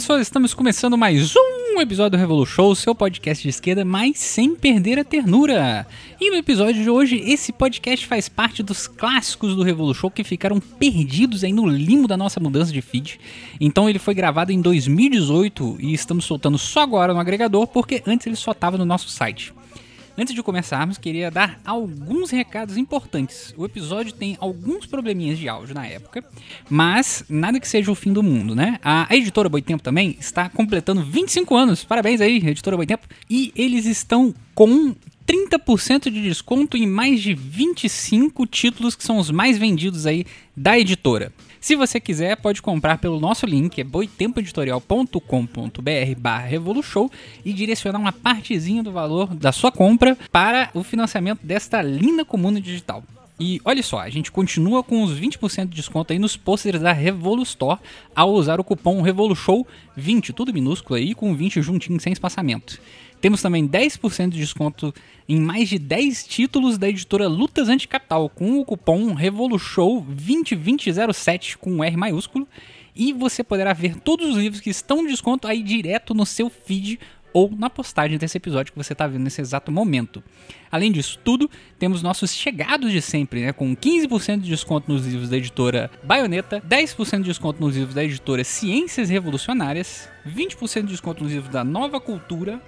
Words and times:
Pessoas, 0.00 0.22
estamos 0.22 0.54
começando 0.54 0.96
mais 0.96 1.34
um 1.36 1.78
episódio 1.78 2.12
do 2.12 2.16
Revolu 2.16 2.46
Show, 2.46 2.74
seu 2.74 2.94
podcast 2.94 3.42
de 3.42 3.50
esquerda, 3.50 3.84
mas 3.84 4.18
sem 4.18 4.56
perder 4.56 4.98
a 4.98 5.04
ternura. 5.04 5.86
E 6.18 6.30
no 6.30 6.36
episódio 6.36 6.82
de 6.82 6.88
hoje, 6.88 7.16
esse 7.16 7.52
podcast 7.52 8.06
faz 8.06 8.26
parte 8.26 8.62
dos 8.62 8.88
clássicos 8.88 9.54
do 9.54 9.62
Revolu 9.62 9.92
Show 9.92 10.10
que 10.10 10.24
ficaram 10.24 10.58
perdidos 10.58 11.44
aí 11.44 11.52
no 11.52 11.66
limbo 11.66 12.08
da 12.08 12.16
nossa 12.16 12.40
mudança 12.40 12.72
de 12.72 12.80
feed. 12.80 13.20
Então 13.60 13.90
ele 13.90 13.98
foi 13.98 14.14
gravado 14.14 14.50
em 14.50 14.62
2018 14.62 15.76
e 15.78 15.92
estamos 15.92 16.24
soltando 16.24 16.56
só 16.56 16.80
agora 16.80 17.12
no 17.12 17.20
agregador, 17.20 17.66
porque 17.66 18.02
antes 18.06 18.26
ele 18.26 18.36
só 18.36 18.52
estava 18.52 18.78
no 18.78 18.86
nosso 18.86 19.10
site. 19.10 19.52
Antes 20.20 20.34
de 20.34 20.42
começarmos, 20.42 20.98
queria 20.98 21.30
dar 21.30 21.58
alguns 21.64 22.30
recados 22.30 22.76
importantes. 22.76 23.54
O 23.56 23.64
episódio 23.64 24.12
tem 24.12 24.36
alguns 24.38 24.84
probleminhas 24.84 25.38
de 25.38 25.48
áudio 25.48 25.74
na 25.74 25.86
época, 25.86 26.22
mas 26.68 27.24
nada 27.26 27.58
que 27.58 27.66
seja 27.66 27.90
o 27.90 27.94
fim 27.94 28.12
do 28.12 28.22
mundo, 28.22 28.54
né? 28.54 28.78
A 28.84 29.06
editora 29.16 29.48
Boitempo 29.48 29.82
também 29.82 30.14
está 30.20 30.50
completando 30.50 31.02
25 31.02 31.56
anos. 31.56 31.84
Parabéns 31.84 32.20
aí, 32.20 32.36
editora 32.36 32.76
Boitempo. 32.76 33.08
E 33.30 33.50
eles 33.56 33.86
estão 33.86 34.34
com 34.54 34.94
30% 35.26 36.10
de 36.10 36.22
desconto 36.22 36.76
em 36.76 36.86
mais 36.86 37.22
de 37.22 37.32
25 37.32 38.46
títulos 38.46 38.94
que 38.94 39.02
são 39.02 39.16
os 39.16 39.30
mais 39.30 39.56
vendidos 39.56 40.04
aí 40.04 40.26
da 40.54 40.78
editora. 40.78 41.32
Se 41.60 41.76
você 41.76 42.00
quiser, 42.00 42.38
pode 42.38 42.62
comprar 42.62 42.96
pelo 42.96 43.20
nosso 43.20 43.44
link, 43.44 43.78
é 43.78 43.84
boitempoeditorial.com.br 43.84 45.20
barra 46.16 46.46
Revolution 46.46 47.10
e 47.44 47.52
direcionar 47.52 47.98
uma 47.98 48.12
partezinha 48.12 48.82
do 48.82 48.90
valor 48.90 49.34
da 49.34 49.52
sua 49.52 49.70
compra 49.70 50.16
para 50.32 50.70
o 50.72 50.82
financiamento 50.82 51.40
desta 51.44 51.82
linda 51.82 52.24
comuna 52.24 52.58
digital. 52.62 53.04
E 53.38 53.60
olha 53.62 53.82
só, 53.82 54.00
a 54.00 54.08
gente 54.08 54.32
continua 54.32 54.82
com 54.82 55.02
os 55.02 55.18
20% 55.18 55.68
de 55.68 55.76
desconto 55.76 56.14
aí 56.14 56.18
nos 56.18 56.34
posters 56.34 56.80
da 56.80 56.92
Revolustore 56.92 57.78
ao 58.14 58.32
usar 58.32 58.58
o 58.58 58.64
cupom 58.64 59.02
REVOLUSHOW20, 59.02 60.32
tudo 60.34 60.54
minúsculo 60.54 60.98
aí, 60.98 61.14
com 61.14 61.34
20 61.34 61.60
juntinho 61.60 62.00
sem 62.00 62.12
espaçamento. 62.12 62.80
Temos 63.20 63.42
também 63.42 63.68
10% 63.68 64.30
de 64.30 64.38
desconto 64.38 64.94
em 65.28 65.38
mais 65.38 65.68
de 65.68 65.78
10 65.78 66.26
títulos 66.26 66.78
da 66.78 66.88
editora 66.88 67.28
Lutas 67.28 67.68
Anticapital 67.68 68.30
com 68.30 68.58
o 68.58 68.64
cupom 68.64 69.12
REVOLUSHOW202007 69.12 71.56
com 71.56 71.84
R 71.84 71.96
maiúsculo. 71.96 72.48
E 72.96 73.12
você 73.12 73.44
poderá 73.44 73.74
ver 73.74 73.96
todos 73.96 74.30
os 74.30 74.36
livros 74.36 74.60
que 74.60 74.70
estão 74.70 75.02
no 75.02 75.08
desconto 75.08 75.46
aí 75.46 75.62
direto 75.62 76.14
no 76.14 76.24
seu 76.24 76.48
feed 76.48 76.98
ou 77.32 77.48
na 77.50 77.70
postagem 77.70 78.18
desse 78.18 78.36
episódio 78.36 78.72
que 78.72 78.78
você 78.78 78.92
está 78.92 79.06
vendo 79.06 79.22
nesse 79.22 79.40
exato 79.40 79.70
momento. 79.70 80.20
Além 80.70 80.90
disso 80.90 81.18
tudo, 81.22 81.48
temos 81.78 82.02
nossos 82.02 82.34
chegados 82.34 82.90
de 82.90 83.00
sempre, 83.00 83.42
né, 83.42 83.52
com 83.52 83.76
15% 83.76 84.40
de 84.40 84.48
desconto 84.48 84.92
nos 84.92 85.06
livros 85.06 85.28
da 85.28 85.36
editora 85.36 85.90
Baioneta, 86.02 86.60
10% 86.68 87.18
de 87.18 87.24
desconto 87.24 87.60
nos 87.60 87.76
livros 87.76 87.94
da 87.94 88.02
editora 88.02 88.42
Ciências 88.44 89.08
Revolucionárias, 89.08 90.08
20% 90.26 90.82
de 90.82 90.88
desconto 90.88 91.22
nos 91.22 91.32
livros 91.32 91.52
da 91.52 91.62
Nova 91.62 92.00
Cultura, 92.00 92.60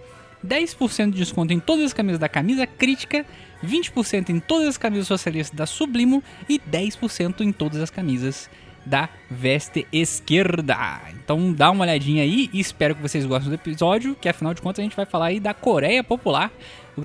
10% 0.46 1.10
de 1.10 1.18
desconto 1.18 1.52
em 1.52 1.60
todas 1.60 1.86
as 1.86 1.92
camisas 1.92 2.18
da 2.18 2.28
Camisa 2.28 2.66
Crítica, 2.66 3.24
20% 3.64 4.30
em 4.30 4.40
todas 4.40 4.68
as 4.68 4.76
camisas 4.76 5.06
socialistas 5.06 5.56
da 5.56 5.66
Sublimo 5.66 6.22
e 6.48 6.58
10% 6.58 7.40
em 7.40 7.52
todas 7.52 7.80
as 7.80 7.90
camisas 7.90 8.50
da 8.84 9.08
Veste 9.30 9.86
Esquerda. 9.92 11.00
Então 11.14 11.52
dá 11.52 11.70
uma 11.70 11.84
olhadinha 11.84 12.22
aí 12.22 12.50
e 12.52 12.60
espero 12.60 12.94
que 12.94 13.02
vocês 13.02 13.24
gostem 13.24 13.48
do 13.48 13.54
episódio, 13.54 14.16
que 14.20 14.28
afinal 14.28 14.52
de 14.54 14.60
contas 14.60 14.80
a 14.80 14.82
gente 14.82 14.96
vai 14.96 15.06
falar 15.06 15.26
aí 15.26 15.40
da 15.40 15.54
Coreia 15.54 16.02
Popular, 16.02 16.50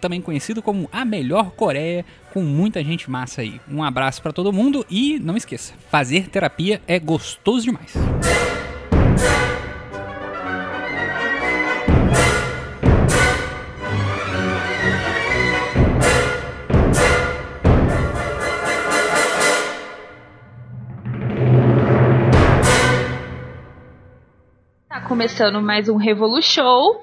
também 0.01 0.21
conhecido 0.21 0.61
como 0.61 0.89
a 0.91 1.05
melhor 1.05 1.51
Coreia, 1.51 2.03
com 2.33 2.41
muita 2.41 2.83
gente 2.83 3.09
massa 3.09 3.41
aí. 3.41 3.61
Um 3.71 3.83
abraço 3.83 4.21
para 4.21 4.33
todo 4.33 4.51
mundo 4.51 4.85
e 4.89 5.19
não 5.19 5.37
esqueça, 5.37 5.73
fazer 5.89 6.27
terapia 6.29 6.81
é 6.87 6.99
gostoso 6.99 7.65
demais. 7.65 7.93
Começando 25.07 25.61
mais 25.61 25.87
um 25.87 25.95
Revolu 25.95 26.41
Show. 26.41 27.01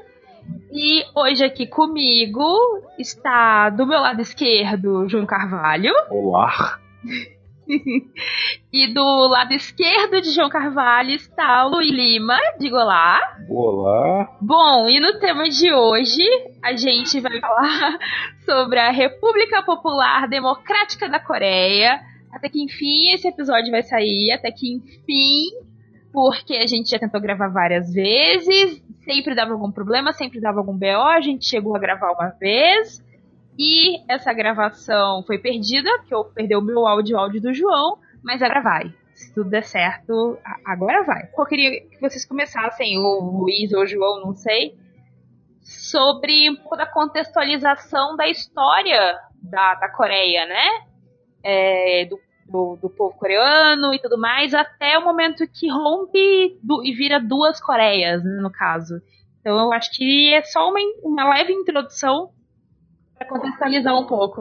E 0.71 1.03
hoje 1.15 1.43
aqui 1.43 1.67
comigo 1.67 2.45
está 2.99 3.71
do 3.71 3.87
meu 3.87 3.99
lado 3.99 4.21
esquerdo 4.21 5.09
João 5.09 5.25
Carvalho. 5.25 5.91
Olá. 6.11 6.79
e 8.71 8.87
do 8.93 9.27
lado 9.29 9.55
esquerdo 9.55 10.21
de 10.21 10.33
João 10.33 10.51
Carvalho 10.51 11.13
está 11.13 11.65
o 11.65 11.71
Luiz 11.71 11.91
Lima. 11.91 12.37
Diga 12.59 12.77
olá. 12.77 13.21
Olá. 13.49 14.37
Bom, 14.39 14.87
e 14.87 15.01
no 15.01 15.19
tema 15.19 15.49
de 15.49 15.73
hoje 15.73 16.23
a 16.63 16.77
gente 16.77 17.19
vai 17.21 17.41
falar 17.41 17.99
sobre 18.45 18.81
a 18.81 18.91
República 18.91 19.63
Popular 19.63 20.29
Democrática 20.29 21.09
da 21.09 21.19
Coreia. 21.19 22.03
Até 22.31 22.51
que 22.51 22.63
enfim 22.63 23.15
esse 23.15 23.27
episódio 23.29 23.71
vai 23.71 23.83
sair, 23.83 24.31
até 24.33 24.51
que 24.51 24.75
enfim 24.75 25.64
porque 26.15 26.55
a 26.55 26.67
gente 26.67 26.91
já 26.91 26.99
tentou 27.01 27.21
gravar 27.21 27.49
várias 27.49 27.93
vezes, 27.93 28.81
sempre 29.05 29.35
dava 29.35 29.53
algum 29.53 29.73
problema, 29.73 30.13
sempre 30.13 30.41
dava 30.41 30.61
algum 30.61 30.79
BO, 30.79 30.87
a 30.87 31.21
gente 31.21 31.45
chegou 31.45 31.75
a 31.75 31.79
gravar 31.81 32.13
uma 32.13 32.29
vez, 32.29 33.05
e 33.59 34.01
essa 34.09 34.33
gravação 34.33 35.25
foi 35.27 35.39
perdida, 35.39 35.91
porque 35.99 36.15
eu 36.15 36.25
perdi 36.27 36.55
o 36.55 36.61
meu 36.61 36.87
áudio 36.87 37.17
o 37.17 37.19
áudio 37.19 37.43
do 37.43 37.53
João, 37.53 37.99
mas 38.23 38.41
agora 38.41 38.63
vai. 38.63 38.95
Se 39.13 39.35
tudo 39.35 39.51
der 39.51 39.65
certo, 39.65 40.39
agora 40.65 41.03
vai. 41.03 41.29
Eu 41.37 41.47
queria 41.47 41.81
que 41.81 42.01
vocês 42.01 42.25
começassem, 42.25 42.97
o 42.97 43.41
Luiz 43.41 43.73
ou 43.73 43.83
o 43.83 43.87
João, 43.87 44.21
não 44.21 44.37
sei, 44.37 44.77
sobre 45.63 46.49
um 46.49 46.55
pouco 46.55 46.77
da 46.77 46.87
contextualização 46.87 48.15
da 48.17 48.29
história 48.29 49.19
da, 49.43 49.75
da 49.75 49.89
Coreia, 49.89 50.47
né? 50.47 50.69
É, 51.43 52.07
do 52.07 52.19
do, 52.47 52.77
do, 52.81 52.91
povo 52.91 53.17
coreano 53.17 53.95
e 53.95 53.99
tudo 53.99 54.19
mais, 54.19 54.55
até 54.55 54.99
o 54.99 55.05
momento 55.05 55.47
que 55.47 55.71
rompe 55.71 56.59
do, 56.63 56.85
e 56.85 56.93
vira 56.93 57.21
duas 57.21 57.61
Coreias, 57.61 58.23
né, 58.23 58.41
no 58.41 58.51
caso. 58.51 59.01
Então 59.41 59.59
eu 59.59 59.73
acho 59.73 59.91
que 59.93 60.33
é 60.33 60.43
só 60.43 60.69
uma, 60.69 60.81
uma 61.03 61.35
leve 61.35 61.53
introdução 61.53 62.31
para 63.17 63.29
contextualizar 63.29 63.95
um 63.95 64.07
pouco. 64.07 64.41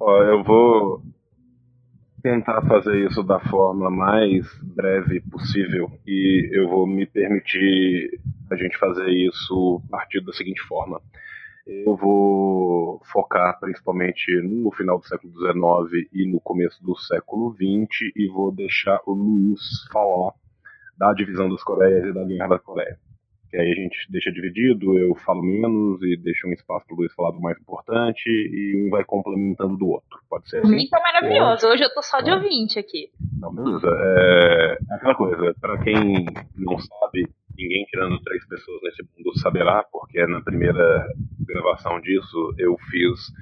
Ó, 0.00 0.22
eu 0.22 0.42
vou 0.42 1.02
tentar 2.22 2.62
fazer 2.62 3.06
isso 3.06 3.22
da 3.22 3.40
forma 3.40 3.90
mais 3.90 4.46
breve 4.62 5.20
possível 5.20 5.90
e 6.06 6.48
eu 6.52 6.68
vou 6.68 6.86
me 6.86 7.04
permitir 7.04 8.20
a 8.50 8.56
gente 8.56 8.78
fazer 8.78 9.10
isso 9.10 9.82
a 9.88 9.96
partir 9.96 10.20
da 10.24 10.32
seguinte 10.32 10.60
forma. 10.62 11.00
Eu 11.66 11.96
vou 11.96 13.00
focar 13.12 13.58
principalmente 13.60 14.32
no 14.42 14.72
final 14.72 14.98
do 14.98 15.06
século 15.06 15.32
XIX 15.32 16.08
e 16.12 16.26
no 16.26 16.40
começo 16.40 16.82
do 16.82 16.96
século 16.96 17.54
XX 17.54 18.12
e 18.16 18.28
vou 18.28 18.52
deixar 18.52 19.00
o 19.06 19.12
Luiz 19.12 19.60
falar 19.92 20.32
da 20.98 21.12
divisão 21.12 21.48
das 21.48 21.62
Coreias 21.62 22.04
e 22.04 22.12
da 22.12 22.24
Guerra 22.24 22.48
da 22.48 22.58
Coreia. 22.58 22.98
Que 23.48 23.58
aí 23.58 23.70
a 23.70 23.74
gente 23.74 24.10
deixa 24.10 24.32
dividido, 24.32 24.98
eu 24.98 25.14
falo 25.14 25.42
menos 25.42 26.02
e 26.02 26.16
deixo 26.16 26.48
um 26.48 26.52
espaço 26.52 26.86
para 26.86 26.94
o 26.94 26.98
Luiz 26.98 27.12
falar 27.12 27.32
do 27.32 27.40
mais 27.40 27.58
importante 27.60 28.26
e 28.26 28.82
um 28.86 28.90
vai 28.90 29.04
complementando 29.04 29.76
do 29.76 29.88
outro. 29.88 30.18
Pode 30.28 30.48
ser 30.48 30.60
assim? 30.60 30.74
Mim 30.74 30.88
tá 30.88 30.98
maravilhoso. 31.00 31.68
Hoje 31.68 31.84
eu 31.84 31.92
tô 31.92 32.02
só 32.02 32.20
de 32.20 32.30
é. 32.30 32.34
ouvinte 32.34 32.78
aqui. 32.78 33.10
Não, 33.38 33.54
beleza. 33.54 33.86
É 33.86 34.78
aquela 34.94 35.14
coisa, 35.14 35.54
para 35.60 35.78
quem 35.84 36.24
não 36.56 36.78
sabe, 36.78 37.28
ninguém 37.56 37.84
tirando 37.86 38.20
três 38.20 38.46
pessoas 38.46 38.80
nesse 38.82 39.02
mundo 39.02 39.38
saberá, 39.38 39.84
porque 39.90 40.24
na 40.26 40.40
primeira 40.40 41.06
gravação 41.46 42.00
disso 42.00 42.54
eu 42.58 42.76
fiz 42.90 43.32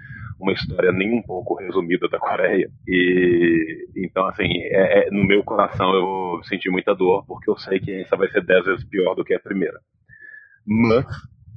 uma 0.41 0.53
história 0.53 0.91
nem 0.91 1.19
um 1.19 1.23
pouco 1.23 1.55
resumida 1.55 2.09
da 2.09 2.19
Coreia. 2.19 2.71
E 2.89 3.89
então, 3.97 4.27
assim, 4.27 4.49
é, 4.49 5.07
é, 5.07 5.11
no 5.11 5.25
meu 5.25 5.45
coração 5.45 5.95
eu 5.95 6.43
senti 6.45 6.71
muita 6.71 6.95
dor, 6.95 7.25
porque 7.27 7.51
eu 7.51 7.57
sei 7.59 7.79
que 7.79 7.93
essa 7.93 8.17
vai 8.17 8.29
ser 8.31 8.45
dez 8.45 8.65
vezes 8.65 8.85
pior 8.85 9.15
do 9.15 9.25
que 9.25 9.35
a 9.35 9.41
primeira. 9.41 9.79
Mas 10.67 11.07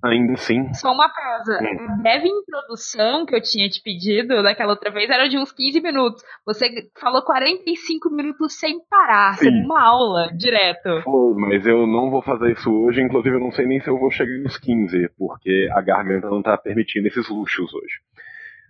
ainda 0.03 0.33
assim. 0.33 0.73
Só 0.73 0.91
uma 0.91 1.09
pausa. 1.09 1.59
Hum. 1.61 1.91
A 1.91 1.95
breve 1.97 2.27
introdução 2.27 3.25
que 3.25 3.35
eu 3.35 3.41
tinha 3.41 3.69
te 3.69 3.81
pedido 3.81 4.43
daquela 4.43 4.71
outra 4.73 4.91
vez 4.91 5.09
era 5.09 5.27
de 5.27 5.37
uns 5.37 5.51
15 5.51 5.81
minutos. 5.81 6.23
Você 6.45 6.89
falou 6.99 7.23
45 7.23 8.09
minutos 8.09 8.59
sem 8.59 8.79
parar, 8.89 9.35
Sim. 9.35 9.63
uma 9.63 9.81
aula 9.81 10.27
direto. 10.35 11.01
Pô, 11.03 11.33
mas 11.37 11.65
eu 11.65 11.87
não 11.87 12.09
vou 12.09 12.21
fazer 12.21 12.51
isso 12.51 12.69
hoje, 12.71 13.01
inclusive 13.01 13.35
eu 13.35 13.39
não 13.39 13.51
sei 13.51 13.65
nem 13.65 13.79
se 13.79 13.89
eu 13.89 13.97
vou 13.97 14.11
chegar 14.11 14.37
nos 14.43 14.57
15, 14.57 15.09
porque 15.17 15.69
a 15.71 15.81
garganta 15.81 16.29
não 16.29 16.41
tá 16.41 16.57
permitindo 16.57 17.07
esses 17.07 17.29
luxos 17.29 17.73
hoje. 17.73 17.99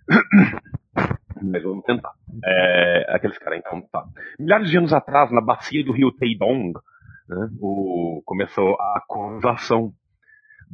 Mas 1.42 1.62
vamos 1.62 1.84
tentar. 1.84 2.12
É, 2.44 3.06
aqueles 3.08 3.36
caras, 3.38 3.58
então, 3.58 3.82
tá. 3.92 4.04
Milhares 4.38 4.70
de 4.70 4.78
anos 4.78 4.92
atrás, 4.92 5.32
na 5.32 5.40
bacia 5.40 5.84
do 5.84 5.92
rio 5.92 6.12
Taedong, 6.12 6.72
né, 7.28 7.48
o, 7.60 8.22
começou 8.24 8.74
a 8.74 9.02
colonização 9.06 9.92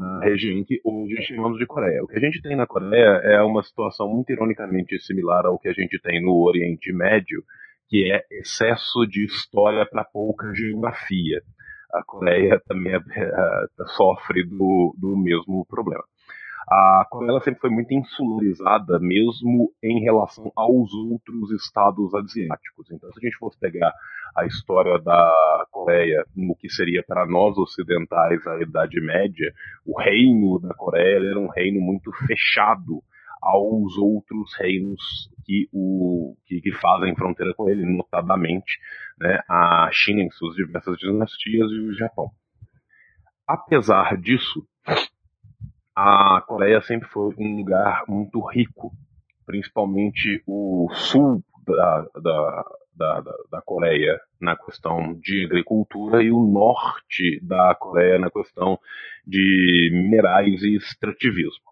na 0.01 0.21
região 0.21 0.65
que 0.65 0.81
hoje 0.83 1.23
chamamos 1.29 1.59
de 1.59 1.67
Coreia. 1.67 2.03
O 2.03 2.07
que 2.07 2.17
a 2.17 2.21
gente 2.21 2.41
tem 2.41 2.57
na 2.57 2.67
Coreia 2.67 3.21
é 3.23 3.43
uma 3.43 3.63
situação 3.63 4.09
muito 4.09 4.33
ironicamente 4.33 4.99
similar 5.01 5.45
ao 5.45 5.59
que 5.59 5.69
a 5.69 5.75
gente 5.75 6.01
tem 6.01 6.23
no 6.23 6.43
Oriente 6.43 6.91
Médio, 6.91 7.43
que 7.87 8.11
é 8.11 8.25
excesso 8.31 9.07
de 9.07 9.27
história 9.27 9.85
para 9.85 10.03
pouca 10.03 10.55
geografia. 10.55 11.43
a 11.93 12.03
Coreia 12.03 12.59
também 12.67 12.95
é, 12.95 12.97
é, 12.97 13.85
sofre 13.97 14.43
do, 14.47 14.95
do 14.99 15.19
mesmo 15.19 15.67
problema. 15.69 16.05
A 16.73 17.05
Coreia 17.11 17.41
sempre 17.41 17.61
foi 17.61 17.71
muito 17.71 17.93
insularizada, 17.93 19.01
mesmo 19.01 19.73
em 19.83 20.05
relação 20.05 20.53
aos 20.55 20.95
outros 20.95 21.51
estados 21.51 22.15
asiáticos. 22.15 22.89
Então, 22.93 23.11
se 23.13 23.19
a 23.19 23.23
gente 23.29 23.39
fosse 23.39 23.59
pegar 23.59 23.93
a 24.37 24.47
história 24.47 24.97
da 25.01 25.67
Coreia 25.73 26.25
no 26.37 26.55
que 26.55 26.71
seria 26.71 27.03
para 27.03 27.27
nós 27.27 27.59
ocidentais 27.59 28.47
a 28.47 28.61
Idade 28.61 29.01
Média, 29.01 29.53
o 29.85 30.01
reino 30.01 30.61
da 30.61 30.73
Coreia 30.75 31.31
era 31.31 31.41
um 31.41 31.49
reino 31.49 31.81
muito 31.81 32.13
fechado 32.25 33.03
aos 33.43 33.97
outros 33.99 34.55
reinos 34.57 35.03
que, 35.45 35.69
o, 35.73 36.37
que, 36.47 36.61
que 36.61 36.73
fazem 36.73 37.17
fronteira 37.17 37.53
com 37.55 37.69
ele, 37.69 37.85
notadamente 37.85 38.79
né, 39.19 39.41
a 39.49 39.89
China 39.93 40.23
em 40.23 40.31
suas 40.31 40.55
diversas 40.55 40.97
dinastias 40.99 41.69
e 41.73 41.81
o 41.81 41.95
Japão. 41.95 42.31
Apesar 43.49 44.17
disso, 44.19 44.65
a 45.95 46.43
Coreia 46.47 46.81
sempre 46.83 47.09
foi 47.09 47.35
um 47.39 47.57
lugar 47.57 48.05
muito 48.09 48.41
rico, 48.49 48.93
principalmente 49.45 50.43
o 50.47 50.89
sul 50.93 51.43
da, 51.67 52.07
da, 52.21 52.65
da, 52.97 53.35
da, 53.51 53.63
Coreia 53.63 54.19
na 54.41 54.57
questão 54.57 55.15
de 55.21 55.45
agricultura 55.45 56.23
e 56.23 56.31
o 56.31 56.47
norte 56.47 57.41
da 57.43 57.75
Coreia 57.75 58.19
na 58.19 58.31
questão 58.31 58.79
de 59.27 59.91
minerais 59.93 60.63
e 60.63 60.77
extrativismo. 60.77 61.71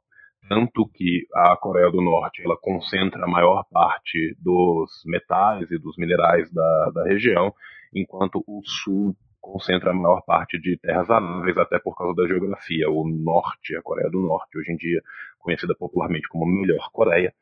Tanto 0.48 0.88
que 0.94 1.26
a 1.34 1.56
Coreia 1.56 1.90
do 1.90 2.00
Norte 2.00 2.42
ela 2.42 2.56
concentra 2.56 3.24
a 3.24 3.28
maior 3.28 3.64
parte 3.70 4.34
dos 4.40 5.02
metais 5.04 5.70
e 5.70 5.78
dos 5.78 5.96
minerais 5.98 6.50
da, 6.50 6.90
da 6.94 7.04
região, 7.04 7.52
enquanto 7.94 8.42
o 8.46 8.62
Sul 8.64 9.14
concentra 9.52 9.90
a 9.90 9.94
maior 9.94 10.22
parte 10.22 10.60
de 10.60 10.76
terras 10.76 11.08
aráveis, 11.10 11.56
até 11.56 11.78
por 11.78 11.96
causa 11.96 12.14
da 12.14 12.28
geografia. 12.28 12.90
O 12.90 13.08
Norte, 13.08 13.74
a 13.76 13.82
Coreia 13.82 14.10
do 14.10 14.20
Norte, 14.20 14.58
hoje 14.58 14.72
em 14.72 14.76
dia 14.76 15.02
conhecida 15.38 15.74
popularmente 15.74 16.28
como 16.28 16.44
Melhor 16.44 16.90
Coreia, 16.92 17.32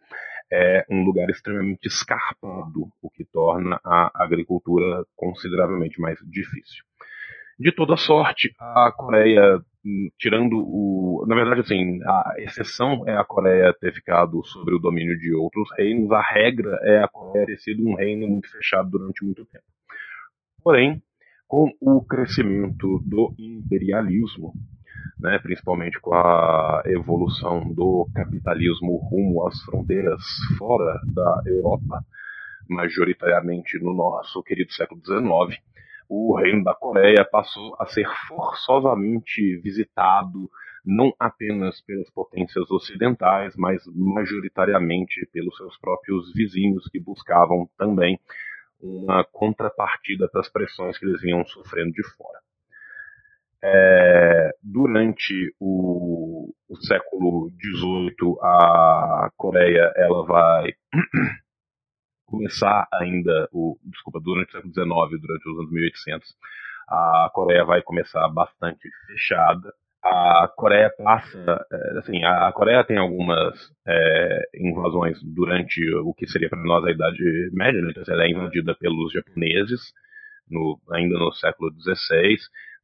é 0.53 0.85
um 0.89 1.03
lugar 1.05 1.29
extremamente 1.29 1.87
escarpado, 1.87 2.89
o 3.03 3.11
que 3.11 3.25
torna 3.25 3.81
a 3.85 4.11
agricultura 4.15 5.05
consideravelmente 5.17 6.01
mais 6.01 6.19
difícil. 6.25 6.85
De 7.59 7.73
toda 7.73 7.97
sorte, 7.97 8.55
a 8.61 8.93
Coreia 8.93 9.61
tirando 10.19 10.59
o. 10.59 11.25
Na 11.27 11.35
verdade, 11.35 11.61
assim, 11.63 12.01
a 12.05 12.35
exceção 12.39 13.03
é 13.09 13.17
a 13.17 13.25
Coreia 13.25 13.75
ter 13.81 13.93
ficado 13.93 14.45
sobre 14.45 14.75
o 14.75 14.79
domínio 14.79 15.19
de 15.19 15.35
outros 15.35 15.69
reinos, 15.77 16.13
a 16.13 16.21
regra 16.21 16.79
é 16.83 17.03
a 17.03 17.09
Coreia 17.09 17.47
ter 17.47 17.59
sido 17.59 17.89
um 17.89 17.97
reino 17.97 18.29
muito 18.29 18.49
fechado 18.51 18.91
durante 18.91 19.25
muito 19.25 19.45
tempo. 19.47 19.65
Porém, 20.63 21.03
com 21.47 21.73
o 21.81 22.05
crescimento 22.05 23.01
do 23.05 23.35
imperialismo, 23.39 24.53
né, 25.19 25.39
principalmente 25.39 25.99
com 26.01 26.15
a 26.15 26.83
evolução 26.87 27.73
do 27.73 28.09
capitalismo 28.15 28.97
rumo 28.97 29.47
às 29.47 29.61
fronteiras 29.63 30.21
fora 30.59 31.01
da 31.07 31.43
Europa, 31.47 32.05
majoritariamente 32.69 33.79
no 33.79 33.95
nosso 33.95 34.43
querido 34.43 34.73
século 34.73 35.01
XIX, 35.05 35.63
o 36.09 36.37
reino 36.37 36.65
da 36.65 36.75
Coreia 36.75 37.25
passou 37.25 37.77
a 37.81 37.87
ser 37.87 38.07
forçosamente 38.29 39.57
visitado 39.59 40.51
não 40.85 41.13
apenas 41.19 41.81
pelas 41.81 42.09
potências 42.11 42.71
ocidentais, 42.71 43.55
mas 43.57 43.83
majoritariamente 43.93 45.29
pelos 45.33 45.57
seus 45.57 45.77
próprios 45.79 46.33
vizinhos 46.33 46.89
que 46.89 47.01
buscavam 47.01 47.69
também 47.77 48.21
uma 48.87 49.25
contrapartida 49.25 50.29
para 50.29 50.41
as 50.41 50.49
pressões 50.49 50.99
que 50.99 51.07
eles 51.07 51.21
vinham 51.21 51.45
sofrendo 51.47 51.93
de 51.93 52.03
fora. 52.17 52.39
É, 53.63 54.51
durante 54.63 55.55
o, 55.59 56.53
o 56.69 56.77
século 56.77 57.51
XVIII, 57.61 58.37
a 58.43 59.31
Coreia 59.37 59.93
ela 59.97 60.25
vai 60.25 60.73
começar 62.27 62.87
ainda 62.93 63.49
o 63.53 63.79
desculpa 63.85 64.21
durante 64.21 64.51
o 64.51 64.53
século 64.53 64.73
XIX, 64.73 65.21
durante 65.21 65.49
os 65.49 65.59
anos 65.59 65.73
1800, 65.73 66.37
a 66.89 67.31
Coreia 67.33 67.65
vai 67.65 67.83
começar 67.83 68.29
bastante 68.29 68.89
fechada. 69.07 69.73
A 70.09 70.49
Coreia 70.57 70.91
passa, 70.97 71.67
é, 71.73 71.99
assim, 71.99 72.25
a 72.25 72.53
Coreia 72.53 72.85
tem 72.85 72.97
algumas 72.97 73.55
é, 73.87 74.43
invasões 74.55 75.19
durante 75.23 75.81
o 75.97 76.15
que 76.15 76.27
seria 76.27 76.49
para 76.49 76.63
nós 76.63 76.85
a 76.85 76.91
Idade 76.91 77.51
Média, 77.53 77.81
né? 77.81 77.91
então 77.91 78.15
ela 78.15 78.25
é 78.25 78.31
invadida 78.31 78.75
pelos 78.75 79.13
japoneses 79.13 79.93
no, 80.49 80.79
ainda 80.93 81.19
no 81.19 81.33
século 81.33 81.73
XVI. 81.81 82.37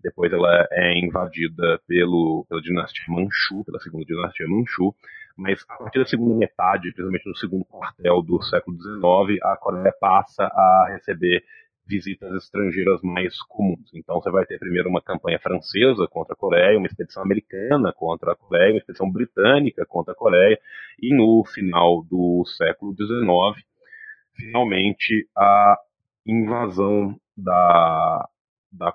Depois 0.02 0.32
ela 0.32 0.66
é 0.72 0.98
invadida 0.98 1.80
pelo, 1.86 2.44
pela 2.48 2.60
dinastia 2.60 3.04
Manchu, 3.08 3.64
pela 3.64 3.78
segunda 3.78 4.04
dinastia 4.04 4.48
Manchu 4.48 4.94
mas 5.36 5.64
a 5.68 5.76
partir 5.76 5.98
da 5.98 6.06
segunda 6.06 6.36
metade, 6.36 6.92
principalmente 6.92 7.28
no 7.28 7.36
segundo 7.36 7.64
quartel 7.64 8.22
do 8.22 8.42
século 8.42 8.76
XIX, 8.76 9.42
a 9.42 9.56
Coreia 9.56 9.92
passa 9.98 10.44
a 10.44 10.88
receber 10.90 11.42
visitas 11.86 12.32
estrangeiras 12.34 13.00
mais 13.02 13.40
comuns. 13.42 13.90
Então 13.94 14.20
você 14.20 14.30
vai 14.30 14.46
ter 14.46 14.58
primeiro 14.58 14.88
uma 14.88 15.02
campanha 15.02 15.38
francesa 15.38 16.06
contra 16.08 16.34
a 16.34 16.36
Coreia, 16.36 16.78
uma 16.78 16.86
expedição 16.86 17.22
americana 17.22 17.92
contra 17.92 18.32
a 18.32 18.36
Coreia, 18.36 18.72
uma 18.72 18.78
expedição 18.78 19.10
britânica 19.10 19.84
contra 19.86 20.12
a 20.12 20.16
Coreia, 20.16 20.58
e 21.00 21.14
no 21.14 21.44
final 21.44 22.02
do 22.04 22.44
século 22.46 22.94
XIX, 22.94 23.64
finalmente 24.36 25.28
a 25.36 25.76
invasão 26.26 27.16
da, 27.36 28.28
da, 28.70 28.92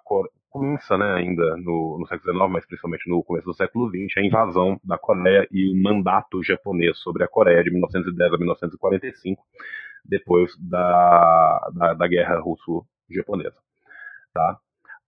começa 0.50 0.98
né, 0.98 1.14
ainda 1.14 1.58
no, 1.58 1.98
no 2.00 2.08
século 2.08 2.34
XIX, 2.34 2.52
mas 2.52 2.66
principalmente 2.66 3.10
no 3.10 3.24
começo 3.24 3.46
do 3.46 3.54
século 3.54 3.90
XX, 3.90 4.18
a 4.18 4.26
invasão 4.26 4.80
da 4.84 4.98
Coreia 4.98 5.48
e 5.52 5.72
o 5.72 5.82
mandato 5.82 6.44
japonês 6.44 6.98
sobre 7.00 7.24
a 7.24 7.28
Coreia 7.28 7.64
de 7.64 7.70
1910 7.70 8.34
a 8.34 8.38
1945, 8.38 9.44
depois 10.08 10.52
da, 10.60 11.70
da, 11.74 11.94
da 11.94 12.08
Guerra 12.08 12.40
Russo-Japonesa. 12.40 13.58
Tá? 14.34 14.60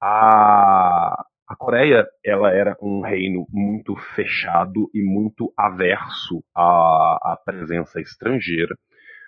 A, 0.02 1.26
a 1.48 1.56
Coreia 1.56 2.08
ela 2.24 2.52
era 2.52 2.78
um 2.82 3.02
reino 3.02 3.46
muito 3.50 3.96
fechado 4.16 4.90
e 4.94 5.02
muito 5.02 5.54
averso 5.58 6.44
à, 6.56 7.34
à 7.34 7.42
presença 7.44 8.00
estrangeira, 8.00 8.76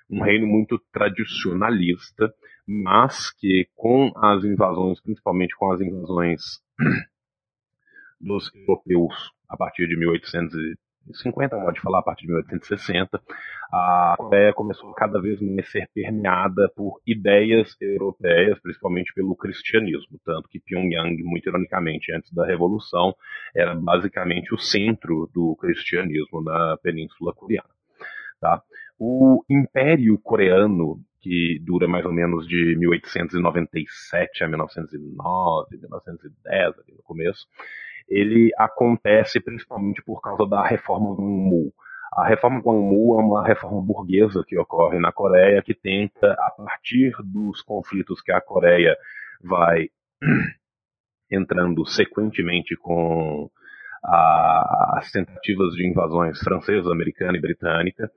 um 0.10 0.22
reino 0.22 0.46
muito 0.46 0.80
tradicionalista, 0.92 2.34
mas 2.68 3.32
que 3.32 3.68
com 3.76 4.12
as 4.16 4.44
invasões, 4.44 5.02
principalmente 5.02 5.56
com 5.56 5.72
as 5.72 5.82
invasões 5.82 6.42
dos 8.20 8.54
europeus 8.54 9.32
a 9.50 9.58
partir 9.58 9.88
de 9.88 9.98
1850, 11.06 11.56
pode 11.58 11.82
falar 11.82 12.00
a 12.00 12.04
partir 12.04 12.26
de 12.26 12.34
1860, 12.34 13.22
a 13.72 14.16
Coreia 14.18 14.54
começou 14.54 14.90
a 14.92 14.96
cada 14.96 15.22
vez 15.22 15.40
mais 15.42 15.70
ser 15.70 15.90
permeada 15.94 16.70
por 16.76 17.00
ideias 17.06 17.76
europeias, 17.80 18.60
principalmente 18.60 19.14
pelo 19.14 19.36
cristianismo, 19.36 20.20
tanto 20.26 20.50
que 20.50 20.60
Pyongyang, 20.60 21.22
muito 21.24 21.48
ironicamente, 21.48 22.14
antes 22.14 22.32
da 22.34 22.46
revolução, 22.46 23.16
era 23.56 23.74
basicamente 23.76 24.54
o 24.54 24.58
centro 24.58 25.30
do 25.34 25.56
cristianismo 25.56 26.42
na 26.42 26.78
Península 26.84 27.34
Coreana. 27.34 27.70
Tá? 28.40 28.62
O 29.00 29.44
Império 29.50 30.18
Coreano 30.20 31.00
que 31.22 31.60
dura 31.64 31.88
mais 31.88 32.04
ou 32.06 32.12
menos 32.12 32.48
de 32.48 32.76
1897 32.78 34.44
a 34.44 34.48
1909, 34.48 35.78
1910, 35.78 36.80
ali 36.80 36.94
no 36.98 37.04
começo, 37.04 37.48
ele 38.12 38.52
acontece 38.58 39.40
principalmente 39.40 40.04
por 40.04 40.22
causa 40.22 40.46
da 40.46 40.68
reforma 40.68 41.16
Gwangmu. 41.16 41.72
A 42.14 42.28
reforma 42.28 42.62
Gwangmu 42.62 43.20
é 43.20 43.24
uma 43.24 43.48
reforma 43.48 43.82
burguesa 43.82 44.44
que 44.46 44.60
ocorre 44.60 45.00
na 45.00 45.14
Coreia 45.14 45.64
que 45.64 45.74
tenta, 45.74 46.34
a 46.34 46.52
partir 46.52 47.14
dos 47.24 47.62
conflitos 47.62 48.22
que 48.22 48.34
a 48.34 48.42
Coreia 48.42 48.98
vai 49.42 49.88
entrando 51.32 51.86
sequentemente 51.86 52.76
com 52.76 53.50
as 54.04 55.10
tentativas 55.12 55.74
de 55.76 55.88
invasões 55.88 56.40
francesa, 56.40 56.92
americana 56.92 57.38
e 57.38 57.42
britânica, 57.42 58.12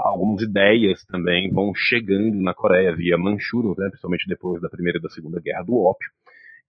algumas 0.00 0.42
ideias 0.42 1.04
também 1.04 1.50
vão 1.52 1.72
chegando 1.74 2.40
na 2.42 2.54
Coreia 2.54 2.94
via 2.96 3.18
Manchurian, 3.18 3.74
né, 3.78 3.88
principalmente 3.88 4.26
depois 4.26 4.60
da 4.60 4.68
Primeira 4.68 4.98
e 4.98 5.02
da 5.02 5.08
Segunda 5.10 5.40
Guerra 5.40 5.62
do 5.62 5.76
Ópio, 5.76 6.10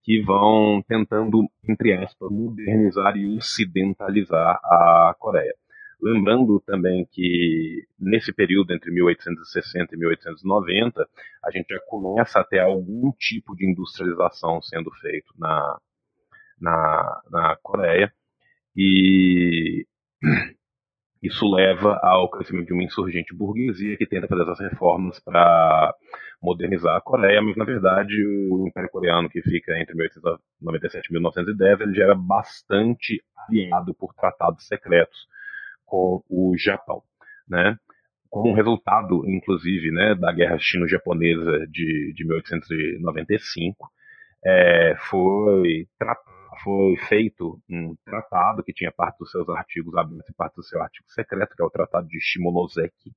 que 0.03 0.21
vão 0.21 0.83
tentando, 0.87 1.49
entre 1.67 1.93
aspas, 1.93 2.29
modernizar 2.29 3.15
e 3.15 3.37
ocidentalizar 3.37 4.59
a 4.63 5.15
Coreia. 5.17 5.55
Lembrando 6.01 6.59
também 6.59 7.07
que 7.09 7.87
nesse 7.97 8.33
período 8.33 8.73
entre 8.73 8.91
1860 8.91 9.95
e 9.95 9.97
1890, 9.97 11.07
a 11.45 11.51
gente 11.51 11.73
já 11.73 11.79
começa 11.87 12.41
a 12.41 12.43
ter 12.43 12.59
algum 12.59 13.09
tipo 13.13 13.55
de 13.55 13.65
industrialização 13.65 14.61
sendo 14.61 14.91
feito 14.95 15.33
na, 15.37 15.79
na, 16.59 17.21
na 17.31 17.57
Coreia. 17.63 18.13
E 18.75 19.87
isso 21.23 21.49
leva 21.49 21.97
ao 22.03 22.29
crescimento 22.29 22.67
de 22.67 22.73
uma 22.73 22.83
insurgente 22.83 23.33
burguesia 23.33 23.95
que 23.95 24.05
tenta 24.05 24.27
fazer 24.27 24.43
essas 24.43 24.59
reformas 24.59 25.19
para 25.21 25.95
modernizar 26.41 26.97
a 26.97 27.01
Coreia, 27.01 27.41
mas 27.41 27.55
na 27.55 27.63
verdade 27.63 28.13
o 28.51 28.67
Império 28.67 28.89
Coreano, 28.89 29.29
que 29.29 29.41
fica 29.41 29.79
entre 29.79 29.95
1897 29.95 31.07
e 31.07 31.13
1910, 31.13 31.79
ele 31.79 31.95
já 31.95 32.03
era 32.03 32.15
bastante 32.15 33.23
aliado 33.47 33.93
por 33.93 34.13
tratados 34.13 34.67
secretos 34.67 35.27
com 35.85 36.21
o 36.29 36.53
Japão, 36.57 37.01
né? 37.47 37.77
Como 38.29 38.53
resultado, 38.53 39.23
inclusive, 39.29 39.91
né, 39.91 40.15
da 40.15 40.31
Guerra 40.33 40.57
Chino-Japonesa 40.59 41.67
de, 41.69 42.13
de 42.15 42.25
1895, 42.25 43.91
é, 44.43 44.95
foi, 44.97 45.87
foi 46.63 46.95
feito 47.07 47.59
um 47.69 47.95
tratado 48.05 48.63
que 48.63 48.73
tinha 48.73 48.91
parte 48.91 49.19
dos 49.19 49.31
seus 49.31 49.47
artigos 49.49 49.95
abertos 49.95 50.29
e 50.29 50.33
parte 50.33 50.55
do 50.55 50.63
seu 50.63 50.81
artigo 50.81 51.05
secreto, 51.09 51.55
que 51.55 51.61
é 51.61 51.65
o 51.65 51.69
Tratado 51.69 52.07
de 52.07 52.19
Shimonoseki, 52.21 53.11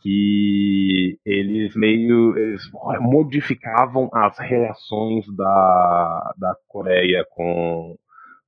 que 0.00 1.18
eles 1.24 1.76
meio 1.76 2.36
eles 2.36 2.62
modificavam 3.00 4.10
as 4.12 4.38
relações 4.38 5.24
da, 5.36 6.34
da 6.36 6.56
Coreia 6.66 7.24
com, 7.30 7.96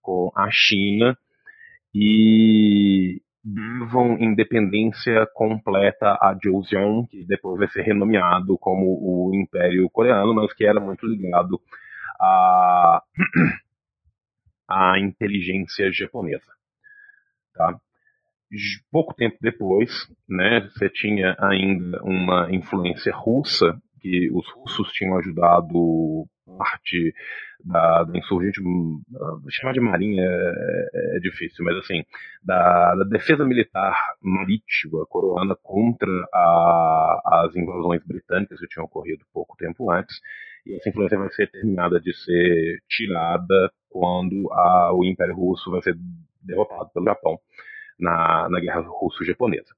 com 0.03 0.33
a 0.35 0.49
China 0.50 1.17
e 1.95 3.21
davam 3.45 4.19
independência 4.19 5.26
completa 5.35 6.12
a 6.21 6.37
Joseon, 6.43 7.07
que 7.07 7.25
depois 7.26 7.59
vai 7.59 7.69
ser 7.69 7.83
renomeado 7.83 8.57
como 8.59 8.87
o 8.87 9.35
Império 9.35 9.88
Coreano, 9.91 10.35
mas 10.35 10.53
que 10.55 10.64
era 10.64 10.81
muito 10.81 11.07
ligado 11.07 11.61
à, 12.19 13.03
à 14.68 14.99
inteligência 14.99 15.92
japonesa. 15.92 16.52
Tá? 17.54 17.78
pouco 18.90 19.14
tempo 19.14 19.37
depois, 19.40 19.90
né, 20.28 20.68
você 20.73 20.88
tinha 20.88 21.37
ainda 21.40 22.00
uma 22.04 22.49
influência 22.52 23.12
russa, 23.14 23.76
que 24.00 24.30
os 24.33 24.47
russos 24.52 24.92
tinham 24.92 25.16
ajudado 25.18 26.26
parte 26.59 27.14
da, 27.64 28.04
da 28.04 28.18
insurgente, 28.18 28.61
chamar 29.49 29.73
de 29.73 29.80
marinha 29.80 30.23
é, 30.23 31.16
é, 31.16 31.18
difícil, 31.21 31.64
mas 31.64 31.76
assim, 31.78 32.04
da, 32.42 32.94
da, 32.97 33.04
defesa 33.04 33.44
militar 33.44 33.97
marítima 34.21 35.06
coreana 35.06 35.56
contra 35.62 36.11
a, 36.33 37.44
as 37.47 37.56
invasões 37.56 38.02
britânicas 38.04 38.61
que 38.61 38.68
tinham 38.68 38.85
ocorrido 38.85 39.25
pouco 39.33 39.56
tempo 39.56 39.90
antes, 39.90 40.21
e 40.66 40.76
essa 40.76 40.90
influência 40.90 41.18
vai 41.18 41.30
ser 41.30 41.50
terminada 41.50 41.99
de 41.99 42.14
ser 42.14 42.83
tirada 42.88 43.73
quando 43.95 44.53
a, 44.53 44.93
o 44.93 45.05
Império 45.05 45.37
Russo 45.37 45.71
vai 45.71 45.81
ser 45.81 45.97
derrotado 46.43 46.91
pelo 46.93 47.05
Japão 47.05 47.39
na, 47.97 48.49
na 48.51 48.59
Guerra 48.59 48.81
Russo-Japonesa. 48.81 49.73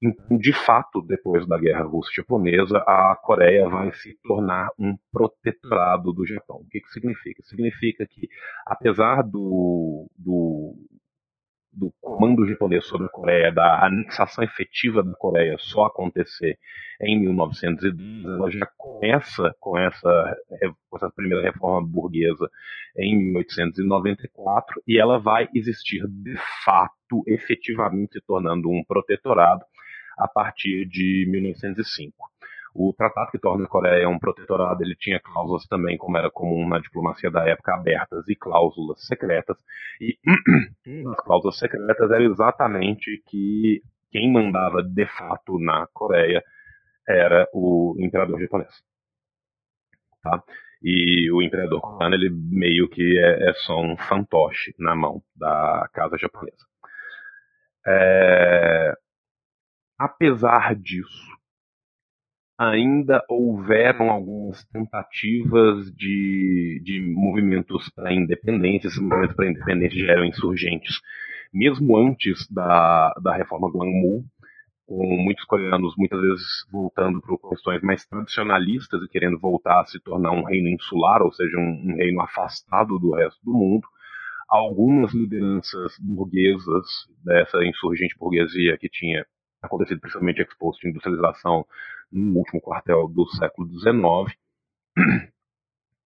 Então, 0.00 0.36
de 0.36 0.52
fato, 0.52 1.02
depois 1.02 1.44
da 1.46 1.58
Guerra 1.58 1.82
Russo-Japonesa, 1.82 2.78
a 2.78 3.16
Coreia 3.20 3.68
vai 3.68 3.92
se 3.92 4.16
tornar 4.24 4.70
um 4.78 4.96
protetorado 5.12 6.12
do 6.12 6.24
Japão. 6.24 6.58
O 6.58 6.68
que, 6.68 6.80
que 6.80 6.90
significa? 6.90 7.42
Significa 7.42 8.06
que, 8.06 8.28
apesar 8.64 9.22
do, 9.22 10.08
do, 10.16 10.76
do 11.72 11.92
comando 12.00 12.46
japonês 12.46 12.86
sobre 12.86 13.06
a 13.06 13.10
Coreia, 13.10 13.52
da 13.52 13.86
anexação 13.86 14.44
efetiva 14.44 15.02
da 15.02 15.12
Coreia 15.14 15.56
só 15.58 15.86
acontecer 15.86 16.58
em 17.00 17.18
1910, 17.18 18.24
ela 18.24 18.50
já 18.50 18.66
começa 18.76 19.54
com 19.58 19.76
essa, 19.78 20.36
com 20.88 20.96
essa 20.96 21.10
primeira 21.10 21.42
reforma 21.42 21.86
burguesa 21.86 22.48
em 22.96 23.16
1894 23.32 24.82
e 24.86 25.00
ela 25.00 25.18
vai 25.18 25.48
existir 25.54 26.06
de 26.06 26.36
fato, 26.64 27.22
efetivamente 27.26 28.12
se 28.12 28.20
tornando 28.20 28.68
um 28.70 28.84
protetorado 28.84 29.64
a 30.18 30.28
partir 30.28 30.86
de 30.86 31.26
1905. 31.28 32.31
O 32.74 32.94
tratado 32.96 33.30
que 33.30 33.38
torna 33.38 33.64
a 33.64 33.68
Coreia 33.68 34.08
um 34.08 34.18
protetorado, 34.18 34.82
ele 34.82 34.96
tinha 34.96 35.20
cláusulas 35.20 35.66
também, 35.66 35.98
como 35.98 36.16
era 36.16 36.30
comum 36.30 36.66
na 36.66 36.78
diplomacia 36.78 37.30
da 37.30 37.46
época, 37.46 37.74
abertas 37.74 38.26
e 38.28 38.34
cláusulas 38.34 39.06
secretas. 39.06 39.58
E 40.00 40.18
as 41.08 41.16
cláusulas 41.20 41.58
secretas 41.58 42.10
era 42.10 42.22
exatamente 42.22 43.22
que 43.26 43.82
quem 44.10 44.32
mandava 44.32 44.82
de 44.82 45.06
fato 45.06 45.58
na 45.58 45.86
Coreia 45.92 46.42
era 47.08 47.46
o 47.52 47.94
imperador 47.98 48.40
japonês. 48.40 48.72
Tá? 50.22 50.42
E 50.82 51.30
o 51.32 51.42
imperador 51.42 51.80
coreano, 51.80 52.14
ele 52.14 52.30
meio 52.30 52.88
que 52.88 53.18
é, 53.18 53.50
é 53.50 53.52
só 53.54 53.80
um 53.80 53.96
fantoche 53.96 54.74
na 54.78 54.96
mão 54.96 55.22
da 55.36 55.88
casa 55.92 56.16
japonesa. 56.18 56.66
É... 57.86 58.92
Apesar 59.98 60.74
disso, 60.74 61.36
ainda 62.70 63.24
houveram 63.28 64.10
algumas 64.10 64.64
tentativas 64.66 65.90
de, 65.96 66.80
de 66.84 67.00
movimentos 67.12 67.90
para 67.90 68.12
independência, 68.12 68.86
esses 68.86 69.00
movimentos 69.00 69.34
para 69.34 69.50
independência 69.50 70.06
já 70.06 70.12
eram 70.12 70.24
insurgentes, 70.24 71.00
mesmo 71.52 71.96
antes 71.96 72.46
da, 72.48 73.12
da 73.20 73.34
reforma 73.34 73.70
Gwangmu, 73.70 74.24
com 74.86 75.16
muitos 75.24 75.44
coreanos 75.44 75.94
muitas 75.96 76.20
vezes 76.20 76.46
voltando 76.70 77.20
para 77.20 77.50
questões 77.50 77.82
mais 77.82 78.06
tradicionalistas 78.06 79.02
e 79.02 79.08
querendo 79.08 79.40
voltar 79.40 79.80
a 79.80 79.86
se 79.86 79.98
tornar 80.00 80.30
um 80.30 80.44
reino 80.44 80.68
insular, 80.68 81.20
ou 81.22 81.32
seja, 81.32 81.58
um, 81.58 81.92
um 81.92 81.96
reino 81.96 82.20
afastado 82.20 82.98
do 82.98 83.14
resto 83.14 83.40
do 83.44 83.52
mundo. 83.52 83.86
Algumas 84.48 85.14
lideranças 85.14 85.96
burguesas 85.98 86.86
dessa 87.24 87.64
insurgente 87.64 88.14
burguesia 88.18 88.76
que 88.78 88.88
tinha 88.88 89.24
acontecido 89.62 90.00
principalmente 90.00 90.42
exposto 90.42 90.80
de 90.80 90.88
industrialização 90.88 91.64
no 92.10 92.38
último 92.38 92.60
quartel 92.60 93.08
do 93.08 93.26
século 93.28 93.68
XIX, 93.68 94.36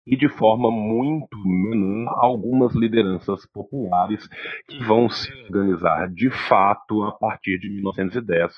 e 0.07 0.17
de 0.17 0.29
forma 0.29 0.71
muito 0.71 1.37
menor 1.45 2.15
algumas 2.19 2.75
lideranças 2.75 3.45
populares 3.47 4.29
que 4.69 4.83
vão 4.85 5.09
se 5.09 5.33
organizar 5.45 6.09
de 6.09 6.31
fato 6.49 7.03
a 7.03 7.13
partir 7.13 7.59
de 7.59 7.69
1910 7.69 8.53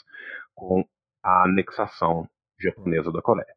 com 0.54 0.84
a 1.22 1.44
anexação 1.44 2.28
japonesa 2.60 3.10
da 3.10 3.22
Coreia. 3.22 3.54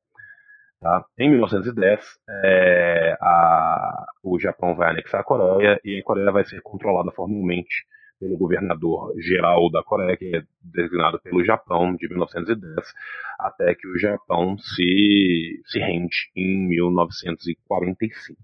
Tá? 0.79 1.05
Em 1.17 1.29
1910, 1.29 2.19
é, 2.43 3.17
a, 3.21 4.05
o 4.23 4.39
Japão 4.39 4.75
vai 4.75 4.89
anexar 4.89 5.21
a 5.21 5.23
Coreia 5.23 5.79
e 5.83 5.99
a 5.99 6.03
Coreia 6.03 6.31
vai 6.31 6.45
ser 6.45 6.61
controlada 6.61 7.11
formalmente 7.11 7.85
pelo 8.21 8.37
governador 8.37 9.19
geral 9.19 9.67
da 9.71 9.83
Coreia, 9.83 10.15
que 10.15 10.35
é 10.35 10.43
designado 10.61 11.19
pelo 11.19 11.43
Japão 11.43 11.95
de 11.95 12.07
1910, 12.07 12.93
até 13.39 13.73
que 13.73 13.87
o 13.87 13.97
Japão 13.97 14.59
se, 14.59 15.59
se 15.65 15.79
rende 15.79 16.29
em 16.35 16.67
1945. 16.67 18.39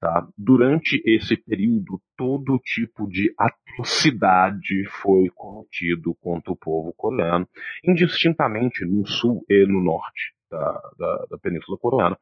Tá? 0.00 0.26
Durante 0.36 1.00
esse 1.06 1.36
período, 1.36 2.02
todo 2.16 2.58
tipo 2.58 3.08
de 3.08 3.32
atrocidade 3.38 4.84
foi 5.00 5.30
cometido 5.32 6.12
contra 6.16 6.52
o 6.52 6.56
povo 6.56 6.92
coreano, 6.94 7.48
indistintamente 7.84 8.84
no 8.84 9.06
sul 9.06 9.44
e 9.48 9.64
no 9.64 9.80
norte 9.80 10.34
da, 10.50 10.72
da, 10.98 11.26
da 11.30 11.38
Península 11.38 11.78
Coreana, 11.78 12.18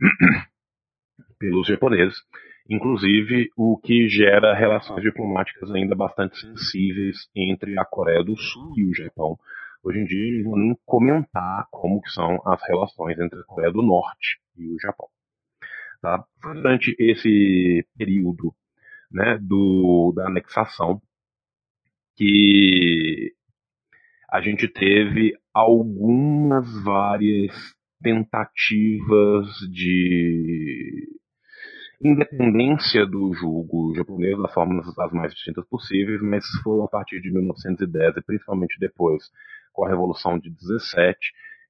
pelos 1.38 1.68
japoneses 1.68 2.18
inclusive 2.68 3.50
o 3.56 3.78
que 3.78 4.08
gera 4.08 4.54
relações 4.54 5.02
diplomáticas 5.02 5.70
ainda 5.70 5.94
bastante 5.94 6.38
sensíveis 6.38 7.28
entre 7.34 7.78
a 7.78 7.84
Coreia 7.84 8.24
do 8.24 8.36
Sul 8.36 8.72
e 8.76 8.84
o 8.84 8.94
Japão. 8.94 9.38
Hoje 9.82 9.98
em 9.98 10.04
dia, 10.06 10.28
eles 10.28 10.44
vão 10.44 10.56
nem 10.56 10.76
comentar 10.86 11.66
como 11.70 12.00
que 12.00 12.10
são 12.10 12.40
as 12.46 12.62
relações 12.66 13.18
entre 13.18 13.38
a 13.38 13.44
Coreia 13.44 13.72
do 13.72 13.82
Norte 13.82 14.40
e 14.56 14.66
o 14.68 14.78
Japão. 14.80 15.08
Tá? 16.00 16.24
Durante 16.42 16.96
esse 16.98 17.86
período 17.96 18.54
né, 19.10 19.38
do, 19.40 20.12
da 20.16 20.26
anexação, 20.26 21.00
que 22.16 23.32
a 24.30 24.40
gente 24.40 24.68
teve 24.68 25.36
algumas 25.52 26.66
várias 26.82 27.52
tentativas 28.02 29.46
de 29.70 31.13
independência 32.02 33.06
do 33.06 33.32
julgo 33.34 33.94
japonês 33.94 34.36
das 34.38 34.52
formas 34.52 34.86
as 34.98 35.12
mais 35.12 35.32
distintas 35.32 35.64
possíveis, 35.66 36.20
mas 36.22 36.44
foi 36.62 36.82
a 36.82 36.88
partir 36.88 37.20
de 37.20 37.32
1910 37.32 38.16
e 38.16 38.22
principalmente 38.22 38.78
depois 38.78 39.30
com 39.72 39.84
a 39.84 39.88
Revolução 39.88 40.38
de 40.38 40.50
17 40.50 41.18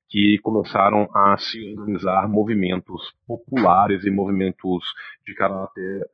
que 0.09 0.39
começaram 0.43 1.09
a 1.15 1.37
se 1.37 1.75
organizar 1.77 2.29
movimentos 2.29 3.03
populares 3.27 4.05
e 4.05 4.11
movimentos 4.11 4.85
de 5.27 5.35
caráter 5.35 6.07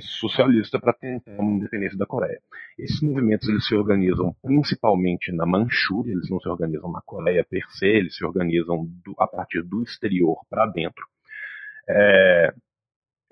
socialista 0.00 0.78
para 0.78 0.92
tentar 0.92 1.32
uma 1.40 1.56
independência 1.56 1.98
da 1.98 2.06
Coreia. 2.06 2.40
Esses 2.78 3.00
movimentos 3.00 3.48
eles 3.48 3.66
se 3.66 3.74
organizam 3.74 4.34
principalmente 4.42 5.32
na 5.32 5.44
Manchúria, 5.44 6.12
eles 6.12 6.30
não 6.30 6.38
se 6.40 6.48
organizam 6.48 6.90
na 6.92 7.00
Coreia 7.00 7.44
per 7.48 7.64
se, 7.70 7.86
eles 7.86 8.16
se 8.16 8.24
organizam 8.24 8.86
do, 9.04 9.14
a 9.18 9.26
partir 9.26 9.62
do 9.62 9.82
exterior 9.82 10.38
para 10.48 10.66
dentro. 10.66 11.04
É, 11.88 12.54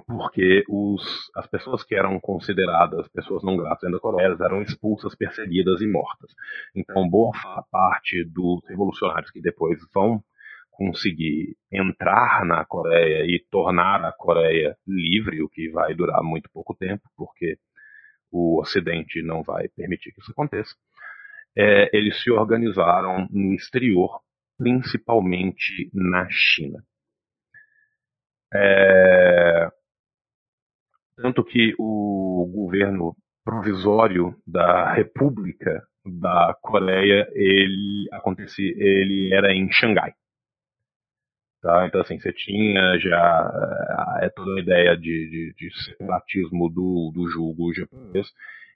porque 0.06 0.64
os, 0.68 1.30
as 1.34 1.46
pessoas 1.46 1.82
que 1.84 1.94
eram 1.94 2.18
consideradas 2.20 3.08
pessoas 3.08 3.42
não 3.42 3.56
gratas 3.56 3.80
dentro 3.82 3.96
da 3.96 4.00
Coreia 4.00 4.36
eram 4.40 4.62
expulsas, 4.62 5.14
perseguidas 5.14 5.80
e 5.80 5.86
mortas. 5.86 6.32
Então, 6.74 7.08
boa 7.08 7.32
parte 7.70 8.24
dos 8.24 8.60
revolucionários 8.68 9.30
que 9.30 9.40
depois 9.40 9.78
vão 9.94 10.22
conseguir 10.70 11.56
entrar 11.70 12.44
na 12.46 12.64
Coreia 12.64 13.24
e 13.24 13.44
tornar 13.50 14.04
a 14.04 14.12
Coreia 14.12 14.76
livre, 14.86 15.42
o 15.42 15.48
que 15.48 15.68
vai 15.70 15.94
durar 15.94 16.22
muito 16.22 16.48
pouco 16.50 16.74
tempo, 16.74 17.02
porque 17.16 17.58
o 18.32 18.60
Ocidente 18.60 19.22
não 19.22 19.42
vai 19.42 19.68
permitir 19.68 20.12
que 20.12 20.20
isso 20.20 20.30
aconteça, 20.30 20.74
é, 21.56 21.94
eles 21.96 22.22
se 22.22 22.30
organizaram 22.30 23.28
no 23.30 23.54
exterior, 23.54 24.20
principalmente 24.56 25.90
na 25.92 26.26
China. 26.30 26.82
É, 28.52 29.70
tanto 31.20 31.44
que 31.44 31.74
o 31.78 32.50
governo 32.52 33.14
provisório 33.44 34.34
da 34.46 34.92
República 34.92 35.82
da 36.04 36.56
Coreia, 36.62 37.28
ele 37.32 38.08
acontecia, 38.12 38.72
ele 38.76 39.32
era 39.32 39.52
em 39.52 39.70
Xangai. 39.70 40.12
Tá? 41.62 41.86
Então, 41.86 42.00
assim, 42.00 42.18
você 42.18 42.32
tinha 42.32 42.98
já 42.98 44.18
é, 44.22 44.28
toda 44.30 44.58
a 44.58 44.62
ideia 44.62 44.96
de, 44.96 45.02
de, 45.02 45.54
de 45.58 45.84
separatismo 45.84 46.70
do, 46.70 47.12
do 47.14 47.28
julgo 47.28 47.74
japonês, 47.74 48.28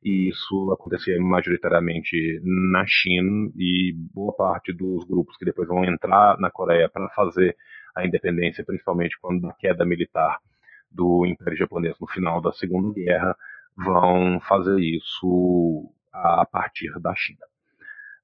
e 0.03 0.29
isso 0.29 0.71
acontecia 0.71 1.19
majoritariamente 1.19 2.41
na 2.45 2.85
China, 2.87 3.51
e 3.57 3.95
boa 4.13 4.35
parte 4.37 4.71
dos 4.71 5.07
grupos 5.07 5.35
que 5.39 5.47
depois 5.47 5.67
vão 5.67 5.83
entrar 5.85 6.39
na 6.39 6.51
Coreia 6.51 6.91
para 6.91 7.09
fazer 7.11 7.57
a 7.97 8.07
independência, 8.07 8.65
principalmente 8.65 9.17
quando 9.19 9.47
a 9.49 9.55
queda 9.55 9.87
militar 9.87 10.39
do 10.95 11.27
Império 11.27 11.59
Japonês 11.59 11.99
no 12.01 12.07
final 12.07 12.41
da 12.41 12.53
Segunda 12.53 12.95
Guerra, 12.95 13.37
vão 13.77 14.41
fazer 14.41 14.79
isso 14.81 15.93
a 16.13 16.47
partir 16.47 16.93
da 17.01 17.15
China. 17.15 17.45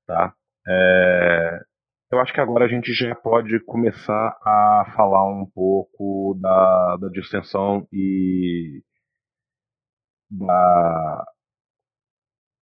Tá? 0.07 0.35
É, 0.67 1.61
eu 2.13 2.21
acho 2.21 2.33
que 2.33 2.41
agora 2.41 2.65
a 2.65 2.69
gente 2.69 2.93
já 2.93 3.15
pode 3.15 3.59
começar 3.61 4.39
a 4.43 4.93
falar 4.97 5.29
um 5.29 5.47
pouco 5.47 6.39
da, 6.41 6.97
da 6.97 7.09
distensão 7.09 7.87
e 7.93 8.83
da, 10.31 11.25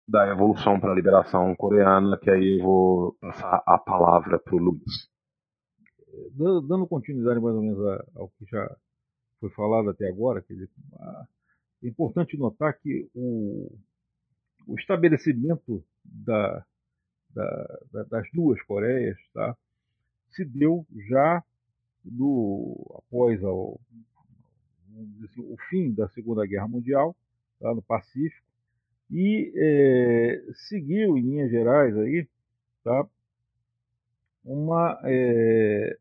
da 0.09 0.29
evolução 0.29 0.81
para 0.81 0.93
a 0.93 0.95
liberação 0.95 1.55
coreana, 1.55 2.19
que 2.19 2.31
aí 2.31 2.59
eu 2.59 2.65
vou 2.65 3.15
passar 3.21 3.63
a 3.67 3.79
palavra 3.79 4.39
para 4.39 4.55
o 4.55 4.59
Luiz. 4.59 5.09
Dando 6.67 6.87
continuidade 6.87 7.41
mais 7.41 7.55
ou 7.55 7.63
menos 7.63 7.79
ao 8.17 8.29
que 8.31 8.45
já 8.47 8.77
foi 9.41 9.51
falado 9.51 9.91
até 9.91 10.09
agora, 10.09 10.43
quer 10.43 10.55
dizer, 10.55 10.71
é 11.83 11.89
importante 11.89 12.37
notar 12.37 12.77
que 12.79 13.09
o, 13.15 13.71
o 14.67 14.75
estabelecimento 14.79 15.85
da, 16.05 16.65
da, 17.31 17.79
da, 17.93 18.03
das 18.05 18.29
duas 18.33 18.61
Coreias 18.63 19.17
tá, 19.33 19.57
se 20.31 20.45
deu 20.45 20.87
já 21.09 21.43
no, 22.05 22.77
após 22.97 23.43
ao, 23.45 23.81
assim, 25.25 25.41
o 25.41 25.57
fim 25.69 25.93
da 25.93 26.09
Segunda 26.11 26.47
Guerra 26.47 26.69
Mundial, 26.69 27.17
tá, 27.61 27.75
no 27.75 27.83
Pacífico, 27.83 28.47
e 29.11 29.53
é, 29.57 30.43
seguiu, 30.69 31.17
em 31.17 31.23
linhas 31.23 31.51
gerais, 31.51 31.97
aí, 31.97 32.27
tá, 32.85 33.07
uma, 34.45 35.01
é, 35.05 35.99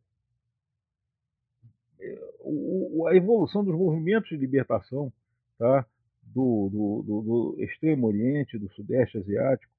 a 3.07 3.15
evolução 3.15 3.63
dos 3.63 3.75
movimentos 3.75 4.29
de 4.29 4.37
libertação 4.37 5.11
tá? 5.57 5.85
do, 6.23 6.69
do, 6.69 7.03
do, 7.03 7.21
do 7.21 7.63
extremo 7.63 8.07
oriente, 8.07 8.57
do 8.57 8.69
sudeste 8.73 9.17
asiático, 9.17 9.71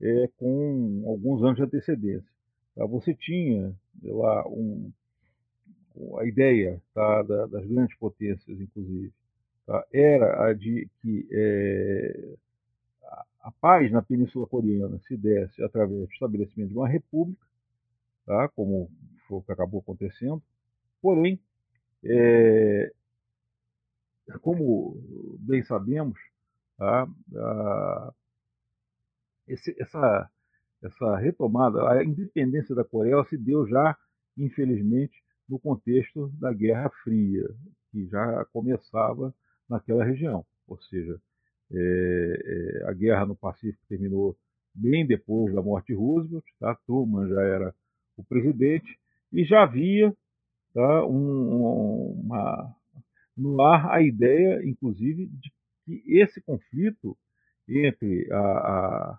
é, 0.00 0.28
com 0.38 1.04
alguns 1.06 1.42
anos 1.42 1.56
de 1.56 1.62
antecedência. 1.62 2.30
Tá? 2.74 2.86
Você 2.86 3.14
tinha 3.14 3.74
lá 4.02 4.46
um, 4.48 4.90
a 6.18 6.24
ideia 6.24 6.80
tá, 6.94 7.22
da, 7.22 7.46
das 7.46 7.66
grandes 7.66 7.96
potências, 7.98 8.60
inclusive, 8.60 9.12
tá? 9.66 9.84
era 9.92 10.46
a 10.46 10.52
de 10.52 10.88
que 11.00 11.26
é, 11.30 12.36
a 13.40 13.50
paz 13.50 13.90
na 13.90 14.02
Península 14.02 14.46
Coreana 14.46 15.00
se 15.06 15.16
desse 15.16 15.62
através 15.62 15.98
do 15.98 16.12
estabelecimento 16.12 16.70
de 16.70 16.76
uma 16.76 16.88
república, 16.88 17.44
tá? 18.24 18.48
como 18.48 18.90
foi 19.26 19.38
o 19.38 19.42
que 19.42 19.52
acabou 19.52 19.80
acontecendo, 19.80 20.42
porém 21.02 21.38
é, 22.04 22.92
como 24.40 24.96
bem 25.40 25.62
sabemos, 25.64 26.18
tá, 26.76 27.08
a, 27.36 28.12
esse, 29.46 29.74
essa, 29.80 30.30
essa 30.82 31.16
retomada, 31.16 31.90
a 31.90 32.04
independência 32.04 32.74
da 32.74 32.84
Coreia 32.84 33.24
se 33.24 33.36
deu 33.36 33.66
já, 33.66 33.96
infelizmente, 34.36 35.14
no 35.48 35.58
contexto 35.58 36.28
da 36.38 36.52
Guerra 36.52 36.90
Fria, 37.02 37.48
que 37.90 38.06
já 38.06 38.44
começava 38.52 39.34
naquela 39.68 40.04
região. 40.04 40.44
Ou 40.66 40.78
seja, 40.82 41.18
é, 41.72 42.82
é, 42.84 42.90
a 42.90 42.92
guerra 42.92 43.26
no 43.26 43.34
Pacífico 43.34 43.84
terminou 43.88 44.36
bem 44.74 45.06
depois 45.06 45.54
da 45.54 45.62
morte 45.62 45.88
de 45.88 45.94
Roosevelt, 45.94 46.44
tá? 46.60 46.74
Truman 46.86 47.28
já 47.28 47.42
era 47.42 47.74
o 48.16 48.24
presidente, 48.24 48.98
e 49.32 49.44
já 49.44 49.62
havia 49.62 50.14
tá, 50.74 51.06
um, 51.06 52.20
uma, 52.22 52.74
no 53.36 53.60
ar 53.62 53.90
a 53.90 54.02
ideia, 54.02 54.62
inclusive, 54.64 55.26
de 55.26 55.52
que 55.84 56.02
esse 56.06 56.40
conflito 56.40 57.16
entre 57.68 58.30
a, 58.32 58.38
a, 58.38 59.18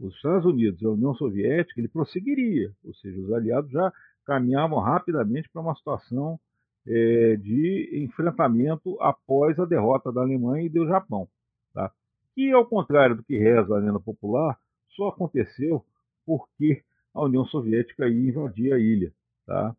os 0.00 0.14
Estados 0.14 0.44
Unidos 0.44 0.80
e 0.80 0.86
a 0.86 0.90
União 0.90 1.14
Soviética 1.14 1.80
ele 1.80 1.88
prosseguiria, 1.88 2.72
ou 2.84 2.94
seja, 2.94 3.20
os 3.20 3.32
aliados 3.32 3.70
já 3.70 3.92
caminhavam 4.24 4.78
rapidamente 4.78 5.48
para 5.50 5.62
uma 5.62 5.74
situação 5.74 6.38
é, 6.86 7.36
de 7.36 8.02
enfrentamento 8.04 9.00
após 9.00 9.58
a 9.58 9.64
derrota 9.64 10.12
da 10.12 10.20
Alemanha 10.20 10.66
e 10.66 10.68
do 10.68 10.86
Japão. 10.86 11.28
Tá? 11.72 11.90
E, 12.36 12.50
ao 12.52 12.66
contrário 12.66 13.16
do 13.16 13.22
que 13.22 13.38
reza 13.38 13.74
a 13.74 13.78
lenda 13.78 14.00
popular, 14.00 14.58
só 14.90 15.08
aconteceu 15.08 15.84
porque 16.26 16.82
a 17.12 17.24
União 17.24 17.44
Soviética 17.46 18.08
ia 18.08 18.30
invadir 18.30 18.72
a 18.72 18.78
ilha. 18.78 19.12
Tá? 19.46 19.76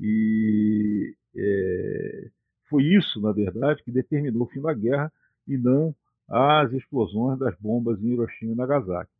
E 0.00 1.14
é, 1.36 2.30
foi 2.68 2.84
isso, 2.84 3.20
na 3.20 3.32
verdade, 3.32 3.82
que 3.82 3.90
determinou 3.90 4.42
o 4.42 4.50
fim 4.50 4.60
da 4.60 4.74
guerra 4.74 5.12
e 5.46 5.56
não 5.56 5.94
as 6.28 6.72
explosões 6.72 7.38
das 7.38 7.56
bombas 7.58 8.02
em 8.02 8.08
Hiroshima 8.08 8.52
e 8.52 8.56
Nagasaki. 8.56 9.10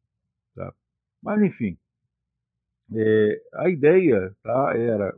Tá? 0.54 0.72
Mas, 1.22 1.42
enfim, 1.42 1.78
é, 2.94 3.42
a 3.54 3.68
ideia 3.68 4.34
tá, 4.42 4.76
era 4.76 5.16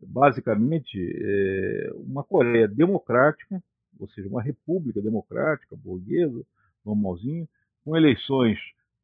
basicamente 0.00 0.98
é, 0.98 1.90
uma 1.94 2.24
Coreia 2.24 2.68
democrática, 2.68 3.62
ou 3.98 4.08
seja, 4.08 4.28
uma 4.28 4.42
república 4.42 5.00
democrática, 5.00 5.76
burguesa, 5.76 6.44
normalzinho, 6.84 7.48
com 7.84 7.96
eleições 7.96 8.58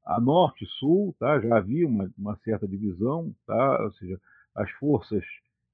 a 0.04 0.20
norte 0.20 0.64
e 0.64 0.68
sul, 0.78 1.14
tá? 1.18 1.40
já 1.40 1.56
havia 1.56 1.86
uma, 1.86 2.10
uma 2.18 2.36
certa 2.38 2.66
divisão, 2.66 3.34
tá? 3.46 3.82
ou 3.82 3.92
seja, 3.92 4.20
as 4.54 4.70
forças 4.72 5.24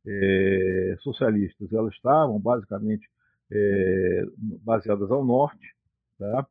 é, 0.06 0.96
socialistas 1.00 1.72
elas 1.72 1.94
estavam 1.94 2.38
basicamente 2.38 3.08
é, 3.50 4.24
baseadas 4.64 5.10
ao 5.10 5.24
norte, 5.24 5.74
tá? 6.18 6.46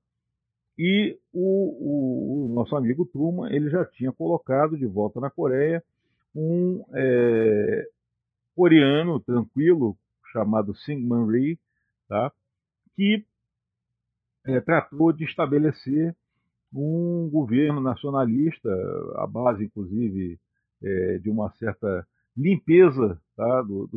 e 0.78 1.18
o, 1.34 1.40
o, 1.40 2.46
o, 2.46 2.54
nosso 2.54 2.76
amigo 2.76 3.06
Truman 3.06 3.52
ele 3.52 3.70
já 3.70 3.86
tinha 3.86 4.12
colocado 4.12 4.78
de 4.78 4.86
volta 4.86 5.20
na 5.20 5.30
Coreia 5.30 5.84
um 6.36 6.84
é, 6.94 7.88
coreano 8.56 9.20
tranquilo 9.20 9.98
chamado 10.32 10.76
Syngman 10.76 11.28
Rhee, 11.28 11.60
tá? 12.08 12.32
que 12.96 13.26
tratou 14.66 15.12
de 15.12 15.26
estabelecer 15.26 16.16
um 16.74 17.30
governo 17.30 17.82
nacionalista, 17.82 18.70
a 19.16 19.28
base, 19.28 19.66
inclusive, 19.66 20.40
de 21.22 21.30
uma 21.30 21.52
certa 21.56 22.08
limpeza 22.38 23.19
tá, 23.36 23.62
do, 23.63 23.88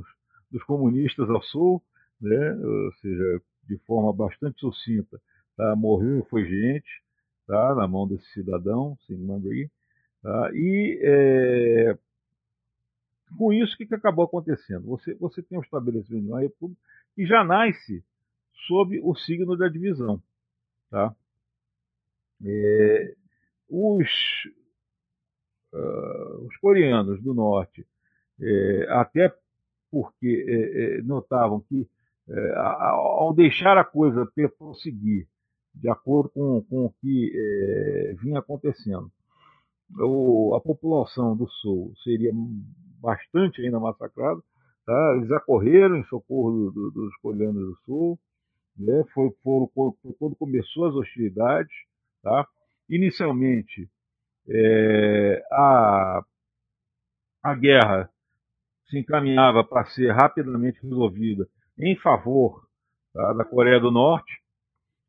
dos, 0.51 0.65
comunistas 0.65 1.29
ao 1.29 1.43
sul, 1.43 1.83
né, 2.21 2.55
ou 2.55 2.93
seja, 2.95 3.43
de 3.69 3.79
forma 3.87 4.13
bastante 4.13 4.61
sucinta. 4.61 5.21
Tá, 5.57 5.77
morreu 5.77 6.27
foi 6.31 6.45
gente 6.45 7.03
tá, 7.47 7.75
na 7.75 7.87
mão 7.87 8.09
desse 8.09 8.27
cidadão, 8.33 8.97
Sigmund 9.07 9.47
Rhee, 9.49 9.71
tá, 10.23 10.51
e 10.55 11.01
é, 11.03 11.99
com 13.37 13.53
isso, 13.53 13.75
o 13.75 13.77
que, 13.77 13.87
que 13.87 13.95
acabou 13.95 14.25
acontecendo? 14.25 14.87
Você, 14.87 15.15
você 15.15 15.43
tem 15.43 15.59
um 15.59 15.63
estabelecimento 15.63 16.25
de 16.25 16.31
uma 16.31 16.41
república 16.41 16.81
que 17.15 17.27
já 17.27 17.45
nasce 17.45 18.05
sob 18.67 19.01
o 19.03 19.15
signo 19.15 19.57
da 19.57 19.69
divisão. 19.69 20.23
Tá? 20.91 21.15
É, 22.45 23.15
os, 23.69 24.09
uh, 25.73 26.47
os 26.47 26.57
coreanos 26.57 27.23
do 27.23 27.35
norte 27.35 27.87
é, 28.41 28.87
até 28.91 29.33
porque 29.91 30.45
é, 30.49 30.99
é, 30.99 31.03
notavam 31.03 31.61
que 31.61 31.89
é, 32.29 32.55
ao 32.57 33.35
deixar 33.35 33.77
a 33.77 33.85
coisa 33.85 34.31
prosseguir 34.57 35.27
de 35.75 35.89
acordo 35.89 36.31
com, 36.31 36.63
com 36.63 36.85
o 36.87 36.95
que 37.01 38.17
vinha 38.21 38.41
acontecendo, 38.41 39.11
o, 39.99 40.55
a 40.55 40.61
população 40.61 41.37
do 41.37 41.49
Sul 41.49 41.93
seria 42.03 42.33
bastante 43.01 43.63
ainda 43.63 43.81
massacrados. 43.81 44.45
Tá? 44.85 45.15
Eles 45.17 45.31
acorreram 45.33 45.97
em 45.97 46.05
socorro 46.05 46.53
do, 46.53 46.71
do, 46.73 46.91
dos 46.91 47.17
coreanos 47.17 47.63
do 47.63 47.77
Sul. 47.85 48.19
Né? 48.77 49.05
Foi, 49.13 49.31
foi, 49.43 49.67
foi, 49.75 50.13
quando 50.19 50.37
começou 50.37 50.87
as 50.87 50.95
hostilidades. 50.95 51.73
Tá? 52.23 52.47
Inicialmente, 52.89 53.89
é, 54.49 55.43
a, 55.53 56.25
a 57.43 57.55
guerra 57.55 58.10
se 58.91 58.99
encaminhava 58.99 59.63
para 59.63 59.87
ser 59.87 60.11
rapidamente 60.11 60.83
resolvida 60.83 61.49
em 61.79 61.97
favor 61.97 62.67
tá, 63.13 63.33
da 63.33 63.45
Coreia 63.45 63.81
do 63.81 63.91
Norte. 63.91 64.33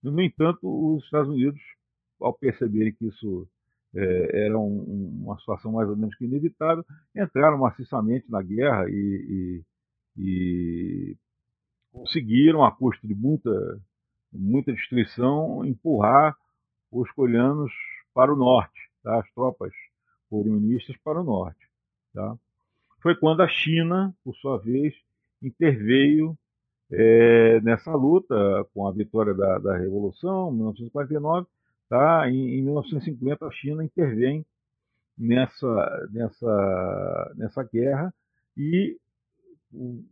No 0.01 0.21
entanto, 0.21 0.59
os 0.63 1.03
Estados 1.03 1.29
Unidos, 1.29 1.59
ao 2.19 2.33
perceberem 2.33 2.93
que 2.93 3.07
isso 3.07 3.47
é, 3.95 4.45
era 4.45 4.57
um, 4.57 5.21
uma 5.23 5.37
situação 5.39 5.71
mais 5.73 5.89
ou 5.89 5.97
menos 5.97 6.15
que 6.15 6.25
inevitável, 6.25 6.85
entraram 7.15 7.57
maciçamente 7.57 8.29
na 8.29 8.41
guerra 8.41 8.89
e, 8.89 9.63
e, 10.17 10.21
e 10.21 11.17
conseguiram, 11.91 12.63
a 12.63 12.71
custo 12.71 13.05
de 13.05 13.15
muita, 13.15 13.81
muita 14.31 14.71
destruição, 14.71 15.65
empurrar 15.65 16.35
os 16.91 17.11
coreanos 17.11 17.71
para 18.13 18.33
o 18.33 18.37
norte, 18.37 18.79
tá? 19.03 19.19
as 19.19 19.31
tropas 19.33 19.71
comunistas 20.29 20.95
para 21.03 21.19
o 21.19 21.23
norte. 21.23 21.59
Tá? 22.13 22.37
Foi 23.01 23.15
quando 23.15 23.41
a 23.41 23.47
China, 23.47 24.13
por 24.23 24.35
sua 24.35 24.57
vez, 24.59 24.93
interveio 25.41 26.37
é, 26.91 27.59
nessa 27.61 27.93
luta 27.93 28.35
com 28.73 28.87
a 28.87 28.91
vitória 28.91 29.33
da, 29.33 29.57
da 29.57 29.77
Revolução, 29.77 30.51
em 30.51 30.57
1949, 30.57 31.47
tá? 31.89 32.29
em, 32.29 32.59
em 32.59 32.61
1950 32.61 33.45
a 33.45 33.51
China 33.51 33.83
intervém 33.83 34.45
nessa, 35.17 36.09
nessa, 36.11 37.33
nessa 37.35 37.63
guerra 37.63 38.13
e 38.55 38.97
o, 39.73 40.03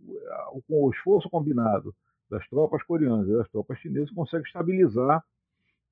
com 0.67 0.85
o 0.85 0.91
esforço 0.91 1.29
combinado 1.29 1.93
das 2.29 2.47
tropas 2.47 2.81
coreanas 2.83 3.27
e 3.27 3.33
das 3.33 3.49
tropas 3.49 3.77
chinesas 3.79 4.11
consegue 4.11 4.45
estabilizar 4.45 5.23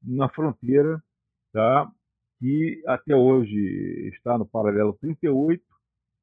na 0.01 0.29
fronteira 0.29 1.03
tá? 1.51 1.91
que 2.39 2.81
até 2.87 3.15
hoje 3.15 4.09
está 4.13 4.37
no 4.37 4.45
paralelo 4.45 4.93
38 4.99 5.76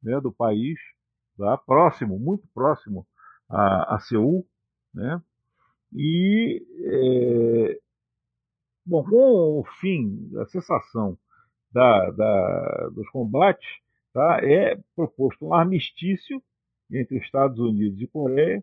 né, 0.04 0.20
do 0.20 0.30
país, 0.30 0.78
tá? 1.36 1.56
próximo, 1.56 2.18
muito 2.18 2.46
próximo 2.54 3.06
a, 3.48 3.96
a 3.96 4.00
Seul, 4.00 4.46
né? 4.92 5.20
E 5.92 6.64
é, 6.80 7.80
bom, 8.84 9.04
com 9.04 9.60
o 9.60 9.64
fim, 9.80 10.30
a 10.38 10.46
cessação 10.46 11.16
da, 11.72 12.10
da, 12.10 12.88
dos 12.90 13.08
combates, 13.10 13.68
tá? 14.12 14.40
é 14.42 14.78
proposto 14.94 15.46
um 15.46 15.54
armistício 15.54 16.42
entre 16.90 17.18
Estados 17.18 17.58
Unidos 17.58 18.00
e 18.00 18.06
Coreia, 18.06 18.62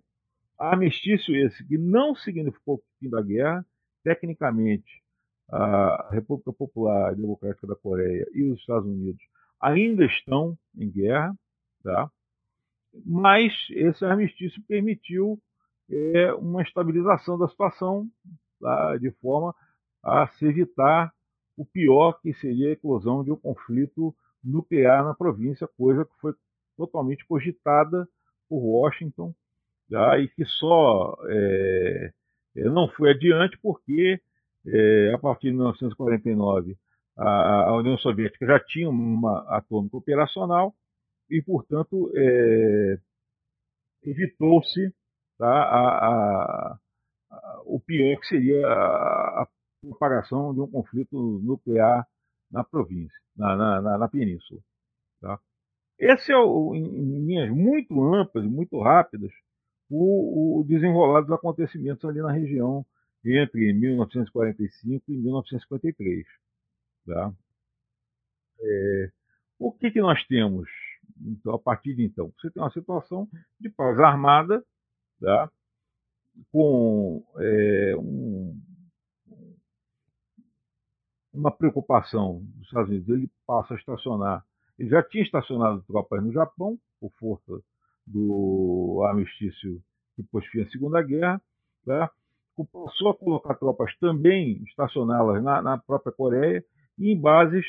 armistício 0.57 1.35
esse 1.35 1.65
que 1.65 1.77
não 1.77 2.15
significou 2.15 2.75
o 2.75 2.83
fim 2.99 3.09
da 3.09 3.21
guerra, 3.21 3.65
tecnicamente 4.03 5.01
a 5.49 6.09
República 6.11 6.53
Popular 6.53 7.13
Democrática 7.15 7.67
da 7.67 7.75
Coreia 7.75 8.25
e 8.33 8.43
os 8.43 8.59
Estados 8.59 8.87
Unidos 8.87 9.23
ainda 9.61 10.05
estão 10.05 10.57
em 10.75 10.89
guerra, 10.89 11.33
tá? 11.83 12.09
mas 13.05 13.53
esse 13.69 14.03
armistício 14.03 14.61
permitiu 14.67 15.39
é, 15.89 16.33
uma 16.33 16.61
estabilização 16.61 17.37
da 17.37 17.47
situação 17.47 18.07
tá? 18.59 18.97
de 18.97 19.11
forma 19.21 19.53
a 20.03 20.27
se 20.27 20.45
evitar 20.45 21.13
o 21.55 21.65
pior 21.65 22.19
que 22.21 22.33
seria 22.33 22.69
a 22.69 22.71
eclosão 22.71 23.23
de 23.23 23.31
um 23.31 23.35
conflito 23.35 24.15
nuclear 24.43 25.03
na 25.03 25.13
província, 25.13 25.67
coisa 25.77 26.05
que 26.05 26.13
foi 26.19 26.33
totalmente 26.75 27.25
cogitada 27.25 28.07
por 28.49 28.57
Washington 28.57 29.33
tá? 29.89 30.17
e 30.17 30.27
que 30.29 30.43
só 30.45 31.15
é, 31.29 32.11
não 32.55 32.89
foi 32.89 33.11
adiante 33.11 33.57
porque 33.61 34.19
é, 34.65 35.11
a 35.13 35.17
partir 35.17 35.47
de 35.47 35.53
1949, 35.53 36.77
a, 37.21 37.69
a, 37.69 37.75
União 37.77 37.97
Soviética 37.97 38.45
já 38.45 38.59
tinha 38.59 38.89
uma 38.89 39.41
atômica 39.55 39.97
operacional 39.97 40.73
e, 41.29 41.41
portanto, 41.41 42.11
é, 42.15 42.97
evitou-se 44.03 44.93
tá, 45.37 45.47
a, 45.47 46.79
o 47.65 47.79
pior 47.79 48.19
que 48.19 48.27
seria 48.27 48.67
a, 48.67 49.47
propagação 49.81 50.53
de 50.53 50.61
um 50.61 50.67
conflito 50.67 51.17
nuclear 51.43 52.07
na 52.51 52.63
província, 52.63 53.17
na, 53.35 53.55
na, 53.55 53.81
na, 53.81 53.97
na 53.97 54.07
península. 54.07 54.61
Tá? 55.19 55.39
Esse 55.97 56.31
é, 56.31 56.37
o, 56.37 56.75
em 56.75 57.25
linhas 57.25 57.49
muito 57.49 57.99
amplas 58.13 58.45
e 58.45 58.47
muito 58.47 58.79
rápidas, 58.79 59.31
o, 59.89 60.59
o 60.59 60.63
desenrolar 60.65 61.21
dos 61.21 61.31
acontecimentos 61.31 62.03
ali 62.05 62.21
na 62.21 62.31
região 62.31 62.85
entre 63.25 63.73
1945 63.73 65.11
e 65.11 65.17
1953. 65.17 66.40
Tá? 67.05 67.33
É, 68.59 69.11
o 69.59 69.71
que, 69.71 69.91
que 69.91 70.01
nós 70.01 70.23
temos 70.27 70.69
então, 71.19 71.53
a 71.53 71.59
partir 71.59 71.95
de 71.95 72.03
então? 72.03 72.31
Você 72.39 72.49
tem 72.49 72.61
uma 72.61 72.71
situação 72.71 73.27
de 73.59 73.69
paz 73.69 73.99
armada, 73.99 74.63
tá? 75.19 75.51
com 76.51 77.23
é, 77.37 77.95
um, 77.97 78.59
uma 81.33 81.51
preocupação 81.51 82.41
dos 82.55 82.67
Estados 82.67 82.89
Unidos. 82.89 83.09
Ele 83.09 83.29
passa 83.45 83.73
a 83.73 83.77
estacionar, 83.77 84.45
ele 84.79 84.89
já 84.89 85.03
tinha 85.03 85.23
estacionado 85.23 85.83
tropas 85.87 86.23
no 86.23 86.31
Japão, 86.31 86.79
por 86.99 87.11
força 87.19 87.63
do 88.05 89.03
armistício 89.05 89.81
que 90.15 90.23
pôs 90.23 90.45
fim 90.47 90.61
à 90.61 90.69
Segunda 90.69 91.01
Guerra, 91.01 91.41
tá? 91.85 92.11
passou 92.71 93.09
a 93.09 93.17
colocar 93.17 93.55
tropas 93.55 93.95
também, 93.97 94.61
estacioná-las 94.67 95.41
na, 95.43 95.61
na, 95.61 95.77
própria 95.79 96.11
Coreia 96.11 96.63
e 96.97 97.11
em 97.11 97.19
bases 97.19 97.65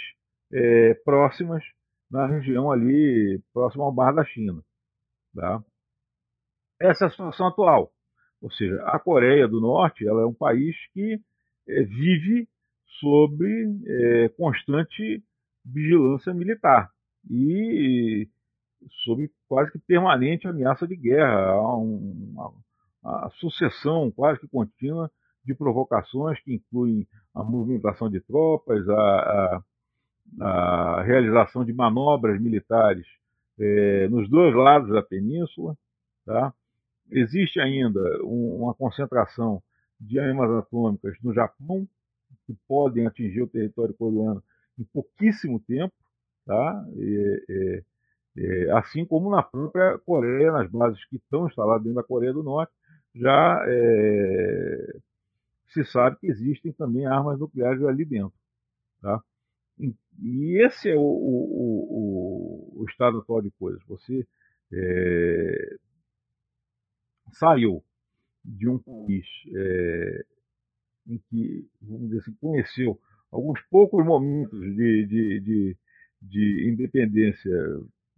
é, 0.52 0.94
próximas 1.04 1.62
na 2.10 2.26
região 2.26 2.70
ali, 2.70 3.42
próximo 3.52 3.84
ao 3.84 3.92
Mar 3.92 4.14
da 4.14 4.24
China. 4.24 4.62
Tá? 5.34 5.62
Essa 6.80 7.04
é 7.04 7.08
a 7.08 7.10
situação 7.10 7.46
atual. 7.46 7.90
Ou 8.40 8.50
seja, 8.50 8.82
a 8.86 8.98
Coreia 8.98 9.48
do 9.48 9.60
Norte 9.60 10.06
ela 10.06 10.22
é 10.22 10.26
um 10.26 10.34
país 10.34 10.76
que 10.92 11.20
é, 11.68 11.82
vive 11.84 12.48
sob 13.00 13.44
é, 13.86 14.28
constante 14.30 15.22
vigilância 15.64 16.34
militar 16.34 16.90
e 17.30 18.28
sob 19.04 19.30
quase 19.48 19.70
que 19.70 19.78
permanente 19.78 20.46
ameaça 20.46 20.86
de 20.86 20.96
guerra. 20.96 21.52
Há 21.52 21.76
um, 21.78 22.34
a 23.04 23.30
sucessão 23.38 24.10
quase 24.10 24.40
que 24.40 24.48
contínua 24.48 25.10
de 25.44 25.54
provocações 25.54 26.40
que 26.40 26.54
incluem 26.54 27.06
a 27.34 27.42
movimentação 27.42 28.08
de 28.08 28.20
tropas, 28.20 28.88
a, 28.88 29.62
a, 30.40 30.46
a 30.46 31.02
realização 31.02 31.64
de 31.64 31.72
manobras 31.72 32.40
militares 32.40 33.06
é, 33.58 34.08
nos 34.08 34.28
dois 34.28 34.54
lados 34.54 34.90
da 34.90 35.02
península. 35.02 35.76
Tá? 36.24 36.52
Existe 37.10 37.60
ainda 37.60 38.00
um, 38.24 38.62
uma 38.62 38.74
concentração 38.74 39.62
de 40.00 40.18
armas 40.18 40.50
atômicas 40.50 41.14
no 41.22 41.32
Japão, 41.32 41.86
que 42.46 42.56
podem 42.66 43.06
atingir 43.06 43.42
o 43.42 43.48
território 43.48 43.94
coreano 43.94 44.42
em 44.78 44.84
pouquíssimo 44.84 45.60
tempo, 45.60 45.94
tá? 46.44 46.84
Assim 48.74 49.04
como 49.04 49.30
na 49.30 49.42
própria 49.42 49.98
Coreia, 49.98 50.50
nas 50.50 50.68
bases 50.70 51.04
que 51.04 51.16
estão 51.16 51.46
instaladas 51.46 51.82
dentro 51.84 51.96
da 51.96 52.02
Coreia 52.02 52.32
do 52.32 52.42
Norte, 52.42 52.72
já 53.14 53.62
é, 53.68 54.96
se 55.72 55.84
sabe 55.84 56.18
que 56.18 56.26
existem 56.26 56.72
também 56.72 57.06
armas 57.06 57.38
nucleares 57.38 57.82
ali 57.84 58.04
dentro. 58.04 58.34
Tá? 59.00 59.22
E 59.78 60.64
esse 60.64 60.90
é 60.90 60.94
o, 60.94 61.00
o, 61.00 62.76
o, 62.76 62.82
o 62.82 62.84
estado 62.88 63.18
atual 63.18 63.40
de 63.40 63.50
coisas. 63.52 63.82
Você 63.86 64.26
é, 64.72 65.76
saiu 67.32 67.82
de 68.44 68.68
um 68.68 68.78
país 68.78 69.26
é, 69.54 70.24
em 71.08 71.18
que, 71.30 71.66
vamos 71.80 72.08
dizer 72.08 72.20
assim, 72.20 72.34
conheceu 72.34 73.00
alguns 73.30 73.60
poucos 73.70 74.04
momentos 74.04 74.60
de, 74.60 75.06
de, 75.06 75.40
de, 75.40 75.76
de 76.20 76.70
independência 76.70 77.50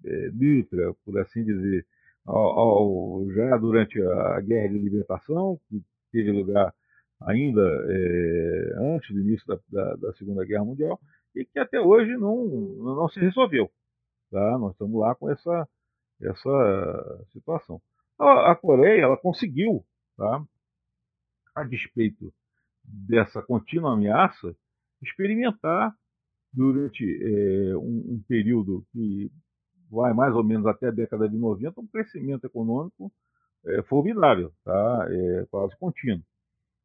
é, 0.05 0.31
neutra, 0.33 0.93
por 1.05 1.19
assim 1.19 1.45
dizer, 1.45 1.87
ao, 2.27 2.37
ao, 2.37 3.31
já 3.31 3.57
durante 3.57 4.01
a 4.03 4.41
Guerra 4.41 4.69
de 4.69 4.79
Libertação, 4.79 5.61
que 5.69 5.83
teve 6.11 6.33
lugar 6.33 6.75
ainda 7.23 7.63
é, 7.63 8.75
antes 8.95 9.15
do 9.15 9.21
início 9.21 9.47
da, 9.47 9.59
da, 9.69 9.97
da, 9.97 10.13
Segunda 10.15 10.45
Guerra 10.45 10.65
Mundial, 10.65 11.01
e 11.35 11.45
que 11.45 11.59
até 11.59 11.81
hoje 11.81 12.17
não, 12.17 12.47
não 12.47 13.09
se 13.09 13.19
resolveu. 13.21 13.71
Tá? 14.31 14.59
Nós 14.59 14.73
estamos 14.73 15.01
lá 15.01 15.15
com 15.15 15.31
essa, 15.31 15.69
essa 16.21 17.25
situação. 17.33 17.81
A, 18.19 18.53
a 18.53 18.57
Coreia 18.57 19.03
ela 19.03 19.17
conseguiu, 19.17 19.85
tá? 20.17 20.45
a 21.55 21.65
despeito 21.65 22.33
dessa 22.83 23.43
contínua 23.43 23.95
ameaça, 23.95 24.55
experimentar 25.03 25.95
durante 26.53 27.05
é, 27.05 27.77
um, 27.77 28.15
um, 28.15 28.25
período 28.29 28.87
que 28.93 29.31
vai 29.91 30.13
mais 30.13 30.35
ou 30.35 30.45
menos 30.45 30.67
até 30.67 30.89
a 30.89 30.93
década 30.93 31.29
de 31.29 31.37
90, 31.37 31.81
um 31.81 31.87
crescimento 31.87 32.45
econômico 32.45 33.13
é, 33.67 33.83
formidável, 33.83 34.53
tá? 34.65 35.07
é, 35.11 35.47
quase 35.51 35.77
contínuo. 35.79 36.25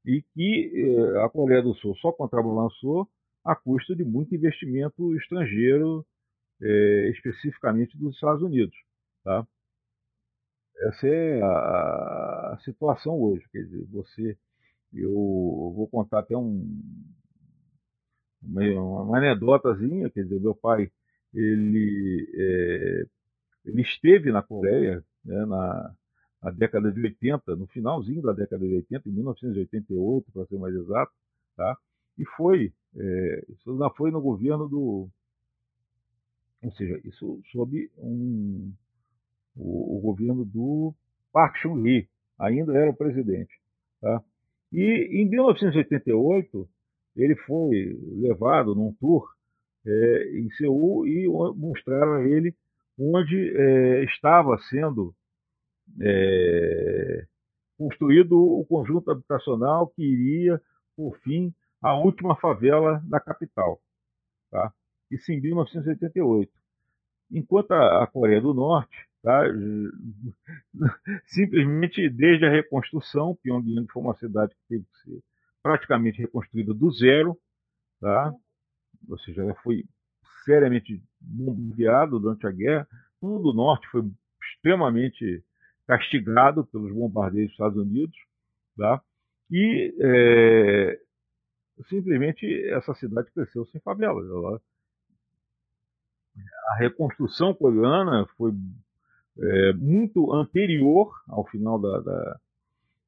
E 0.06 0.22
que 0.34 0.72
é, 0.76 1.24
a 1.24 1.30
Coreia 1.30 1.62
do 1.62 1.74
Sul 1.76 1.96
só 1.98 2.12
contrabalançou 2.12 3.08
a 3.44 3.56
custa 3.56 3.96
de 3.96 4.04
muito 4.04 4.34
investimento 4.36 5.16
estrangeiro, 5.16 6.06
é, 6.62 7.10
especificamente 7.10 7.98
dos 7.98 8.16
Estados 8.16 8.42
Unidos. 8.42 8.76
Tá? 9.24 9.46
Essa 10.78 11.08
é 11.08 11.42
a, 11.42 12.54
a, 12.54 12.60
situação 12.64 13.20
hoje. 13.22 13.46
Quer 13.52 13.64
dizer, 13.64 13.86
você, 13.92 14.38
eu 14.94 15.14
vou 15.76 15.88
contar 15.90 16.20
até 16.20 16.36
um, 16.38 16.80
uma, 18.42 18.64
uma 19.04 19.18
anedotazinha, 19.18 20.10
quer 20.10 20.24
dizer, 20.24 20.40
meu 20.40 20.56
pai 20.56 20.92
ele, 21.34 22.28
é, 22.36 23.06
ele 23.66 23.82
esteve 23.82 24.32
na 24.32 24.42
Coreia 24.42 25.04
né, 25.24 25.46
na, 25.46 25.96
na, 26.41 26.52
década 26.52 26.91
de 26.91 27.02
80, 27.02 27.56
no 27.56 27.67
finalzinho 27.67 28.21
da 28.21 28.34
década 28.34 28.65
de 28.65 28.75
80, 28.75 29.10
em 29.10 29.12
1988, 29.12 30.32
para 30.32 30.45
ser 30.45 30.58
mais 30.58 30.75
exato, 30.75 31.12
tá? 31.56 31.78
e 32.17 32.25
foi, 32.38 32.73
é, 32.95 33.45
isso 33.49 33.71
ainda 33.71 33.89
foi 33.91 34.12
no 34.12 34.21
governo 34.21 34.67
do, 34.67 35.10
ou 36.62 36.71
seja, 36.73 36.99
isso 37.06 37.41
sob 37.52 37.89
um, 37.97 38.73
o, 39.56 39.97
o 39.97 40.02
governo 40.02 40.43
do 40.45 40.93
Park 41.32 41.58
Chung-hee, 41.58 42.08
ainda 42.38 42.78
era 42.78 42.91
o 42.91 42.95
presidente. 42.95 43.54
Tá? 44.02 44.21
E 44.71 45.21
em 45.21 45.30
1988, 45.30 46.69
ele 47.15 47.36
foi 47.36 47.97
levado 48.17 48.75
num 48.75 48.93
tour 48.93 49.28
é, 49.86 50.39
em 50.39 50.49
Seul 50.52 51.08
e 51.08 51.28
mostraram 51.56 52.13
a 52.13 52.23
ele 52.28 52.54
onde 52.97 53.54
é, 53.56 54.04
estava 54.04 54.58
sendo 54.69 55.13
é, 56.02 57.25
construído 57.78 58.38
o 58.38 58.65
conjunto 58.65 59.12
habitacional 59.12 59.88
que 59.88 60.04
iria, 60.04 60.62
por 60.95 61.17
fim, 61.19 61.54
à 61.82 61.95
última 61.95 62.36
favela 62.36 63.02
da 63.06 63.19
capital. 63.19 63.80
Tá? 64.52 64.73
Isso 65.10 65.32
em 65.32 65.39
1988. 65.39 66.52
Enquanto 67.32 67.71
a, 67.71 68.04
a 68.04 68.08
Coreia 68.08 68.41
do 68.41 68.54
Norte, 68.54 69.08
tá, 69.21 69.43
simplesmente 71.25 72.10
desde 72.10 72.45
a 72.45 72.52
reconstrução, 72.52 73.38
Pyongyang 73.41 73.88
foi 73.91 74.04
uma 74.04 74.15
cidade 74.15 74.54
que 74.54 74.67
teve 74.67 74.86
que 74.86 74.99
ser 74.99 75.23
praticamente 75.62 76.19
reconstruída 76.19 76.73
do 76.73 76.91
zero, 76.91 77.38
tá? 77.99 78.34
ou 79.08 79.17
seja, 79.19 79.41
ela 79.41 79.56
foi 79.56 79.86
seriamente 80.43 81.02
bombardeado 81.19 82.19
durante 82.19 82.47
a 82.47 82.52
guerra. 82.52 82.88
Tudo 83.19 83.49
o 83.49 83.54
norte 83.54 83.88
foi 83.89 84.10
extremamente 84.41 85.43
castigado 85.89 86.63
pelos 86.67 86.93
bombardeios 86.93 87.47
dos 87.47 87.54
Estados 87.54 87.78
Unidos, 87.82 88.15
tá? 88.78 89.02
e 89.49 89.91
é, 89.99 90.99
simplesmente 91.89 92.45
essa 92.69 92.93
cidade 92.93 93.32
cresceu 93.32 93.65
sem 93.65 93.82
favelas. 93.82 94.23
Ela, 94.30 94.62
a 96.73 96.75
reconstrução 96.78 97.56
coreana 97.56 98.28
foi 98.38 98.54
é, 99.39 99.73
muito 99.73 100.32
anterior 100.32 101.12
ao 101.28 101.43
final 101.47 101.80
da, 101.80 101.99
da, 102.02 102.39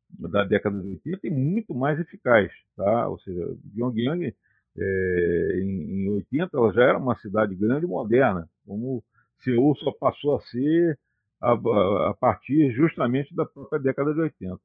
da, 0.10 0.44
década 0.46 0.82
de 0.82 0.88
80 0.88 1.28
e 1.28 1.30
muito 1.30 1.76
mais 1.76 2.00
eficaz. 2.00 2.52
Tá? 2.76 3.08
Ou 3.10 3.20
seja, 3.20 3.46
Pyongyang 3.76 4.36
é, 4.76 5.60
em, 5.62 6.06
em 6.06 6.10
80 6.10 6.58
ela 6.58 6.74
já 6.74 6.82
era 6.82 6.98
uma 6.98 7.16
cidade 7.18 7.54
grande 7.54 7.86
e 7.86 7.90
moderna, 7.90 8.50
como 8.66 9.04
Seul 9.44 9.76
só 9.76 9.92
passou 9.92 10.36
a 10.36 10.42
ser 10.42 10.98
a, 11.42 11.54
a, 12.10 12.14
partir 12.20 12.72
justamente 12.72 13.34
da 13.36 13.46
própria 13.46 13.80
década 13.80 14.14
de 14.14 14.22
80. 14.22 14.58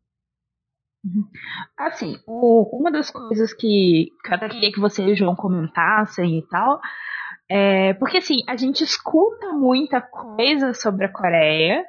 Assim, 1.79 2.17
o, 2.27 2.81
uma 2.81 2.91
das 2.91 3.11
coisas 3.11 3.53
que, 3.55 4.11
até 4.27 4.49
queria 4.49 4.73
que 4.73 4.81
você 4.81 5.05
e 5.05 5.13
o 5.13 5.17
João 5.17 5.37
comentassem 5.37 6.39
e 6.39 6.47
tal, 6.49 6.81
é, 7.49 7.95
porque 7.95 8.19
assim, 8.19 8.39
a 8.49 8.57
gente 8.57 8.83
escuta 8.83 9.53
muita 9.53 10.01
coisa 10.01 10.75
sobre 10.75 11.07
a 11.07 11.13
Coreia, 11.13 11.85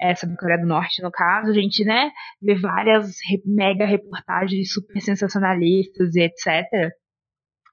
é, 0.00 0.14
sobre 0.14 0.34
a 0.34 0.38
Coreia 0.38 0.60
do 0.60 0.66
Norte, 0.66 1.02
no 1.02 1.10
caso, 1.10 1.50
a 1.50 1.54
gente, 1.54 1.84
né, 1.84 2.10
vê 2.40 2.54
várias 2.54 3.14
mega 3.44 3.84
reportagens 3.84 4.72
super 4.72 5.00
sensacionalistas 5.00 6.16
e 6.16 6.22
etc 6.22 6.92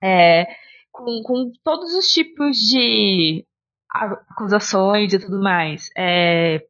é, 0.01 0.45
com, 0.91 1.21
com 1.23 1.51
todos 1.63 1.93
os 1.93 2.07
tipos 2.07 2.57
de 2.57 3.45
acusações 3.91 5.13
e 5.13 5.19
tudo 5.19 5.41
mais. 5.41 5.89
É, 5.97 6.61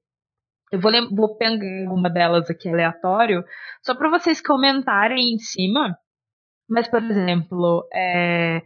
eu 0.72 0.80
vou, 0.80 0.92
vou 1.12 1.38
pegar 1.38 1.58
uma 1.92 2.10
delas 2.10 2.50
aqui 2.50 2.70
aleatório, 2.70 3.44
só 3.84 3.96
para 3.96 4.10
vocês 4.10 4.42
comentarem 4.42 5.34
em 5.34 5.40
cima. 5.40 5.98
Mas, 6.70 6.88
por 6.88 7.02
exemplo, 7.02 7.88
é, 7.92 8.62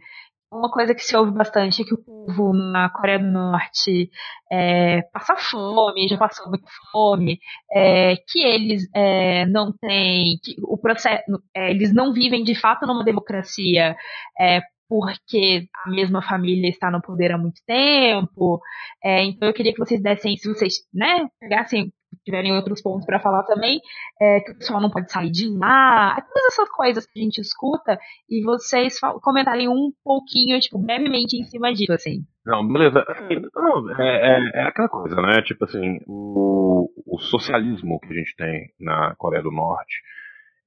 uma 0.52 0.70
coisa 0.70 0.94
que 0.94 1.02
se 1.02 1.16
ouve 1.16 1.32
bastante 1.32 1.82
é 1.82 1.84
que 1.84 1.94
o 1.94 1.98
povo 1.98 2.52
na 2.52 2.88
Coreia 2.90 3.18
do 3.18 3.24
Norte 3.24 4.10
é, 4.52 5.02
passa 5.12 5.34
fome, 5.36 6.06
já 6.08 6.16
passou 6.16 6.48
muita 6.48 6.66
fome, 6.92 7.40
é, 7.72 8.16
que 8.16 8.40
eles 8.40 8.88
é, 8.94 9.46
não 9.46 9.72
têm, 9.72 10.38
que 10.42 10.54
o 10.62 10.78
processo, 10.78 11.24
é, 11.56 11.70
eles 11.70 11.92
não 11.92 12.12
vivem 12.12 12.44
de 12.44 12.54
fato 12.54 12.86
numa 12.86 13.04
democracia 13.04 13.96
é, 14.38 14.60
porque 14.88 15.66
a 15.86 15.90
mesma 15.90 16.22
família 16.22 16.68
está 16.68 16.90
no 16.90 17.00
poder 17.00 17.32
há 17.32 17.38
muito 17.38 17.60
tempo. 17.66 18.60
É, 19.02 19.24
então 19.24 19.48
eu 19.48 19.54
queria 19.54 19.72
que 19.72 19.78
vocês 19.78 20.02
dessem, 20.02 20.36
se 20.36 20.48
vocês 20.48 20.74
né, 20.92 21.26
pegassem 21.40 21.92
tiverem 22.24 22.52
outros 22.54 22.80
pontos 22.80 23.04
para 23.04 23.20
falar 23.20 23.42
também, 23.44 23.80
é, 24.20 24.40
que 24.40 24.52
o 24.52 24.58
pessoal 24.58 24.80
não 24.80 24.90
pode 24.90 25.10
sair 25.10 25.30
de 25.30 25.48
lá, 25.48 26.14
todas 26.14 26.52
essas 26.52 26.68
coisas 26.70 27.06
que 27.06 27.18
a 27.18 27.22
gente 27.22 27.40
escuta, 27.40 27.98
e 28.28 28.42
vocês 28.42 28.98
comentarem 29.22 29.68
um 29.68 29.90
pouquinho, 30.02 30.60
tipo, 30.60 30.78
brevemente 30.78 31.36
em 31.36 31.44
cima 31.44 31.72
disso, 31.72 31.92
assim. 31.92 32.20
Não, 32.46 32.66
beleza. 32.66 33.04
Assim, 33.08 33.40
não, 33.54 34.00
é, 34.00 34.04
é, 34.04 34.50
é, 34.54 34.62
aquela 34.68 34.88
coisa, 34.88 35.16
né? 35.16 35.42
Tipo 35.42 35.64
assim, 35.64 35.98
o, 36.06 36.88
o 37.06 37.18
socialismo 37.18 37.98
que 38.00 38.12
a 38.12 38.16
gente 38.16 38.36
tem 38.36 38.68
na 38.78 39.14
Coreia 39.16 39.42
do 39.42 39.50
Norte, 39.50 39.94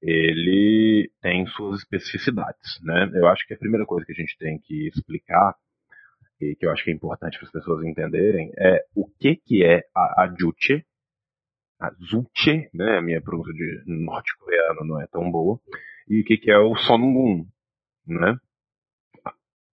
ele 0.02 1.12
tem 1.22 1.46
suas 1.48 1.80
especificidades, 1.80 2.80
né? 2.84 3.10
Eu 3.14 3.28
acho 3.28 3.46
que 3.48 3.54
a 3.54 3.58
primeira 3.58 3.86
coisa 3.86 4.06
que 4.06 4.12
a 4.12 4.16
gente 4.16 4.38
tem 4.38 4.60
que 4.60 4.88
explicar 4.88 5.56
e 6.40 6.56
que 6.56 6.66
eu 6.66 6.72
acho 6.72 6.84
que 6.84 6.92
é 6.92 6.94
importante 6.94 7.38
para 7.38 7.48
as 7.48 7.52
pessoas 7.52 7.84
entenderem 7.84 8.52
é 8.58 8.86
o 8.96 9.08
que 9.08 9.36
que 9.38 9.64
é 9.64 9.84
a, 9.96 10.32
Juche, 10.40 10.86
a 11.80 11.92
Zulche, 11.94 12.70
né? 12.74 12.98
A 12.98 13.02
minha 13.02 13.22
pronúncia 13.22 13.54
de 13.54 13.84
norte-coreano 13.88 14.86
não 14.86 15.02
é 15.02 15.08
tão 15.08 15.32
boa. 15.32 15.60
E 16.08 16.22
o 16.22 16.24
que, 16.24 16.38
que 16.38 16.52
é 16.52 16.58
o 16.58 16.76
Songun, 16.76 17.46
né? 18.06 18.38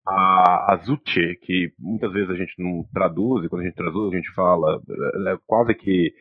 A, 0.08 0.74
a 0.74 0.78
Zuche, 0.84 1.36
que 1.42 1.74
muitas 1.78 2.12
vezes 2.12 2.30
a 2.30 2.36
gente 2.36 2.54
não 2.58 2.84
traduz, 2.94 3.46
e 3.46 3.50
quando 3.50 3.62
a 3.62 3.66
gente 3.66 3.76
traduz 3.76 4.14
a 4.14 4.16
gente 4.16 4.32
fala, 4.34 4.82
é 5.30 5.38
quase 5.46 5.76
que 5.76 6.14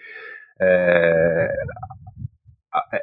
é, 0.61 1.49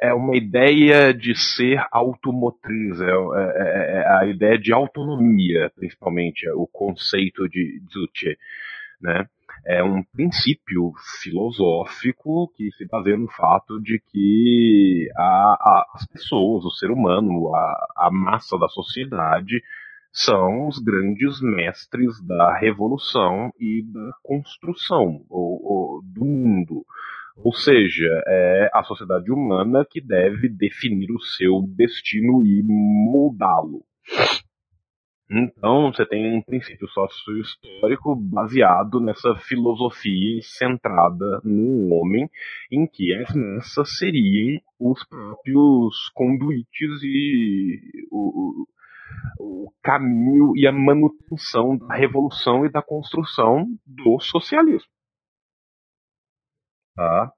é 0.00 0.14
uma 0.14 0.36
ideia 0.36 1.12
de 1.12 1.34
ser 1.34 1.84
automotriz, 1.90 3.00
é, 3.00 3.04
é, 3.04 3.98
é, 3.98 4.18
a 4.18 4.26
ideia 4.26 4.58
de 4.58 4.72
autonomia, 4.72 5.70
principalmente, 5.76 6.48
o 6.50 6.66
conceito 6.66 7.48
de 7.48 7.82
Zuche, 7.92 8.38
né? 9.00 9.26
é 9.66 9.82
um 9.82 10.02
princípio 10.02 10.92
filosófico 11.22 12.50
que 12.56 12.70
se 12.72 12.86
baseia 12.86 13.16
no 13.16 13.28
fato 13.28 13.80
de 13.80 14.00
que 14.10 15.08
a, 15.16 15.22
a, 15.22 15.86
as 15.94 16.06
pessoas, 16.06 16.64
o 16.64 16.70
ser 16.70 16.90
humano, 16.90 17.54
a, 17.54 17.86
a 17.96 18.10
massa 18.10 18.58
da 18.58 18.68
sociedade 18.68 19.62
são 20.10 20.68
os 20.68 20.78
grandes 20.78 21.40
mestres 21.40 22.20
da 22.26 22.56
revolução 22.56 23.52
e 23.60 23.82
da 23.82 24.10
construção 24.22 25.22
do 25.28 26.24
mundo. 26.24 26.84
Ou 27.42 27.52
seja, 27.52 28.22
é 28.26 28.70
a 28.74 28.82
sociedade 28.82 29.30
humana 29.30 29.86
que 29.88 30.00
deve 30.00 30.48
definir 30.48 31.10
o 31.12 31.20
seu 31.20 31.62
destino 31.76 32.44
e 32.44 32.62
moldá-lo. 32.64 33.84
Então, 35.30 35.92
você 35.92 36.06
tem 36.06 36.34
um 36.34 36.42
princípio 36.42 36.88
sócio-histórico 36.88 38.16
baseado 38.16 38.98
nessa 38.98 39.36
filosofia 39.36 40.40
centrada 40.42 41.40
no 41.44 41.92
homem, 41.92 42.30
em 42.72 42.86
que 42.86 43.14
as 43.14 43.34
massas 43.34 43.98
seriam 43.98 44.58
os 44.80 45.04
próprios 45.06 46.10
conduítes 46.14 47.02
e 47.02 47.78
o, 48.10 48.66
o 49.38 49.72
caminho 49.82 50.56
e 50.56 50.66
a 50.66 50.72
manutenção 50.72 51.76
da 51.76 51.94
revolução 51.94 52.64
e 52.64 52.70
da 52.70 52.80
construção 52.80 53.66
do 53.86 54.18
socialismo. 54.20 54.97
Tá? 56.98 57.32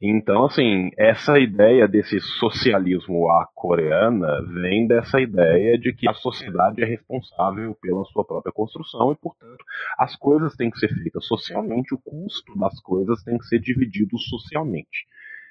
Então, 0.00 0.44
assim, 0.44 0.90
essa 0.96 1.36
ideia 1.36 1.88
desse 1.88 2.20
socialismo 2.20 3.28
à 3.32 3.48
coreana 3.52 4.40
vem 4.42 4.86
dessa 4.86 5.20
ideia 5.20 5.76
de 5.76 5.92
que 5.92 6.08
a 6.08 6.14
sociedade 6.14 6.80
é 6.84 6.84
responsável 6.84 7.76
pela 7.82 8.04
sua 8.04 8.24
própria 8.24 8.52
construção 8.52 9.10
e, 9.10 9.16
portanto, 9.16 9.64
as 9.98 10.14
coisas 10.14 10.54
têm 10.54 10.70
que 10.70 10.78
ser 10.78 10.86
feitas 10.86 11.26
socialmente, 11.26 11.92
o 11.94 11.98
custo 11.98 12.56
das 12.56 12.80
coisas 12.80 13.24
tem 13.24 13.36
que 13.38 13.46
ser 13.46 13.58
dividido 13.58 14.16
socialmente. 14.20 15.08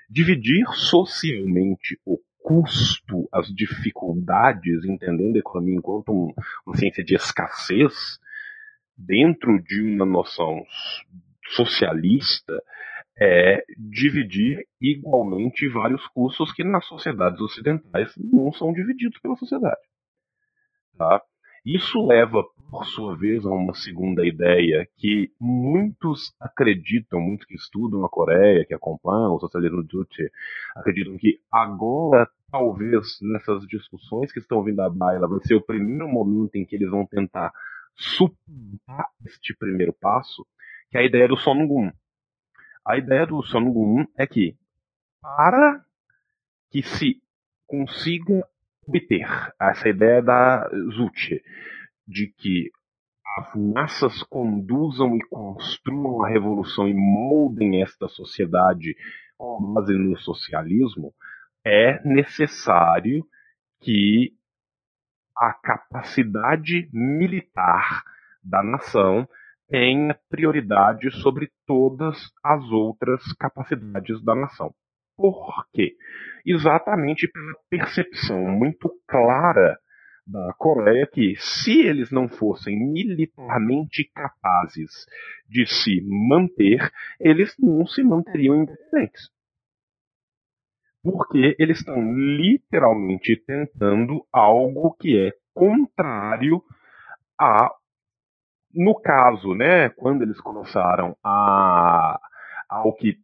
Dividir 0.10 0.66
socialmente 0.68 2.00
o 2.06 2.18
custo, 2.42 3.28
as 3.34 3.48
dificuldades, 3.48 4.86
entendendo 4.86 5.36
a 5.36 5.40
economia 5.40 5.76
enquanto 5.76 6.14
um, 6.14 6.34
uma 6.66 6.78
ciência 6.78 7.04
de 7.04 7.16
escassez, 7.16 8.18
dentro 8.98 9.62
de 9.62 9.82
uma 9.82 10.06
noção 10.06 10.64
socialista, 11.50 12.62
é 13.24 13.64
dividir 13.78 14.66
igualmente 14.82 15.70
vários 15.70 16.08
custos 16.08 16.52
que 16.52 16.64
nas 16.64 16.84
sociedades 16.88 17.40
ocidentais 17.40 18.12
não 18.18 18.52
são 18.52 18.74
divididos 18.74 19.20
pela 19.20 19.36
sociedade. 19.36 19.80
Tá? 20.98 21.22
Isso 21.64 22.04
leva, 22.04 22.44
por 22.72 22.84
sua 22.86 23.16
vez, 23.16 23.46
a 23.46 23.50
uma 23.50 23.76
segunda 23.76 24.26
ideia 24.26 24.88
que 24.98 25.32
muitos 25.40 26.34
acreditam, 26.40 27.22
muitos 27.22 27.46
que 27.46 27.54
estudam 27.54 28.04
a 28.04 28.10
Coreia, 28.10 28.66
que 28.66 28.74
acompanham 28.74 29.36
o 29.36 29.40
socialismo 29.40 29.86
Juche, 29.88 30.32
acreditam 30.76 31.16
que 31.20 31.40
agora, 31.52 32.28
talvez, 32.52 33.20
nessas 33.22 33.68
discussões 33.68 34.32
que 34.32 34.40
estão 34.40 34.64
vindo 34.64 34.80
à 34.80 34.90
baila, 34.90 35.28
vai 35.28 35.40
ser 35.42 35.54
o 35.54 35.62
primeiro 35.62 36.08
momento 36.08 36.56
em 36.56 36.66
que 36.66 36.76
eles 36.76 36.90
vão 36.90 37.06
tentar 37.06 37.54
suplantar 37.96 39.06
este 39.24 39.56
primeiro 39.56 39.94
passo, 39.94 40.44
que 40.90 40.98
é 40.98 41.02
a 41.02 41.06
ideia 41.06 41.28
do 41.28 41.38
Songun. 41.38 41.92
A 42.86 42.98
ideia 42.98 43.28
do 43.28 43.44
Songun 43.44 44.06
é 44.17 44.26
que, 44.26 44.58
para 45.22 45.86
que 46.72 46.82
se 46.82 47.22
consiga 47.67 48.48
obter 48.88 49.28
essa 49.60 49.88
ideia 49.88 50.22
da 50.22 50.67
Zuche, 50.94 51.41
de 52.08 52.28
que 52.38 52.72
as 53.38 53.56
massas 53.56 54.24
conduzam 54.24 55.15
e 55.15 55.22
construam 55.30 56.24
a 56.24 56.30
revolução 56.30 56.88
e 56.88 56.94
moldem 56.94 57.82
esta 57.82 58.08
sociedade 58.08 58.96
com 59.38 59.74
base 59.74 59.94
no 59.94 60.17
socialismo, 60.17 61.13
é 61.65 62.02
necessário 62.04 63.26
que 63.80 64.36
a 65.38 65.54
capacidade 65.54 66.89
militar 66.91 68.04
da 68.44 68.62
nação 68.62 69.28
tenha 69.72 70.20
prioridade 70.30 71.10
sobre 71.22 71.50
todas 71.66 72.18
as 72.44 72.62
outras 72.72 73.24
capacidades 73.40 74.22
da 74.22 74.36
nação. 74.36 74.74
Por 75.16 75.66
quê? 75.74 75.96
Exatamente 76.46 77.28
pela 77.28 77.54
percepção 77.70 78.38
muito 78.38 78.92
clara 79.08 79.80
da 80.28 80.54
Coreia 80.58 81.08
que, 81.08 81.36
se 81.38 81.82
eles 81.82 82.12
não 82.12 82.28
fossem 82.28 82.78
militarmente 82.78 84.12
capazes 84.14 85.06
de 85.48 85.66
se 85.66 86.02
manter, 86.04 86.92
eles 87.20 87.56
não 87.58 87.86
se 87.88 88.04
manteriam 88.04 88.58
independentes. 88.58 89.30
Porque 91.02 91.56
eles 91.58 91.80
estão 91.80 91.96
literalmente 92.14 93.42
tentando 93.46 94.26
algo 94.32 94.96
que 95.00 95.18
é 95.18 95.32
contrário 95.54 96.62
a 97.40 97.70
no 98.74 99.00
caso, 99.00 99.54
né, 99.54 99.90
quando 99.90 100.22
eles 100.24 100.40
começaram 100.40 101.16
a 101.24 102.20
ao 102.70 102.94
que 102.94 103.20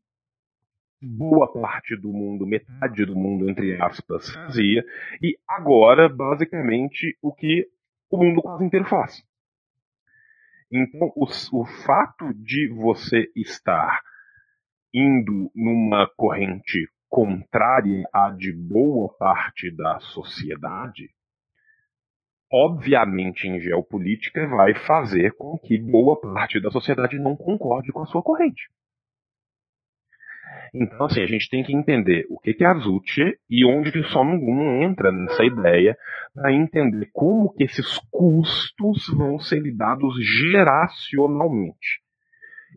boa 1.02 1.52
parte 1.52 1.96
do 1.96 2.12
mundo, 2.12 2.46
metade 2.46 3.06
do 3.06 3.16
mundo, 3.16 3.50
entre 3.50 3.82
aspas, 3.82 4.30
fazia, 4.30 4.84
e 5.22 5.38
agora, 5.48 6.10
basicamente, 6.10 7.18
o 7.22 7.32
que 7.32 7.68
o 8.10 8.18
mundo 8.18 8.42
quase 8.42 8.66
inteiro 8.66 8.86
faz. 8.86 9.24
Então, 10.72 11.12
o, 11.16 11.26
o 11.26 11.66
fato 11.86 12.34
de 12.34 12.68
você 12.70 13.32
estar 13.36 14.02
indo 14.94 15.52
numa 15.56 16.10
corrente 16.18 16.90
contrária 17.10 18.04
à 18.12 18.30
de 18.30 18.52
boa 18.52 19.14
parte 19.18 19.72
da 19.72 20.00
sociedade 20.00 21.10
obviamente 22.52 23.48
em 23.48 23.60
geopolítica 23.60 24.48
vai 24.48 24.74
fazer 24.74 25.34
com 25.34 25.58
que 25.58 25.78
boa 25.78 26.20
parte 26.20 26.60
da 26.62 26.72
sociedade 26.72 27.20
não 27.20 27.36
concorde 27.36 27.92
com 27.92 28.02
a 28.02 28.06
sua 28.06 28.22
corrente. 28.22 28.64
Então, 30.74 31.06
assim, 31.06 31.22
a 31.22 31.26
gente 31.26 31.50
tem 31.50 31.64
que 31.64 31.74
entender 31.74 32.26
o 32.30 32.40
que 32.40 32.56
é 32.60 32.66
a 32.66 32.74
Zuche 32.76 33.38
e 33.50 33.66
onde 33.66 33.92
que 33.92 34.04
Songun 34.04 34.84
entra 34.84 35.12
nessa 35.12 35.44
ideia 35.44 35.98
para 36.34 36.54
entender 36.54 37.10
como 37.14 37.54
que 37.54 37.64
esses 37.64 38.00
custos 38.12 39.08
vão 39.16 39.40
ser 39.40 39.60
lidados 39.60 40.14
geracionalmente. 40.52 42.02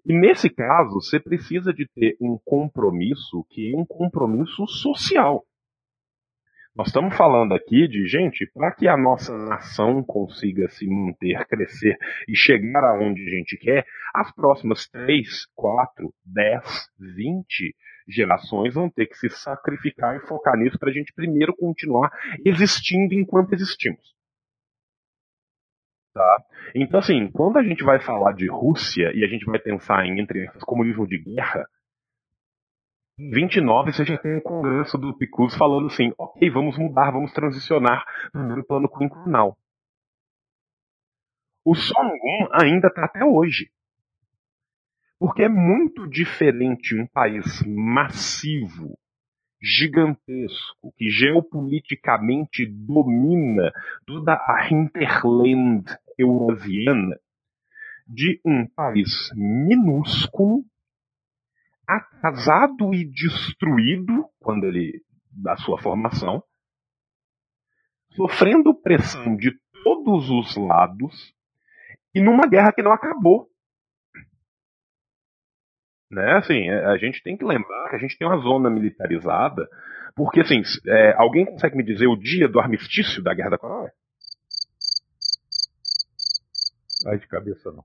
E 0.07 0.19
nesse 0.19 0.49
caso, 0.49 1.01
você 1.01 1.19
precisa 1.19 1.73
de 1.73 1.87
ter 1.95 2.17
um 2.21 2.39
compromisso 2.45 3.45
que 3.51 3.73
é 3.73 3.77
um 3.77 3.85
compromisso 3.85 4.67
social. 4.67 5.45
Nós 6.75 6.87
estamos 6.87 7.17
falando 7.17 7.53
aqui 7.53 7.89
de 7.89 8.07
gente 8.07 8.49
para 8.55 8.73
que 8.73 8.87
a 8.87 8.97
nossa 8.97 9.37
nação 9.37 10.05
consiga 10.05 10.69
se 10.69 10.87
manter, 10.87 11.45
crescer 11.47 11.97
e 12.29 12.37
chegar 12.37 12.85
aonde 12.85 13.21
a 13.23 13.31
gente 13.31 13.57
quer, 13.59 13.85
as 14.15 14.33
próximas 14.33 14.89
3, 14.89 15.47
4, 15.57 16.15
10, 16.25 16.91
20 17.17 17.75
gerações 18.09 18.73
vão 18.75 18.89
ter 18.89 19.07
que 19.07 19.17
se 19.17 19.29
sacrificar 19.31 20.17
e 20.17 20.27
focar 20.27 20.57
nisso 20.57 20.79
para 20.79 20.91
a 20.91 20.93
gente 20.93 21.13
primeiro 21.13 21.55
continuar 21.57 22.09
existindo 22.45 23.15
enquanto 23.15 23.53
existimos. 23.53 24.15
Tá? 26.15 26.45
Então, 26.75 27.01
assim, 27.01 27.31
quando 27.33 27.59
a 27.59 27.65
gente 27.65 27.83
vai 27.83 28.01
falar 28.01 28.33
de 28.33 28.49
Rússia 28.49 29.11
e 29.15 29.25
a 29.25 29.29
gente 29.29 29.45
vai 29.45 29.59
pensar 29.59 30.07
em 30.07 30.21
entre 30.21 30.49
comunismo 30.61 31.07
de 31.07 31.19
guerra, 31.19 31.67
29 33.29 33.93
você 33.93 34.05
já 34.05 34.17
tem 34.17 34.39
o 34.39 34.43
congresso 34.43 34.97
do 34.97 35.15
Picus 35.15 35.55
falando 35.55 35.89
assim, 35.89 36.13
ok, 36.17 36.49
vamos 36.51 36.79
mudar, 36.79 37.11
vamos 37.11 37.33
transicionar 37.33 38.05
para 38.33 38.61
o 38.61 38.65
plano 38.65 38.89
quinquenal. 38.89 39.59
O 41.63 41.75
Songun 41.75 42.49
ainda 42.53 42.89
está 42.89 43.05
até 43.05 43.23
hoje. 43.23 43.71
Porque 45.19 45.43
é 45.43 45.49
muito 45.51 46.09
diferente 46.09 46.99
um 46.99 47.07
país 47.07 47.63
massivo, 47.67 48.99
gigantesco, 49.61 50.91
que 50.97 51.11
geopoliticamente 51.11 52.65
domina 52.65 53.71
toda 54.07 54.33
a 54.33 54.67
hinterland 54.73 55.85
eurasiana, 56.17 57.21
de 58.09 58.41
um 58.47 58.67
país 58.67 59.31
minúsculo 59.35 60.65
atrasado 61.97 62.95
e 62.95 63.05
destruído 63.11 64.27
quando 64.41 64.65
ele 64.65 65.03
da 65.31 65.57
sua 65.57 65.81
formação, 65.81 66.43
sofrendo 68.13 68.75
pressão 68.75 69.37
de 69.37 69.53
todos 69.85 70.29
os 70.29 70.57
lados 70.57 71.35
e 72.15 72.21
numa 72.21 72.47
guerra 72.47 72.73
que 72.73 72.83
não 72.83 72.93
acabou. 72.93 73.49
Né? 76.11 76.39
Assim, 76.39 76.69
é, 76.69 76.87
a 76.87 76.97
gente 76.97 77.23
tem 77.23 77.37
que 77.37 77.45
lembrar 77.45 77.89
que 77.91 77.97
a 77.97 77.99
gente 77.99 78.19
tem 78.19 78.27
uma 78.27 78.39
zona 78.39 78.69
militarizada, 78.69 79.69
porque 80.17 80.41
assim, 80.41 80.61
é, 80.89 81.15
alguém 81.17 81.47
consegue 81.47 81.77
me 81.77 81.85
dizer 81.85 82.09
o 82.09 82.17
dia 82.17 82.49
do 82.49 82.59
armistício 82.59 83.23
da 83.23 83.33
Guerra 83.33 83.51
da 83.51 83.59
Coreia? 83.59 83.93
Ai, 87.07 87.19
de 87.19 87.27
cabeça 87.27 87.73
não. 87.73 87.85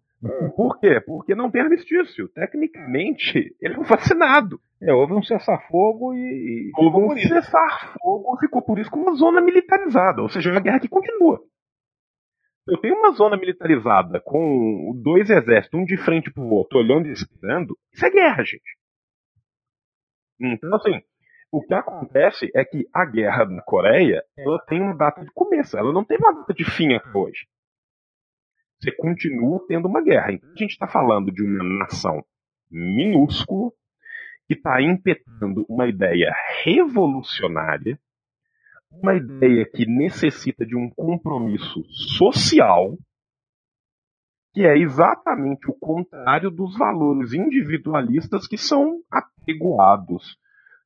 Por 0.56 0.80
quê? 0.80 1.00
Porque 1.02 1.36
não 1.36 1.52
tem 1.52 1.62
armistício. 1.62 2.28
Tecnicamente, 2.30 3.56
ele 3.62 3.76
é 3.76 3.80
um 3.80 3.86
fascinado. 3.86 4.60
É, 4.82 4.94
houve 4.94 5.14
um 5.14 5.24
cessar-fogo 5.24 6.14
e. 6.14 6.72
Houve 6.78 6.98
um 6.98 7.18
cessar-fogo, 7.18 8.38
ficou 8.40 8.62
por 8.62 8.80
isso 8.80 8.90
com 8.90 9.00
uma 9.00 9.14
zona 9.14 9.42
militarizada. 9.42 10.22
Ou 10.22 10.30
seja, 10.30 10.50
é 10.50 10.54
uma 10.54 10.62
guerra 10.62 10.80
que 10.80 10.90
continua. 10.90 11.40
Eu 12.68 12.78
tenho 12.80 12.96
uma 12.96 13.12
zona 13.12 13.38
militarizada 13.38 14.20
com 14.20 15.00
dois 15.04 15.30
exércitos, 15.30 15.80
um 15.80 15.86
de 15.86 15.98
frente 15.98 16.34
pro 16.34 16.44
outro, 16.44 16.80
olhando 16.80 17.08
e 17.08 17.12
esperando. 17.12 17.78
Isso 17.94 18.06
é 18.06 18.10
guerra, 18.10 18.44
gente. 18.44 18.78
Então, 20.42 20.76
assim, 20.76 21.00
o 21.52 21.62
que 21.62 21.74
acontece 21.74 22.52
é 22.56 22.66
que 22.66 22.88
a 22.94 23.06
guerra 23.06 23.46
na 23.46 23.62
Coreia 23.62 24.24
ela 24.38 24.60
tem 24.68 24.82
uma 24.82 24.98
data 24.98 25.24
de 25.24 25.32
começo, 25.32 25.78
ela 25.78 25.94
não 25.94 26.04
tem 26.04 26.18
uma 26.18 26.34
data 26.34 26.54
de 26.54 26.66
fim 26.66 26.94
até 26.96 27.16
hoje 27.16 27.46
você 28.86 28.92
continua 28.92 29.66
tendo 29.68 29.88
uma 29.88 30.02
guerra. 30.02 30.32
Então 30.32 30.50
a 30.50 30.58
gente 30.58 30.72
está 30.72 30.88
falando 30.88 31.32
de 31.32 31.44
uma 31.44 31.64
nação 31.80 32.24
minúscula 32.70 33.72
que 34.48 34.54
está 34.54 34.80
impetrando 34.82 35.66
uma 35.68 35.88
ideia 35.88 36.32
revolucionária, 36.64 38.00
uma 38.92 39.16
ideia 39.16 39.66
que 39.66 39.86
necessita 39.88 40.66
de 40.66 40.76
um 40.76 40.90
compromisso 40.90 41.84
social, 42.18 42.96
que 44.54 44.62
é 44.62 44.78
exatamente 44.78 45.70
o 45.70 45.74
contrário 45.74 46.52
dos 46.52 46.78
valores 46.78 47.34
individualistas 47.34 48.48
que 48.48 48.58
são 48.58 49.02
apegoados 49.12 50.38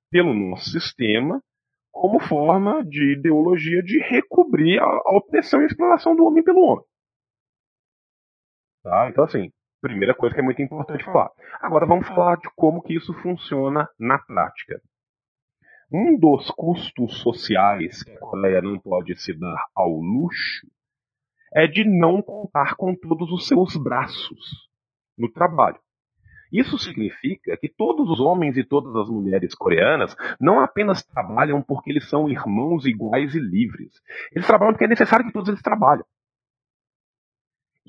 pelo 0.09 0.33
nosso 0.33 0.71
sistema 0.71 1.43
como 1.91 2.19
forma 2.19 2.83
de 2.83 3.13
ideologia 3.13 3.83
de 3.83 3.99
recobrir 3.99 4.79
a, 4.79 4.85
a 4.85 5.17
opressão 5.17 5.59
e 5.59 5.63
a 5.63 5.67
exploração 5.67 6.15
do 6.15 6.23
homem 6.23 6.43
pelo 6.43 6.61
homem. 6.61 6.85
Tá? 8.83 9.09
Então, 9.09 9.23
assim, 9.23 9.51
primeira 9.81 10.13
coisa 10.13 10.33
que 10.33 10.41
é 10.41 10.43
muito 10.43 10.61
importante 10.61 11.03
falar. 11.05 11.31
Agora 11.61 11.85
vamos 11.85 12.07
falar 12.07 12.37
de 12.37 12.49
como 12.55 12.81
que 12.81 12.95
isso 12.95 13.13
funciona 13.15 13.89
na 13.99 14.17
prática. 14.19 14.81
Um 15.91 16.17
dos 16.19 16.51
custos 16.51 17.19
sociais 17.19 18.03
que 18.03 18.11
a 18.11 18.19
Coreia 18.19 18.61
não 18.61 18.79
pode 18.79 19.15
se 19.19 19.33
dar 19.33 19.65
ao 19.75 19.89
luxo 19.89 20.67
é 21.53 21.65
de 21.65 21.83
não 21.83 22.21
contar 22.21 22.75
com 22.75 22.95
todos 22.95 23.31
os 23.31 23.47
seus 23.47 23.75
braços 23.75 24.69
no 25.17 25.31
trabalho. 25.31 25.79
Isso 26.51 26.77
significa 26.79 27.57
que 27.57 27.69
todos 27.69 28.09
os 28.09 28.19
homens 28.19 28.57
e 28.57 28.63
todas 28.63 28.95
as 28.95 29.09
mulheres 29.09 29.53
coreanas 29.53 30.15
não 30.39 30.59
apenas 30.59 31.03
trabalham 31.03 31.61
porque 31.61 31.91
eles 31.91 32.09
são 32.09 32.29
irmãos 32.29 32.85
iguais 32.85 33.35
e 33.35 33.39
livres. 33.39 33.93
Eles 34.31 34.47
trabalham 34.47 34.73
porque 34.73 34.85
é 34.85 34.87
necessário 34.87 35.25
que 35.25 35.33
todos 35.33 35.49
eles 35.49 35.61
trabalhem. 35.61 36.03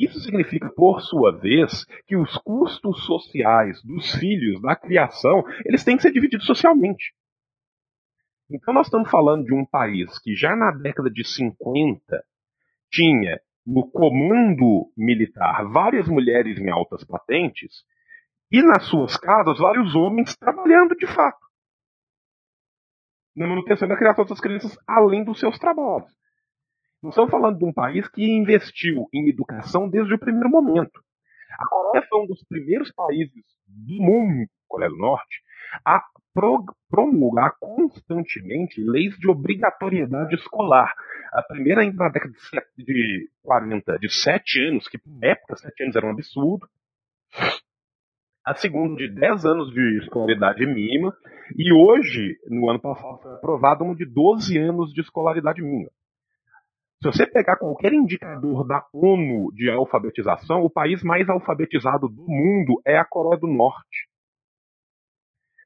Isso 0.01 0.19
significa, 0.21 0.71
por 0.71 1.03
sua 1.03 1.31
vez, 1.31 1.85
que 2.07 2.17
os 2.17 2.35
custos 2.39 3.05
sociais 3.05 3.83
dos 3.85 4.15
filhos, 4.15 4.59
da 4.63 4.75
criação, 4.75 5.45
eles 5.67 5.85
têm 5.85 5.95
que 5.95 6.03
ser 6.03 6.11
divididos 6.11 6.47
socialmente. 6.47 7.13
Então 8.51 8.73
nós 8.73 8.87
estamos 8.87 9.11
falando 9.11 9.45
de 9.45 9.55
um 9.55 9.67
país 9.67 10.19
que 10.21 10.35
já 10.35 10.57
na 10.57 10.71
década 10.71 11.11
de 11.11 11.23
50 11.23 12.25
tinha 12.91 13.39
no 13.67 13.91
comando 13.91 14.91
militar 14.97 15.71
várias 15.71 16.09
mulheres 16.09 16.59
em 16.59 16.71
altas 16.71 17.05
patentes 17.05 17.85
e 18.51 18.63
nas 18.63 18.87
suas 18.87 19.19
casas 19.19 19.59
vários 19.59 19.95
homens 19.95 20.35
trabalhando 20.35 20.97
de 20.97 21.07
fato 21.07 21.39
na 23.37 23.47
manutenção 23.47 23.87
da 23.87 23.97
criação 23.97 24.25
das 24.25 24.41
crianças 24.41 24.77
além 24.89 25.23
dos 25.23 25.39
seus 25.39 25.59
trabalhos. 25.59 26.11
Nós 27.03 27.13
estamos 27.13 27.31
falando 27.31 27.59
de 27.59 27.65
um 27.65 27.73
país 27.73 28.07
que 28.09 28.23
investiu 28.23 29.09
em 29.15 29.31
educação 29.31 29.89
desde 29.89 30.13
o 30.13 30.19
primeiro 30.19 30.51
momento. 30.51 31.01
A 31.59 31.67
Coreia 31.67 32.07
foi 32.07 32.23
um 32.23 32.27
dos 32.27 32.45
primeiros 32.45 32.93
países 32.93 33.43
do 33.67 34.03
mundo, 34.03 34.47
Coreia 34.69 34.91
do 34.91 34.99
Norte, 34.99 35.43
a 35.83 36.03
promulgar 36.91 37.57
constantemente 37.59 38.83
leis 38.83 39.17
de 39.17 39.31
obrigatoriedade 39.31 40.35
escolar. 40.35 40.95
A 41.33 41.43
primeira 41.43 41.81
ainda 41.81 41.97
na 41.97 42.11
década 42.11 42.35
de 42.77 43.31
40, 43.43 43.99
de 43.99 44.23
7 44.23 44.69
anos, 44.69 44.87
que 44.87 45.01
na 45.07 45.29
época 45.29 45.57
7 45.57 45.83
anos 45.85 45.97
era 45.97 46.07
um 46.07 46.11
absurdo. 46.11 46.69
A 48.45 48.55
segunda 48.55 48.97
de 48.97 49.09
10 49.09 49.47
anos 49.47 49.73
de 49.73 49.99
escolaridade 50.03 50.67
mínima. 50.67 51.17
E 51.57 51.73
hoje, 51.73 52.39
no 52.47 52.69
ano 52.69 52.81
passado, 52.81 53.23
foi 53.23 53.33
aprovado 53.33 53.85
um 53.85 53.95
de 53.95 54.05
12 54.05 54.59
anos 54.59 54.93
de 54.93 55.01
escolaridade 55.01 55.63
mínima. 55.63 55.91
Se 57.03 57.09
você 57.09 57.27
pegar 57.27 57.57
qualquer 57.57 57.95
indicador 57.95 58.67
da 58.67 58.85
ONU 58.93 59.51
de 59.55 59.71
alfabetização, 59.71 60.61
o 60.63 60.69
país 60.69 61.03
mais 61.03 61.27
alfabetizado 61.31 62.07
do 62.07 62.27
mundo 62.29 62.79
é 62.87 62.99
a 62.99 63.07
Coreia 63.07 63.41
do 63.41 63.47
Norte. 63.47 64.07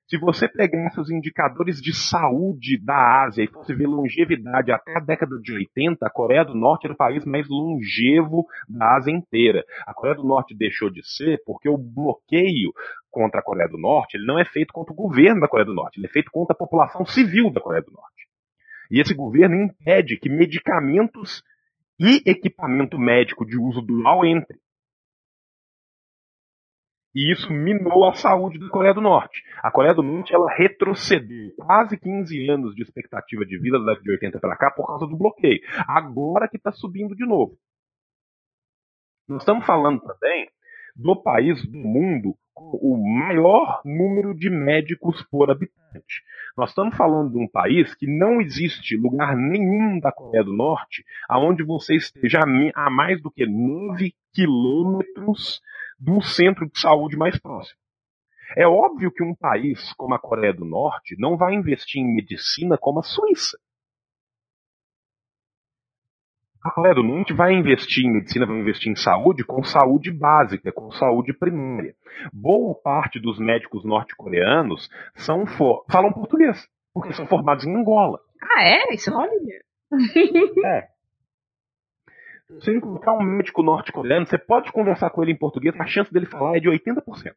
Se 0.07 0.17
você 0.17 0.47
pegasse 0.47 1.01
os 1.01 1.11
indicadores 1.11 1.81
de 1.81 1.93
saúde 1.93 2.79
da 2.81 3.25
Ásia 3.25 3.43
e 3.43 3.49
fosse 3.49 3.75
ver 3.75 3.89
longevidade 3.89 4.71
até 4.71 4.97
a 4.97 5.01
década 5.01 5.37
de 5.41 5.53
80, 5.53 6.07
a 6.07 6.11
Coreia 6.11 6.45
do 6.45 6.55
Norte 6.55 6.85
era 6.85 6.95
o 6.95 6.97
país 6.97 7.25
mais 7.25 7.49
longevo 7.49 8.47
da 8.69 8.95
Ásia 8.95 9.11
inteira. 9.11 9.65
A 9.89 9.93
Coreia 9.93 10.15
do 10.15 10.23
Norte 10.23 10.55
deixou 10.57 10.89
de 10.89 11.03
ser 11.03 11.43
porque 11.45 11.69
o 11.69 11.77
bloqueio 11.77 12.73
contra 13.11 13.41
a 13.41 13.43
Coreia 13.43 13.69
do 13.69 13.79
Norte 13.79 14.17
ele 14.17 14.27
não 14.27 14.39
é 14.39 14.45
feito 14.45 14.73
contra 14.73 14.93
o 14.93 14.97
governo 14.97 15.41
da 15.41 15.49
Coreia 15.49 15.67
do 15.67 15.75
Norte, 15.75 15.99
ele 15.99 16.07
é 16.07 16.11
feito 16.11 16.31
contra 16.31 16.55
a 16.55 16.57
população 16.57 17.05
civil 17.05 17.51
da 17.51 17.61
Coreia 17.61 17.83
do 17.83 17.91
Norte. 17.91 18.14
E 18.91 19.01
esse 19.01 19.15
governo 19.15 19.57
impede 19.57 20.19
que 20.19 20.29
medicamentos 20.29 21.43
e 21.99 22.23
equipamento 22.29 22.99
médico 22.99 23.45
de 23.45 23.59
uso 23.59 23.81
dual 23.81 24.25
entre. 24.25 24.59
E 27.15 27.33
isso 27.33 27.53
minou 27.53 28.09
a 28.09 28.15
saúde 28.15 28.59
da 28.59 28.69
Coreia 28.69 28.93
do 28.93 29.01
Norte. 29.01 29.41
A 29.63 29.71
Coreia 29.71 29.95
do 29.95 30.03
Norte 30.03 30.35
ela 30.35 30.53
retrocedeu 30.53 31.55
quase 31.57 31.97
15 31.97 32.51
anos 32.51 32.75
de 32.75 32.83
expectativa 32.83 33.47
de 33.47 33.57
vida 33.57 33.79
da 33.79 33.93
década 33.93 34.03
de 34.03 34.11
80 34.11 34.41
para 34.41 34.57
cá 34.57 34.71
por 34.73 34.87
causa 34.87 35.07
do 35.07 35.17
bloqueio. 35.17 35.61
Agora 35.87 36.49
que 36.49 36.57
está 36.57 36.73
subindo 36.73 37.15
de 37.15 37.25
novo. 37.25 37.57
Nós 39.29 39.43
estamos 39.43 39.65
falando 39.65 40.01
também 40.01 40.51
do 40.97 41.15
país 41.23 41.65
do 41.67 41.79
mundo 41.79 42.37
o 42.57 42.97
maior 42.97 43.81
número 43.85 44.35
de 44.35 44.49
médicos 44.49 45.23
por 45.31 45.51
habitante. 45.51 46.23
Nós 46.57 46.71
estamos 46.71 46.97
falando 46.97 47.33
de 47.33 47.39
um 47.39 47.49
país 47.49 47.95
que 47.95 48.07
não 48.07 48.41
existe 48.41 48.97
lugar 48.97 49.37
nenhum 49.37 49.99
da 49.99 50.13
Coreia 50.13 50.45
do 50.45 50.53
Norte 50.53 51.05
aonde 51.29 51.65
você 51.65 51.97
esteja 51.97 52.41
a 52.75 52.91
mais 52.91 53.21
do 53.21 53.31
que 53.31 53.47
9 53.47 54.15
quilômetros 54.33 55.61
do 55.99 56.21
centro 56.23 56.69
de 56.69 56.79
saúde 56.79 57.17
mais 57.17 57.39
próximo. 57.39 57.79
É 58.57 58.67
óbvio 58.67 59.11
que 59.11 59.23
um 59.23 59.35
país 59.35 59.93
como 59.95 60.15
a 60.15 60.19
Coreia 60.19 60.53
do 60.53 60.65
Norte 60.65 61.17
não 61.19 61.37
vai 61.37 61.55
investir 61.55 62.01
em 62.01 62.15
medicina 62.15 62.79
como 62.79 63.01
a 63.01 63.03
Suíça. 63.03 63.59
A 66.65 66.71
Coreia 66.71 66.95
do 66.95 67.03
Norte 67.03 67.35
vai 67.35 67.53
investir 67.53 68.07
em 68.07 68.13
medicina, 68.15 68.47
vai 68.47 68.57
investir 68.57 68.91
em 68.91 68.97
saúde 68.97 69.45
com 69.45 69.63
saúde 69.63 70.11
básica, 70.11 70.73
com 70.73 70.91
saúde 70.93 71.35
primária. 71.35 71.95
Boa 72.33 72.75
parte 72.75 73.21
dos 73.21 73.39
médicos 73.39 73.85
norte-coreanos 73.85 74.89
são 75.15 75.45
for... 75.45 75.85
falam 75.91 76.11
português, 76.11 76.67
porque 76.95 77.13
são 77.13 77.27
formados 77.27 77.67
em 77.67 77.77
Angola. 77.77 78.19
Ah, 78.43 78.65
é? 78.65 78.95
Isso 78.95 79.11
não 79.11 79.25
É. 80.65 80.89
Se 82.47 82.55
você 82.55 82.75
encontrar 82.75 83.13
um 83.13 83.23
médico 83.23 83.63
norte-coreano, 83.63 84.25
você 84.25 84.39
pode 84.39 84.73
conversar 84.73 85.11
com 85.11 85.23
ele 85.23 85.33
em 85.33 85.39
português, 85.39 85.79
a 85.79 85.87
chance 85.87 86.11
dele 86.11 86.25
falar 86.25 86.57
é 86.57 86.61
de 86.61 86.71
80%. 86.71 87.35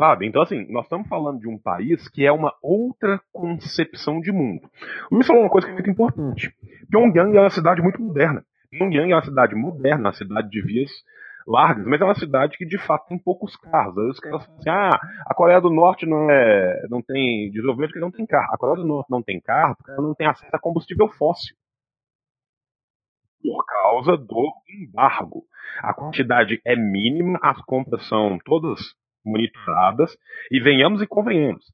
Sabe? 0.00 0.26
Então, 0.26 0.40
assim, 0.40 0.66
nós 0.72 0.84
estamos 0.84 1.06
falando 1.08 1.40
de 1.40 1.46
um 1.46 1.58
país 1.58 2.08
que 2.08 2.24
é 2.24 2.32
uma 2.32 2.54
outra 2.62 3.20
concepção 3.30 4.18
de 4.18 4.32
mundo. 4.32 4.66
Luiz 5.12 5.26
falou 5.26 5.42
uma 5.42 5.50
coisa 5.50 5.66
que 5.66 5.72
é 5.72 5.74
muito 5.74 5.90
importante. 5.90 6.50
Pyongyang 6.90 7.36
é 7.36 7.40
uma 7.42 7.50
cidade 7.50 7.82
muito 7.82 8.00
moderna. 8.00 8.42
Pyongyang 8.70 9.12
é 9.12 9.14
uma 9.14 9.22
cidade 9.22 9.54
moderna, 9.54 10.08
uma 10.08 10.14
cidade 10.14 10.48
de 10.48 10.62
vias 10.62 10.90
largas, 11.46 11.84
mas 11.84 12.00
é 12.00 12.04
uma 12.04 12.14
cidade 12.14 12.56
que 12.56 12.64
de 12.64 12.78
fato 12.78 13.08
tem 13.08 13.18
poucos 13.18 13.54
carros. 13.56 13.98
Aí 13.98 14.08
os 14.08 14.18
caras 14.18 14.42
falam 14.42 14.58
assim: 14.58 14.70
ah, 14.70 15.00
a 15.26 15.34
Coreia 15.34 15.60
do 15.60 15.68
Norte 15.68 16.06
não, 16.06 16.30
é, 16.30 16.86
não 16.88 17.02
tem 17.02 17.50
desenvolvimento 17.50 17.90
porque 17.90 18.00
não 18.00 18.10
tem 18.10 18.24
carro. 18.24 18.54
A 18.54 18.56
Coreia 18.56 18.78
do 18.78 18.88
Norte 18.88 19.10
não 19.10 19.22
tem 19.22 19.38
carro 19.38 19.76
porque 19.76 19.90
ela 19.90 20.00
não 20.00 20.14
tem 20.14 20.26
acesso 20.26 20.56
a 20.56 20.58
combustível 20.58 21.08
fóssil. 21.08 21.54
Por 23.42 23.66
causa 23.66 24.16
do 24.16 24.50
embargo. 24.66 25.44
A 25.82 25.92
quantidade 25.92 26.58
é 26.64 26.74
mínima, 26.74 27.38
as 27.42 27.60
compras 27.66 28.08
são 28.08 28.38
todas 28.46 28.98
monitoradas, 29.24 30.16
e 30.50 30.60
venhamos 30.60 31.02
e 31.02 31.06
convenhamos. 31.06 31.64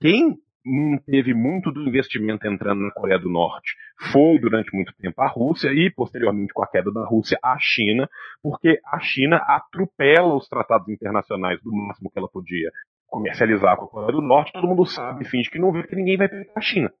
Quem 0.00 0.36
não 0.64 0.98
teve 0.98 1.32
muito 1.32 1.72
do 1.72 1.82
investimento 1.82 2.46
entrando 2.46 2.82
na 2.82 2.90
Coreia 2.90 3.18
do 3.18 3.30
Norte 3.30 3.74
foi 4.12 4.38
durante 4.38 4.74
muito 4.74 4.92
tempo 4.94 5.20
a 5.20 5.26
Rússia 5.26 5.68
e 5.72 5.90
posteriormente 5.90 6.52
com 6.52 6.62
a 6.62 6.66
queda 6.66 6.92
da 6.92 7.04
Rússia 7.04 7.38
a 7.42 7.56
China, 7.58 8.08
porque 8.42 8.78
a 8.84 9.00
China 9.00 9.36
atropela 9.46 10.34
os 10.34 10.48
tratados 10.48 10.88
internacionais 10.88 11.60
do 11.62 11.72
máximo 11.72 12.10
que 12.10 12.18
ela 12.18 12.28
podia 12.28 12.70
comercializar 13.06 13.76
com 13.76 13.84
a 13.84 13.88
Coreia 13.88 14.12
do 14.12 14.22
Norte, 14.22 14.52
todo 14.52 14.68
mundo 14.68 14.86
sabe, 14.86 15.24
finge 15.24 15.50
que 15.50 15.58
não 15.58 15.72
vê 15.72 15.82
que 15.82 15.96
ninguém 15.96 16.16
vai 16.16 16.28
pegar 16.28 16.52
a 16.54 16.60
China. 16.60 16.92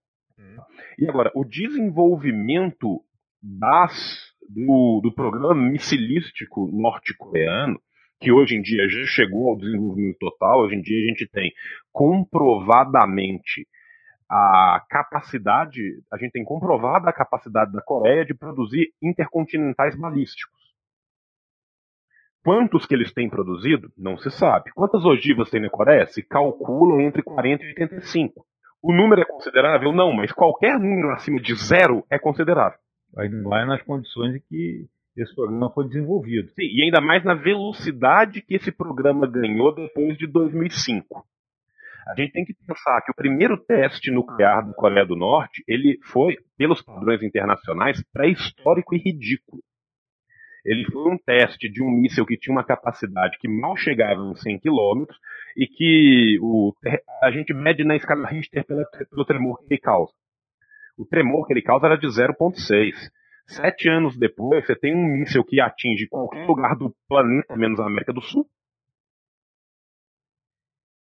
E 0.98 1.08
agora, 1.08 1.30
o 1.34 1.44
desenvolvimento 1.44 3.02
das, 3.42 4.34
do, 4.48 5.00
do 5.02 5.14
programa 5.14 5.54
missilístico 5.54 6.68
norte-coreano 6.72 7.80
que 8.20 8.30
hoje 8.30 8.54
em 8.54 8.62
dia 8.62 8.88
já 8.88 9.04
chegou 9.06 9.48
ao 9.48 9.56
desenvolvimento 9.56 10.18
total, 10.18 10.60
hoje 10.60 10.76
em 10.76 10.82
dia 10.82 11.02
a 11.02 11.08
gente 11.08 11.26
tem 11.28 11.52
comprovadamente 11.90 13.66
a 14.28 14.84
capacidade, 14.88 15.80
a 16.12 16.16
gente 16.16 16.32
tem 16.32 16.44
comprovada 16.44 17.10
a 17.10 17.12
capacidade 17.12 17.72
da 17.72 17.82
Coreia 17.82 18.24
de 18.24 18.34
produzir 18.34 18.92
intercontinentais 19.02 19.98
balísticos. 19.98 20.60
Quantos 22.44 22.86
que 22.86 22.94
eles 22.94 23.12
têm 23.12 23.28
produzido? 23.28 23.92
Não 23.98 24.16
se 24.16 24.30
sabe. 24.30 24.70
Quantas 24.72 25.04
ogivas 25.04 25.50
tem 25.50 25.60
na 25.60 25.68
Coreia? 25.68 26.06
Se 26.06 26.22
calcula 26.22 27.02
entre 27.02 27.22
40 27.22 27.64
e 27.64 27.68
85. 27.68 28.46
O 28.82 28.94
número 28.94 29.20
é 29.20 29.24
considerável? 29.26 29.92
Não, 29.92 30.12
mas 30.12 30.32
qualquer 30.32 30.78
número 30.78 31.10
acima 31.12 31.40
de 31.40 31.54
zero 31.54 32.04
é 32.08 32.18
considerável. 32.18 32.78
Vai 33.12 33.66
nas 33.66 33.82
condições 33.82 34.36
em 34.36 34.40
que 34.48 34.86
esse 35.16 35.34
programa 35.34 35.70
foi 35.70 35.86
desenvolvido. 35.86 36.48
Sim, 36.50 36.62
e 36.62 36.82
ainda 36.82 37.00
mais 37.00 37.24
na 37.24 37.34
velocidade 37.34 38.42
que 38.42 38.54
esse 38.54 38.70
programa 38.70 39.26
ganhou 39.26 39.74
depois 39.74 40.16
de 40.16 40.26
2005. 40.26 41.24
A 42.08 42.14
gente 42.14 42.32
tem 42.32 42.44
que 42.44 42.54
pensar 42.54 43.00
que 43.02 43.12
o 43.12 43.14
primeiro 43.14 43.56
teste 43.56 44.10
nuclear 44.10 44.66
da 44.66 44.72
Coreia 44.72 45.06
do 45.06 45.14
Norte, 45.14 45.62
ele 45.68 45.98
foi, 46.04 46.36
pelos 46.56 46.82
padrões 46.82 47.22
internacionais, 47.22 48.02
pré-histórico 48.12 48.94
e 48.94 48.98
ridículo. 48.98 49.62
Ele 50.64 50.84
foi 50.90 51.12
um 51.12 51.18
teste 51.18 51.70
de 51.70 51.82
um 51.82 51.90
míssil 51.90 52.26
que 52.26 52.36
tinha 52.36 52.54
uma 52.54 52.64
capacidade 52.64 53.38
que 53.38 53.48
mal 53.48 53.76
chegava 53.76 54.20
em 54.20 54.34
100 54.34 54.60
km 54.60 55.04
e 55.56 55.66
que 55.66 56.38
o, 56.40 56.74
a 57.22 57.30
gente 57.30 57.54
mede 57.54 57.84
na 57.84 57.96
escala 57.96 58.26
Richter 58.28 58.64
pela, 58.66 58.84
pelo 59.08 59.24
tremor 59.24 59.58
que 59.58 59.74
ele 59.74 59.80
causa. 59.80 60.12
O 60.98 61.06
tremor 61.06 61.46
que 61.46 61.52
ele 61.52 61.62
causa 61.62 61.86
era 61.86 61.96
de 61.96 62.06
0,6. 62.06 62.94
Sete 63.50 63.88
anos 63.88 64.16
depois, 64.16 64.64
você 64.64 64.76
tem 64.76 64.94
um 64.94 65.18
míssil 65.18 65.44
que 65.44 65.60
atinge 65.60 66.06
qualquer 66.08 66.46
lugar 66.46 66.76
do 66.76 66.94
planeta, 67.08 67.56
menos 67.56 67.80
a 67.80 67.86
América 67.86 68.12
do 68.12 68.22
Sul, 68.22 68.48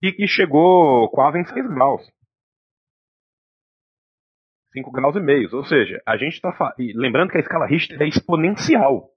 e 0.02 0.10
que 0.12 0.26
chegou 0.26 1.10
quase 1.10 1.38
em 1.38 1.44
6 1.44 1.66
graus. 1.68 2.10
5 4.72 4.90
graus 4.90 5.16
e 5.16 5.20
meio. 5.20 5.54
Ou 5.54 5.64
seja, 5.64 6.00
a 6.06 6.16
gente 6.16 6.34
está. 6.34 6.74
Lembrando 6.78 7.30
que 7.30 7.36
a 7.36 7.40
escala 7.40 7.66
Richter 7.66 8.00
é 8.00 8.08
exponencial. 8.08 9.10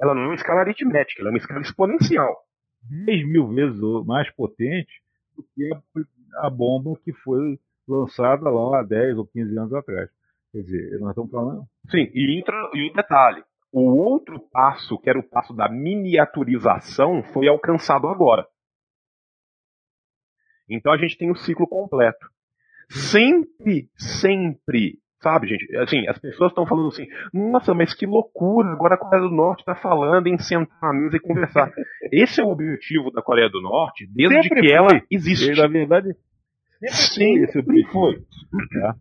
Ela 0.00 0.14
não 0.14 0.22
é 0.22 0.26
uma 0.26 0.34
escala 0.34 0.60
aritmética, 0.60 1.22
ela 1.22 1.30
é 1.30 1.32
uma 1.32 1.38
escala 1.38 1.60
exponencial. 1.60 2.36
10 2.82 3.26
mil 3.28 3.48
vezes 3.48 3.80
mais 4.04 4.30
potente 4.32 5.02
do 5.34 5.42
que 5.42 5.74
a, 5.74 6.46
a 6.46 6.50
bomba 6.50 6.96
que 7.02 7.12
foi 7.12 7.58
lançada 7.88 8.48
lá 8.48 8.80
há 8.80 8.82
10 8.84 9.18
ou 9.18 9.26
15 9.26 9.58
anos 9.58 9.72
atrás. 9.72 10.15
Quer 10.56 10.62
dizer, 10.62 10.98
nós 11.00 11.10
estamos 11.10 11.30
falando. 11.30 11.64
Sim, 11.90 12.10
e 12.14 12.38
entra 12.38 12.56
e 12.72 12.90
um 12.90 12.92
detalhe. 12.94 13.44
O 13.70 13.94
outro 13.94 14.40
passo, 14.50 14.98
que 14.98 15.10
era 15.10 15.18
o 15.18 15.28
passo 15.28 15.52
da 15.52 15.68
miniaturização, 15.68 17.22
foi 17.24 17.46
alcançado 17.46 18.08
agora. 18.08 18.46
Então 20.66 20.94
a 20.94 20.96
gente 20.96 21.18
tem 21.18 21.30
o 21.30 21.36
ciclo 21.36 21.68
completo. 21.68 22.26
Sempre, 22.88 23.90
sempre, 23.98 24.98
sabe, 25.20 25.48
gente? 25.48 25.76
Assim, 25.76 26.08
as 26.08 26.18
pessoas 26.18 26.52
estão 26.52 26.66
falando 26.66 26.88
assim, 26.88 27.06
nossa, 27.34 27.74
mas 27.74 27.92
que 27.92 28.06
loucura, 28.06 28.70
agora 28.70 28.94
a 28.94 28.98
Coreia 28.98 29.28
do 29.28 29.34
Norte 29.34 29.60
está 29.60 29.74
falando 29.74 30.26
em 30.26 30.38
sentar 30.38 30.80
na 30.80 30.94
mesa 30.94 31.18
e 31.18 31.20
conversar. 31.20 31.70
Esse 32.10 32.40
é 32.40 32.44
o 32.44 32.48
objetivo 32.48 33.10
da 33.10 33.20
Coreia 33.20 33.50
do 33.50 33.60
Norte 33.60 34.06
desde 34.10 34.48
sempre 34.48 34.62
que 34.62 34.68
foi. 34.68 34.74
ela 34.74 35.02
existe. 35.10 35.50
E, 35.50 35.54
na 35.54 35.68
verdade, 35.68 36.16
sempre, 36.88 37.52
sempre 37.52 37.84
foi. 37.92 38.24
Tá? 38.80 38.96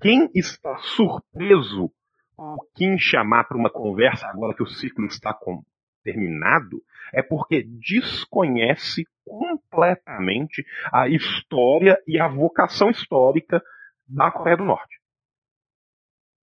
Quem 0.00 0.30
está 0.34 0.76
surpreso 0.78 1.90
com 2.36 2.56
quem 2.74 2.98
chamar 2.98 3.44
para 3.44 3.56
uma 3.56 3.70
conversa 3.70 4.26
agora 4.26 4.54
que 4.54 4.62
o 4.62 4.66
ciclo 4.66 5.06
está 5.06 5.32
com, 5.32 5.62
terminado 6.04 6.82
é 7.12 7.22
porque 7.22 7.62
desconhece 7.62 9.06
completamente 9.24 10.64
a 10.92 11.08
história 11.08 12.00
e 12.06 12.20
a 12.20 12.28
vocação 12.28 12.90
histórica 12.90 13.62
da 14.06 14.30
Coreia 14.30 14.58
do 14.58 14.64
Norte. 14.64 15.00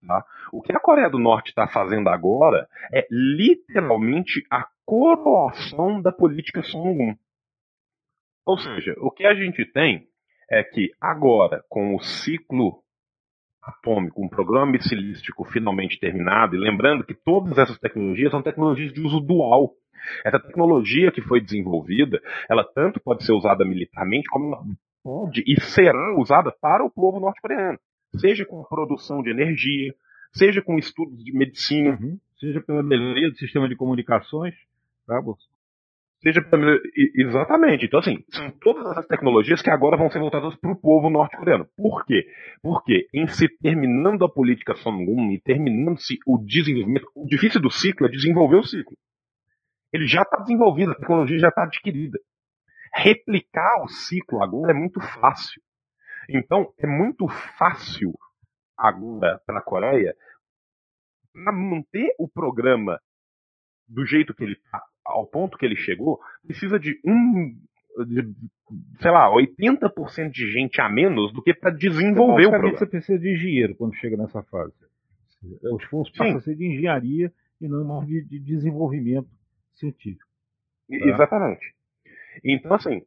Tá? 0.06 0.26
O 0.52 0.62
que 0.62 0.76
a 0.76 0.80
Coreia 0.80 1.10
do 1.10 1.20
Norte 1.20 1.50
está 1.50 1.68
fazendo 1.68 2.10
agora 2.10 2.68
é 2.92 3.08
literalmente 3.12 4.44
a 4.50 4.68
coroação 4.84 6.02
da 6.02 6.12
política 6.12 6.64
Songun. 6.64 7.16
Ou 8.46 8.58
seja, 8.58 8.96
o 8.98 9.12
que 9.12 9.26
a 9.26 9.36
gente 9.36 9.64
tem 9.66 10.08
é 10.50 10.64
que 10.64 10.92
agora, 11.00 11.64
com 11.70 11.96
o 11.96 12.02
ciclo 12.02 12.84
atômico, 13.62 14.24
um 14.24 14.30
programa 14.30 14.72
missilístico 14.72 15.44
finalmente 15.46 16.00
terminado, 16.00 16.56
e 16.56 16.60
lembrando 16.60 17.04
que 17.04 17.14
todas 17.14 17.58
essas 17.58 17.78
tecnologias 17.78 18.32
são 18.32 18.42
tecnologias 18.42 18.92
de 18.94 19.02
uso 19.02 19.20
dual. 19.20 19.74
Essa 20.26 20.40
tecnologia 20.40 21.12
que 21.12 21.22
foi 21.22 21.40
desenvolvida, 21.40 22.20
ela 22.50 22.64
tanto 22.64 23.00
pode 23.00 23.24
ser 23.24 23.34
usada 23.34 23.64
militarmente, 23.64 24.28
como 24.30 24.48
ela 24.48 24.64
pode 25.04 25.44
e 25.46 25.60
será 25.62 26.16
usada 26.18 26.52
para 26.60 26.84
o 26.84 26.90
povo 26.90 27.20
norte-coreano. 27.20 27.78
Seja 28.18 28.46
com 28.46 28.64
produção 28.64 29.22
de 29.22 29.30
energia, 29.30 29.94
seja 30.34 30.62
com 30.62 30.78
estudos 30.78 31.24
de 31.24 31.32
medicina, 31.32 31.98
uhum. 32.02 32.18
seja 32.40 32.62
pela 32.62 32.82
melhoria 32.82 33.30
do 33.30 33.38
sistema 33.38 33.70
de 33.70 33.76
comunicações, 33.76 34.56
tá, 35.06 35.22
seja 36.22 36.42
exatamente. 37.16 37.86
Então, 37.86 38.00
assim, 38.00 38.24
são 38.30 38.52
todas 38.60 38.86
essas 38.92 39.08
tecnologias 39.08 39.62
que 39.62 39.70
agora 39.70 39.98
vão 39.98 40.10
ser 40.10 40.20
voltadas 40.20 40.56
para 40.56 40.72
o 40.72 40.80
povo 40.80 41.10
norte-coreano. 41.10 41.68
Por 41.76 42.06
quê? 42.06 42.26
Porque 42.62 43.08
em 43.14 43.28
se 43.28 43.50
terminando 43.58 44.24
a 44.24 44.32
política 44.32 44.76
Songun 44.76 45.32
e 45.32 45.42
terminando-se 45.42 46.20
o 46.28 46.38
desenvolvimento, 46.38 47.08
o 47.16 47.26
difícil 47.26 47.60
do 47.60 47.72
ciclo 47.72 48.08
é 48.08 48.10
desenvolver 48.10 48.58
o 48.58 48.64
ciclo. 48.64 48.96
Ele 49.92 50.08
já 50.08 50.22
está 50.22 50.38
desenvolvido, 50.38 50.92
a 50.92 50.96
tecnologia 50.96 51.40
já 51.40 51.50
está 51.50 51.64
adquirida. 51.64 52.20
Replicar 52.94 53.84
o 53.84 53.88
ciclo 53.88 54.44
agora 54.44 54.72
é 54.72 54.76
muito 54.76 55.02
fácil. 55.02 55.62
Então, 56.30 56.72
é 56.78 56.88
muito 56.88 57.28
fácil 57.58 58.14
agora 58.78 59.42
para 59.46 59.60
a 59.60 59.64
Coreia 59.64 60.16
manter 61.34 62.14
o 62.20 62.30
programa 62.30 63.00
do 63.88 64.06
jeito 64.06 64.34
que 64.34 64.44
ele 64.44 64.54
está 64.54 64.82
ao 65.06 65.26
ponto 65.26 65.58
que 65.58 65.66
ele 65.66 65.76
chegou, 65.76 66.20
precisa 66.46 66.80
de 66.80 67.00
um, 67.06 67.58
de, 68.06 68.34
sei 69.02 69.12
lá, 69.12 69.30
80% 69.30 70.32
de 70.32 70.52
gente 70.52 70.80
a 70.80 70.90
menos 70.90 71.34
do 71.34 71.42
que 71.42 71.54
para 71.54 71.72
desenvolver 71.72 72.44
então, 72.44 72.50
o 72.50 72.52
programa. 72.52 72.78
você 72.78 72.86
precisa 72.86 73.20
de 73.20 73.34
engenheiro 73.34 73.76
quando 73.76 73.96
chega 73.96 74.18
nessa 74.18 74.42
fase. 74.44 74.74
O 75.64 75.78
esforço 75.78 76.12
passa 76.16 76.38
a 76.38 76.42
ser 76.42 76.56
de 76.56 76.66
engenharia 76.66 77.32
e 77.60 77.68
não 77.68 78.06
de, 78.06 78.24
de 78.24 78.40
desenvolvimento 78.40 79.30
científico. 79.74 80.30
Tá? 80.88 80.96
Exatamente. 80.96 81.74
Então, 82.44 82.74
assim, 82.74 83.02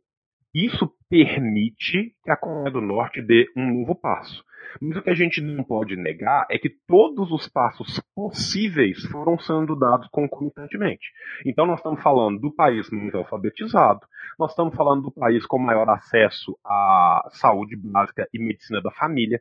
isso 0.55 0.89
permite 1.09 2.15
que 2.23 2.31
a 2.31 2.37
Coreia 2.37 2.71
do 2.71 2.81
Norte 2.81 3.21
dê 3.21 3.51
um 3.57 3.81
novo 3.81 3.95
passo. 3.95 4.45
Mas 4.81 4.97
o 4.97 5.03
que 5.03 5.11
a 5.11 5.15
gente 5.15 5.41
não 5.41 5.63
pode 5.63 5.97
negar 5.97 6.47
é 6.51 6.59
que 6.59 6.71
todos 6.87 7.31
os 7.31 7.49
passos 7.49 8.01
possíveis 8.15 9.03
foram 9.07 9.39
sendo 9.39 9.77
dados 9.77 10.09
concomitantemente. 10.11 11.07
Então, 11.45 11.67
nós 11.67 11.79
estamos 11.79 12.03
falando 12.03 12.41
do 12.41 12.53
país 12.53 12.89
mais 12.91 13.15
alfabetizado, 13.15 14.01
nós 14.39 14.51
estamos 14.51 14.75
falando 14.75 15.03
do 15.03 15.13
país 15.13 15.47
com 15.47 15.59
maior 15.59 15.89
acesso 15.89 16.59
à 16.65 17.29
saúde 17.33 17.77
básica 17.77 18.29
e 18.33 18.39
medicina 18.39 18.81
da 18.81 18.91
família. 18.91 19.41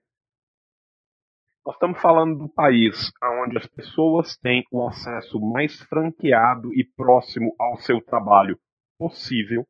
Nós 1.66 1.76
estamos 1.76 2.01
falando 2.01 2.38
do 2.38 2.49
país 2.49 3.11
onde 3.41 3.57
as 3.57 3.66
pessoas 3.68 4.38
têm 4.38 4.66
o 4.72 4.86
acesso 4.86 5.39
mais 5.39 5.80
franqueado 5.84 6.74
e 6.74 6.84
próximo 6.84 7.55
ao 7.57 7.78
seu 7.78 8.01
trabalho 8.01 8.59
possível. 8.99 9.66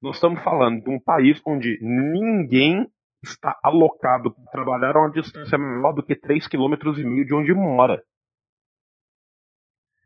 Nós 0.00 0.16
estamos 0.16 0.42
falando 0.42 0.82
de 0.82 0.90
um 0.90 1.00
país 1.00 1.40
onde 1.44 1.78
ninguém 1.82 2.88
está 3.22 3.58
alocado 3.62 4.30
para 4.30 4.44
trabalhar 4.52 4.96
a 4.96 5.00
uma 5.00 5.10
distância 5.10 5.58
menor 5.58 5.92
do 5.92 6.04
que 6.04 6.14
3,5 6.14 6.48
km 6.48 7.24
de 7.24 7.34
onde 7.34 7.52
mora. 7.52 8.02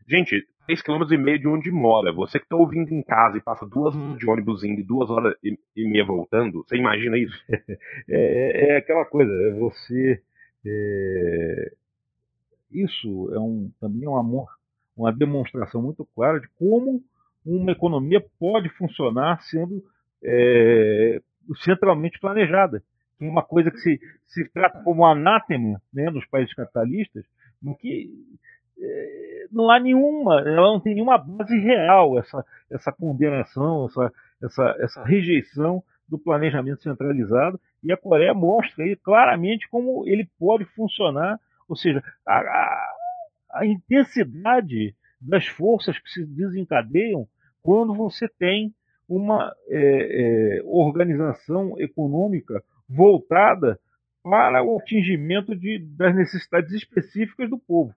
Gente, 0.09 0.47
3,5 0.69 0.83
km 0.83 1.39
de 1.39 1.49
onde 1.49 1.71
mora. 1.71 2.11
Você 2.13 2.39
que 2.39 2.47
está 2.47 2.57
ouvindo 2.57 2.93
em 2.93 3.03
casa 3.03 3.37
e 3.37 3.43
passa 3.43 3.67
duas 3.67 3.95
horas 3.95 4.19
de 4.19 4.29
ônibus 4.29 4.65
indo 4.65 4.81
e 4.81 4.85
duas 4.85 5.11
horas 5.11 5.35
e, 5.43 5.59
meia 5.77 6.07
voltando, 6.07 6.65
você 6.65 6.77
imagina 6.77 7.19
isso? 7.19 7.39
É, 8.09 8.17
é, 8.17 8.69
é 8.71 8.77
aquela 8.79 9.05
coisa, 9.05 9.31
é 9.31 9.53
você. 9.53 10.23
É, 10.65 11.73
isso 12.71 13.31
é 13.35 13.39
um, 13.39 13.71
também 13.79 14.09
uma, 14.09 14.47
uma 14.97 15.13
demonstração 15.13 15.83
muito 15.83 16.07
clara 16.15 16.41
de 16.41 16.49
como 16.59 17.03
uma 17.45 17.73
economia 17.73 18.25
pode 18.39 18.69
funcionar 18.71 19.41
sendo 19.43 19.83
é, 20.23 21.21
centralmente 21.65 22.19
planejada. 22.21 22.83
Uma 23.21 23.43
coisa 23.43 23.71
que 23.71 23.79
se, 23.79 24.01
se 24.27 24.49
trata 24.53 24.83
como 24.83 25.05
anátema 25.05 25.81
né, 25.93 26.11
nos 26.11 26.27
países 26.27 26.55
capitalistas, 26.55 27.25
no 27.63 27.77
que 27.77 28.11
é, 28.81 29.47
não 29.51 29.71
há 29.71 29.79
nenhuma, 29.79 30.41
ela 30.41 30.73
não 30.73 30.81
tem 30.81 30.95
nenhuma 30.95 31.19
base 31.19 31.57
real 31.59 32.19
essa, 32.19 32.45
essa 32.71 32.93
condenação, 32.93 33.87
essa, 33.87 34.13
essa, 34.43 34.77
essa 34.81 35.05
rejeição 35.05 35.83
do 36.09 36.19
planejamento 36.19 36.83
centralizado, 36.83 37.61
e 37.83 37.93
a 37.93 37.97
Coreia 37.97 38.35
mostra 38.35 38.85
aí 38.85 38.97
claramente 38.97 39.69
como 39.71 40.07
ele 40.07 40.29
pode 40.39 40.65
funcionar, 40.67 41.39
ou 41.69 41.77
seja, 41.77 42.03
a, 42.27 42.39
a, 42.39 42.93
a 43.53 43.67
intensidade 43.67 44.95
das 45.21 45.47
forças 45.47 45.99
que 45.99 46.11
se 46.11 46.27
desencadeiam 46.27 47.27
quando 47.63 47.95
você 47.95 48.29
tem 48.29 48.75
uma 49.09 49.55
é, 49.69 50.59
é, 50.59 50.63
organização 50.65 51.79
econômica 51.79 52.63
voltada 52.89 53.79
para 54.23 54.63
o 54.63 54.79
atingimento 54.79 55.55
de, 55.55 55.79
das 55.97 56.15
necessidades 56.15 56.73
específicas 56.73 57.51
do 57.51 57.59
povo, 57.59 57.95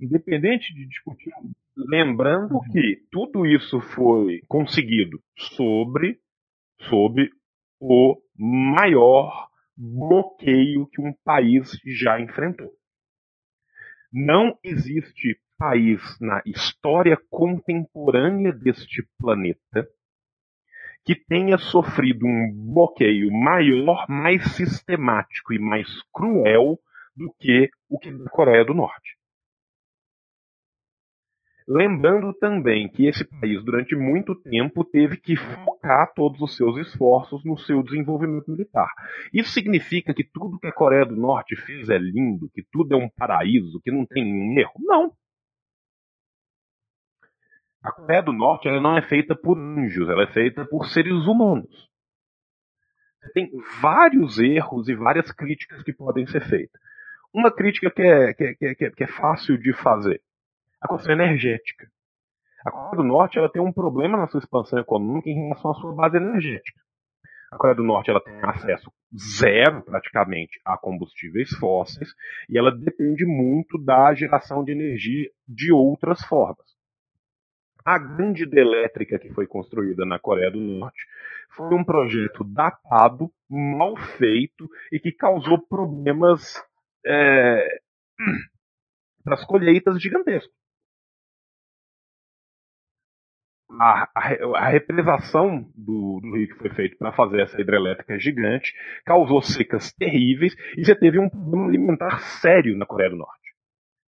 independente 0.00 0.74
de 0.74 0.86
discutir. 0.86 1.32
Lembrando 1.76 2.56
uhum. 2.56 2.64
que 2.70 3.02
tudo 3.10 3.46
isso 3.46 3.80
foi 3.80 4.42
conseguido 4.48 5.22
sobre, 5.36 6.18
sobre 6.88 7.30
o 7.80 8.20
maior 8.36 9.48
bloqueio 9.76 10.86
que 10.88 11.00
um 11.00 11.14
país 11.24 11.70
já 11.86 12.20
enfrentou. 12.20 12.70
Não 14.12 14.58
existe 14.62 15.40
país 15.62 16.02
na 16.20 16.42
história 16.44 17.16
contemporânea 17.30 18.52
deste 18.52 19.08
planeta 19.16 19.86
que 21.04 21.14
tenha 21.14 21.56
sofrido 21.56 22.26
um 22.26 22.72
bloqueio 22.74 23.30
maior, 23.30 24.06
mais 24.08 24.42
sistemático 24.56 25.52
e 25.52 25.60
mais 25.60 25.88
cruel 26.12 26.80
do 27.14 27.32
que 27.38 27.70
o 27.88 27.96
que 27.96 28.10
da 28.10 28.28
Coreia 28.28 28.64
do 28.64 28.74
Norte. 28.74 29.16
Lembrando 31.68 32.34
também 32.34 32.88
que 32.88 33.06
esse 33.06 33.24
país, 33.24 33.64
durante 33.64 33.94
muito 33.94 34.34
tempo, 34.34 34.84
teve 34.84 35.16
que 35.16 35.36
focar 35.36 36.12
todos 36.12 36.40
os 36.40 36.56
seus 36.56 36.76
esforços 36.76 37.44
no 37.44 37.56
seu 37.56 37.84
desenvolvimento 37.84 38.50
militar. 38.50 38.88
Isso 39.32 39.52
significa 39.52 40.12
que 40.12 40.24
tudo 40.24 40.58
que 40.58 40.66
a 40.66 40.72
Coreia 40.72 41.06
do 41.06 41.14
Norte 41.14 41.54
fez 41.54 41.88
é 41.88 41.98
lindo, 41.98 42.50
que 42.52 42.64
tudo 42.72 42.94
é 42.94 42.96
um 42.96 43.08
paraíso, 43.08 43.80
que 43.80 43.92
não 43.92 44.04
tem 44.04 44.24
nenhum 44.24 44.58
erro? 44.58 44.74
Não. 44.80 45.12
A 47.82 47.90
Coreia 47.90 48.22
do 48.22 48.32
Norte 48.32 48.68
ela 48.68 48.80
não 48.80 48.96
é 48.96 49.02
feita 49.02 49.34
por 49.34 49.58
anjos, 49.58 50.08
ela 50.08 50.22
é 50.22 50.32
feita 50.32 50.64
por 50.64 50.86
seres 50.86 51.26
humanos. 51.26 51.90
Tem 53.34 53.50
vários 53.80 54.38
erros 54.38 54.88
e 54.88 54.94
várias 54.94 55.30
críticas 55.32 55.82
que 55.82 55.92
podem 55.92 56.26
ser 56.26 56.42
feitas. 56.48 56.80
Uma 57.34 57.50
crítica 57.50 57.90
que 57.90 58.02
é, 58.02 58.34
que 58.34 58.44
é, 58.44 58.54
que 58.54 58.84
é, 58.84 58.90
que 58.90 59.04
é 59.04 59.06
fácil 59.06 59.58
de 59.58 59.72
fazer 59.72 60.20
a 60.80 60.88
questão 60.88 61.12
energética. 61.12 61.88
A 62.64 62.70
Coreia 62.70 62.96
do 62.96 63.04
Norte 63.04 63.38
ela 63.38 63.50
tem 63.50 63.62
um 63.62 63.72
problema 63.72 64.16
na 64.16 64.28
sua 64.28 64.38
expansão 64.38 64.78
econômica 64.78 65.28
em 65.28 65.48
relação 65.48 65.72
à 65.72 65.74
sua 65.74 65.92
base 65.92 66.16
energética. 66.16 66.80
A 67.50 67.56
Coreia 67.56 67.76
do 67.76 67.82
Norte 67.82 68.10
ela 68.10 68.22
tem 68.22 68.34
acesso 68.42 68.92
zero, 69.14 69.82
praticamente, 69.82 70.60
a 70.64 70.78
combustíveis 70.78 71.50
fósseis 71.56 72.08
e 72.48 72.56
ela 72.56 72.70
depende 72.70 73.24
muito 73.26 73.76
da 73.78 74.14
geração 74.14 74.64
de 74.64 74.72
energia 74.72 75.28
de 75.46 75.72
outras 75.72 76.24
formas. 76.24 76.71
A 77.84 77.98
grande 77.98 78.44
hidrelétrica 78.44 79.18
que 79.18 79.32
foi 79.32 79.46
construída 79.46 80.04
na 80.04 80.18
Coreia 80.18 80.50
do 80.50 80.60
Norte 80.60 81.04
foi 81.50 81.74
um 81.74 81.84
projeto 81.84 82.44
datado, 82.44 83.30
mal 83.48 83.96
feito 84.18 84.68
e 84.90 84.98
que 84.98 85.12
causou 85.12 85.58
problemas 85.66 86.62
é, 87.04 87.80
para 89.24 89.34
as 89.34 89.44
colheitas 89.44 90.00
gigantescas. 90.00 90.52
a, 93.80 94.08
a, 94.14 94.58
a 94.58 94.68
represação 94.68 95.70
do, 95.74 96.20
do, 96.20 96.34
rio 96.34 96.48
que 96.48 96.58
foi 96.58 96.70
feito 96.70 96.96
para 96.98 97.12
fazer 97.12 97.42
essa 97.42 97.60
hidrelétrica 97.60 98.18
gigante 98.18 98.74
causou 99.04 99.40
secas 99.42 99.92
terríveis 99.92 100.54
e 100.76 100.84
você 100.84 100.94
teve 100.94 101.18
um 101.18 101.28
problema 101.28 101.68
alimentar 101.68 102.20
sério 102.40 102.76
na 102.76 102.86
Coreia 102.86 103.10
do 103.10 103.16
Norte. 103.16 103.54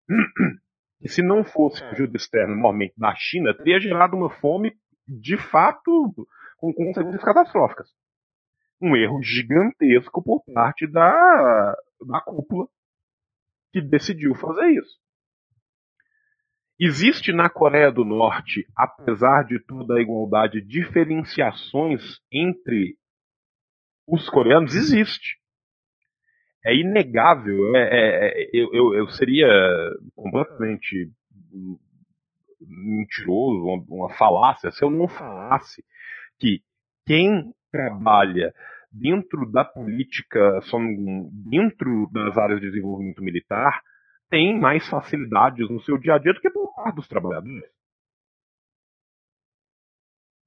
E 1.02 1.08
se 1.08 1.20
não 1.20 1.44
fosse 1.44 1.82
ajuda 1.84 2.16
externa, 2.16 2.54
normalmente 2.54 2.94
da 2.96 3.14
China, 3.16 3.52
teria 3.54 3.80
gerado 3.80 4.16
uma 4.16 4.30
fome 4.30 4.72
de 5.06 5.36
fato 5.36 6.14
com 6.56 6.72
consequências 6.72 7.24
catastróficas. 7.24 7.88
Um 8.80 8.96
erro 8.96 9.20
gigantesco 9.22 10.22
por 10.22 10.44
parte 10.52 10.86
da, 10.86 11.76
da 12.06 12.20
cúpula 12.20 12.68
que 13.72 13.80
decidiu 13.80 14.34
fazer 14.34 14.70
isso. 14.70 15.00
Existe 16.78 17.32
na 17.32 17.48
Coreia 17.48 17.92
do 17.92 18.04
Norte, 18.04 18.66
apesar 18.76 19.44
de 19.44 19.60
toda 19.60 19.94
a 19.94 20.00
igualdade, 20.00 20.60
diferenciações 20.60 22.02
entre 22.30 22.96
os 24.06 24.28
coreanos? 24.28 24.74
Existe. 24.74 25.41
É 26.64 26.74
inegável. 26.74 27.76
É, 27.76 27.80
é, 27.80 28.42
é, 28.42 28.50
eu, 28.52 28.72
eu, 28.72 28.94
eu, 28.94 29.08
seria 29.08 29.48
completamente 30.14 31.10
mentiroso, 32.60 33.64
uma, 33.64 33.84
uma 33.88 34.14
falácia, 34.16 34.70
se 34.70 34.84
eu 34.84 34.90
não 34.90 35.08
falasse 35.08 35.84
que 36.38 36.60
quem 37.04 37.52
trabalha 37.70 38.54
dentro 38.92 39.50
da 39.50 39.64
política, 39.64 40.60
dentro 41.48 42.08
das 42.12 42.36
áreas 42.36 42.60
de 42.60 42.70
desenvolvimento 42.70 43.22
militar, 43.22 43.82
tem 44.28 44.58
mais 44.58 44.88
facilidades 44.88 45.68
no 45.68 45.80
seu 45.82 45.98
dia 45.98 46.14
a 46.14 46.18
dia 46.18 46.32
do 46.32 46.40
que 46.40 46.50
por 46.50 46.74
parte 46.74 46.96
dos 46.96 47.08
trabalhadores. 47.08 47.70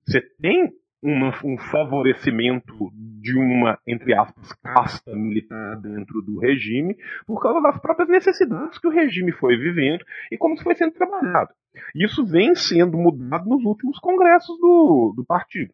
Você 0.07 0.21
tem 0.39 0.71
um 1.03 1.57
favorecimento 1.71 2.91
de 3.25 3.35
uma, 3.35 3.79
entre 3.87 4.13
aspas, 4.13 4.53
casta 4.61 5.15
militar 5.15 5.81
dentro 5.81 6.21
do 6.21 6.37
regime 6.39 6.95
por 7.25 7.41
causa 7.41 7.59
das 7.59 7.79
próprias 7.79 8.07
necessidades 8.07 8.77
que 8.77 8.87
o 8.87 8.91
regime 8.91 9.31
foi 9.31 9.57
vivendo 9.57 10.05
e 10.31 10.37
como 10.37 10.53
isso 10.53 10.63
foi 10.63 10.75
sendo 10.75 10.93
trabalhado. 10.93 11.51
Isso 11.95 12.23
vem 12.23 12.53
sendo 12.53 12.95
mudado 12.99 13.49
nos 13.49 13.65
últimos 13.65 13.97
congressos 13.97 14.55
do, 14.59 15.13
do 15.15 15.25
partido 15.25 15.73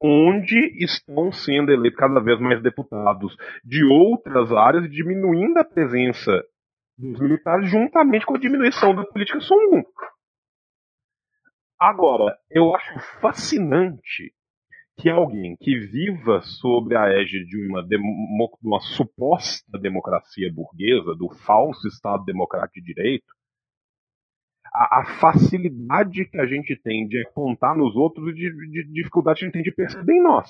onde 0.00 0.84
estão 0.84 1.32
sendo 1.32 1.72
eleitos 1.72 1.98
cada 1.98 2.20
vez 2.20 2.38
mais 2.38 2.62
deputados 2.62 3.34
de 3.64 3.84
outras 3.84 4.52
áreas, 4.52 4.88
diminuindo 4.88 5.58
a 5.58 5.64
presença 5.64 6.30
dos 6.96 7.18
militares 7.18 7.68
juntamente 7.68 8.24
com 8.24 8.36
a 8.36 8.38
diminuição 8.38 8.94
da 8.94 9.04
política 9.04 9.40
Songun. 9.40 9.82
Agora, 11.80 12.38
eu 12.48 12.76
acho 12.76 12.96
fascinante 13.20 14.32
que 14.98 15.08
alguém 15.08 15.56
que 15.56 15.78
viva 15.78 16.40
sob 16.42 16.94
a 16.96 17.08
égide 17.08 17.46
de 17.46 17.68
uma, 17.68 17.86
demo, 17.86 18.50
uma 18.62 18.80
suposta 18.80 19.78
democracia 19.78 20.52
burguesa, 20.52 21.14
do 21.14 21.28
falso 21.46 21.86
Estado 21.86 22.24
Democrático 22.24 22.80
de 22.80 22.94
Direito, 22.94 23.32
a, 24.74 25.00
a, 25.00 25.20
facilidade 25.20 26.28
que 26.28 26.38
a 26.40 26.46
gente 26.46 26.76
tem 26.82 27.06
de 27.06 27.24
apontar 27.26 27.76
nos 27.76 27.94
outros 27.96 28.28
e 28.30 28.34
de, 28.34 28.50
de 28.70 28.92
dificuldade 28.92 29.38
que 29.38 29.44
a 29.44 29.46
gente 29.46 29.54
tem 29.54 29.62
de 29.62 29.72
perceber 29.72 30.14
em 30.14 30.22
nós. 30.22 30.48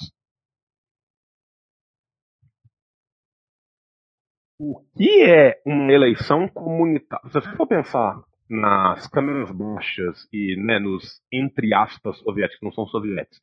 O 4.59 4.83
que 4.97 5.25
é 5.25 5.61
uma 5.65 5.93
eleição 5.93 6.49
comunitária? 6.49 7.29
Se 7.29 7.35
você 7.35 7.57
for 7.57 7.67
pensar 7.67 8.21
nas 8.51 9.07
câmeras 9.09 9.53
baixas 9.53 10.27
e 10.33 10.57
né, 10.57 10.81
nos, 10.81 11.23
entre 11.31 11.73
aspas, 11.75 12.19
soviéticos, 12.19 12.63
não 12.63 12.73
são 12.73 12.87
soviéticos, 12.87 13.41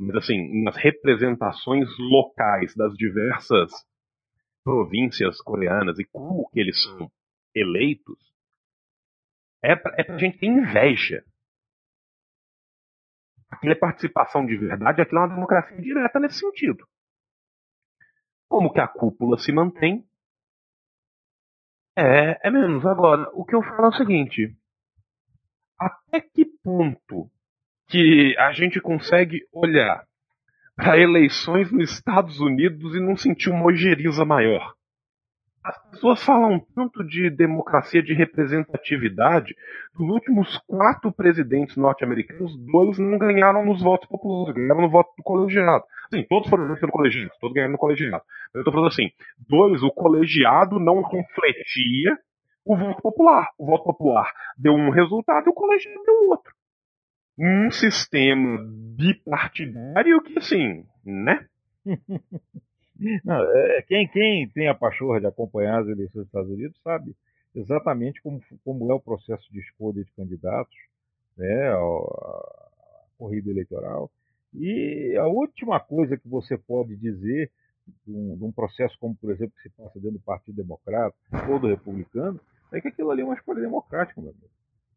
mas 0.00 0.16
assim, 0.16 0.64
nas 0.64 0.76
representações 0.76 1.86
locais 1.98 2.74
das 2.74 2.94
diversas 2.94 3.70
províncias 4.64 5.40
coreanas 5.42 5.98
e 5.98 6.04
como 6.06 6.48
que 6.50 6.58
eles 6.58 6.82
são 6.82 7.10
eleitos, 7.54 8.18
é 9.62 9.76
pra, 9.76 9.94
é 9.98 10.04
pra 10.04 10.16
gente 10.16 10.38
ter 10.38 10.46
inveja. 10.46 11.22
Aquilo 13.50 13.72
é 13.72 13.76
participação 13.76 14.46
de 14.46 14.56
verdade, 14.56 15.02
aquilo 15.02 15.18
é 15.18 15.24
uma 15.24 15.34
democracia 15.34 15.76
direta 15.82 16.18
nesse 16.18 16.38
sentido. 16.38 16.88
Como 18.48 18.72
que 18.72 18.80
a 18.80 18.88
cúpula 18.88 19.36
se 19.38 19.52
mantém? 19.52 20.08
É, 21.94 22.48
é 22.48 22.50
menos. 22.50 22.86
Agora, 22.86 23.28
o 23.34 23.44
que 23.44 23.54
eu 23.54 23.62
falo 23.62 23.86
é 23.86 23.88
o 23.88 23.92
seguinte: 23.92 24.56
até 25.78 26.20
que 26.22 26.46
ponto 26.62 27.30
que 27.90 28.36
a 28.38 28.52
gente 28.52 28.80
consegue 28.80 29.40
olhar 29.52 30.04
para 30.76 30.98
eleições 30.98 31.70
nos 31.72 31.92
Estados 31.92 32.40
Unidos 32.40 32.94
e 32.94 33.00
não 33.00 33.16
sentir 33.16 33.50
uma 33.50 33.66
ojeriza 33.66 34.24
maior? 34.24 34.74
As 35.62 35.90
pessoas 35.90 36.24
falam 36.24 36.58
tanto 36.74 37.04
de 37.04 37.28
democracia, 37.28 38.02
de 38.02 38.14
representatividade. 38.14 39.54
Dos 39.94 40.08
últimos 40.08 40.56
quatro 40.66 41.12
presidentes 41.12 41.76
norte-americanos, 41.76 42.56
dois 42.64 42.98
não 42.98 43.18
ganharam 43.18 43.66
nos 43.66 43.82
votos 43.82 44.08
populares, 44.08 44.54
ganharam 44.54 44.82
no 44.82 44.88
voto 44.88 45.10
do 45.18 45.22
colegiado. 45.22 45.84
Sim, 46.10 46.24
todos 46.30 46.48
foram 46.48 46.62
eleitos 46.62 46.80
pelo 46.80 46.92
colegiado, 46.92 47.32
todos 47.40 47.54
ganharam 47.54 47.72
no 47.72 47.78
colegiado. 47.78 48.22
Eu 48.54 48.60
estou 48.60 48.72
falando 48.72 48.88
assim: 48.88 49.10
dois, 49.48 49.82
o 49.82 49.90
colegiado 49.90 50.80
não 50.80 51.02
refletia 51.02 52.16
o 52.64 52.76
voto 52.76 53.02
popular. 53.02 53.48
O 53.58 53.66
voto 53.66 53.84
popular 53.84 54.32
deu 54.56 54.72
um 54.72 54.90
resultado 54.90 55.46
e 55.46 55.50
o 55.50 55.54
colegiado 55.54 56.02
deu 56.04 56.30
outro. 56.30 56.54
Um 57.42 57.70
sistema 57.70 58.58
bipartidário 58.98 60.22
que, 60.22 60.38
assim, 60.38 60.84
né? 61.02 61.46
Não, 63.24 63.42
é, 63.42 63.78
é, 63.78 63.82
quem, 63.82 64.06
quem 64.08 64.46
tem 64.50 64.68
a 64.68 64.74
pachorra 64.74 65.20
de 65.20 65.26
acompanhar 65.26 65.80
as 65.80 65.88
eleições 65.88 66.24
dos 66.24 66.26
Estados 66.26 66.50
Unidos 66.50 66.78
sabe 66.82 67.16
exatamente 67.54 68.20
como, 68.20 68.42
como 68.62 68.92
é 68.92 68.94
o 68.94 69.00
processo 69.00 69.50
de 69.50 69.58
escolha 69.58 70.04
de 70.04 70.12
candidatos, 70.12 70.76
né, 71.34 71.70
a, 71.70 72.68
corrida 73.16 73.50
eleitoral. 73.50 74.10
E 74.52 75.16
a 75.18 75.26
última 75.26 75.80
coisa 75.80 76.18
que 76.18 76.28
você 76.28 76.58
pode 76.58 76.94
dizer 76.94 77.50
de 78.06 78.12
um, 78.14 78.36
de 78.36 78.44
um, 78.44 78.52
processo 78.52 78.98
como, 79.00 79.16
por 79.16 79.30
exemplo, 79.30 79.54
que 79.56 79.62
se 79.62 79.70
passa 79.70 79.98
dentro 79.98 80.18
do 80.18 80.24
Partido 80.24 80.56
Democrata 80.56 81.16
ou 81.48 81.58
do 81.58 81.68
Republicano, 81.68 82.38
é 82.70 82.82
que 82.82 82.88
aquilo 82.88 83.10
ali 83.10 83.22
é 83.22 83.24
uma 83.24 83.34
escolha 83.34 83.62
democrática, 83.62 84.20
meu 84.20 84.30
amigo. 84.30 84.50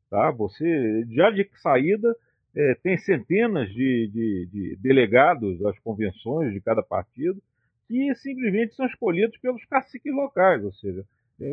Tá? 0.10 0.30
Você, 0.32 1.06
já 1.10 1.32
de 1.32 1.50
saída, 1.62 2.16
é, 2.56 2.76
tem 2.76 2.98
centenas 2.98 3.70
de, 3.70 4.10
de, 4.12 4.50
de 4.52 4.78
delegados 4.82 5.64
às 5.66 5.78
convenções 5.80 6.54
de 6.54 6.62
cada 6.62 6.84
partido, 6.84 7.42
que 7.88 8.14
simplesmente 8.16 8.76
são 8.76 8.86
escolhidos 8.86 9.38
pelos 9.40 9.64
caciques 9.66 10.14
locais, 10.14 10.64
ou 10.64 10.72
seja, 10.74 11.04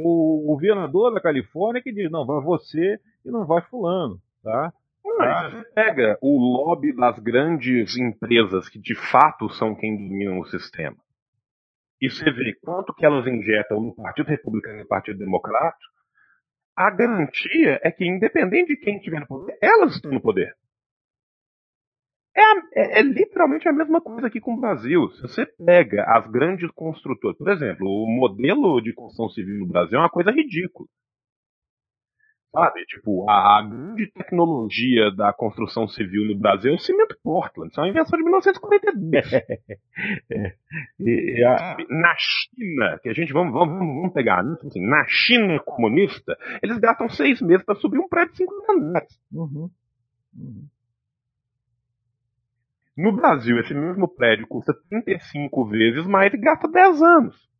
o 0.04 0.44
governador 0.46 1.12
da 1.12 1.20
Califórnia 1.20 1.82
que 1.82 1.92
diz, 1.92 2.10
não, 2.10 2.24
vai 2.26 2.40
você 2.42 2.98
e 3.24 3.30
não 3.30 3.46
vai 3.46 3.62
fulano, 3.62 4.20
tá? 4.42 4.72
Mas 5.18 5.52
você 5.52 5.64
pega 5.74 6.18
o 6.20 6.38
lobby 6.38 6.94
das 6.94 7.18
grandes 7.18 7.96
empresas 7.96 8.68
que 8.68 8.78
de 8.78 8.94
fato 8.94 9.48
são 9.50 9.74
quem 9.74 9.96
dominam 9.96 10.38
o 10.38 10.46
sistema. 10.46 10.96
E 12.00 12.08
você 12.08 12.30
vê 12.30 12.54
quanto 12.62 12.94
que 12.94 13.04
elas 13.04 13.26
injetam 13.26 13.80
no 13.80 13.94
Partido 13.94 14.28
Republicano 14.28 14.76
e 14.76 14.82
no 14.82 14.88
Partido 14.88 15.18
Democrático, 15.18 15.92
a 16.74 16.90
garantia 16.90 17.78
é 17.82 17.90
que, 17.90 18.06
independente 18.06 18.74
de 18.74 18.80
quem 18.80 18.96
estiver 18.96 19.20
no 19.20 19.26
poder, 19.26 19.58
elas 19.60 19.94
estão 19.94 20.10
no 20.10 20.20
poder. 20.20 20.54
É, 22.40 22.80
é, 22.80 23.00
é, 23.00 23.02
literalmente 23.02 23.68
a 23.68 23.72
mesma 23.72 24.00
coisa 24.00 24.26
aqui 24.26 24.40
com 24.40 24.54
o 24.54 24.60
Brasil. 24.60 25.10
Se 25.12 25.22
você 25.22 25.46
pega 25.46 26.04
as 26.08 26.26
grandes 26.30 26.70
construtoras, 26.70 27.36
por 27.36 27.50
exemplo, 27.50 27.86
o 27.86 28.06
modelo 28.06 28.80
de 28.80 28.94
construção 28.94 29.28
civil 29.28 29.58
no 29.58 29.66
Brasil 29.66 29.98
é 29.98 30.02
uma 30.02 30.08
coisa 30.08 30.30
ridícula. 30.30 30.88
Sabe? 32.52 32.84
Tipo, 32.86 33.30
a, 33.30 33.62
grande 33.62 34.10
tecnologia 34.10 35.12
da 35.12 35.32
construção 35.32 35.86
civil 35.86 36.24
no 36.24 36.36
Brasil 36.36 36.72
é 36.72 36.74
o 36.74 36.80
cimento 36.80 37.16
Portland. 37.22 37.70
Isso 37.70 37.80
é 37.80 37.84
uma 37.84 37.90
invenção 37.90 38.18
de 38.18 38.24
1942. 38.24 39.32
é. 40.32 40.56
e, 40.98 41.44
a, 41.44 41.76
na 41.88 42.14
China, 42.18 42.98
que 43.02 43.08
a 43.08 43.12
gente 43.12 43.32
vamos, 43.32 43.52
vamos, 43.52 43.78
vamos 43.78 44.12
pegar, 44.12 44.42
né? 44.42 44.56
assim, 44.64 44.84
na 44.84 45.04
China 45.06 45.60
comunista, 45.60 46.36
eles 46.60 46.78
gastam 46.78 47.08
seis 47.10 47.40
meses 47.40 47.64
para 47.64 47.76
subir 47.76 48.00
um 48.00 48.08
prédio 48.08 48.32
de 48.32 48.38
50 48.38 48.72
andares. 48.72 49.20
Uhum. 49.32 49.70
Uhum. 50.36 50.66
No 52.96 53.12
Brasil, 53.12 53.58
esse 53.58 53.72
mesmo 53.72 54.08
prédio 54.08 54.46
custa 54.46 54.74
35 54.88 55.64
vezes 55.66 56.06
mais 56.06 56.32
e 56.34 56.36
gasta 56.36 56.68
10 56.68 57.02
anos. 57.02 57.50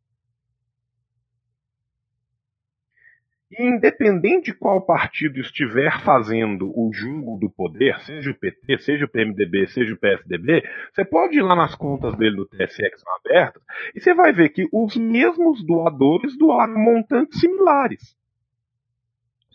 E 3.51 3.63
independente 3.63 4.51
de 4.51 4.57
qual 4.57 4.85
partido 4.85 5.39
estiver 5.39 6.01
fazendo 6.03 6.71
o 6.73 6.89
julgo 6.93 7.37
do 7.37 7.49
poder, 7.49 7.99
seja 8.01 8.31
o 8.31 8.35
PT, 8.35 8.77
seja 8.79 9.05
o 9.05 9.09
PMDB, 9.09 9.67
seja 9.67 9.93
o 9.93 9.97
PSDB, 9.97 10.63
você 10.93 11.03
pode 11.03 11.37
ir 11.37 11.41
lá 11.41 11.53
nas 11.53 11.75
contas 11.75 12.15
dele 12.15 12.37
do 12.37 12.45
TSE 12.45 12.89
que 12.89 12.97
são 12.97 13.13
abertas 13.17 13.61
e 13.93 13.99
você 13.99 14.13
vai 14.13 14.31
ver 14.31 14.49
que 14.49 14.69
os 14.71 14.95
mesmos 14.95 15.65
doadores 15.65 16.37
doaram 16.37 16.77
montantes 16.77 17.41
similares. 17.41 18.15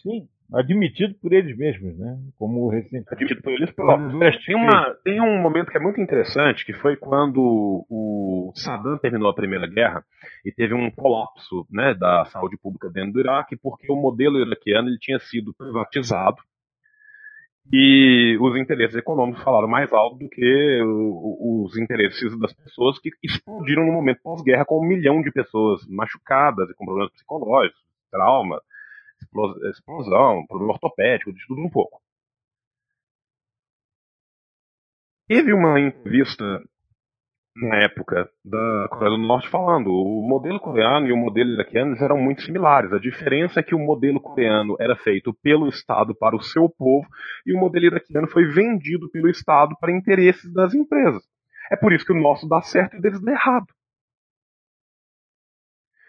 Sim 0.03 0.29
admitido 0.53 1.15
por 1.21 1.33
eles 1.33 1.57
mesmos, 1.57 1.99
né? 1.99 2.19
Como 2.39 2.69
recente. 2.69 3.07
Admitido 3.11 3.43
por 3.43 3.53
eles 3.53 3.71
próprios. 3.71 4.13
Tem, 4.45 4.55
uma, 4.55 4.95
tem 5.05 5.21
um 5.21 5.41
momento 5.41 5.71
que 5.71 5.77
é 5.77 5.81
muito 5.81 6.01
interessante, 6.01 6.65
que 6.65 6.73
foi 6.73 6.97
quando 6.97 7.87
o 7.89 8.53
Saddam 8.55 8.99
terminou 8.99 9.29
a 9.31 9.35
Primeira 9.35 9.67
Guerra 9.67 10.05
e 10.45 10.53
teve 10.53 10.75
um 10.75 10.91
colapso 10.91 11.67
né, 11.71 11.95
da 11.95 12.25
saúde 12.27 12.57
pública 12.57 12.91
dentro 12.91 13.13
do 13.13 13.21
Iraque, 13.21 13.57
porque 13.57 13.91
o 13.91 13.97
modelo 13.97 14.39
iraquiano 14.39 14.89
ele 14.89 14.99
tinha 14.99 15.19
sido 15.19 15.55
privatizado 15.55 16.37
e 17.73 18.39
os 18.41 18.57
interesses 18.57 18.97
econômicos 18.97 19.43
falaram 19.43 19.67
mais 19.67 19.93
alto 19.93 20.19
do 20.19 20.29
que 20.29 20.81
os 20.85 21.77
interesses 21.77 22.39
das 22.39 22.53
pessoas 22.53 22.97
que 23.01 23.11
explodiram 23.25 23.85
no 23.85 23.93
momento 23.93 24.21
pós-guerra 24.23 24.65
com 24.65 24.79
um 24.79 24.87
milhão 24.87 25.21
de 25.21 25.33
pessoas 25.33 25.85
machucadas 25.89 26.71
e 26.71 26.75
com 26.75 26.85
problemas 26.85 27.13
psicológicos, 27.13 27.81
traumas 28.09 28.61
explosão, 29.71 30.47
problema 30.47 30.73
ortopédico, 30.73 31.33
de 31.33 31.47
tudo 31.47 31.63
um 31.63 31.71
pouco. 31.71 32.01
Teve 35.29 35.53
uma 35.53 35.81
entrevista 35.81 36.63
na 37.57 37.77
época 37.83 38.29
da 38.45 38.89
Coreia 38.91 39.17
do 39.17 39.19
Norte 39.19 39.49
falando 39.49 39.89
o 39.89 40.23
modelo 40.29 40.61
coreano 40.61 41.07
e 41.09 41.13
o 41.13 41.17
modelo 41.17 41.51
iraquiano 41.51 41.97
eram 41.99 42.19
muito 42.19 42.43
similares. 42.43 42.93
A 42.93 42.99
diferença 42.99 43.61
é 43.61 43.63
que 43.63 43.75
o 43.75 43.79
modelo 43.79 44.21
coreano 44.21 44.77
era 44.79 44.95
feito 44.95 45.33
pelo 45.43 45.69
Estado 45.69 46.15
para 46.15 46.37
o 46.37 46.43
seu 46.43 46.69
povo 46.69 47.09
e 47.47 47.55
o 47.55 47.59
modelo 47.59 47.87
iraquiano 47.87 48.29
foi 48.29 48.45
vendido 48.45 49.11
pelo 49.11 49.29
Estado 49.29 49.75
para 49.81 49.91
interesses 49.91 50.53
das 50.53 50.75
empresas. 50.75 51.23
É 51.71 51.77
por 51.77 51.93
isso 51.93 52.05
que 52.05 52.13
o 52.13 52.21
nosso 52.21 52.47
dá 52.47 52.61
certo 52.61 52.95
e 52.95 52.99
o 52.99 53.03
deles 53.03 53.21
dá 53.23 53.33
errado. 53.33 53.67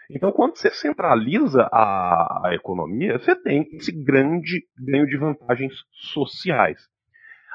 Então, 0.10 0.32
quando 0.32 0.56
você 0.58 0.72
centraliza 0.72 1.68
a, 1.72 2.48
a 2.48 2.56
economia, 2.56 3.20
você 3.20 3.36
tem 3.36 3.68
esse 3.74 3.92
grande 3.92 4.66
ganho 4.78 5.06
de 5.06 5.18
vantagens 5.18 5.74
sociais. 5.92 6.80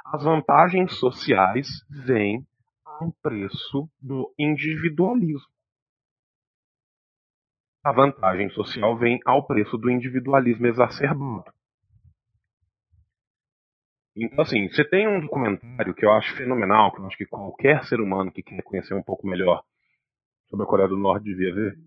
As 0.06 0.22
vantagens 0.22 0.94
sociais 0.98 1.66
vêm 1.88 2.46
ao 2.84 3.12
preço 3.22 3.88
do 4.00 4.32
individualismo. 4.38 5.50
A 7.82 7.92
vantagem 7.92 8.50
social 8.50 8.96
vem 8.96 9.18
ao 9.24 9.46
preço 9.46 9.76
do 9.78 9.90
individualismo 9.90 10.66
exacerbado. 10.66 11.50
Então, 14.14 14.42
assim, 14.42 14.68
você 14.68 14.84
tem 14.84 15.08
um 15.08 15.20
documentário 15.20 15.94
que 15.94 16.04
eu 16.04 16.12
acho 16.12 16.36
fenomenal, 16.36 16.92
que 16.92 17.00
eu 17.00 17.06
acho 17.06 17.16
que 17.16 17.24
qualquer 17.24 17.82
ser 17.84 17.98
humano 17.98 18.30
que 18.30 18.42
quer 18.42 18.62
conhecer 18.62 18.94
um 18.94 19.02
pouco 19.02 19.26
melhor 19.26 19.64
sobre 20.48 20.64
a 20.64 20.68
Coreia 20.68 20.88
do 20.88 20.98
Norte 20.98 21.24
devia 21.24 21.54
ver, 21.54 21.78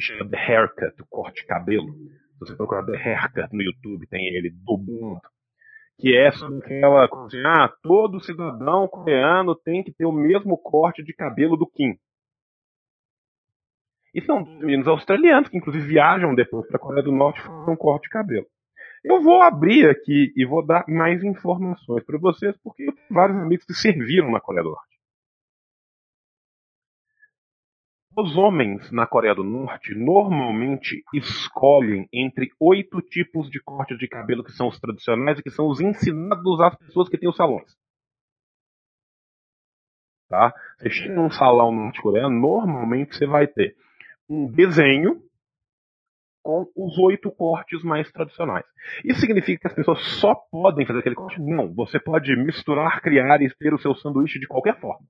chama 0.00 0.28
The 0.28 0.36
Haircut, 0.36 1.02
o 1.02 1.06
corte 1.06 1.42
de 1.42 1.46
cabelo. 1.46 1.92
Se 1.94 2.38
você 2.40 2.56
procurar 2.56 2.84
The 2.84 2.96
Haircut 2.96 3.54
no 3.54 3.62
YouTube, 3.62 4.06
tem 4.06 4.26
ele 4.34 4.50
dublando. 4.50 5.20
Que 5.98 6.14
é 6.16 6.30
sobre 6.30 6.58
aquela 6.58 7.08
coisa 7.08 7.26
assim, 7.26 7.42
ah, 7.46 7.72
todo 7.82 8.20
cidadão 8.20 8.86
coreano 8.86 9.54
tem 9.54 9.82
que 9.82 9.92
ter 9.92 10.04
o 10.04 10.12
mesmo 10.12 10.58
corte 10.58 11.02
de 11.02 11.14
cabelo 11.14 11.56
do 11.56 11.66
Kim. 11.66 11.96
E 14.14 14.22
são 14.22 14.44
meninos 14.44 14.88
australianos 14.88 15.48
que 15.48 15.56
inclusive 15.56 15.86
viajam 15.86 16.34
depois 16.34 16.66
para 16.66 16.76
a 16.76 16.80
Coreia 16.80 17.02
do 17.02 17.12
Norte 17.12 17.42
fazer 17.42 17.70
um 17.70 17.76
corte 17.76 18.04
de 18.04 18.08
cabelo. 18.08 18.46
Eu 19.04 19.22
vou 19.22 19.42
abrir 19.42 19.88
aqui 19.88 20.32
e 20.34 20.44
vou 20.44 20.64
dar 20.64 20.84
mais 20.88 21.22
informações 21.22 22.04
para 22.04 22.18
vocês, 22.18 22.56
porque 22.62 22.84
eu 22.84 22.94
tenho 22.94 23.08
vários 23.10 23.38
amigos 23.38 23.64
que 23.64 23.74
serviram 23.74 24.30
na 24.30 24.40
Coreia 24.40 24.64
do 24.64 24.70
Norte. 24.70 24.85
Os 28.18 28.34
homens 28.34 28.90
na 28.90 29.06
Coreia 29.06 29.34
do 29.34 29.44
Norte 29.44 29.94
normalmente 29.94 31.04
escolhem 31.12 32.08
entre 32.10 32.50
oito 32.58 33.02
tipos 33.02 33.50
de 33.50 33.60
cortes 33.60 33.98
de 33.98 34.08
cabelo 34.08 34.42
que 34.42 34.52
são 34.52 34.68
os 34.68 34.80
tradicionais 34.80 35.38
e 35.38 35.42
que 35.42 35.50
são 35.50 35.68
os 35.68 35.82
ensinados 35.82 36.58
às 36.62 36.74
pessoas 36.76 37.10
que 37.10 37.18
têm 37.18 37.28
os 37.28 37.36
salões. 37.36 37.76
Tá? 40.30 40.50
Você 40.78 40.88
chega 40.88 41.14
num 41.14 41.30
salão 41.30 41.70
norte-coreano, 41.70 42.34
normalmente 42.40 43.14
você 43.14 43.26
vai 43.26 43.46
ter 43.46 43.76
um 44.30 44.50
desenho 44.50 45.22
com 46.42 46.66
os 46.74 46.96
oito 46.98 47.30
cortes 47.30 47.82
mais 47.82 48.10
tradicionais. 48.10 48.64
Isso 49.04 49.20
significa 49.20 49.60
que 49.60 49.66
as 49.66 49.74
pessoas 49.74 50.00
só 50.18 50.34
podem 50.50 50.86
fazer 50.86 51.00
aquele 51.00 51.16
corte? 51.16 51.38
Não. 51.38 51.74
Você 51.74 52.00
pode 52.00 52.34
misturar, 52.34 53.02
criar 53.02 53.42
e 53.42 53.54
ter 53.56 53.74
o 53.74 53.78
seu 53.78 53.94
sanduíche 53.94 54.40
de 54.40 54.46
qualquer 54.46 54.80
forma. 54.80 55.06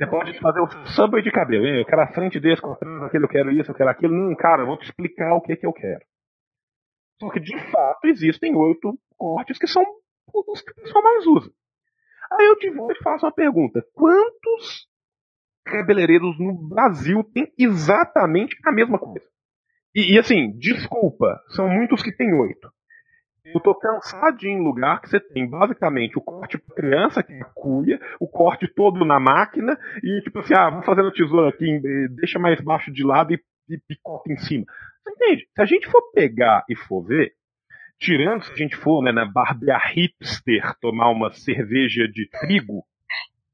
Você 0.00 0.06
pode 0.06 0.40
fazer 0.40 0.60
o 0.60 0.86
subway 0.86 1.22
de 1.22 1.30
cabelo. 1.30 1.66
Eu 1.66 1.84
quero 1.84 2.00
a 2.00 2.06
frente 2.06 2.40
desse, 2.40 2.62
com 2.62 2.72
aquele, 2.72 3.24
eu 3.24 3.28
quero 3.28 3.52
isso, 3.52 3.70
eu 3.70 3.74
quero 3.74 3.90
aquilo. 3.90 4.14
Não, 4.14 4.34
cara, 4.34 4.62
eu 4.62 4.66
vou 4.66 4.78
te 4.78 4.84
explicar 4.84 5.34
o 5.34 5.42
que, 5.42 5.54
que 5.54 5.66
eu 5.66 5.74
quero. 5.74 6.00
Só 7.20 7.28
que, 7.28 7.38
de 7.38 7.54
fato, 7.70 8.06
existem 8.06 8.56
oito 8.56 8.98
cortes 9.18 9.58
que 9.58 9.66
são 9.66 9.84
os 10.32 10.62
que 10.62 10.72
o 10.72 10.74
pessoal 10.76 11.04
mais 11.04 11.26
usa. 11.26 11.52
Aí 12.32 12.46
eu 12.46 12.56
te 12.56 12.70
vou 12.70 12.90
e 12.90 12.94
faço 13.02 13.26
uma 13.26 13.32
pergunta. 13.32 13.84
Quantos 13.92 14.88
cabeleireiros 15.66 16.38
no 16.38 16.66
Brasil 16.66 17.22
têm 17.34 17.52
exatamente 17.58 18.56
a 18.64 18.72
mesma 18.72 18.98
coisa? 18.98 19.26
E, 19.94 20.14
e 20.14 20.18
assim, 20.18 20.56
desculpa, 20.56 21.42
são 21.48 21.68
muitos 21.68 22.02
que 22.02 22.16
têm 22.16 22.32
oito. 22.32 22.72
Eu 23.54 23.60
tô 23.60 23.74
cansado 23.74 24.36
de 24.36 24.48
ir 24.48 24.52
em 24.52 24.62
lugar 24.62 25.00
que 25.00 25.08
você 25.08 25.20
tem 25.20 25.48
basicamente 25.48 26.18
o 26.18 26.22
corte 26.22 26.58
pra 26.58 26.76
criança, 26.76 27.22
que 27.22 27.32
é 27.32 27.40
cuia, 27.54 28.00
o 28.18 28.28
corte 28.28 28.68
todo 28.68 29.04
na 29.04 29.18
máquina, 29.18 29.78
e 30.02 30.20
tipo 30.22 30.38
assim, 30.38 30.54
ah, 30.54 30.70
vou 30.70 30.82
fazer 30.82 31.02
no 31.02 31.12
tesouro 31.12 31.48
aqui, 31.48 31.80
deixa 32.10 32.38
mais 32.38 32.60
baixo 32.60 32.92
de 32.92 33.04
lado 33.04 33.32
e, 33.32 33.40
e 33.68 33.78
picota 33.78 34.32
em 34.32 34.36
cima. 34.36 34.64
Você 35.02 35.10
entende? 35.12 35.48
Se 35.54 35.62
a 35.62 35.64
gente 35.64 35.88
for 35.88 36.02
pegar 36.12 36.64
e 36.68 36.76
for 36.76 37.02
ver, 37.02 37.32
tirando 37.98 38.42
se 38.44 38.52
a 38.52 38.56
gente 38.56 38.76
for 38.76 39.02
né, 39.02 39.12
na 39.12 39.24
barbear 39.24 39.92
hipster 39.92 40.74
tomar 40.80 41.10
uma 41.10 41.30
cerveja 41.32 42.08
de 42.08 42.28
trigo, 42.28 42.84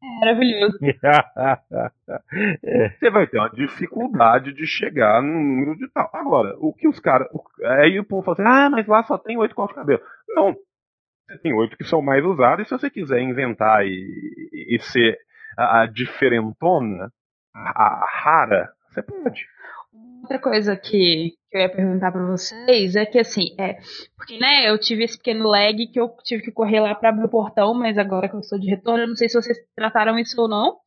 Maravilhoso. 0.03 0.78
Você 2.99 3.11
vai 3.11 3.26
ter 3.26 3.38
uma 3.38 3.51
dificuldade 3.51 4.53
de 4.53 4.66
chegar 4.66 5.22
no 5.22 5.32
número 5.32 5.76
de 5.76 5.88
tal. 5.88 6.11
Agora, 6.12 6.55
o 6.59 6.72
que 6.72 6.86
os 6.86 7.01
caras. 7.01 7.28
Aí 7.80 7.99
o 7.99 8.05
povo 8.05 8.22
fala 8.22 8.34
assim: 8.34 8.47
ah, 8.47 8.70
mas 8.70 8.86
lá 8.86 9.03
só 9.05 9.18
tem 9.18 9.36
oito 9.38 9.55
cortes 9.55 9.74
de 9.74 9.80
cabelo. 9.80 10.03
Não. 10.28 10.55
Você 11.26 11.38
tem 11.38 11.55
oito 11.55 11.76
que 11.76 11.84
são 11.84 12.01
mais 12.01 12.24
usados, 12.24 12.64
e 12.64 12.68
se 12.68 12.78
você 12.78 12.88
quiser 12.88 13.20
inventar 13.20 13.84
e, 13.84 14.49
e 14.68 14.78
ser 14.80 15.18
a, 15.59 15.82
a 15.82 15.86
diferentona, 15.86 17.11
a, 17.53 17.82
a 17.82 18.07
rara, 18.22 18.72
você 18.88 19.03
pode. 19.03 19.44
Outra 20.26 20.40
coisa 20.40 20.76
que, 20.76 21.34
que 21.48 21.56
eu 21.56 21.60
ia 21.60 21.68
perguntar 21.68 22.10
para 22.10 22.26
vocês 22.26 22.96
é 22.96 23.06
que 23.06 23.16
assim, 23.16 23.54
é, 23.60 23.78
porque 24.16 24.36
né, 24.40 24.68
eu 24.68 24.76
tive 24.76 25.04
esse 25.04 25.16
pequeno 25.16 25.46
lag 25.46 25.86
que 25.86 26.00
eu 26.00 26.16
tive 26.24 26.42
que 26.42 26.50
correr 26.50 26.80
lá 26.80 26.96
para 26.96 27.10
abrir 27.10 27.26
o 27.26 27.30
portão, 27.30 27.72
mas 27.72 27.96
agora 27.96 28.28
que 28.28 28.34
eu 28.34 28.40
estou 28.40 28.58
de 28.58 28.68
retorno, 28.68 29.04
eu 29.04 29.08
não 29.08 29.14
sei 29.14 29.28
se 29.28 29.40
vocês 29.40 29.56
trataram 29.76 30.18
isso 30.18 30.42
ou 30.42 30.48
não. 30.48 30.78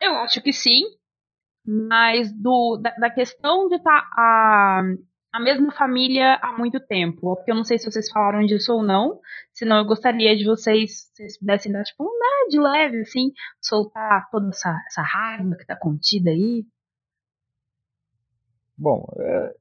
Eu 0.00 0.14
acho 0.18 0.40
que 0.40 0.52
sim, 0.52 0.82
mas 1.66 2.32
do, 2.40 2.78
da, 2.80 2.90
da 2.90 3.10
questão 3.10 3.66
de 3.66 3.74
estar 3.74 4.00
tá 4.00 4.08
a, 4.16 4.82
a 5.32 5.40
mesma 5.40 5.72
família 5.72 6.38
há 6.40 6.56
muito 6.56 6.78
tempo, 6.78 7.34
porque 7.34 7.50
eu 7.50 7.56
não 7.56 7.64
sei 7.64 7.78
se 7.78 7.90
vocês 7.90 8.08
falaram 8.08 8.46
disso 8.46 8.72
ou 8.72 8.84
não, 8.84 9.18
senão 9.52 9.78
eu 9.78 9.84
gostaria 9.84 10.36
de 10.36 10.44
vocês, 10.44 11.08
se 11.08 11.16
vocês 11.16 11.38
pudessem 11.40 11.72
dar 11.72 11.82
tipo 11.82 12.04
um 12.04 12.16
né, 12.16 12.48
de 12.48 12.60
leve, 12.60 13.00
assim, 13.00 13.32
soltar 13.60 14.30
toda 14.30 14.50
essa, 14.50 14.72
essa 14.86 15.02
raiva 15.02 15.56
que 15.56 15.62
está 15.62 15.74
contida 15.76 16.30
aí. 16.30 16.64
Bom, 18.76 19.08
é, 19.18 19.54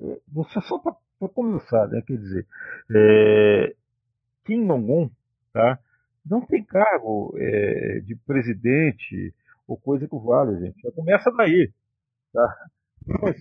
é, 0.00 0.18
você 0.28 0.60
só 0.62 0.78
para 0.78 1.28
começar, 1.28 1.88
né, 1.88 2.02
quer 2.06 2.16
dizer, 2.18 2.46
é, 2.94 3.74
Kim 4.44 4.66
Jong-un 4.66 5.10
tá, 5.52 5.78
não 6.24 6.40
tem 6.40 6.64
cargo 6.64 7.34
é, 7.38 8.00
de 8.00 8.14
presidente 8.16 9.34
ou 9.66 9.76
coisa 9.76 10.06
que 10.06 10.16
vale, 10.16 10.58
gente. 10.60 10.80
Já 10.82 10.90
começa 10.92 11.30
daí. 11.32 11.70
Tá? 12.32 12.68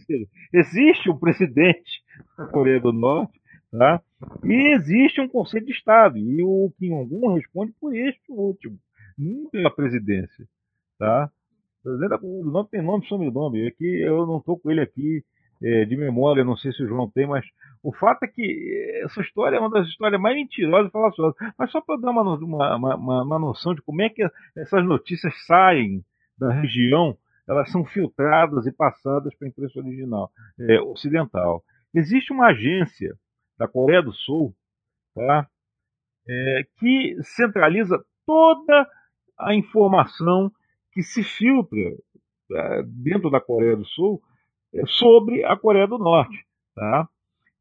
Seja, 0.08 0.26
existe 0.54 1.10
um 1.10 1.18
presidente 1.18 2.04
da 2.38 2.48
Coreia 2.48 2.80
do 2.80 2.92
Norte 2.92 3.40
tá? 3.72 4.02
e 4.44 4.74
existe 4.74 5.22
um 5.22 5.28
Conselho 5.28 5.66
de 5.66 5.72
Estado. 5.72 6.18
E 6.18 6.44
o 6.44 6.72
Kim 6.78 6.90
Jong-un 6.90 7.36
responde 7.36 7.74
por 7.80 7.96
este 7.96 8.32
último, 8.32 8.80
não 9.18 9.50
pela 9.50 9.74
presidência. 9.74 10.48
Tá? 10.98 11.32
O 11.82 11.84
presidente 11.84 12.10
da 12.10 12.20
Coreia 12.20 12.44
do 12.44 12.52
Norte 12.52 12.72
tem 12.72 12.82
nome 12.82 13.06
sobrenome. 13.08 13.68
Aqui, 13.68 14.02
eu 14.02 14.26
não 14.28 14.38
estou 14.38 14.60
com 14.60 14.70
ele 14.70 14.82
aqui 14.82 15.24
é, 15.64 15.86
de 15.86 15.98
memória, 15.98 16.44
não 16.44 16.56
sei 16.56 16.72
se 16.72 16.84
o 16.84 16.88
João 16.88 17.10
tem, 17.10 17.28
mas 17.28 17.44
o 17.84 17.92
fato 17.92 18.24
é 18.24 18.28
que 18.28 19.02
essa 19.04 19.22
história 19.22 19.58
é 19.58 19.60
uma 19.60 19.70
das 19.70 19.88
histórias 19.88 20.22
mais 20.22 20.36
mentirosas 20.36 20.90
e 20.90 20.92
falaciosas. 20.92 21.36
Mas 21.58 21.72
só 21.72 21.82
para 21.82 22.00
dar 22.00 22.12
uma, 22.12 22.22
uma, 22.22 22.76
uma, 22.76 23.24
uma, 23.24 23.40
noção 23.40 23.74
de 23.74 23.82
como 23.82 24.02
é 24.02 24.10
que 24.10 24.24
essas 24.56 24.86
notícias 24.86 25.34
saem 25.46 26.04
da 26.38 26.52
região, 26.52 27.18
elas 27.48 27.72
são 27.72 27.84
filtradas 27.84 28.68
e 28.68 28.72
passadas 28.72 29.36
para 29.36 29.48
a 29.48 29.50
imprensa 29.50 29.80
original, 29.80 30.32
é, 30.60 30.80
ocidental. 30.82 31.64
Existe 31.94 32.32
uma 32.32 32.48
agência 32.48 33.16
da 33.58 33.68
Coreia 33.68 34.04
do 34.04 34.14
Sul 34.14 34.56
tá, 35.16 35.48
é, 36.28 36.62
que 36.78 37.18
centraliza 37.24 38.04
toda 38.26 38.88
a 39.38 39.56
informação 39.56 40.52
que 40.92 41.02
se 41.04 41.24
filtra 41.24 41.80
é, 42.52 42.84
dentro 42.86 43.30
da 43.30 43.40
Coreia 43.40 43.76
do 43.76 43.86
Sul 43.86 44.22
é, 44.74 44.86
sobre 44.86 45.44
a 45.44 45.56
Coreia 45.56 45.88
do 45.88 45.98
Norte. 45.98 46.46
Tá? 46.76 47.08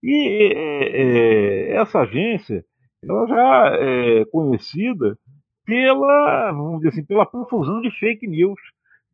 E 0.03 0.53
é, 0.55 1.73
essa 1.77 2.01
agência 2.01 2.65
ela 3.03 3.27
já 3.27 3.77
é 3.79 4.25
conhecida 4.27 5.19
pela, 5.65 6.53
vamos 6.53 6.79
dizer 6.79 6.89
assim, 6.89 7.05
pela 7.05 7.25
profusão 7.25 7.81
de 7.81 7.91
fake 7.99 8.27
news 8.27 8.61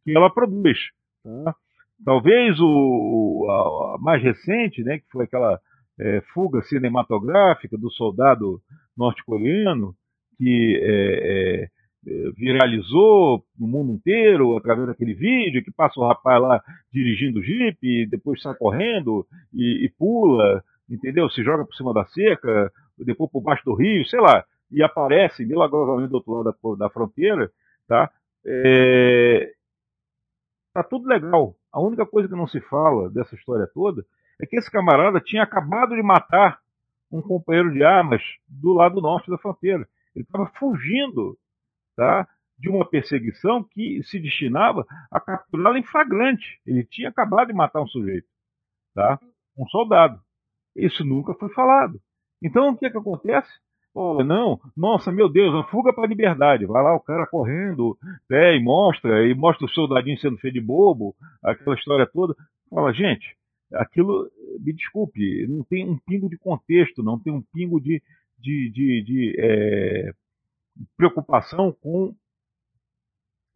que 0.05 0.17
ela 0.17 0.31
produz. 0.31 0.79
Tá? 1.23 1.55
Talvez 2.05 2.59
o, 2.61 3.47
a, 3.49 3.95
a, 3.95 3.99
mais 3.99 4.23
recente, 4.23 4.83
né, 4.83 4.99
que 4.99 5.07
foi 5.11 5.25
aquela 5.25 5.61
é, 5.99 6.21
fuga 6.33 6.63
cinematográfica 6.63 7.77
do 7.77 7.91
soldado 7.91 8.61
norte-coreano, 8.97 9.95
que 10.37 10.81
é, 10.83 11.69
viralizou 12.37 13.45
no 13.59 13.67
mundo 13.67 13.93
inteiro 13.93 14.57
através 14.57 14.87
daquele 14.87 15.15
vídeo 15.15 15.65
que 15.65 15.73
passa 15.73 15.99
o 15.99 16.07
rapaz 16.07 16.41
lá 16.41 16.63
dirigindo 16.93 17.41
o 17.41 17.43
jipe, 17.43 18.07
depois 18.07 18.41
sai 18.41 18.55
correndo 18.55 19.27
e, 19.53 19.85
e, 19.85 19.89
pula, 19.99 20.63
entendeu? 20.89 21.29
Se 21.31 21.43
joga 21.43 21.65
por 21.65 21.75
cima 21.75 21.93
da 21.93 22.05
cerca, 22.07 22.71
depois 22.99 23.31
por 23.31 23.41
baixo 23.41 23.65
do 23.65 23.75
rio, 23.75 24.07
sei 24.07 24.21
lá, 24.21 24.45
e 24.71 24.83
aparece 24.83 25.45
milagrosamente 25.45 26.11
do 26.11 26.17
outro 26.17 26.33
lado 26.33 26.45
da, 26.79 26.87
da 26.87 26.91
fronteira, 26.91 27.51
tá? 27.89 28.11
É, 28.45 29.53
tá 30.73 30.85
tudo 30.85 31.09
legal. 31.09 31.57
A 31.73 31.81
única 31.81 32.07
coisa 32.07 32.29
que 32.29 32.37
não 32.37 32.47
se 32.47 32.61
fala 32.61 33.11
dessa 33.11 33.35
história 33.35 33.69
toda 33.75 34.05
é 34.41 34.47
que 34.47 34.57
esse 34.57 34.71
camarada 34.71 35.21
tinha 35.21 35.43
acabado 35.43 35.95
de 35.95 36.03
matar 36.03 36.61
um 37.11 37.21
companheiro 37.21 37.73
de 37.73 37.83
armas 37.83 38.23
do 38.49 38.73
lado 38.73 39.01
norte 39.01 39.31
da 39.31 39.39
fronteira. 39.39 39.87
Ele 40.15 40.25
estava 40.25 40.47
fugindo 40.59 41.37
tá, 41.97 42.29
de 42.59 42.69
uma 42.69 42.89
perseguição 42.89 43.65
que 43.65 44.03
se 44.05 44.19
destinava 44.19 44.87
a 45.11 45.21
capturá-lo 45.21 45.77
em 45.77 45.83
flagrante. 45.83 46.61
Ele 46.67 46.85
tinha 46.85 47.09
acabado 47.09 47.49
de 47.49 47.55
matar 47.55 47.83
um 47.83 47.89
sujeito, 47.89 48.27
tá, 48.95 49.19
um 49.57 49.67
soldado. 49.69 50.21
Isso 50.75 51.05
nunca 51.05 51.35
foi 51.35 51.49
falado. 51.51 52.01
Então 52.43 52.71
o 52.71 52.77
que, 52.77 52.87
é 52.87 52.91
que 52.91 52.99
acontece? 52.99 53.51
Oh, 53.95 54.23
não, 54.23 54.61
nossa, 54.77 55.11
meu 55.11 55.27
Deus, 55.27 55.55
uma 55.55 55.67
fuga 55.69 55.91
para 55.91 56.05
a 56.05 56.09
liberdade. 56.09 56.67
Vai 56.67 56.83
lá 56.83 56.95
o 56.95 57.01
cara 57.01 57.27
correndo, 57.27 57.97
é, 58.31 58.55
e 58.55 58.63
mostra, 58.63 59.27
e 59.27 59.35
mostra 59.35 59.65
o 59.65 59.71
soldadinho 59.71 60.19
sendo 60.19 60.37
feito 60.37 60.53
de 60.53 60.61
bobo, 60.61 61.17
aquela 61.43 61.75
história 61.75 62.07
toda. 62.07 62.37
Fala, 62.69 62.93
gente, 62.93 63.35
aquilo, 63.73 64.31
me 64.61 64.75
desculpe, 64.75 65.47
não 65.47 65.65
tem 65.65 65.89
um 65.89 65.99
pingo 65.99 66.29
de 66.29 66.37
contexto, 66.37 67.03
não 67.03 67.19
tem 67.19 67.33
um 67.33 67.43
pingo 67.55 67.81
de, 67.81 68.03
de, 68.39 68.71
de, 68.71 69.03
de 69.03 69.35
é, 69.39 70.13
preocupação 70.97 71.73
com 71.73 72.15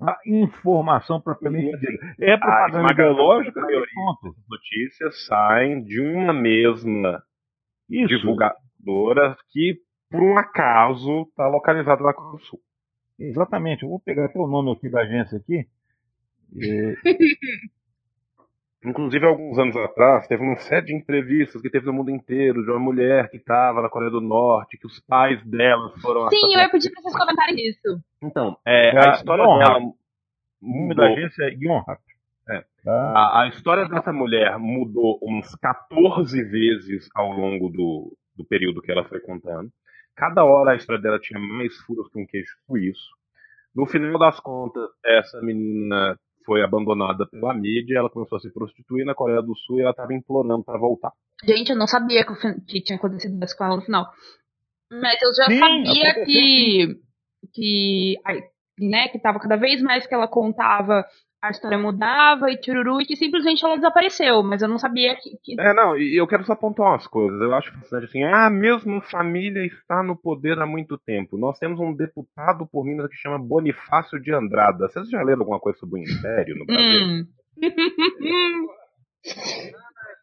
a 0.01 0.19
informação 0.27 1.21
propriamente 1.21 1.77
dita. 1.79 2.15
É 2.21 2.37
propaganda 2.37 2.93
ideológica, 2.93 3.61
ponto. 3.61 4.37
Notícias 4.49 5.27
saem 5.27 5.85
de 5.85 6.01
uma 6.01 6.33
mesma 6.33 7.23
Isso. 7.89 8.09
divulgadora 8.09 9.37
que, 9.51 9.79
por 10.11 10.23
um 10.23 10.39
acaso, 10.39 11.23
está 11.23 11.47
localizada 11.49 12.03
na 12.03 12.13
do 12.13 12.39
Sul. 12.41 12.61
Exatamente. 13.19 13.83
Eu 13.83 13.91
vou 13.91 14.01
pegar 14.01 14.25
até 14.25 14.39
o 14.39 14.47
nome 14.47 14.73
aqui 14.73 14.89
da 14.89 15.03
agência 15.03 15.39
aqui. 15.39 15.67
É... 16.53 16.97
Inclusive, 18.83 19.27
alguns 19.27 19.59
anos 19.59 19.77
atrás, 19.77 20.27
teve 20.27 20.43
uma 20.43 20.57
série 20.57 20.87
de 20.87 20.95
entrevistas 20.95 21.61
que 21.61 21.69
teve 21.69 21.85
no 21.85 21.93
mundo 21.93 22.11
inteiro 22.11 22.65
de 22.65 22.71
uma 22.71 22.81
mulher 22.81 23.29
que 23.29 23.37
estava 23.37 23.83
na 23.83 23.91
Coreia 23.91 24.11
do 24.11 24.23
Norte, 24.23 24.79
que 24.79 24.87
os 24.87 24.99
pais 25.01 25.43
dela 25.45 25.93
foram 26.01 26.29
Sim, 26.31 26.55
eu 26.55 26.61
ia 26.61 26.71
pedir 26.71 26.91
para 26.91 27.03
vocês 27.03 27.19
comentarem 27.19 27.57
isso. 27.57 28.03
Então, 28.23 28.57
é, 28.67 28.99
a 28.99 29.13
história 29.13 29.45
dela. 29.45 29.81
O 30.63 30.83
nome 30.83 30.95
da 30.95 31.07
agência 31.07 31.45
é 31.45 31.55
Yonhap. 31.55 32.01
É. 32.49 32.65
Ah. 32.87 33.13
A, 33.15 33.43
a, 33.43 33.49
história 33.49 33.87
dessa 33.87 34.13
mulher 34.13 34.59
mudou 34.59 35.19
uns 35.23 35.55
14 35.57 36.43
vezes 36.45 37.09
ao 37.15 37.31
longo 37.33 37.69
do, 37.69 38.17
do 38.35 38.45
período 38.45 38.81
que 38.81 38.91
ela 38.91 39.05
foi 39.05 39.21
contando. 39.21 39.71
Cada 40.17 40.45
hora 40.45 40.73
a 40.73 40.77
história 40.77 41.01
dela 41.01 41.19
tinha 41.19 41.39
mais 41.39 41.77
furos 41.79 42.09
que 42.09 42.19
um 42.19 42.27
queijo 42.27 42.57
isso. 42.77 43.11
No 43.75 43.87
final 43.87 44.19
das 44.19 44.41
contas, 44.41 44.89
essa 45.05 45.41
menina 45.41 46.19
foi 46.51 46.65
abandonada 46.65 47.25
pela 47.29 47.55
mídia, 47.55 47.99
ela 47.99 48.11
começou 48.11 48.37
a 48.37 48.41
se 48.41 48.53
prostituir 48.53 49.07
na 49.07 49.15
Coreia 49.15 49.41
do 49.41 49.55
Sul 49.55 49.79
e 49.79 49.83
ela 49.83 49.93
estava 49.93 50.13
implorando 50.13 50.65
para 50.65 50.81
voltar. 50.81 51.13
Gente, 51.45 51.71
eu 51.71 51.77
não 51.77 51.87
sabia 51.87 52.27
que, 52.27 52.35
que 52.67 52.83
tinha 52.83 52.99
acontecido 52.99 53.39
isso 53.45 53.57
com 53.57 53.65
ela 53.65 53.77
no 53.77 53.83
final. 53.83 54.11
Mas 54.91 55.23
eu 55.23 55.33
já 55.33 55.47
Sim, 55.47 55.61
sabia 55.61 56.25
que 56.25 57.01
que 57.55 58.17
né, 58.81 59.07
que 59.11 59.21
tava 59.21 59.39
cada 59.39 59.55
vez 59.55 59.81
mais 59.81 60.09
que 60.09 60.13
ela 60.13 60.27
contava 60.27 61.05
a 61.43 61.51
história 61.51 61.79
mudava 61.79 62.51
e 62.51 62.61
tururu, 62.61 63.01
e 63.01 63.07
que 63.07 63.17
simplesmente 63.17 63.65
ela 63.65 63.77
desapareceu, 63.77 64.43
mas 64.43 64.61
eu 64.61 64.69
não 64.69 64.79
sabia 64.79 65.17
que. 65.17 65.31
que... 65.43 65.61
É, 65.61 65.73
não, 65.73 65.97
e 65.97 66.15
eu 66.21 66.27
quero 66.27 66.45
só 66.45 66.53
apontar 66.53 66.87
umas 66.87 67.07
coisas. 67.07 67.41
Eu 67.41 67.55
acho 67.55 67.73
fascinante 67.73 68.07
assim, 68.07 68.23
ah, 68.25 68.47
a 68.47 68.51
mesma 68.51 69.01
família 69.03 69.65
está 69.65 70.03
no 70.03 70.15
poder 70.15 70.59
há 70.59 70.67
muito 70.67 70.99
tempo. 70.99 71.39
Nós 71.39 71.59
temos 71.59 71.81
um 71.81 71.95
deputado 71.95 72.67
por 72.67 72.85
Minas 72.85 73.09
que 73.09 73.17
chama 73.17 73.39
Bonifácio 73.39 74.21
de 74.21 74.33
Andrada. 74.35 74.89
Vocês 74.89 75.09
já 75.09 75.23
leram 75.23 75.41
alguma 75.41 75.61
coisa 75.61 75.79
sobre 75.79 76.01
o 76.01 76.03
Império 76.03 76.59
no 76.59 76.67
Brasil? 76.67 77.07
Hum. 77.07 77.27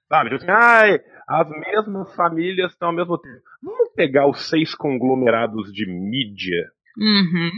Sabe, 0.08 0.30
tipo 0.30 0.44
assim, 0.44 0.52
ai, 0.52 1.00
as 1.28 1.50
mesmas 1.50 2.16
famílias 2.16 2.72
estão 2.72 2.90
ao 2.90 2.96
mesmo 2.96 3.18
tempo. 3.18 3.42
Vamos 3.62 3.90
pegar 3.96 4.30
os 4.30 4.48
seis 4.48 4.76
conglomerados 4.76 5.74
de 5.74 5.86
mídia. 5.86 6.70
Uhum 6.98 7.52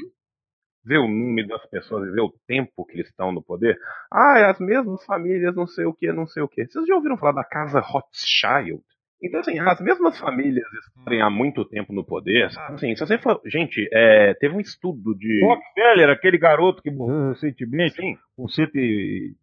ver 0.84 0.98
o 0.98 1.08
número 1.08 1.48
das 1.48 1.66
pessoas 1.68 2.08
e 2.08 2.12
ver 2.12 2.22
o 2.22 2.34
tempo 2.48 2.86
que 2.86 2.94
eles 2.94 3.08
estão 3.08 3.32
no 3.32 3.42
poder. 3.42 3.78
Ah, 4.12 4.40
é 4.40 4.46
as 4.50 4.60
mesmas 4.60 5.04
famílias, 5.06 5.56
não 5.56 5.68
sei 5.68 5.86
o 5.86 5.94
que, 5.94 6.12
não 6.12 6.26
sei 6.28 6.44
o 6.44 6.48
que. 6.48 6.66
Vocês 6.66 6.86
já 6.86 6.96
ouviram 6.96 7.18
falar 7.18 7.34
da 7.34 7.44
casa 7.44 7.80
Rothschild? 7.80 8.82
Então, 9.22 9.42
assim, 9.42 9.60
as 9.60 9.82
mesmas 9.82 10.18
famílias 10.18 10.66
estarem 10.98 11.22
há 11.22 11.30
muito 11.30 11.66
tempo 11.66 11.92
no 11.92 12.06
poder, 12.06 12.50
sabe? 12.52 12.76
Assim, 12.76 12.96
se 12.96 13.06
você 13.06 13.18
for. 13.18 13.42
Gente, 13.46 13.88
é, 13.92 14.34
teve 14.36 14.56
um 14.56 14.62
estudo 14.62 15.14
de. 15.14 15.42
Rockefeller, 15.44 16.10
aquele 16.10 16.38
garoto 16.38 16.82
que 16.82 16.90
morreu 16.90 17.30
recentemente, 17.30 17.96
Sim. 17.96 18.18
com 18.38 18.48
cento 18.48 18.78
e, 18.78 19.36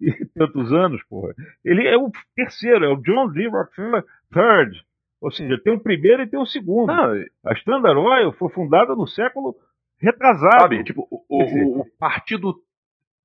e 0.00 0.24
tantos 0.36 0.72
anos, 0.72 1.02
porra. 1.08 1.34
Ele 1.64 1.86
é 1.86 1.96
o 1.96 2.12
terceiro, 2.36 2.84
é 2.84 2.88
o 2.88 3.02
John 3.02 3.28
D. 3.32 3.48
Rockefeller 3.48 4.04
III. 4.32 4.80
Ou 5.20 5.30
seja, 5.32 5.58
tem 5.64 5.72
o 5.72 5.80
primeiro 5.80 6.22
e 6.22 6.28
tem 6.28 6.38
o 6.38 6.46
segundo. 6.46 6.86
Não, 6.86 7.12
a 7.44 7.52
Standard 7.54 7.98
Oil 7.98 8.32
foi 8.34 8.50
fundada 8.50 8.94
no 8.94 9.06
século 9.06 9.56
retrasado. 10.04 10.62
Sabe, 10.62 10.84
tipo, 10.84 11.06
o, 11.10 11.80
o, 11.80 11.84
Partido 11.98 12.54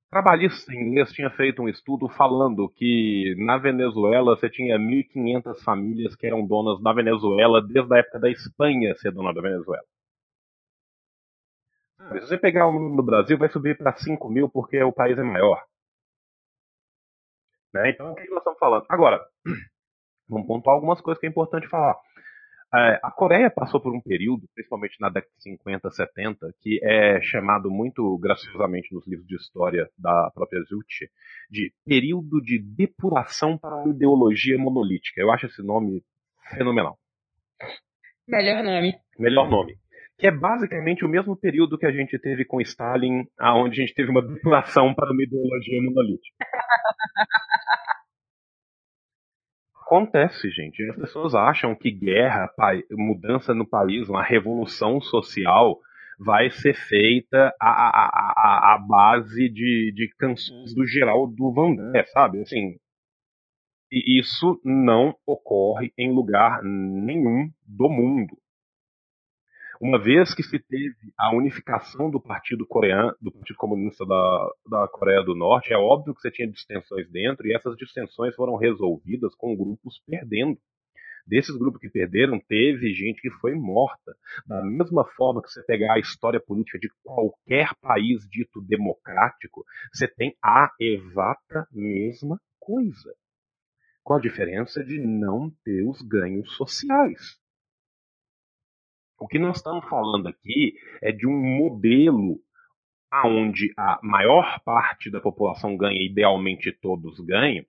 Trabalhista 0.10 0.74
inglês 0.74 1.12
tinha 1.12 1.30
feito 1.30 1.62
um 1.62 1.70
estudo 1.70 2.10
falando 2.10 2.68
que 2.68 3.36
na 3.38 3.60
Venezuela 3.60 4.36
você 4.36 4.50
tinha 4.50 4.76
1.500 4.80 5.64
famílias 5.64 6.16
que 6.16 6.26
eram 6.26 6.48
donas 6.48 6.82
da 6.82 6.92
Venezuela 6.92 7.62
desde 7.62 7.94
a 7.94 8.00
época 8.00 8.20
da 8.20 8.32
Espanha 8.32 8.96
ser 8.96 9.12
dona 9.12 9.32
da 9.32 9.42
Venezuela. 9.42 9.84
Se 12.14 12.22
você 12.22 12.38
pegar 12.40 12.66
o 12.68 12.74
número 12.74 12.96
do 12.96 13.04
Brasil, 13.04 13.38
vai 13.38 13.50
subir 13.50 13.78
para 13.78 13.94
5 13.94 14.30
mil 14.30 14.50
porque 14.50 14.82
o 14.82 14.92
país 14.92 15.16
é 15.16 15.22
maior. 15.22 15.64
Né? 17.72 17.92
Então, 17.92 18.12
o 18.12 18.16
que 18.16 18.28
nós 18.30 18.40
estamos 18.40 18.58
falando? 18.58 18.86
Agora, 18.90 19.24
vamos 20.28 20.48
pontuar 20.48 20.76
algumas 20.76 21.00
coisas 21.02 21.20
que 21.20 21.28
é 21.28 21.30
importante 21.30 21.68
falar. 21.68 21.96
É, 22.72 23.00
a 23.02 23.10
Coreia 23.10 23.50
passou 23.50 23.82
por 23.82 23.96
um 23.96 24.00
período, 24.00 24.48
principalmente 24.54 24.96
na 25.00 25.10
década 25.10 25.34
de 25.38 25.44
50, 25.44 25.90
70, 25.90 26.54
que 26.62 26.80
é 26.84 27.20
chamado 27.20 27.72
muito 27.72 28.16
graciosamente 28.20 28.94
nos 28.94 29.08
livros 29.08 29.28
de 29.28 29.36
história 29.36 29.90
da 29.98 30.30
própria 30.36 30.62
Zucchi, 30.62 31.10
de 31.50 31.74
período 31.84 32.40
de 32.40 32.60
depuração 32.60 33.58
para 33.58 33.76
uma 33.76 33.90
ideologia 33.90 34.58
monolítica. 34.60 35.20
Eu 35.20 35.32
acho 35.32 35.48
esse 35.48 35.64
nome 35.64 36.04
fenomenal. 36.52 37.00
Melhor 38.28 38.64
nome. 38.64 38.94
Melhor 39.18 39.50
nome. 39.50 39.76
Que 40.20 40.28
é 40.28 40.32
basicamente 40.32 41.04
o 41.04 41.10
mesmo 41.10 41.36
período 41.36 41.78
que 41.78 41.88
a 41.88 41.92
gente 41.92 42.20
teve 42.20 42.46
com 42.46 42.62
Stalin, 42.62 43.26
aonde 43.40 43.82
a 43.82 43.86
gente 43.86 43.96
teve 43.96 44.12
uma 44.12 44.22
depuração 44.22 44.94
para 44.94 45.12
uma 45.12 45.24
ideologia 45.24 45.82
monolítica. 45.82 46.36
Acontece, 49.90 50.52
gente. 50.52 50.88
As 50.92 50.96
pessoas 50.96 51.34
acham 51.34 51.74
que 51.74 51.90
guerra, 51.90 52.48
mudança 52.92 53.56
no 53.56 53.68
país, 53.68 54.08
uma 54.08 54.24
revolução 54.24 55.02
social 55.02 55.80
vai 56.20 56.52
ser 56.52 56.76
feita 56.76 57.52
à, 57.60 57.70
à, 57.70 58.76
à 58.76 58.78
base 58.78 59.50
de, 59.50 59.92
de 59.96 60.08
canções 60.20 60.76
do 60.76 60.86
Geraldo 60.86 61.52
Vandré, 61.52 62.06
sabe? 62.06 62.40
Assim, 62.40 62.76
e 63.92 64.20
isso 64.20 64.62
não 64.64 65.16
ocorre 65.26 65.92
em 65.98 66.14
lugar 66.14 66.62
nenhum 66.62 67.50
do 67.66 67.90
mundo. 67.90 68.38
Uma 69.82 69.98
vez 69.98 70.36
que 70.36 70.44
se 70.44 70.60
teve 70.60 71.14
a 71.18 71.34
unificação 71.34 72.12
do 72.12 72.20
Partido 72.20 72.68
Coreano, 72.68 73.16
do 73.22 73.32
Partido 73.32 73.56
Comunista 73.56 74.06
da, 74.06 74.52
da 74.70 74.88
Coreia 74.90 75.24
do 75.24 75.34
Norte, 75.34 75.72
é 75.72 75.78
óbvio 75.78 76.14
que 76.14 76.20
você 76.20 76.30
tinha 76.30 76.52
distensões 76.52 77.10
dentro 77.10 77.48
e 77.48 77.56
essas 77.56 77.78
distensões 77.78 78.36
foram 78.36 78.58
resolvidas 78.58 79.34
com 79.36 79.56
grupos 79.56 80.04
perdendo. 80.06 80.60
Desses 81.26 81.56
grupos 81.56 81.80
que 81.80 81.90
perderam, 81.90 82.42
teve 82.42 82.94
gente 82.94 83.22
que 83.22 83.30
foi 83.30 83.56
morta. 83.56 84.18
Da 84.46 84.62
mesma 84.66 85.06
forma 85.16 85.42
que 85.42 85.50
você 85.50 85.64
pegar 85.64 85.94
a 85.94 86.00
história 86.00 86.42
política 86.42 86.78
de 86.78 86.90
qualquer 87.02 87.70
país 87.80 88.28
dito 88.30 88.62
democrático, 88.62 89.64
você 89.94 90.10
tem 90.10 90.36
a 90.44 90.74
exata 90.78 91.66
mesma 91.72 92.38
coisa 92.60 93.16
com 94.04 94.14
a 94.14 94.20
diferença 94.20 94.84
de 94.84 95.00
não 95.00 95.50
ter 95.64 95.88
os 95.88 96.02
ganhos 96.02 96.52
sociais. 96.58 97.40
O 99.20 99.28
que 99.28 99.40
nós 99.40 99.58
estamos 99.58 99.88
falando 99.88 100.28
aqui 100.28 100.74
é 101.02 101.12
de 101.12 101.28
um 101.28 101.38
modelo 101.38 102.40
aonde 103.12 103.74
a 103.76 104.00
maior 104.04 104.60
parte 104.64 105.10
da 105.10 105.20
população 105.20 105.76
ganha, 105.76 106.02
idealmente 106.02 106.72
todos 106.72 107.20
ganham, 107.22 107.66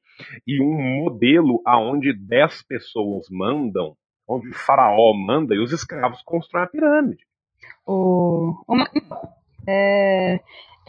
e 0.46 0.62
um 0.62 1.02
modelo 1.02 1.62
aonde 1.64 2.12
10 2.12 2.62
pessoas 2.64 3.26
mandam, 3.30 3.96
onde 4.28 4.48
o 4.48 4.54
faraó 4.54 5.14
manda 5.14 5.54
e 5.54 5.58
os 5.58 5.72
escravos 5.72 6.22
constroem 6.22 6.64
a 6.64 6.68
pirâmide. 6.68 7.24
O, 7.86 8.54
é, 9.66 10.40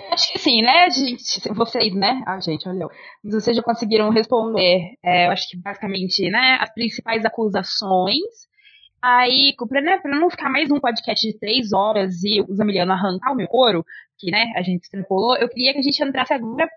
Acho 0.09 0.31
que 0.33 0.39
sim, 0.39 0.61
né, 0.61 0.89
gente? 0.89 1.53
Vocês, 1.53 1.93
né? 1.93 2.21
Ah, 2.25 2.39
gente, 2.39 2.67
olha. 2.67 2.87
Vocês 3.23 3.55
já 3.55 3.63
conseguiram 3.63 4.09
responder, 4.09 4.95
é, 5.03 5.27
eu 5.27 5.31
acho 5.31 5.49
que 5.49 5.57
basicamente, 5.57 6.29
né, 6.29 6.57
as 6.59 6.73
principais 6.73 7.23
acusações. 7.25 8.49
Aí, 9.03 9.55
pra, 9.67 9.81
né, 9.81 9.97
pra 9.97 10.11
não 10.11 10.29
ficar 10.29 10.49
mais 10.49 10.69
um 10.69 10.79
podcast 10.79 11.27
de 11.27 11.37
três 11.39 11.73
horas 11.73 12.23
e 12.23 12.41
o 12.41 12.53
Zamiliano 12.53 12.91
arrancar 12.91 13.31
o 13.31 13.35
meu 13.35 13.47
couro, 13.47 13.83
que, 14.19 14.29
né, 14.29 14.53
a 14.55 14.61
gente 14.61 14.83
extrapolou, 14.83 15.35
eu 15.37 15.49
queria 15.49 15.73
que 15.73 15.79
a 15.79 15.81
gente 15.81 16.03
entrasse 16.03 16.33
agora 16.33 16.69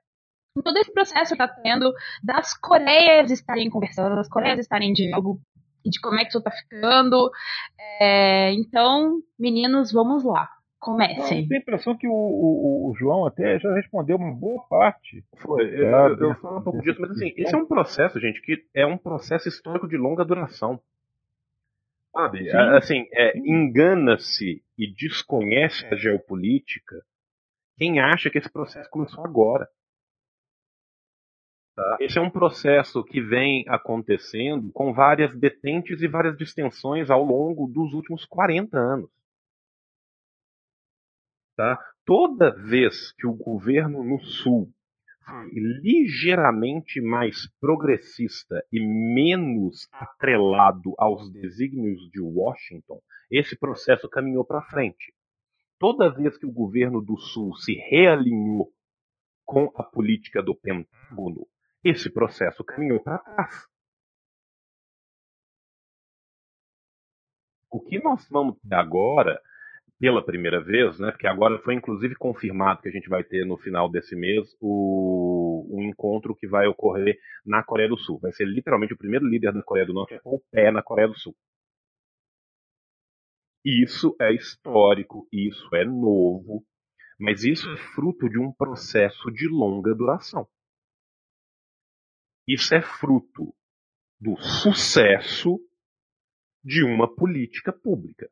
em 0.57 0.63
todo 0.63 0.79
esse 0.79 0.93
processo 0.93 1.33
que 1.33 1.39
tá 1.39 1.49
tendo 1.49 1.93
das 2.23 2.57
Coreias 2.57 3.31
estarem 3.31 3.69
conversando, 3.69 4.17
das 4.17 4.29
Coreias 4.29 4.59
estarem 4.59 4.91
em 4.91 4.93
diálogo, 4.95 5.39
e 5.85 5.91
de 5.91 6.01
como 6.01 6.19
é 6.19 6.23
que 6.23 6.31
isso 6.31 6.43
tá 6.43 6.51
ficando. 6.51 7.31
É, 8.01 8.53
então, 8.53 9.21
meninos, 9.39 9.93
vamos 9.93 10.25
lá. 10.25 10.49
Comece. 10.81 11.21
Eu 11.21 11.49
tenho 11.49 11.55
a 11.55 11.63
impressão 11.63 11.97
que 11.97 12.07
o, 12.07 12.13
o, 12.13 12.91
o, 12.91 12.95
João 12.95 13.27
até 13.27 13.59
já 13.59 13.75
respondeu 13.75 14.17
uma 14.17 14.35
boa 14.35 14.63
parte. 14.69 15.25
Foi, 15.39 15.65
eu, 15.65 15.89
eu, 15.89 16.19
eu 16.19 16.35
falo 16.37 16.59
um 16.59 16.63
pouco 16.63 16.83
disso, 16.83 17.01
mas 17.01 17.11
assim, 17.13 17.33
esse 17.39 17.55
é 17.55 17.59
um 17.59 17.67
processo, 17.67 18.21
gente, 18.21 18.43
que 18.43 18.63
é 18.75 18.85
um 18.87 18.99
processo 18.99 19.49
histórico 19.49 19.89
de 19.89 19.97
longa 19.97 20.25
duração. 20.27 20.79
Sabe? 22.15 22.51
Sim. 22.51 22.57
Assim, 22.57 23.09
é, 23.13 23.37
engana-se 23.37 24.65
e 24.79 24.95
desconhece 24.95 25.85
a 25.87 25.97
geopolítica 25.97 27.05
quem 27.77 28.01
acha 28.01 28.31
que 28.31 28.39
esse 28.39 28.51
processo 28.51 28.89
começou 28.89 29.25
agora. 29.25 29.69
Tá? 31.75 31.97
Esse 32.01 32.19
é 32.19 32.23
um 32.23 32.31
processo 32.31 33.03
que 33.03 33.21
vem 33.21 33.65
acontecendo 33.69 34.71
com 34.73 34.95
várias 34.95 35.37
detentes 35.37 36.01
e 36.01 36.07
várias 36.07 36.37
distensões 36.37 37.11
ao 37.11 37.25
longo 37.25 37.67
dos 37.67 37.93
últimos 37.93 38.25
40 38.27 38.79
anos. 38.79 39.11
Tá? 41.57 41.79
Toda 42.05 42.55
vez 42.55 43.13
que 43.13 43.27
o 43.27 43.35
governo 43.35 44.05
no 44.05 44.21
Sul 44.21 44.73
ligeiramente 45.53 47.01
mais 47.01 47.49
progressista 47.61 48.65
e 48.73 48.81
menos 48.81 49.89
atrelado 49.93 50.95
aos 50.99 51.31
desígnios 51.31 52.11
de 52.11 52.21
Washington, 52.21 53.01
esse 53.31 53.59
processo 53.59 54.09
caminhou 54.09 54.45
para 54.45 54.63
frente. 54.63 55.15
Toda 55.79 56.13
vez 56.13 56.37
que 56.39 56.47
o 56.47 56.53
governo 56.53 57.01
do 57.01 57.17
Sul 57.17 57.55
se 57.57 57.75
realinhou 57.75 58.73
com 59.45 59.71
a 59.77 59.83
política 59.83 60.43
do 60.43 60.55
Pentágono, 60.55 61.47
esse 61.83 62.11
processo 62.11 62.65
caminhou 62.65 63.01
para 63.01 63.19
trás. 63.19 63.67
O 67.71 67.81
que 67.81 67.99
nós 67.99 68.27
vamos 68.29 68.57
ter 68.61 68.75
agora 68.75 69.41
pela 69.99 70.25
primeira 70.25 70.63
vez, 70.63 70.99
né? 70.99 71.11
Porque 71.11 71.27
agora 71.27 71.59
foi 71.61 71.75
inclusive 71.75 72.15
confirmado 72.17 72.83
que 72.83 72.89
a 72.89 72.93
gente 72.93 73.09
vai 73.09 73.23
ter 73.23 73.45
no 73.47 73.57
final 73.57 73.91
desse 73.91 74.17
mês 74.17 74.57
o, 74.61 75.67
um 75.71 75.83
encontro 75.83 76.35
que 76.35 76.47
vai 76.47 76.67
ocorrer 76.67 77.19
na 77.45 77.63
Coreia 77.63 77.89
do 77.89 77.97
Sul. 77.97 78.19
Vai 78.21 78.33
ser 78.33 78.45
literalmente 78.45 78.93
o 78.93 78.99
primeiro 78.99 79.27
líder 79.27 79.53
da 79.53 79.63
Coreia 79.63 79.87
do 79.87 79.95
Norte 79.95 80.19
pôr 80.23 80.35
o 80.35 80.45
pé 80.51 80.71
na 80.71 80.83
Coreia 80.83 81.09
do 81.09 81.19
Sul. 81.19 81.35
Isso 83.65 84.15
é 84.21 84.33
histórico, 84.35 85.27
isso 85.33 85.75
é 85.75 85.85
novo, 85.85 86.65
mas 87.19 87.45
isso 87.45 87.71
é 87.71 87.77
fruto 87.95 88.29
de 88.29 88.39
um 88.39 88.53
processo 88.53 89.31
de 89.31 89.49
longa 89.49 89.95
duração. 89.95 90.47
Isso 92.47 92.75
é 92.75 92.83
fruto 92.83 93.55
do 94.21 94.37
sucesso 94.37 95.59
de 96.63 96.85
uma 96.85 97.09
política 97.15 97.73
pública 97.73 98.31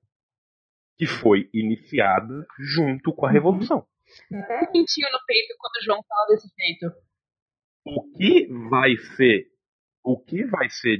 que 0.96 1.06
foi 1.06 1.48
iniciada 1.52 2.46
junto 2.58 3.12
com 3.14 3.26
a 3.26 3.28
uhum. 3.28 3.34
Revolução. 3.34 3.86
Até 4.32 4.60
sentiu 4.66 5.08
no 5.10 5.18
peito 5.26 5.54
quando 5.58 5.76
o 5.76 5.84
João 5.84 6.02
fala 6.06 6.26
desse 6.28 6.48
jeito. 6.58 6.94
O 7.84 8.12
que 8.12 8.46
vai 8.68 8.96
ser, 9.16 9.46
o 10.04 10.22
que 10.22 10.44
vai 10.46 10.68
ser 10.68 10.98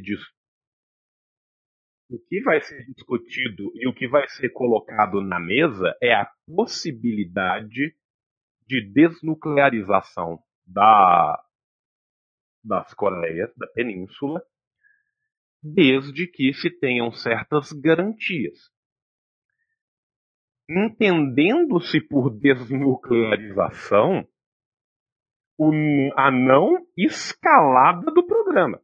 o 2.11 2.19
que 2.29 2.43
vai 2.43 2.61
ser 2.61 2.85
discutido 2.93 3.73
e 3.75 3.89
o 3.89 3.95
que 3.95 4.07
vai 4.07 4.29
ser 4.29 4.51
colocado 4.51 5.23
na 5.23 5.41
mesa 5.41 5.97
é 6.03 6.13
a 6.13 6.31
possibilidade 6.47 7.97
de 8.67 8.93
desnuclearização 8.93 10.39
da, 10.67 11.43
das 12.63 12.93
Coreias, 12.93 13.51
da 13.57 13.67
Península, 13.69 14.43
desde 15.63 16.27
que 16.27 16.53
se 16.53 16.71
tenham 16.71 17.11
certas 17.13 17.73
garantias 17.73 18.72
entendendo-se 20.73 22.01
por 22.01 22.31
desnuclearização 22.31 24.27
a 26.17 26.31
não 26.31 26.87
escalada 26.97 28.11
do 28.11 28.27
programa. 28.27 28.81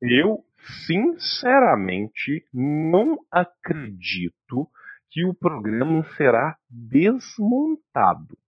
Eu, 0.00 0.44
sinceramente, 0.86 2.46
não 2.52 3.18
acredito 3.30 4.70
que 5.10 5.24
o 5.24 5.34
programa 5.34 6.04
será 6.16 6.56
desmontado. 6.68 8.38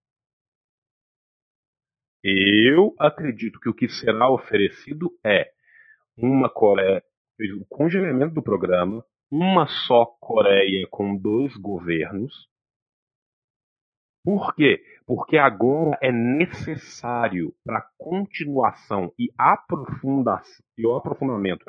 Eu 2.22 2.94
acredito 2.98 3.58
que 3.58 3.68
o 3.68 3.74
que 3.74 3.88
será 3.88 4.30
oferecido 4.30 5.10
é 5.24 5.52
uma 6.16 6.48
Coreia, 6.48 7.02
o 7.60 7.64
congelamento 7.66 8.34
do 8.34 8.42
programa, 8.42 9.04
uma 9.32 9.66
só 9.66 10.04
Coreia 10.20 10.86
com 10.90 11.16
dois 11.16 11.56
governos. 11.56 12.46
Por 14.22 14.54
quê? 14.54 14.84
Porque 15.06 15.38
agora 15.38 15.98
é 16.02 16.12
necessário 16.12 17.54
para 17.64 17.78
a 17.78 17.88
continuação 17.96 19.10
e, 19.18 19.32
e 20.76 20.86
o 20.86 20.94
aprofundamento 20.94 21.64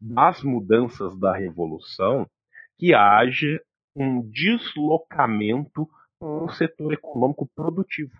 das 0.00 0.40
mudanças 0.44 1.18
da 1.18 1.36
revolução 1.36 2.30
que 2.78 2.94
haja 2.94 3.60
um 3.94 4.22
deslocamento 4.30 5.88
para 6.18 6.44
o 6.44 6.48
setor 6.50 6.92
econômico 6.92 7.50
produtivo. 7.56 8.12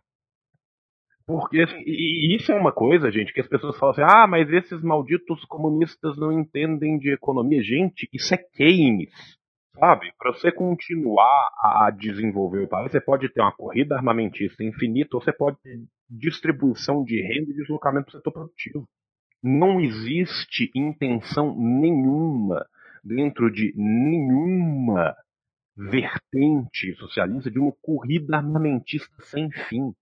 Porque, 1.27 1.61
assim, 1.61 1.83
e 1.87 2.37
isso 2.37 2.51
é 2.51 2.57
uma 2.57 2.73
coisa, 2.73 3.11
gente, 3.11 3.33
que 3.33 3.41
as 3.41 3.47
pessoas 3.49 3.79
falam 3.79 3.93
assim: 3.93 4.03
ah, 4.03 4.27
mas 4.27 4.51
esses 4.51 4.83
malditos 4.83 5.45
comunistas 5.45 6.17
não 6.17 6.33
entendem 6.33 6.99
de 6.99 7.13
economia. 7.13 7.63
Gente, 7.63 8.09
isso 8.13 8.35
é 8.35 8.39
Keynes. 8.39 9.39
Sabe? 9.79 10.13
Para 10.19 10.33
você 10.33 10.51
continuar 10.51 11.51
a 11.63 11.91
desenvolver 11.91 12.65
o 12.65 12.69
país, 12.69 12.91
você 12.91 13.01
pode 13.01 13.29
ter 13.29 13.41
uma 13.41 13.53
corrida 13.53 13.95
armamentista 13.97 14.65
infinita 14.65 15.17
ou 15.17 15.23
você 15.23 15.33
pode 15.33 15.57
ter 15.63 15.81
distribuição 16.09 17.05
de 17.05 17.23
renda 17.23 17.51
e 17.51 17.55
deslocamento 17.55 18.07
do 18.07 18.13
setor 18.13 18.33
produtivo. 18.33 18.89
não 19.43 19.81
existe 19.81 20.71
intenção 20.75 21.57
nenhuma 21.57 22.67
dentro 23.03 23.51
de 23.51 23.73
nenhuma 23.77 25.17
vertente 25.77 26.95
socialista 26.97 27.51
de 27.51 27.59
uma 27.59 27.73
corrida 27.81 28.37
armamentista 28.37 29.15
sem 29.23 29.51
fim. 29.51 29.95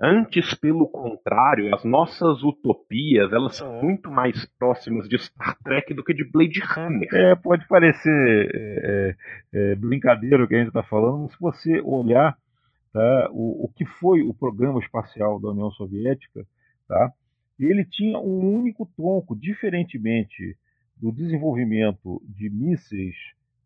Antes, 0.00 0.54
pelo 0.54 0.88
contrário, 0.88 1.74
as 1.74 1.84
nossas 1.84 2.42
utopias 2.42 3.32
elas 3.32 3.56
são 3.56 3.82
muito 3.82 4.10
mais 4.10 4.44
próximas 4.58 5.08
de 5.08 5.18
Star 5.18 5.56
Trek 5.62 5.94
do 5.94 6.02
que 6.02 6.12
de 6.12 6.24
Blade 6.24 6.60
Runner. 6.60 7.08
É, 7.12 7.34
pode 7.36 7.66
parecer 7.68 8.10
é, 8.54 9.16
é, 9.52 9.72
é 9.72 9.74
brincadeira 9.74 10.42
o 10.42 10.48
que 10.48 10.54
a 10.54 10.58
gente 10.58 10.68
está 10.68 10.82
falando, 10.82 11.22
mas 11.22 11.32
se 11.32 11.40
você 11.40 11.80
olhar 11.80 12.36
tá, 12.92 13.28
o, 13.30 13.64
o 13.64 13.68
que 13.68 13.84
foi 13.84 14.22
o 14.22 14.34
programa 14.34 14.80
espacial 14.80 15.40
da 15.40 15.50
União 15.50 15.70
Soviética, 15.70 16.44
tá, 16.88 17.12
ele 17.58 17.84
tinha 17.84 18.18
um 18.18 18.54
único 18.54 18.86
tronco, 18.96 19.36
diferentemente 19.36 20.56
do 20.96 21.12
desenvolvimento 21.12 22.20
de 22.26 22.50
mísseis 22.50 23.14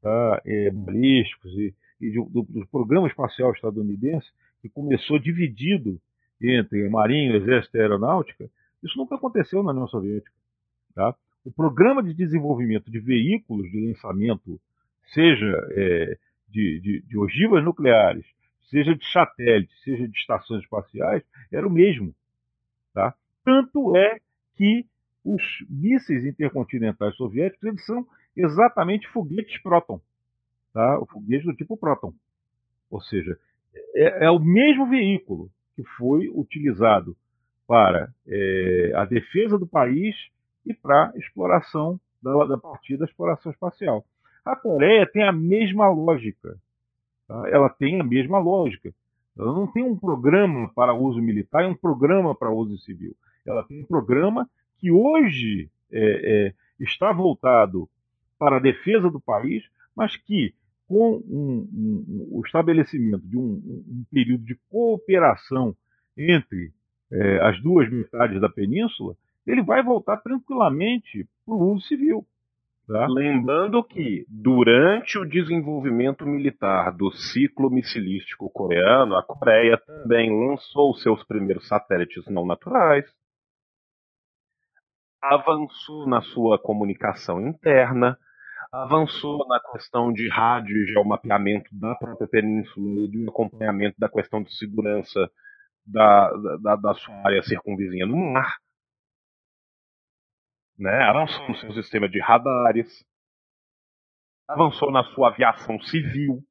tá, 0.03 0.43
é, 0.45 0.70
balísticos 0.70 1.53
e, 1.53 1.74
e 2.01 2.11
de, 2.11 2.16
do, 2.16 2.43
do 2.43 2.66
programa 2.70 3.07
espacial 3.07 3.53
estadunidense, 3.53 4.26
que 4.61 4.68
começou 4.68 5.18
dividido 5.18 6.01
entre 6.41 6.89
Marinha, 6.89 7.36
Exército 7.36 7.76
e 7.76 7.80
Aeronáutica, 7.80 8.49
isso 8.82 8.97
nunca 8.97 9.16
aconteceu 9.16 9.62
na 9.62 9.72
União 9.72 9.89
Soviética. 9.89 10.32
Tá? 10.95 11.14
O 11.45 11.51
programa 11.51 12.03
de 12.03 12.14
desenvolvimento 12.14 12.91
de 12.91 12.99
veículos 12.99 13.70
de 13.70 13.86
lançamento, 13.86 14.61
seja 15.12 15.66
é, 15.72 16.18
de, 16.49 16.80
de, 16.80 17.01
de 17.03 17.18
ogivas 17.18 17.64
nucleares, 17.64 18.24
seja 18.70 18.95
de 18.95 19.07
satélites, 19.11 19.74
seja 19.82 20.07
de 20.07 20.16
estações 20.16 20.62
espaciais, 20.62 21.22
era 21.51 21.66
o 21.66 21.70
mesmo. 21.70 22.14
Tá? 22.93 23.14
Tanto 23.45 23.97
é 23.97 24.18
que 24.57 24.86
os 25.24 25.43
mísseis 25.68 26.24
intercontinentais 26.24 27.14
soviéticos 27.16 27.64
eles 27.64 27.84
são 27.84 28.07
exatamente 28.36 29.09
foguetes 29.09 29.61
Proton. 29.62 30.01
Tá? 30.72 30.99
O 30.99 31.07
foguete 31.07 31.47
do 31.47 31.55
tipo 31.55 31.76
Proton. 31.76 32.12
Ou 32.91 33.01
seja, 33.01 33.39
é, 33.95 34.26
é 34.26 34.30
o 34.30 34.39
mesmo 34.39 34.89
veículo, 34.89 35.51
que 35.79 35.85
foi 35.97 36.29
utilizado 36.35 37.16
para 37.64 38.12
é, 38.26 38.93
a 38.97 39.05
defesa 39.05 39.57
do 39.57 39.64
país 39.64 40.16
e 40.66 40.74
para 40.74 41.12
exploração 41.14 42.01
da, 42.20 42.47
da 42.47 42.59
partida 42.59 43.01
da 43.01 43.05
exploração 43.05 43.53
espacial. 43.53 44.05
A 44.45 44.57
Coreia 44.57 45.07
tem 45.07 45.22
a 45.22 45.31
mesma 45.31 45.89
lógica. 45.89 46.59
Tá? 47.29 47.49
Ela 47.49 47.68
tem 47.68 48.01
a 48.01 48.05
mesma 48.05 48.41
lógica. 48.41 48.93
Ela 49.39 49.53
não 49.53 49.68
tem 49.68 49.85
um 49.85 49.97
programa 49.97 50.68
para 50.74 50.93
uso 50.93 51.22
militar 51.22 51.62
e 51.62 51.68
um 51.68 51.76
programa 51.76 52.35
para 52.35 52.51
uso 52.51 52.76
civil. 52.79 53.14
Ela 53.47 53.62
tem 53.62 53.81
um 53.81 53.87
programa 53.87 54.51
que 54.79 54.91
hoje 54.91 55.70
é, 55.93 56.49
é, 56.49 56.55
está 56.81 57.12
voltado 57.12 57.89
para 58.37 58.57
a 58.57 58.61
defesa 58.61 59.09
do 59.09 59.20
país, 59.20 59.62
mas 59.95 60.16
que 60.16 60.53
com 60.89 61.22
um, 61.28 61.68
um, 61.72 62.28
o 62.32 62.43
estabelecimento 62.45 63.26
de 63.28 63.36
um, 63.36 63.43
um, 63.43 64.05
período 64.11 64.45
de 64.45 64.59
cooperação 64.70 65.76
entre 66.16 66.72
é, 67.12 67.47
as 67.47 67.62
duas 67.62 67.91
metades 67.91 68.41
da 68.41 68.49
península, 68.49 69.14
ele 69.47 69.62
vai 69.62 69.82
voltar 69.82 70.16
tranquilamente 70.16 71.28
para 71.45 71.55
o 71.55 71.72
uso 71.72 71.86
civil. 71.86 72.26
Tá? 72.86 73.07
Lembrando 73.07 73.84
que, 73.84 74.24
durante 74.28 75.18
o 75.18 75.28
desenvolvimento 75.28 76.26
militar 76.26 76.91
do 76.97 77.12
ciclo 77.12 77.68
missilístico 77.70 78.49
coreano, 78.49 79.14
a 79.14 79.22
Coreia 79.22 79.76
também 79.76 80.30
lançou 80.30 80.95
seus 80.95 81.22
primeiros 81.24 81.68
satélites 81.68 82.26
não 82.28 82.47
naturais, 82.47 83.05
avançou 85.20 86.07
na 86.07 86.22
sua 86.22 86.59
comunicação 86.59 87.47
interna, 87.47 88.18
avançou 88.73 89.47
na 89.49 89.61
questão 89.73 90.12
de 90.12 90.29
rádio 90.29 90.77
e 90.77 90.87
geomapeamento 90.87 91.69
da 91.73 91.95
própria 91.95 92.29
península 92.29 93.05
e 93.05 93.09
de 93.09 93.29
acompanhamento 93.29 93.99
da 93.99 94.09
questão 94.09 94.43
de 94.43 94.55
segurança 94.57 95.31
da, 95.87 96.31
da, 96.61 96.77
da 96.77 96.95
sua 96.95 97.14
área 97.27 97.43
circunvizinha 97.43 98.07
no 98.07 98.16
mar. 98.16 98.59
Né? 100.79 101.03
Avançou 101.03 101.49
no 101.49 101.57
seu 101.57 101.73
sistema 101.73 102.09
de 102.09 102.21
radares, 102.21 103.05
avançou 104.47 104.93
na 104.93 105.03
sua 105.14 105.29
aviação 105.29 105.81
civil. 105.81 106.45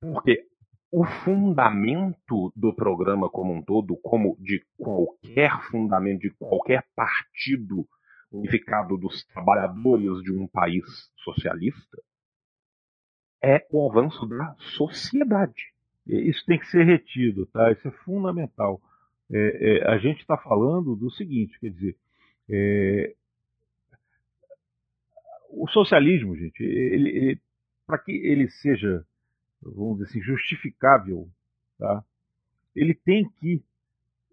Porque 0.00 0.46
o 0.90 1.04
fundamento 1.04 2.52
do 2.56 2.74
programa 2.74 3.28
como 3.28 3.52
um 3.52 3.62
todo, 3.62 3.96
como 3.98 4.36
de 4.40 4.64
qualquer 4.78 5.50
fundamento 5.70 6.20
de 6.20 6.30
qualquer 6.30 6.86
partido 6.94 7.86
unificado 8.30 8.96
dos 8.96 9.24
trabalhadores 9.26 10.22
de 10.22 10.32
um 10.32 10.46
país 10.46 10.84
socialista 11.24 12.02
é 13.42 13.66
o 13.70 13.90
avanço 13.90 14.26
da 14.26 14.54
sociedade. 14.76 15.72
Isso 16.06 16.44
tem 16.46 16.58
que 16.58 16.66
ser 16.66 16.84
retido, 16.84 17.46
tá? 17.46 17.70
Isso 17.72 17.86
é 17.88 17.90
fundamental. 17.90 18.80
É, 19.30 19.78
é, 19.78 19.90
a 19.90 19.98
gente 19.98 20.20
está 20.20 20.36
falando 20.36 20.94
do 20.94 21.10
seguinte, 21.10 21.58
quer 21.58 21.70
dizer, 21.70 21.96
é, 22.48 23.14
o 25.50 25.66
socialismo, 25.68 26.36
gente, 26.36 26.62
ele, 26.62 27.10
ele 27.10 27.40
para 27.86 27.98
que 27.98 28.12
ele 28.12 28.48
seja, 28.50 29.06
vamos 29.62 29.98
dizer 29.98 30.10
assim, 30.10 30.22
justificável, 30.22 31.28
tá? 31.78 32.04
ele 32.74 32.94
tem 32.94 33.28
que 33.40 33.62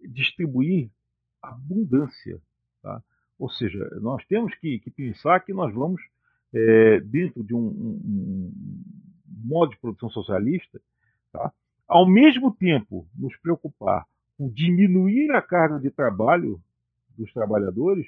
distribuir 0.00 0.90
abundância, 1.40 2.40
tá? 2.82 3.02
Ou 3.38 3.50
seja, 3.50 3.78
nós 4.00 4.24
temos 4.26 4.54
que, 4.56 4.78
que 4.78 4.90
pensar 4.90 5.40
que 5.40 5.52
nós 5.52 5.72
vamos, 5.74 6.00
é, 6.54 7.00
dentro 7.00 7.42
de 7.42 7.54
um, 7.54 7.66
um, 7.66 8.00
um, 8.04 8.52
modo 9.44 9.70
de 9.70 9.78
produção 9.78 10.08
socialista, 10.10 10.80
tá? 11.32 11.52
ao 11.86 12.08
mesmo 12.08 12.54
tempo 12.54 13.06
nos 13.16 13.36
preocupar 13.38 14.04
com 14.38 14.48
diminuir 14.48 15.30
a 15.32 15.42
carga 15.42 15.78
de 15.78 15.90
trabalho 15.90 16.60
dos 17.16 17.32
trabalhadores 17.32 18.06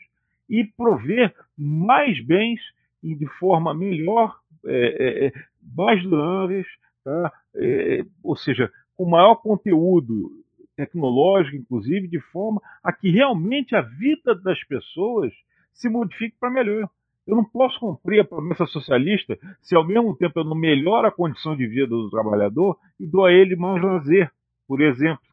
e 0.49 0.65
prover 0.65 1.35
mais 1.57 2.25
bens 2.25 2.61
e 3.03 3.15
de 3.15 3.27
forma 3.39 3.75
melhor, 3.75 4.41
é, 4.65 5.27
é, 5.27 5.27
é 5.27 5.33
mais 5.77 6.03
duráveis, 6.03 6.67
tá? 7.05 7.33
É, 7.55 8.05
ou 8.23 8.37
seja, 8.37 8.71
com 8.97 9.05
maior 9.09 9.37
conteúdo 9.37 10.45
tecnológico, 10.77 11.57
inclusive, 11.57 12.07
de 12.07 12.21
forma 12.21 12.61
a 12.83 12.93
que 12.93 13.11
realmente 13.11 13.75
a 13.75 13.81
vida 13.81 14.35
das 14.35 14.63
pessoas 14.65 15.33
se 15.73 15.89
modifique 15.89 16.37
para 16.39 16.51
melhor. 16.51 16.89
Eu 17.27 17.35
não 17.35 17.45
posso 17.45 17.81
cumprir 17.81 18.21
a 18.21 18.25
promessa 18.25 18.67
socialista 18.67 19.37
se 19.61 19.75
ao 19.75 19.85
mesmo 19.85 20.17
tempo 20.17 20.39
eu 20.39 20.45
não 20.45 20.55
melhoro 20.55 21.09
a 21.09 21.13
condição 21.13 21.57
de 21.57 21.67
vida 21.67 21.89
do 21.89 22.09
trabalhador 22.09 22.79
e 23.01 23.07
dou 23.07 23.25
a 23.25 23.33
ele 23.33 23.57
mais 23.57 23.83
lazer, 23.83 24.31
por 24.69 24.81
exemplo. 24.81 25.27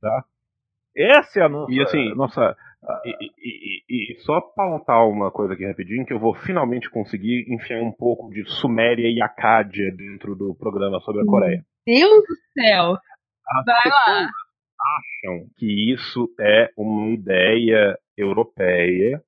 Tá? 0.00 0.24
Essa 0.94 1.40
é 1.40 1.42
a 1.44 1.48
nossa. 1.48 1.72
E 1.72 1.80
assim, 1.80 2.14
nossa, 2.14 2.54
e, 3.04 3.32
e, 3.38 4.12
e, 4.12 4.20
só 4.20 4.40
pautar 4.40 5.08
uma 5.08 5.30
coisa 5.30 5.54
aqui 5.54 5.66
rapidinho, 5.66 6.04
que 6.04 6.12
eu 6.12 6.20
vou 6.20 6.34
finalmente 6.34 6.90
conseguir 6.90 7.46
enfiar 7.48 7.82
um 7.82 7.92
pouco 7.92 8.30
de 8.30 8.44
Suméria 8.60 9.08
e 9.08 9.22
Acádia 9.22 9.90
dentro 9.96 10.34
do 10.36 10.54
programa 10.54 11.00
sobre 11.00 11.22
a 11.22 11.24
Coreia. 11.24 11.64
Deus 11.86 12.22
do 12.28 12.62
céu! 12.62 12.96
As 13.46 13.64
Vai 13.64 13.90
lá! 13.90 14.28
Acham 14.80 15.48
que 15.56 15.92
isso 15.92 16.32
é 16.40 16.70
uma 16.76 17.12
ideia 17.12 17.98
europeia, 18.16 19.22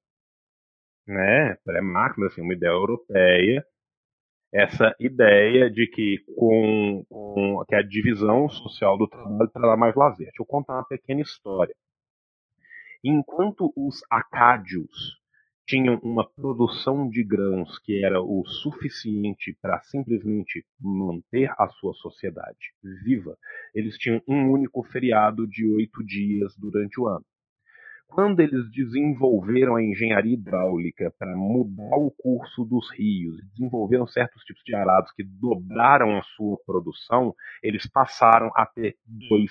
né, 1.07 1.57
pré-Marx, 1.65 2.19
assim, 2.23 2.43
uma 2.43 2.55
ideia 2.55 2.71
europeia, 2.71 3.65
essa 4.53 4.95
ideia 4.99 5.71
de 5.71 5.87
que 5.87 6.19
com, 6.37 7.05
com 7.09 7.65
que 7.69 7.75
a 7.75 7.83
divisão 7.83 8.49
social 8.49 8.97
do 8.97 9.09
trabalho 9.09 9.51
trará 9.51 9.77
mais 9.77 9.95
lazer. 9.95 10.27
Deixa 10.27 10.43
eu 10.43 10.47
contar 10.47 10.75
uma 10.75 10.89
pequena 10.89 11.21
história. 11.21 11.75
Enquanto 13.05 13.73
os 13.77 14.03
acádios 14.11 15.21
tinham 15.67 15.99
uma 16.03 16.29
produção 16.29 17.09
de 17.09 17.25
grãos 17.25 17.79
que 17.81 18.05
era 18.05 18.23
o 18.23 18.45
suficiente 18.47 19.57
para 19.61 19.81
simplesmente 19.83 20.65
manter 20.81 21.53
a 21.59 21.69
sua 21.69 21.93
sociedade 21.95 22.73
viva, 23.05 23.37
eles 23.75 23.99
tinham 23.99 24.23
um 24.29 24.51
único 24.51 24.83
feriado 24.85 25.47
de 25.47 25.67
oito 25.67 26.05
dias 26.05 26.57
durante 26.57 27.01
o 27.01 27.09
ano. 27.09 27.25
Quando 28.07 28.39
eles 28.39 28.71
desenvolveram 28.71 29.75
a 29.75 29.83
engenharia 29.83 30.35
hidráulica 30.35 31.13
para 31.19 31.37
mudar 31.37 31.97
o 31.97 32.13
curso 32.13 32.65
dos 32.65 32.89
rios, 32.93 33.37
desenvolveram 33.49 34.07
certos 34.07 34.45
tipos 34.45 34.63
de 34.65 34.77
arados 34.77 35.11
que 35.13 35.25
dobraram 35.25 36.17
a 36.17 36.23
sua 36.23 36.57
produção, 36.65 37.35
eles 37.61 37.85
passaram 37.91 38.53
a 38.55 38.65
ter 38.65 38.97
dois 39.05 39.51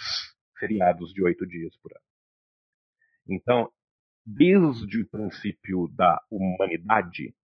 feriados 0.57 1.13
de 1.13 1.21
oito 1.21 1.45
dias 1.45 1.75
por 1.77 1.91
ano. 1.91 2.01
Então, 3.27 3.69
desde 4.25 5.01
o 5.01 5.09
princípio 5.09 5.87
da 5.95 6.19
humanidade, 6.31 7.35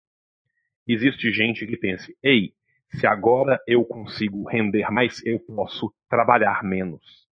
existe 0.87 1.31
gente 1.31 1.67
que 1.67 1.77
pensa: 1.77 2.11
ei, 2.23 2.53
se 2.91 3.05
agora 3.05 3.61
eu 3.67 3.85
consigo 3.85 4.49
render 4.49 4.89
mais, 4.91 5.23
eu 5.25 5.39
posso 5.39 5.93
trabalhar 6.09 6.63
menos. 6.63 7.29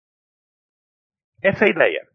Essa 1.41 1.65
é 1.65 1.67
a 1.67 1.71
ideia. 1.71 2.07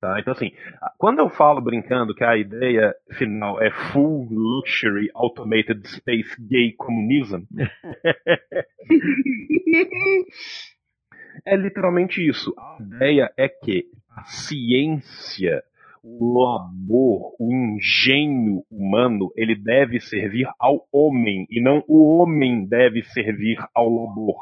Tá? 0.00 0.18
Então, 0.20 0.32
assim, 0.32 0.52
quando 0.96 1.18
eu 1.18 1.28
falo 1.28 1.60
brincando 1.60 2.14
que 2.14 2.22
a 2.22 2.36
ideia 2.36 2.94
final 3.12 3.60
é 3.60 3.68
Full 3.70 4.28
Luxury 4.30 5.10
Automated 5.12 5.84
Space 5.88 6.40
Gay 6.40 6.72
Communism, 6.74 7.42
é 11.44 11.56
literalmente 11.56 12.24
isso. 12.24 12.54
A 12.56 12.78
ideia 12.80 13.34
é 13.36 13.48
que 13.48 13.90
a 14.08 14.24
ciência, 14.24 15.62
o 16.02 16.42
labor, 16.42 17.34
o 17.38 17.52
engenho 17.52 18.64
humano, 18.70 19.32
ele 19.36 19.54
deve 19.54 20.00
servir 20.00 20.48
ao 20.58 20.86
homem 20.92 21.46
e 21.50 21.60
não 21.60 21.82
o 21.86 22.18
homem 22.18 22.66
deve 22.66 23.02
servir 23.04 23.58
ao 23.74 23.88
labor. 23.88 24.40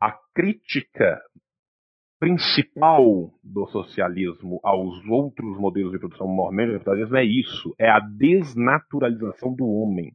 A 0.00 0.12
crítica 0.34 1.20
principal 2.20 3.32
do 3.42 3.66
socialismo 3.68 4.60
aos 4.62 5.04
outros 5.06 5.58
modelos 5.58 5.92
de 5.92 5.98
produção 5.98 6.28
mormente 6.28 6.72
capitalismo 6.74 7.16
é 7.16 7.24
isso, 7.24 7.74
é 7.78 7.88
a 7.88 7.98
desnaturalização 7.98 9.54
do 9.54 9.66
homem. 9.66 10.12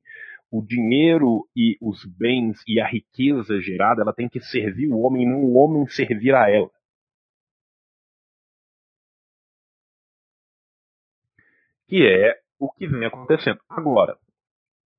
O 0.52 0.62
dinheiro 0.62 1.48
e 1.56 1.76
os 1.82 2.06
bens 2.06 2.62
e 2.68 2.80
a 2.80 2.88
riqueza 2.88 3.60
gerada, 3.60 4.03
ela 4.03 4.14
tem 4.14 4.30
que 4.30 4.40
servir 4.40 4.88
o 4.88 4.99
homem, 4.99 5.28
não 5.28 5.44
o 5.44 5.56
homem 5.56 5.88
servir 5.88 6.36
a 6.36 6.49
ela. 6.49 6.70
Que 11.96 12.06
é 12.06 12.36
o 12.60 12.70
que 12.70 12.88
vem 12.88 13.06
acontecendo. 13.06 13.58
Agora, 13.70 14.18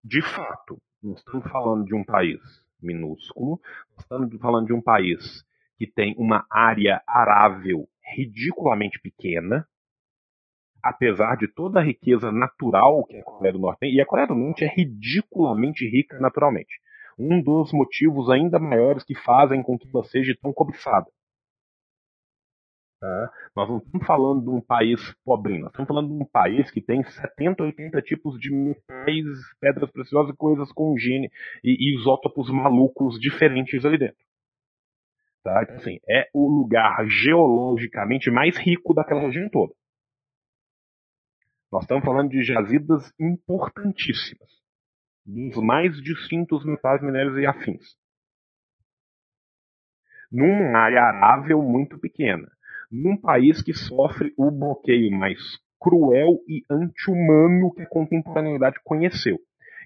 de 0.02 0.22
fato, 0.22 0.78
nós 1.02 1.18
estamos 1.18 1.46
falando 1.50 1.84
de 1.84 1.94
um 1.94 2.02
país 2.02 2.40
minúsculo, 2.80 3.60
estamos 3.98 4.34
falando 4.40 4.68
de 4.68 4.72
um 4.72 4.80
país 4.80 5.44
que 5.76 5.86
tem 5.86 6.14
uma 6.16 6.46
área 6.50 7.02
arável 7.06 7.86
ridiculamente 8.14 8.98
pequena, 8.98 9.68
apesar 10.82 11.36
de 11.36 11.46
toda 11.48 11.80
a 11.80 11.82
riqueza 11.82 12.32
natural 12.32 13.04
que 13.04 13.18
a 13.18 13.24
Coreia 13.24 13.52
do 13.52 13.58
Norte 13.58 13.80
tem, 13.80 13.94
e 13.94 14.00
a 14.00 14.06
Coreia 14.06 14.28
do 14.28 14.34
Norte 14.34 14.64
é 14.64 14.68
ridiculamente 14.68 15.86
rica 15.86 16.18
naturalmente. 16.18 16.80
Um 17.18 17.42
dos 17.42 17.74
motivos 17.74 18.30
ainda 18.30 18.58
maiores 18.58 19.04
que 19.04 19.14
fazem 19.14 19.62
com 19.62 19.78
que 19.78 19.86
ela 19.94 20.02
seja 20.04 20.34
tão 20.40 20.50
cobiçada. 20.50 21.10
Tá? 22.98 23.32
Nós 23.54 23.68
não 23.68 23.78
estamos 23.78 24.06
falando 24.06 24.42
de 24.42 24.50
um 24.50 24.60
país 24.60 25.14
pobrinho, 25.22 25.62
nós 25.62 25.70
estamos 25.70 25.88
falando 25.88 26.08
de 26.08 26.14
um 26.14 26.24
país 26.24 26.70
que 26.70 26.80
tem 26.80 27.04
70, 27.04 27.62
80 27.62 28.02
tipos 28.02 28.40
de 28.40 28.50
metais, 28.50 29.26
pedras 29.60 29.90
preciosas 29.90 30.32
e 30.32 30.36
coisas 30.36 30.72
com 30.72 30.94
e, 30.96 31.30
e 31.62 31.94
isótopos 31.94 32.50
malucos 32.50 33.20
diferentes 33.20 33.84
ali 33.84 33.98
dentro. 33.98 34.24
Tá? 35.44 35.62
Então, 35.62 35.76
assim, 35.76 36.00
é 36.08 36.28
o 36.32 36.48
lugar 36.48 37.06
geologicamente 37.06 38.30
mais 38.30 38.56
rico 38.56 38.94
daquela 38.94 39.20
região 39.20 39.48
toda. 39.50 39.74
Nós 41.70 41.82
estamos 41.82 42.04
falando 42.04 42.30
de 42.30 42.42
jazidas 42.42 43.12
importantíssimas, 43.20 44.50
dos 45.26 45.62
mais 45.62 46.00
distintos 46.02 46.64
metais, 46.64 47.02
minérios 47.02 47.36
e 47.36 47.46
afins. 47.46 47.96
Numa 50.32 50.78
área 50.78 51.02
arável 51.02 51.62
muito 51.62 51.98
pequena, 51.98 52.50
num 52.96 53.16
país 53.16 53.62
que 53.62 53.74
sofre 53.74 54.32
o 54.36 54.50
bloqueio 54.50 55.10
mais 55.10 55.38
cruel 55.78 56.40
e 56.48 56.62
anti-humano 56.70 57.72
que 57.74 57.82
a 57.82 57.88
contemporaneidade 57.88 58.76
conheceu. 58.84 59.38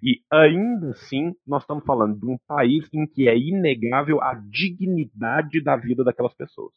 E 0.02 0.22
ainda 0.32 0.90
assim, 0.90 1.34
nós 1.46 1.62
estamos 1.62 1.84
falando 1.84 2.18
de 2.18 2.26
um 2.26 2.38
país 2.46 2.88
em 2.92 3.06
que 3.06 3.28
é 3.28 3.36
inegável 3.36 4.22
a 4.22 4.34
dignidade 4.34 5.62
da 5.62 5.76
vida 5.76 6.02
daquelas 6.02 6.34
pessoas. 6.34 6.72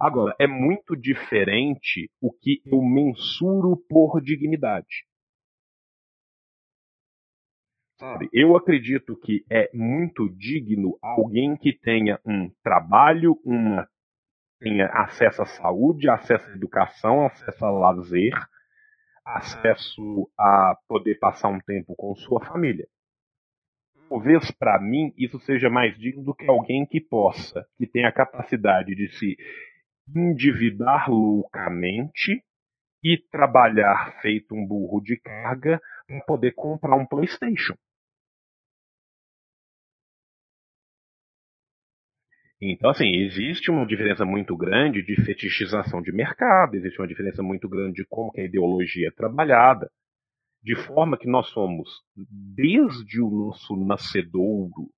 Agora, 0.00 0.34
é 0.38 0.46
muito 0.46 0.96
diferente 0.96 2.10
o 2.20 2.32
que 2.32 2.62
eu 2.64 2.80
mensuro 2.82 3.76
por 3.88 4.20
dignidade. 4.22 5.04
Sabe, 7.98 8.30
eu 8.32 8.56
acredito 8.56 9.14
que 9.14 9.44
é 9.50 9.68
muito 9.74 10.26
digno 10.30 10.96
alguém 11.02 11.54
que 11.54 11.78
tenha 11.78 12.18
um 12.24 12.50
trabalho, 12.62 13.38
uma, 13.44 13.86
tenha 14.60 14.86
acesso 14.86 15.42
à 15.42 15.46
saúde, 15.46 16.08
acesso 16.08 16.48
à 16.48 16.52
educação, 16.52 17.26
acesso 17.26 17.64
a 17.64 17.70
lazer, 17.70 18.34
acesso 19.24 20.30
a 20.38 20.76
poder 20.86 21.18
passar 21.18 21.48
um 21.48 21.60
tempo 21.60 21.94
com 21.96 22.14
sua 22.14 22.44
família. 22.44 22.86
Talvez 24.08 24.50
para 24.52 24.80
mim 24.80 25.12
isso 25.16 25.38
seja 25.40 25.70
mais 25.70 25.96
digno 25.96 26.22
do 26.22 26.34
que 26.34 26.48
alguém 26.48 26.84
que 26.84 27.00
possa, 27.00 27.66
que 27.78 27.86
tenha 27.86 28.08
a 28.08 28.12
capacidade 28.12 28.94
de 28.94 29.08
se 29.16 29.36
endividar 30.14 31.08
loucamente 31.08 32.42
e 33.02 33.16
trabalhar 33.30 34.20
feito 34.20 34.54
um 34.54 34.66
burro 34.66 35.00
de 35.00 35.16
carga 35.16 35.80
para 36.06 36.20
poder 36.22 36.52
comprar 36.52 36.96
um 36.96 37.06
PlayStation. 37.06 37.74
Então, 42.62 42.90
assim, 42.90 43.10
existe 43.16 43.70
uma 43.70 43.86
diferença 43.86 44.24
muito 44.24 44.54
grande 44.54 45.02
de 45.02 45.16
fetichização 45.24 46.02
de 46.02 46.12
mercado, 46.12 46.74
existe 46.74 47.00
uma 47.00 47.08
diferença 47.08 47.42
muito 47.42 47.66
grande 47.68 48.02
de 48.02 48.06
como 48.06 48.30
a 48.36 48.42
ideologia 48.42 49.08
é 49.08 49.10
trabalhada, 49.10 49.90
de 50.62 50.76
forma 50.76 51.16
que 51.16 51.26
nós 51.26 51.48
somos, 51.48 51.88
desde 52.54 53.18
o 53.22 53.30
nosso 53.30 53.74
nascedouro, 53.76 54.90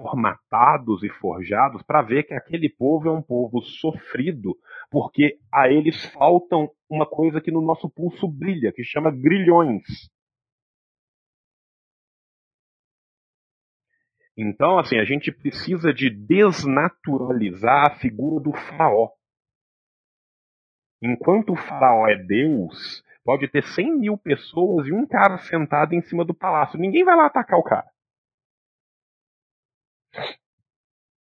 formatados 0.00 1.02
e 1.02 1.10
forjados 1.10 1.82
para 1.82 2.00
ver 2.00 2.22
que 2.22 2.32
aquele 2.32 2.70
povo 2.70 3.08
é 3.08 3.12
um 3.12 3.20
povo 3.20 3.60
sofrido, 3.60 4.56
porque 4.90 5.38
a 5.52 5.70
eles 5.70 6.06
faltam 6.12 6.70
uma 6.88 7.04
coisa 7.04 7.38
que 7.38 7.50
no 7.50 7.60
nosso 7.60 7.90
pulso 7.90 8.26
brilha, 8.26 8.72
que 8.72 8.82
chama 8.82 9.10
grilhões. 9.10 9.82
Então, 14.36 14.78
assim, 14.78 14.98
a 14.98 15.04
gente 15.04 15.32
precisa 15.32 15.94
de 15.94 16.10
desnaturalizar 16.10 17.86
a 17.86 17.94
figura 17.96 18.38
do 18.38 18.52
faraó. 18.52 19.10
Enquanto 21.02 21.52
o 21.52 21.56
faraó 21.56 22.06
é 22.06 22.16
Deus, 22.16 23.02
pode 23.24 23.48
ter 23.48 23.62
100 23.62 23.98
mil 23.98 24.18
pessoas 24.18 24.86
e 24.86 24.92
um 24.92 25.06
cara 25.06 25.38
sentado 25.38 25.94
em 25.94 26.02
cima 26.02 26.24
do 26.24 26.34
palácio. 26.34 26.78
Ninguém 26.78 27.02
vai 27.02 27.16
lá 27.16 27.26
atacar 27.26 27.58
o 27.58 27.62
cara. 27.62 27.86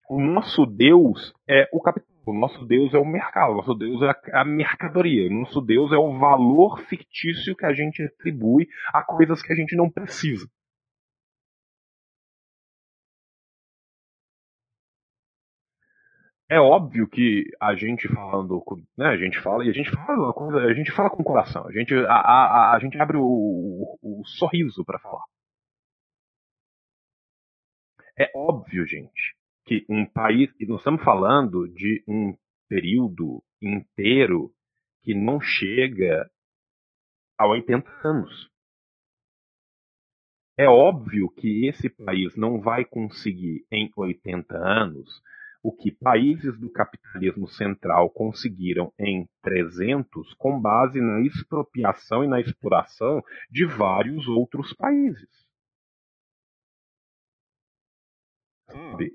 O 0.10 0.20
nosso 0.20 0.66
Deus 0.66 1.34
é 1.48 1.70
o 1.72 1.82
capital. 1.82 2.14
O 2.28 2.34
nosso 2.34 2.66
Deus 2.66 2.94
é 2.94 2.98
o 2.98 3.06
mercado. 3.06 3.54
O 3.54 3.56
nosso 3.58 3.76
Deus 3.76 4.02
é 4.02 4.38
a 4.38 4.44
mercadoria. 4.44 5.30
O 5.30 5.34
nosso 5.34 5.62
Deus 5.62 5.92
é 5.92 5.98
o 5.98 6.18
valor 6.18 6.80
fictício 6.82 7.56
que 7.56 7.66
a 7.66 7.74
gente 7.74 8.04
atribui 8.04 8.68
a 8.94 9.04
coisas 9.04 9.42
que 9.42 9.54
a 9.54 9.56
gente 9.56 9.76
não 9.76 9.90
precisa. 9.90 10.48
É 16.48 16.60
óbvio 16.60 17.08
que 17.08 17.46
a 17.60 17.76
gente 17.76 18.08
falando, 18.08 18.64
né, 18.96 19.08
a 19.08 19.18
gente 19.18 19.42
fala 19.42 19.66
e 19.66 19.70
a 19.70 19.74
gente 19.74 19.90
fala 19.90 20.32
a 20.70 20.74
gente 20.76 20.92
fala 20.92 21.10
com 21.10 21.24
o 21.24 21.26
coração, 21.26 21.68
a 21.68 21.72
gente, 21.72 21.94
a, 21.96 22.14
a, 22.14 22.76
a 22.76 22.80
gente 22.80 23.00
abre 23.00 23.18
o, 23.18 23.24
o, 23.24 24.22
o 24.22 24.26
sorriso 24.26 24.86
para 24.86 25.00
falar. 25.00 25.24
É 28.18 28.32
óbvio, 28.36 28.86
gente, 28.86 29.36
que 29.66 29.86
um 29.90 30.06
país, 30.06 30.54
e 30.60 30.68
nós 30.68 30.80
estamos 30.80 31.04
falando 31.04 31.68
de 31.68 32.04
um 32.08 32.38
período 32.70 33.44
inteiro 33.60 34.54
que 35.02 35.16
não 35.16 35.42
chega 35.42 36.30
a 37.38 37.48
80 37.48 37.90
anos. 38.08 38.50
É 40.58 40.70
óbvio 40.70 41.30
que 41.30 41.68
esse 41.68 41.90
país 41.90 42.36
não 42.38 42.62
vai 42.62 42.86
conseguir 42.86 43.66
em 43.72 43.92
80 43.96 44.56
anos 44.56 45.22
o 45.66 45.72
que 45.72 45.92
países 45.92 46.60
do 46.60 46.72
capitalismo 46.72 47.48
central 47.48 48.08
conseguiram 48.12 48.94
em 49.00 49.28
300 49.42 50.36
com 50.36 50.62
base 50.62 51.02
na 51.02 51.22
expropriação 51.22 52.24
e 52.24 52.28
na 52.28 52.40
exploração 52.40 53.20
de 53.50 53.66
vários 53.66 54.28
outros 54.28 54.72
países. 54.74 55.28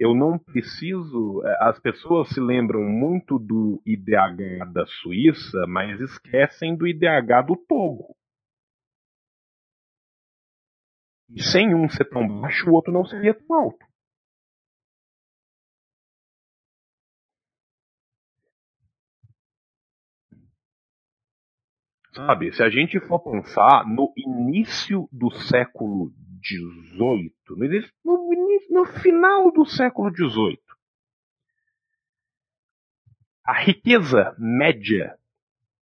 Eu 0.01 0.13
não 0.13 0.41
preciso. 0.41 1.41
Eh, 1.45 1.57
as 1.61 1.79
pessoas 1.79 2.29
se 2.31 2.41
lembram 2.41 2.83
muito 2.83 3.39
do 3.39 3.81
IDH 3.87 4.73
da 4.73 4.85
Suíça, 4.87 5.67
mas 5.69 6.01
esquecem 6.01 6.77
do 6.77 6.85
IDH 6.85 7.47
do 7.47 7.57
Togo. 7.57 8.17
E 11.29 11.41
sem 11.43 11.77
um 11.77 11.89
ser 11.89 12.07
tão 12.07 12.27
baixo, 12.27 12.69
o 12.69 12.73
outro 12.73 12.93
não 12.93 13.05
seria 13.05 13.35
tão 13.35 13.55
alto. 13.57 13.90
Sabe, 22.13 22.53
se 22.53 22.63
a 22.63 22.69
gente 22.69 22.99
for 23.01 23.21
pensar 23.21 23.87
no 23.87 24.13
início 24.17 25.09
do 25.13 25.31
século 25.31 26.13
XVIII, 26.45 27.33
no, 27.55 27.65
início, 27.65 27.93
no, 28.05 28.31
no 28.71 28.85
final 28.87 29.53
do 29.53 29.65
século 29.65 30.11
XVIII, 30.15 30.59
a 33.45 33.61
riqueza 33.61 34.35
média 34.39 35.17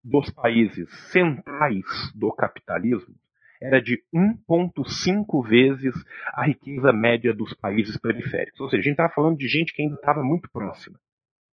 dos 0.02 0.30
países 0.30 0.88
centrais 1.10 1.84
do 2.14 2.32
capitalismo 2.32 3.14
era 3.60 3.80
de 3.80 4.02
1,5 4.14 5.48
vezes 5.48 5.94
a 6.32 6.44
riqueza 6.44 6.92
média 6.92 7.32
dos 7.32 7.54
países 7.54 7.96
periféricos. 7.96 8.60
Ou 8.60 8.68
seja, 8.68 8.80
a 8.80 8.84
gente 8.84 8.92
estava 8.92 9.12
falando 9.12 9.38
de 9.38 9.48
gente 9.48 9.72
que 9.72 9.82
ainda 9.82 9.94
estava 9.94 10.22
muito 10.22 10.50
próxima. 10.50 10.98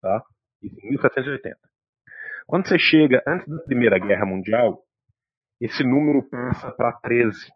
Tá? 0.02 0.24
Em 0.62 0.70
1780. 0.90 1.58
Quando 2.48 2.66
você 2.66 2.80
chega 2.80 3.22
antes 3.28 3.46
da 3.46 3.62
Primeira 3.64 4.00
Guerra 4.00 4.26
Mundial, 4.26 4.82
esse 5.60 5.84
número 5.84 6.24
passa 6.30 6.72
para 6.72 6.94
13. 6.94 7.52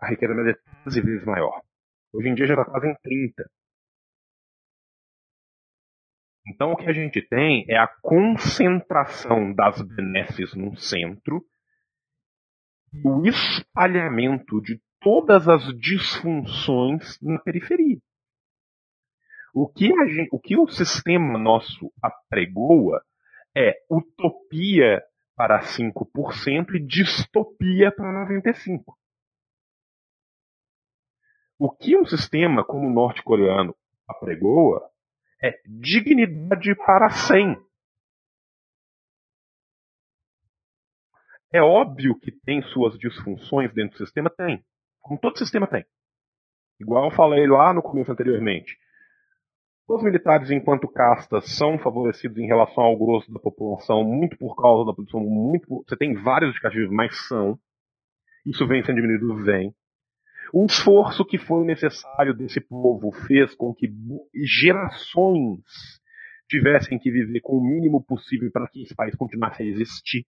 A 0.00 0.08
riqueza 0.08 0.32
é 0.32 0.54
13 0.84 1.00
vezes 1.00 1.26
maior. 1.26 1.60
Hoje 2.12 2.28
em 2.28 2.34
dia 2.34 2.46
já 2.46 2.54
está 2.54 2.64
quase 2.64 2.86
em 2.86 2.94
30. 3.02 3.50
Então 6.46 6.72
o 6.72 6.76
que 6.76 6.88
a 6.88 6.92
gente 6.92 7.20
tem 7.26 7.64
é 7.68 7.76
a 7.76 7.88
concentração 8.00 9.52
das 9.52 9.82
benesses 9.82 10.54
num 10.54 10.76
centro 10.76 11.44
e 12.92 13.08
o 13.08 13.26
espalhamento 13.26 14.60
de 14.60 14.80
todas 15.00 15.48
as 15.48 15.76
disfunções 15.76 17.18
na 17.20 17.40
periferia. 17.40 17.98
O 19.52 19.68
que, 19.68 19.88
gente, 20.08 20.28
o, 20.30 20.38
que 20.38 20.56
o 20.56 20.68
sistema 20.68 21.36
nosso 21.36 21.92
apregoa 22.00 23.02
é 23.56 23.74
utopia 23.90 25.02
para 25.36 25.60
5% 25.60 26.74
e 26.74 26.86
distopia 26.86 27.90
para 27.90 28.26
95%. 28.26 28.84
O 31.58 31.70
que 31.70 31.96
um 31.96 32.04
sistema 32.04 32.64
como 32.64 32.88
o 32.88 32.92
norte-coreano 32.92 33.74
apregoa 34.08 34.90
é 35.42 35.60
dignidade 35.64 36.74
para 36.74 37.08
100. 37.10 37.56
É 41.52 41.60
óbvio 41.60 42.18
que 42.18 42.32
tem 42.32 42.62
suas 42.62 42.98
disfunções 42.98 43.72
dentro 43.74 43.98
do 43.98 44.04
sistema? 44.04 44.30
Tem. 44.30 44.64
Como 45.00 45.20
todo 45.20 45.38
sistema 45.38 45.66
tem. 45.66 45.84
Igual 46.80 47.04
eu 47.04 47.16
falei 47.16 47.46
lá 47.46 47.72
no 47.72 47.82
começo 47.82 48.10
anteriormente. 48.10 48.76
Os 49.94 50.02
militares, 50.02 50.50
enquanto 50.50 50.88
castas, 50.88 51.54
são 51.54 51.78
favorecidos 51.78 52.38
em 52.38 52.46
relação 52.46 52.82
ao 52.82 52.96
grosso 52.96 53.30
da 53.30 53.38
população, 53.38 54.02
muito 54.02 54.38
por 54.38 54.56
causa 54.56 54.86
da 54.86 54.94
produção, 54.94 55.20
muito 55.20 55.66
por... 55.66 55.84
Você 55.86 55.94
tem 55.98 56.14
vários 56.14 56.48
indicativos, 56.48 56.90
mas 56.90 57.14
são. 57.28 57.58
Isso 58.46 58.66
vem 58.66 58.82
sendo 58.82 58.96
diminuído, 58.96 59.44
vem. 59.44 59.74
O 60.50 60.64
esforço 60.64 61.26
que 61.26 61.36
foi 61.36 61.66
necessário 61.66 62.34
desse 62.34 62.58
povo 62.58 63.12
fez 63.26 63.54
com 63.54 63.74
que 63.74 63.86
gerações 64.62 65.60
tivessem 66.48 66.98
que 66.98 67.10
viver 67.10 67.42
com 67.42 67.58
o 67.58 67.62
mínimo 67.62 68.02
possível 68.02 68.50
para 68.50 68.68
que 68.68 68.84
esse 68.84 68.94
país 68.94 69.14
continuasse 69.14 69.62
a 69.62 69.66
existir. 69.66 70.24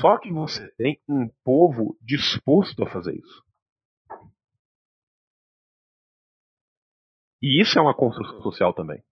Só 0.00 0.16
que 0.16 0.32
você 0.32 0.72
tem 0.78 0.98
um 1.06 1.28
povo 1.44 1.98
disposto 2.00 2.82
a 2.82 2.88
fazer 2.88 3.14
isso. 3.14 3.51
E 7.42 7.60
isso 7.60 7.76
é 7.78 7.82
uma 7.82 7.94
construção 7.94 8.40
social 8.40 8.72
também. 8.72 9.02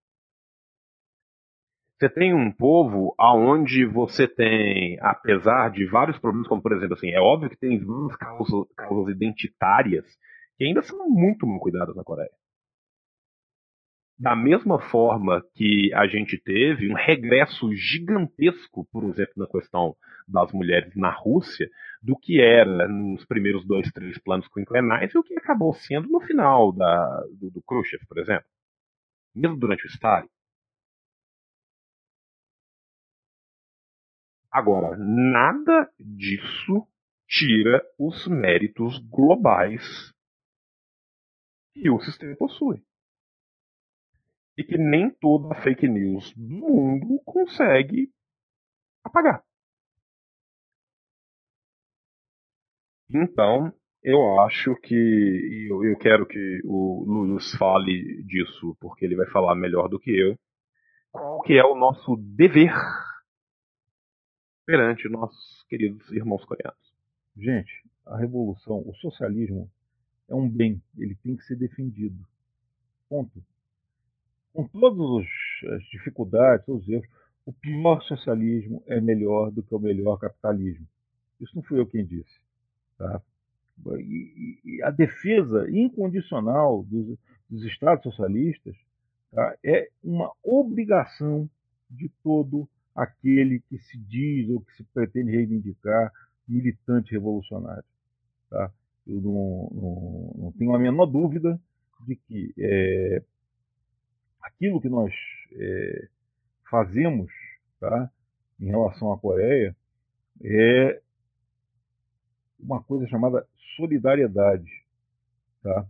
Você 1.98 2.09
tem 2.09 2.32
um 2.32 2.51
povo 2.51 3.15
aonde 3.19 3.85
você 3.85 4.27
tem, 4.27 4.98
apesar 5.02 5.70
de 5.70 5.85
vários 5.85 6.19
problemas, 6.19 6.48
como 6.48 6.62
por 6.62 6.73
exemplo, 6.73 6.94
assim, 6.94 7.11
é 7.11 7.20
óbvio 7.20 7.51
que 7.51 7.59
tem 7.59 7.78
várias 7.85 8.16
causas, 8.16 8.73
causas 8.74 9.15
identitárias 9.15 10.07
que 10.57 10.65
ainda 10.65 10.81
são 10.82 11.11
muito 11.11 11.47
mal 11.47 11.61
cuidadas 11.61 11.94
na 11.94 12.05
Coreia. 12.05 12.31
Da 14.19 14.36
mesma 14.36 14.78
forma 14.78 15.43
que 15.55 15.93
a 15.94 16.07
gente 16.07 16.39
teve 16.43 16.90
um 16.90 16.94
regresso 16.94 17.70
gigantesco, 17.74 18.86
por 18.93 19.05
exemplo, 19.05 19.35
na 19.36 19.47
questão 19.47 19.94
das 20.28 20.52
mulheres 20.52 20.94
na 20.94 21.11
Rússia, 21.11 21.69
do 22.02 22.16
que 22.16 22.40
era 22.40 22.89
nos 22.89 23.24
primeiros 23.27 23.66
dois, 23.66 23.90
três 23.93 24.18
planos 24.18 24.48
quinquenais 24.48 25.12
e 25.12 25.18
o 25.18 25.22
que 25.22 25.35
acabou 25.36 25.74
sendo 25.74 26.09
no 26.09 26.20
final 26.20 26.72
da, 26.72 27.20
do, 27.39 27.51
do 27.51 27.62
Khrushchev, 27.62 28.06
por 28.06 28.18
exemplo. 28.18 28.47
Mesmo 29.35 29.59
durante 29.59 29.85
o 29.85 29.89
Stalin. 29.89 30.28
Agora, 34.51 34.97
nada 34.97 35.93
disso 35.98 36.86
tira 37.28 37.81
os 37.97 38.27
méritos 38.27 38.98
globais 39.09 40.12
que 41.72 41.89
o 41.89 42.01
sistema 42.01 42.35
possui. 42.36 42.82
E 44.59 44.64
que 44.64 44.77
nem 44.77 45.10
toda 45.10 45.55
fake 45.62 45.86
news 45.86 46.35
do 46.35 46.66
mundo 46.66 47.22
consegue 47.24 48.12
apagar. 49.05 49.44
Então, 53.12 53.73
eu 54.03 54.41
acho 54.41 54.74
que. 54.77 55.69
Eu, 55.70 55.85
eu 55.85 55.97
quero 55.99 56.27
que 56.27 56.61
o 56.65 57.05
Luiz 57.07 57.55
fale 57.57 58.23
disso, 58.24 58.77
porque 58.81 59.05
ele 59.05 59.16
vai 59.16 59.27
falar 59.27 59.55
melhor 59.55 59.89
do 59.89 59.99
que 59.99 60.11
eu. 60.11 60.37
Qual 61.12 61.43
que 61.43 61.55
é 61.55 61.65
o 61.65 61.74
nosso 61.74 62.16
dever 62.16 62.73
perante 64.70 65.09
nossos 65.09 65.65
queridos 65.69 66.09
irmãos 66.12 66.45
coreanos. 66.45 66.78
Gente, 67.37 67.73
a 68.07 68.16
revolução, 68.16 68.81
o 68.87 68.95
socialismo 68.95 69.69
é 70.28 70.35
um 70.37 70.49
bem, 70.49 70.81
ele 70.97 71.16
tem 71.16 71.37
que 71.37 71.43
ser 71.43 71.57
defendido. 71.57 72.24
Ponto. 73.09 73.43
Com 74.53 74.69
todas 74.69 75.27
as 75.73 75.82
dificuldades, 75.91 76.65
todos 76.66 76.85
os 76.85 76.89
erros, 76.89 77.09
o 77.45 77.53
pior 77.53 78.01
socialismo 78.03 78.81
é 78.87 79.01
melhor 79.01 79.51
do 79.51 79.61
que 79.61 79.74
o 79.74 79.78
melhor 79.81 80.19
capitalismo. 80.19 80.87
Isso 81.41 81.57
não 81.57 81.65
fui 81.65 81.81
eu 81.81 81.87
quem 81.87 82.05
disse. 82.05 82.40
Tá? 83.01 83.22
E, 83.98 84.60
e 84.62 84.82
a 84.82 84.90
defesa 84.90 85.66
incondicional 85.70 86.82
dos, 86.82 87.16
dos 87.48 87.64
Estados 87.64 88.02
socialistas 88.02 88.77
tá? 89.32 89.56
é 89.64 89.89
uma 90.05 90.31
obrigação 90.43 91.48
de 91.89 92.10
todo 92.22 92.68
aquele 92.94 93.60
que 93.60 93.78
se 93.78 93.97
diz 93.97 94.51
ou 94.51 94.60
que 94.60 94.77
se 94.77 94.85
pretende 94.85 95.31
reivindicar 95.31 96.12
militante 96.47 97.12
revolucionário. 97.12 97.85
Tá? 98.51 98.70
Eu 99.06 99.22
não, 99.22 99.70
não, 99.72 100.35
não 100.44 100.52
tenho 100.52 100.74
a 100.74 100.78
menor 100.78 101.06
dúvida 101.06 101.59
de 102.06 102.16
que 102.16 102.52
é, 102.59 103.22
aquilo 104.43 104.78
que 104.78 104.90
nós 104.90 105.10
é, 105.52 106.09
fazemos 106.70 107.32
tá, 107.81 108.10
em 108.60 108.66
relação 108.66 109.10
à 109.10 109.18
Coreia 109.18 109.74
é 110.43 111.01
uma 112.62 112.82
coisa 112.82 113.07
chamada 113.09 113.47
solidariedade. 113.77 114.70
Tá? 115.62 115.87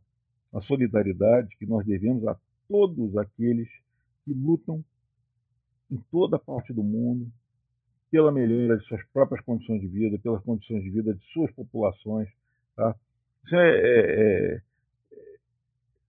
A 0.55 0.61
solidariedade 0.63 1.57
que 1.59 1.67
nós 1.67 1.85
devemos 1.87 2.27
a 2.27 2.37
todos 2.69 3.17
aqueles 3.17 3.69
que 4.25 4.33
lutam 4.33 4.85
em 5.91 5.99
toda 6.11 6.39
parte 6.39 6.73
do 6.73 6.83
mundo 6.83 7.31
pela 8.11 8.33
melhora 8.33 8.77
de 8.77 8.85
suas 8.87 9.03
próprias 9.13 9.45
condições 9.45 9.81
de 9.81 9.87
vida, 9.87 10.19
pelas 10.19 10.43
condições 10.43 10.83
de 10.83 10.91
vida 10.91 11.15
de 11.15 11.25
suas 11.33 11.51
populações. 11.53 12.29
Tá? 12.77 12.95
Isso 13.45 13.57
é, 13.57 13.71
é, 13.71 14.63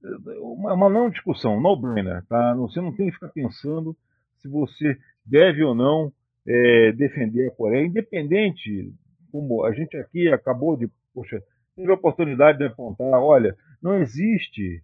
é 0.03 0.39
uma, 0.39 0.73
uma, 0.73 0.89
não 0.89 1.09
discussão, 1.09 1.61
no-brainer. 1.61 2.25
Tá? 2.25 2.53
Você 2.55 2.81
não 2.81 2.95
tem 2.95 3.07
que 3.07 3.13
ficar 3.13 3.29
pensando 3.29 3.95
se 4.39 4.47
você 4.47 4.97
deve 5.25 5.63
ou 5.63 5.75
não 5.75 6.11
é, 6.47 6.91
defender 6.93 7.47
a 7.47 7.51
Coreia, 7.51 7.85
independente, 7.85 8.91
como 9.31 9.65
a 9.65 9.71
gente 9.73 9.95
aqui 9.97 10.27
acabou 10.27 10.75
de, 10.77 10.89
poxa, 11.13 11.41
teve 11.75 11.89
a 11.91 11.95
oportunidade 11.95 12.57
de 12.57 12.65
apontar, 12.65 13.19
olha, 13.21 13.55
não 13.81 13.95
existe 13.95 14.83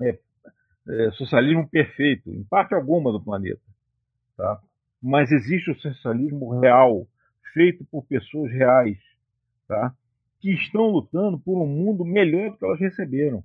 é, 0.00 0.18
é, 0.88 1.10
socialismo 1.12 1.68
perfeito, 1.68 2.30
em 2.30 2.44
parte 2.44 2.74
alguma 2.74 3.12
do 3.12 3.22
planeta. 3.22 3.60
Tá? 4.36 4.60
Mas 5.02 5.30
existe 5.30 5.70
o 5.70 5.80
socialismo 5.80 6.60
real, 6.60 7.06
feito 7.52 7.84
por 7.84 8.04
pessoas 8.04 8.50
reais, 8.52 8.98
tá? 9.66 9.94
que 10.40 10.52
estão 10.52 10.90
lutando 10.90 11.38
por 11.38 11.62
um 11.62 11.66
mundo 11.66 12.04
melhor 12.04 12.50
do 12.50 12.58
que 12.58 12.64
elas 12.64 12.80
receberam, 12.80 13.42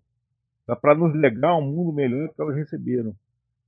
tá? 0.65 0.75
para 0.75 0.95
nos 0.95 1.15
legar 1.15 1.55
um 1.55 1.61
mundo 1.61 1.93
melhor 1.93 2.27
do 2.27 2.33
que 2.33 2.41
elas 2.41 2.55
receberam. 2.55 3.15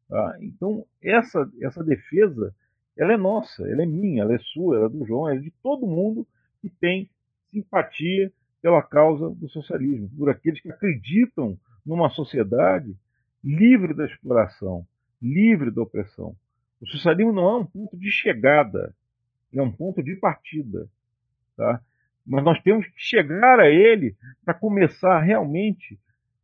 Tá? 0.10 0.38
Então, 0.42 0.86
essa, 1.02 1.50
essa 1.62 1.84
defesa 1.84 2.54
ela 2.98 3.14
é 3.14 3.18
nossa, 3.18 3.68
ela 3.68 3.84
é 3.84 3.86
minha, 3.86 4.24
ela 4.24 4.34
é 4.34 4.40
sua, 4.40 4.78
ela 4.78 4.86
é 4.86 4.90
do 4.90 5.06
João, 5.06 5.28
ela 5.28 5.38
é 5.38 5.42
de 5.42 5.52
todo 5.62 5.88
mundo 5.88 6.28
que 6.62 6.70
tem 6.70 7.10
simpatia 7.52 8.32
pela 8.62 8.82
causa 8.82 9.30
do 9.30 9.50
socialismo, 9.50 10.10
por 10.18 10.30
aqueles 10.30 10.62
que 10.62 10.72
acreditam 10.72 11.58
numa 11.86 12.10
sociedade 12.10 12.96
livre 13.44 13.94
da 13.94 14.06
exploração, 14.06 14.86
livre 15.22 15.70
da 15.70 15.82
opressão. 15.82 16.36
O 16.80 16.88
socialismo 16.88 17.34
não 17.34 17.50
é 17.50 17.58
um 17.58 17.66
ponto 17.66 17.98
de 17.98 18.10
chegada, 18.10 18.96
é 19.54 19.62
um 19.62 19.72
ponto 19.72 20.02
de 20.02 20.16
partida. 20.16 20.88
Tá? 21.58 21.82
Mas 22.26 22.44
nós 22.44 22.62
temos 22.62 22.88
que 22.88 23.02
chegar 23.02 23.60
a 23.60 23.70
ele 23.70 24.16
para 24.46 24.54
começar 24.54 25.20
realmente 25.20 26.00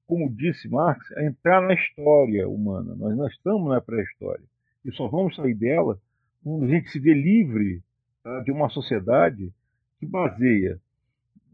como 0.10 0.28
disse 0.28 0.68
Marx, 0.68 1.12
a 1.16 1.24
entrar 1.24 1.62
na 1.62 1.76
história 1.76 2.50
humana. 2.50 2.96
Nós, 2.96 3.16
nós 3.16 3.32
estamos 3.32 3.70
na 3.70 3.80
pré-história. 3.80 4.44
E 4.84 4.92
só 4.92 5.08
vamos 5.08 5.36
sair 5.36 5.54
dela 5.54 6.02
a 6.46 6.68
gente 6.68 6.90
se 6.90 7.00
vê 7.00 7.14
livre 7.14 7.82
tá, 8.24 8.42
de 8.42 8.52
uma 8.52 8.70
sociedade 8.70 9.52
que 10.00 10.06
baseia 10.06 10.80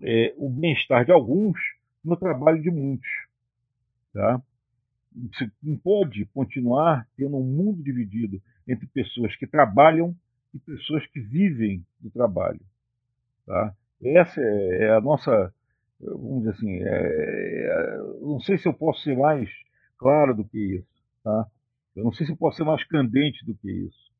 é, 0.01 0.33
o 0.37 0.49
bem-estar 0.49 1.05
de 1.05 1.11
alguns 1.11 1.57
no 2.03 2.15
trabalho 2.15 2.61
de 2.61 2.69
muitos. 2.69 3.09
Tá? 4.13 4.41
Não 5.63 5.77
pode 5.77 6.25
continuar 6.25 7.07
tendo 7.15 7.37
um 7.37 7.43
mundo 7.43 7.81
dividido 7.81 8.41
entre 8.67 8.85
pessoas 8.87 9.35
que 9.35 9.47
trabalham 9.47 10.15
e 10.53 10.59
pessoas 10.59 11.05
que 11.07 11.19
vivem 11.19 11.85
do 11.99 12.09
trabalho. 12.09 12.61
Tá? 13.45 13.73
Essa 14.03 14.41
é, 14.41 14.83
é 14.83 14.91
a 14.91 15.01
nossa 15.01 15.53
vamos 15.99 16.39
dizer 16.39 16.51
assim, 16.51 16.83
é, 16.83 17.67
é, 17.67 17.97
não 18.21 18.39
sei 18.39 18.57
se 18.57 18.67
eu 18.67 18.73
posso 18.73 19.01
ser 19.01 19.17
mais 19.17 19.49
claro 19.97 20.35
do 20.35 20.43
que 20.43 20.75
isso, 20.77 21.03
tá? 21.23 21.47
Eu 21.95 22.03
não 22.03 22.11
sei 22.11 22.25
se 22.25 22.33
eu 22.33 22.37
posso 22.37 22.57
ser 22.57 22.63
mais 22.63 22.83
candente 22.83 23.45
do 23.45 23.55
que 23.55 23.71
isso. 23.71 24.11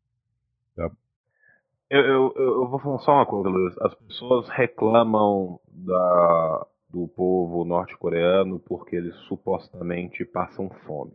Eu, 1.90 2.02
eu, 2.02 2.34
eu 2.36 2.68
vou 2.68 2.80
falar 2.80 3.00
só 3.00 3.12
uma 3.14 3.26
coisa, 3.26 3.50
Luiz. 3.50 3.78
As 3.80 3.94
pessoas 3.96 4.50
reclamam 4.50 5.60
da, 5.68 6.68
do 6.90 7.08
povo 7.08 7.64
norte-coreano 7.64 8.60
porque 8.60 8.96
eles 8.96 9.16
supostamente 9.28 10.26
passam 10.26 10.70
fome. 10.86 11.14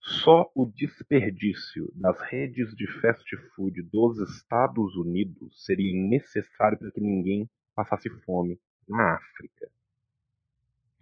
Só 0.00 0.50
o 0.52 0.66
desperdício 0.66 1.92
das 1.94 2.20
redes 2.22 2.74
de 2.74 2.88
fast 3.00 3.36
food 3.54 3.80
dos 3.82 4.18
Estados 4.36 4.96
Unidos 4.96 5.64
seria 5.64 5.94
necessário 6.08 6.76
para 6.76 6.90
que 6.90 7.00
ninguém 7.00 7.48
passasse 7.72 8.10
fome 8.24 8.58
na 8.88 9.14
África. 9.14 9.70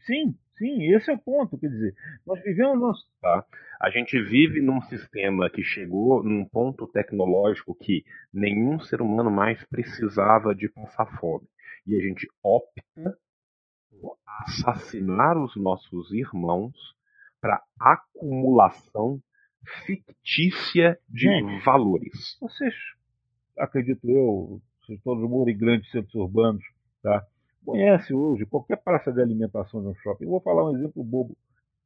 Sim, 0.01 0.37
sim, 0.61 0.95
esse 0.95 1.11
é 1.11 1.15
o 1.15 1.19
ponto. 1.19 1.59
Quer 1.59 1.69
dizer, 1.69 1.95
nós 2.27 2.41
vivemos. 2.43 2.99
Tá? 3.21 3.45
A 3.81 3.91
gente 3.91 4.21
vive 4.23 4.61
num 4.61 4.83
sistema 4.83 5.49
que 5.49 5.63
chegou 5.63 6.23
num 6.23 6.45
ponto 6.45 6.87
tecnológico 6.87 7.75
que 7.75 8.05
nenhum 8.33 8.79
ser 8.79 9.01
humano 9.01 9.31
mais 9.31 9.65
precisava 9.65 10.55
de 10.55 10.69
passar 10.69 11.07
fome. 11.19 11.47
E 11.87 11.97
a 11.97 12.01
gente 12.01 12.29
opta 12.45 13.19
por 13.91 14.17
assassinar 14.45 15.37
os 15.39 15.57
nossos 15.57 16.13
irmãos 16.13 16.77
para 17.41 17.63
acumulação 17.81 19.19
fictícia 19.87 20.99
de 21.09 21.23
gente, 21.23 21.65
valores. 21.65 22.37
Vocês, 22.39 22.75
acredito 23.59 24.09
eu, 24.09 24.61
vocês 24.83 25.01
todos 25.03 25.29
moram 25.29 25.51
em 25.51 25.57
grandes 25.57 25.91
centros 25.91 26.15
urbanos, 26.15 26.65
tá? 27.03 27.27
Conhece 27.65 28.13
hoje 28.15 28.47
qualquer 28.47 28.77
praça 28.77 29.13
de 29.13 29.21
alimentação 29.21 29.81
de 29.81 29.89
um 29.89 29.95
shopping. 29.97 30.25
Eu 30.25 30.31
vou 30.31 30.41
falar 30.41 30.65
um 30.65 30.77
exemplo 30.77 31.03
bobo, 31.03 31.37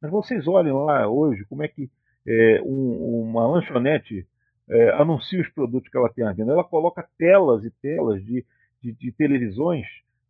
mas 0.01 0.11
vocês 0.11 0.47
olhem 0.47 0.73
lá 0.73 1.07
hoje 1.07 1.45
como 1.45 1.63
é 1.63 1.67
que 1.67 1.89
é, 2.27 2.61
um, 2.63 3.21
uma 3.21 3.47
lanchonete 3.47 4.27
é, 4.69 4.89
anuncia 4.93 5.41
os 5.41 5.49
produtos 5.49 5.89
que 5.89 5.97
ela 5.97 6.09
tem 6.09 6.25
à 6.25 6.33
venda. 6.33 6.51
Ela 6.51 6.63
coloca 6.63 7.07
telas 7.17 7.63
e 7.63 7.71
telas 7.81 8.23
de, 8.23 8.45
de, 8.81 8.91
de 8.93 9.11
televisões 9.11 9.85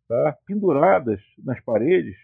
tá, 0.08 0.36
penduradas 0.46 1.20
nas 1.38 1.60
paredes 1.60 2.16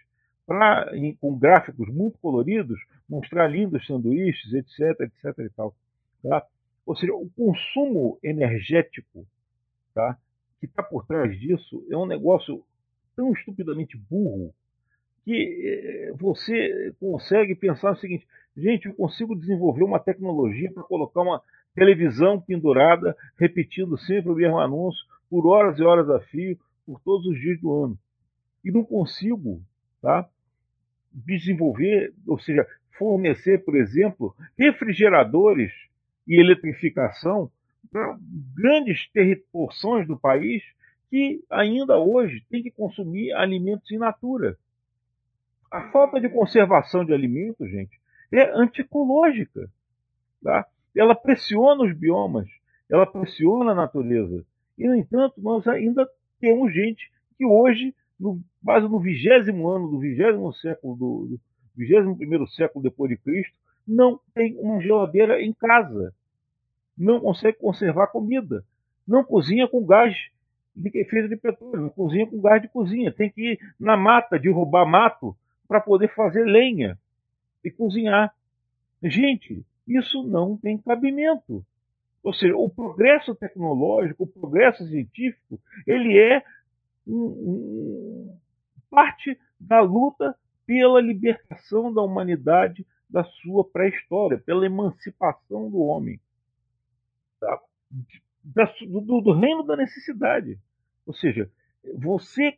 para 0.45 0.91
com 1.21 1.37
gráficos 1.37 1.87
muito 1.87 2.17
coloridos 2.19 2.77
mostrar 3.07 3.47
lindos 3.47 3.85
sanduíches, 3.85 4.53
etc, 4.53 4.99
etc 5.01 5.39
e 5.39 5.49
tal. 5.49 5.73
Tá? 6.21 6.45
Ou 6.85 6.95
seja, 6.95 7.13
o 7.13 7.29
consumo 7.29 8.19
energético 8.21 9.25
tá, 9.93 10.17
que 10.59 10.65
está 10.65 10.83
por 10.83 11.05
trás 11.05 11.39
disso 11.39 11.85
é 11.89 11.97
um 11.97 12.05
negócio 12.05 12.63
tão 13.15 13.31
estupidamente 13.33 13.97
burro 13.97 14.53
que 15.23 15.31
eh, 15.31 16.13
você 16.17 16.93
consegue 16.99 17.55
pensar 17.55 17.91
o 17.91 17.95
seguinte: 17.95 18.27
gente, 18.55 18.87
eu 18.87 18.93
consigo 18.93 19.35
desenvolver 19.35 19.83
uma 19.83 19.99
tecnologia 19.99 20.71
para 20.71 20.83
colocar 20.83 21.21
uma 21.21 21.41
televisão 21.73 22.39
pendurada, 22.39 23.15
repetindo 23.37 23.97
sempre 23.97 24.31
o 24.31 24.35
mesmo 24.35 24.59
anúncio, 24.59 25.03
por 25.29 25.47
horas 25.47 25.79
e 25.79 25.83
horas 25.83 26.09
a 26.09 26.19
fio, 26.19 26.57
por 26.85 26.99
todos 27.01 27.25
os 27.25 27.39
dias 27.39 27.59
do 27.59 27.85
ano. 27.85 27.97
E 28.63 28.71
não 28.71 28.83
consigo 28.83 29.61
tá, 30.01 30.29
desenvolver, 31.11 32.13
ou 32.27 32.39
seja, 32.39 32.67
fornecer, 32.97 33.63
por 33.63 33.75
exemplo, 33.75 34.35
refrigeradores 34.57 35.71
e 36.27 36.39
eletrificação 36.39 37.49
para 37.91 38.17
grandes 38.55 39.09
porções 39.51 40.07
do 40.07 40.17
país 40.17 40.63
que 41.13 41.45
ainda 41.47 41.99
hoje 41.99 42.43
tem 42.49 42.63
que 42.63 42.71
consumir 42.71 43.31
alimentos 43.33 43.91
in 43.91 43.99
natura. 43.99 44.57
A 45.71 45.91
falta 45.91 46.19
de 46.19 46.27
conservação 46.27 47.05
de 47.05 47.13
alimentos, 47.13 47.69
gente, 47.69 48.01
é 48.31 48.49
anticológica. 48.59 49.69
Tá? 50.41 50.65
Ela 50.95 51.13
pressiona 51.13 51.83
os 51.83 51.95
biomas, 51.95 52.49
ela 52.89 53.05
pressiona 53.05 53.73
a 53.73 53.75
natureza. 53.75 54.43
E, 54.75 54.87
no 54.87 54.95
entanto, 54.95 55.35
nós 55.37 55.67
ainda 55.67 56.09
temos 56.39 56.73
gente 56.73 57.11
que 57.37 57.45
hoje, 57.45 57.93
no, 58.19 58.41
quase 58.65 58.87
no 58.87 58.99
vigésimo 58.99 59.69
ano 59.69 59.91
do 59.91 59.99
vigésimo 59.99 60.51
século, 60.51 60.95
do 60.95 61.39
vigésimo 61.75 62.17
primeiro 62.17 62.47
século 62.47 62.81
depois 62.81 63.11
de 63.11 63.17
Cristo, 63.17 63.55
não 63.87 64.19
tem 64.33 64.57
uma 64.57 64.81
geladeira 64.81 65.39
em 65.39 65.53
casa, 65.53 66.11
não 66.97 67.19
consegue 67.19 67.59
conservar 67.59 68.07
comida, 68.07 68.65
não 69.07 69.23
cozinha 69.23 69.67
com 69.67 69.85
gás 69.85 70.32
de 70.75 70.89
feita 71.05 71.27
de 71.27 71.37
petróleo, 71.37 71.91
cozinha 71.91 72.27
com 72.27 72.41
gás 72.41 72.61
de 72.61 72.67
cozinha. 72.67 73.11
Tem 73.11 73.29
que 73.29 73.53
ir 73.53 73.59
na 73.79 73.95
mata, 73.95 74.39
derrubar 74.39 74.85
mato 74.85 75.35
para 75.67 75.79
poder 75.79 76.13
fazer 76.13 76.45
lenha 76.45 76.97
e 77.63 77.71
cozinhar. 77.71 78.33
Gente, 79.01 79.65
isso 79.87 80.23
não 80.23 80.57
tem 80.57 80.77
cabimento. 80.77 81.65
Ou 82.23 82.33
seja, 82.33 82.55
o 82.55 82.69
progresso 82.69 83.35
tecnológico, 83.35 84.23
o 84.23 84.27
progresso 84.27 84.87
científico, 84.87 85.59
ele 85.85 86.17
é 86.17 86.41
parte 88.89 89.37
da 89.59 89.81
luta 89.81 90.35
pela 90.65 91.01
libertação 91.01 91.93
da 91.93 92.01
humanidade 92.01 92.85
da 93.09 93.23
sua 93.23 93.63
pré-história, 93.63 94.37
pela 94.39 94.65
emancipação 94.65 95.69
do 95.69 95.79
homem. 95.79 96.19
Da, 98.43 98.65
do, 98.87 99.21
do 99.21 99.31
reino 99.31 99.63
da 99.63 99.77
necessidade. 99.77 100.59
Ou 101.05 101.13
seja, 101.13 101.49
você 101.95 102.57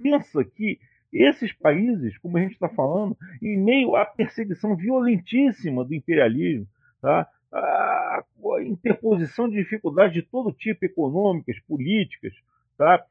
pensa 0.00 0.44
que 0.44 0.78
esses 1.12 1.52
países, 1.52 2.16
como 2.18 2.36
a 2.36 2.40
gente 2.40 2.52
está 2.52 2.68
falando, 2.68 3.16
em 3.42 3.56
meio 3.56 3.96
à 3.96 4.04
perseguição 4.04 4.76
violentíssima 4.76 5.84
do 5.84 5.94
imperialismo, 5.94 6.68
tá? 7.00 7.28
a, 7.52 8.24
interposição 8.64 9.48
de 9.48 9.56
dificuldades 9.56 10.14
de 10.14 10.22
todo 10.22 10.52
tipo, 10.52 10.84
econômicas, 10.84 11.58
políticas, 11.60 12.32
tá? 12.76 13.04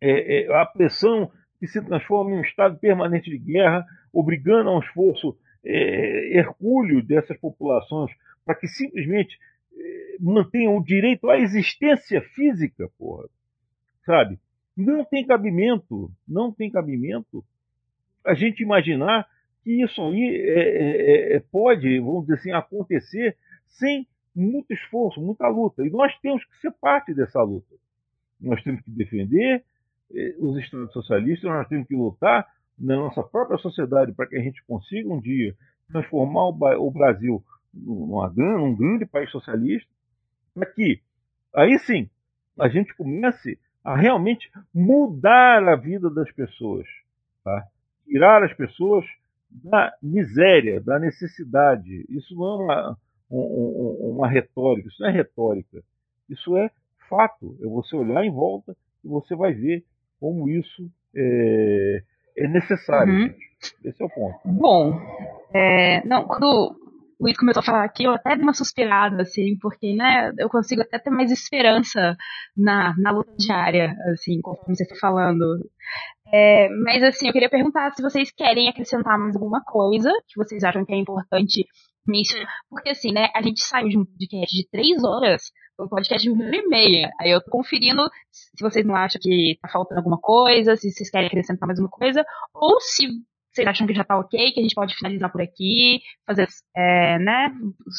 É, 0.00 0.44
é, 0.44 0.54
a 0.54 0.64
pressão 0.64 1.30
que 1.58 1.66
se 1.66 1.82
transforma 1.82 2.30
em 2.30 2.38
um 2.38 2.42
estado 2.42 2.78
permanente 2.78 3.30
de 3.30 3.38
guerra, 3.38 3.86
obrigando 4.12 4.70
a 4.70 4.76
um 4.76 4.80
esforço 4.80 5.36
é, 5.64 6.38
hercúleo 6.38 7.02
dessas 7.02 7.36
populações 7.38 8.10
para 8.44 8.54
que 8.54 8.66
simplesmente 8.66 9.38
mantenham 10.18 10.76
o 10.76 10.84
direito 10.84 11.28
à 11.28 11.38
existência 11.38 12.20
física, 12.34 12.88
porra. 12.98 13.28
Sabe? 14.04 14.38
Não 14.76 15.04
tem 15.04 15.26
cabimento, 15.26 16.10
não 16.26 16.52
tem 16.52 16.70
cabimento 16.70 17.44
a 18.24 18.34
gente 18.34 18.62
imaginar 18.62 19.26
que 19.62 19.82
isso 19.82 20.00
aí 20.02 20.36
é, 20.36 21.34
é, 21.34 21.36
é, 21.36 21.40
pode, 21.40 21.98
vamos 22.00 22.22
dizer 22.22 22.34
assim, 22.34 22.52
acontecer 22.52 23.36
sem 23.66 24.06
muito 24.34 24.72
esforço, 24.72 25.20
muita 25.20 25.48
luta. 25.48 25.84
E 25.84 25.90
nós 25.90 26.16
temos 26.20 26.44
que 26.44 26.56
ser 26.60 26.72
parte 26.80 27.12
dessa 27.12 27.42
luta. 27.42 27.74
Nós 28.40 28.62
temos 28.62 28.80
que 28.82 28.90
defender 28.90 29.64
eh, 30.14 30.34
os 30.38 30.56
Estados 30.58 30.92
socialistas, 30.92 31.50
nós 31.50 31.68
temos 31.68 31.86
que 31.86 31.94
lutar 31.94 32.46
na 32.78 32.96
nossa 32.96 33.22
própria 33.22 33.58
sociedade 33.58 34.12
para 34.12 34.26
que 34.26 34.36
a 34.36 34.40
gente 34.40 34.64
consiga 34.64 35.12
um 35.12 35.20
dia 35.20 35.54
transformar 35.88 36.48
o 36.48 36.90
Brasil 36.90 37.42
numa, 37.72 38.32
num 38.36 38.74
grande 38.74 39.06
país 39.06 39.30
socialista 39.30 39.90
para 40.54 40.66
que 40.66 41.00
aí 41.54 41.78
sim 41.80 42.08
a 42.58 42.68
gente 42.68 42.94
comece 42.94 43.58
a 43.82 43.96
realmente 43.96 44.50
mudar 44.74 45.66
a 45.66 45.76
vida 45.76 46.10
das 46.10 46.30
pessoas, 46.32 46.86
tá? 47.42 47.64
tirar 48.04 48.42
as 48.42 48.52
pessoas 48.54 49.04
da 49.50 49.92
miséria, 50.02 50.80
da 50.80 50.98
necessidade. 50.98 52.04
Isso 52.08 52.34
não 52.34 52.46
é 52.46 52.64
uma, 52.64 52.98
uma, 53.30 53.90
uma 54.10 54.28
retórica, 54.28 54.88
isso 54.88 55.02
não 55.02 55.08
é 55.08 55.12
retórica, 55.12 55.82
isso 56.28 56.56
é 56.56 56.70
fato. 57.08 57.56
É 57.62 57.66
você 57.66 57.96
olhar 57.96 58.24
em 58.24 58.30
volta 58.30 58.76
e 59.04 59.08
você 59.08 59.34
vai 59.34 59.52
ver 59.52 59.84
como 60.20 60.48
isso 60.48 60.90
é, 61.14 62.02
é 62.36 62.48
necessário. 62.48 63.12
Uhum. 63.12 63.34
Esse 63.84 64.02
é 64.02 64.06
o 64.06 64.10
ponto. 64.10 64.38
Bom, 64.44 65.00
é, 65.52 66.06
não, 66.06 66.24
quando 66.24 66.79
Luiz 67.20 67.36
começou 67.36 67.60
a 67.60 67.64
falar 67.64 67.84
aqui, 67.84 68.04
eu 68.04 68.12
até 68.12 68.34
dei 68.34 68.42
uma 68.42 68.54
suspirada, 68.54 69.22
assim, 69.22 69.56
porque, 69.60 69.94
né, 69.94 70.32
eu 70.38 70.48
consigo 70.48 70.80
até 70.80 70.98
ter 70.98 71.10
mais 71.10 71.30
esperança 71.30 72.16
na, 72.56 72.94
na 72.98 73.10
luta 73.10 73.32
diária, 73.38 73.94
assim, 74.12 74.40
conforme 74.40 74.74
você 74.74 74.84
está 74.84 74.96
falando. 74.96 75.44
É, 76.32 76.68
mas 76.84 77.02
assim, 77.02 77.26
eu 77.26 77.32
queria 77.32 77.50
perguntar 77.50 77.90
se 77.92 78.02
vocês 78.02 78.30
querem 78.30 78.68
acrescentar 78.68 79.18
mais 79.18 79.34
alguma 79.36 79.62
coisa 79.62 80.10
que 80.28 80.38
vocês 80.38 80.64
acham 80.64 80.84
que 80.84 80.94
é 80.94 80.96
importante 80.96 81.66
mencionar. 82.06 82.48
Porque 82.70 82.90
assim, 82.90 83.12
né, 83.12 83.28
a 83.34 83.42
gente 83.42 83.60
saiu 83.60 83.88
de 83.88 83.98
um 83.98 84.04
podcast 84.04 84.56
de 84.56 84.68
três 84.70 85.04
horas 85.04 85.42
um 85.84 85.88
podcast 85.88 86.22
de 86.22 86.30
uma 86.30 86.44
hora 86.44 86.56
e 86.56 86.68
meia. 86.68 87.10
Aí 87.20 87.30
eu 87.30 87.42
tô 87.42 87.50
conferindo 87.50 88.02
se 88.30 88.62
vocês 88.62 88.84
não 88.84 88.94
acham 88.94 89.20
que 89.20 89.58
tá 89.60 89.68
faltando 89.68 90.00
alguma 90.00 90.18
coisa, 90.18 90.76
se 90.76 90.90
vocês 90.90 91.10
querem 91.10 91.26
acrescentar 91.26 91.66
mais 91.66 91.78
uma 91.78 91.88
coisa, 91.88 92.24
ou 92.54 92.80
se 92.80 93.06
vocês 93.52 93.66
acham 93.66 93.86
que 93.86 93.94
já 93.94 94.04
tá 94.04 94.18
ok, 94.18 94.52
que 94.52 94.60
a 94.60 94.62
gente 94.62 94.74
pode 94.74 94.96
finalizar 94.96 95.30
por 95.30 95.42
aqui, 95.42 96.00
fazer, 96.26 96.46
é, 96.74 97.18
né, 97.18 97.50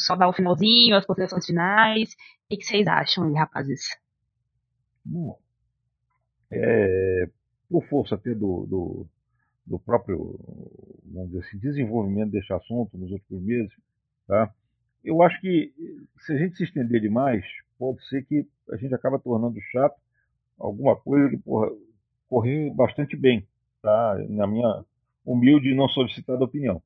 só 0.06 0.16
dar 0.16 0.28
o 0.28 0.32
finalzinho, 0.32 0.96
as 0.96 1.04
considerações 1.04 1.44
finais. 1.44 2.10
O 2.50 2.56
que 2.56 2.64
vocês 2.64 2.86
acham, 2.86 3.32
rapazes? 3.34 3.82
É, 6.50 7.28
por 7.68 7.84
força 7.88 8.14
até 8.14 8.34
do, 8.34 8.66
do, 8.66 9.06
do, 9.66 9.78
próprio 9.78 10.38
vamos 11.04 11.30
dizer 11.30 11.46
assim, 11.46 11.58
desenvolvimento 11.58 12.30
deste 12.30 12.52
assunto 12.52 12.96
nos 12.96 13.10
últimos 13.10 13.42
meses, 13.42 13.72
tá? 14.26 14.52
eu 15.04 15.22
acho 15.22 15.40
que 15.40 15.72
se 16.20 16.32
a 16.32 16.36
gente 16.36 16.56
se 16.56 16.64
estender 16.64 17.00
demais, 17.00 17.44
pode 17.78 18.06
ser 18.08 18.22
que 18.24 18.46
a 18.70 18.76
gente 18.76 18.94
acaba 18.94 19.18
tornando 19.18 19.60
chato 19.72 19.96
alguma 20.58 20.94
coisa 20.94 21.30
que 21.30 21.38
porra, 21.38 21.70
bastante 22.74 23.16
bem, 23.16 23.46
tá? 23.82 24.16
na 24.28 24.46
minha 24.46 24.84
humilde 25.24 25.68
e 25.68 25.74
não 25.74 25.88
solicitada 25.88 26.44
opinião. 26.44 26.82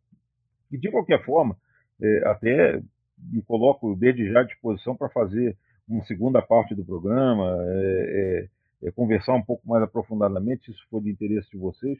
E 0.70 0.78
de 0.78 0.90
qualquer 0.90 1.24
forma, 1.24 1.56
é, 2.00 2.28
até 2.28 2.82
me 3.18 3.42
coloco 3.42 3.94
desde 3.96 4.30
já 4.30 4.40
à 4.40 4.44
disposição 4.44 4.96
para 4.96 5.08
fazer 5.08 5.56
uma 5.88 6.04
segunda 6.04 6.42
parte 6.42 6.74
do 6.74 6.84
programa, 6.84 7.56
é, 7.60 8.48
é, 8.82 8.88
é, 8.88 8.90
conversar 8.90 9.34
um 9.34 9.42
pouco 9.42 9.66
mais 9.68 9.82
aprofundadamente, 9.82 10.64
se 10.64 10.70
isso 10.72 10.86
for 10.90 11.02
de 11.02 11.10
interesse 11.10 11.50
de 11.50 11.56
vocês. 11.56 11.98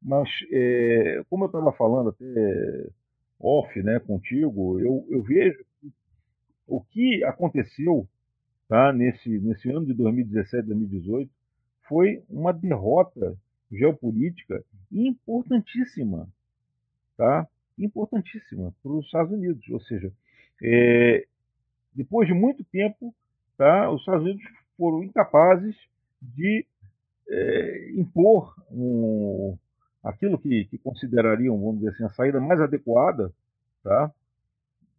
Mas, 0.00 0.28
é, 0.50 1.22
como 1.28 1.44
eu 1.44 1.46
estava 1.46 1.72
falando 1.72 2.10
até 2.10 2.86
off 3.38 3.82
né, 3.82 3.98
contigo, 3.98 4.80
eu, 4.80 5.06
eu 5.10 5.22
vejo 5.22 5.58
o 6.66 6.80
que 6.80 7.24
aconteceu 7.24 8.06
tá, 8.68 8.92
nesse, 8.92 9.28
nesse 9.40 9.68
ano 9.70 9.84
de 9.84 9.94
2017, 9.94 10.68
2018 10.68 11.30
foi 11.88 12.22
uma 12.30 12.52
derrota 12.52 13.36
geopolítica 13.70 14.64
importantíssima, 14.90 16.28
tá? 17.16 17.46
Importantíssima 17.78 18.74
para 18.82 18.92
os 18.92 19.06
Estados 19.06 19.32
Unidos. 19.32 19.66
Ou 19.68 19.80
seja, 19.80 20.12
é, 20.62 21.26
depois 21.94 22.26
de 22.26 22.34
muito 22.34 22.64
tempo, 22.64 23.14
tá, 23.56 23.90
os 23.90 24.00
Estados 24.00 24.22
Unidos 24.22 24.42
foram 24.76 25.02
incapazes 25.04 25.76
de 26.20 26.66
é, 27.28 27.90
impor 27.92 28.54
um, 28.70 29.56
aquilo 30.02 30.38
que, 30.38 30.64
que, 30.66 30.78
considerariam, 30.78 31.58
vamos 31.58 31.78
dizer 31.78 31.90
assim, 31.90 32.04
a 32.04 32.10
saída 32.10 32.40
mais 32.40 32.60
adequada 32.60 33.32
tá, 33.82 34.12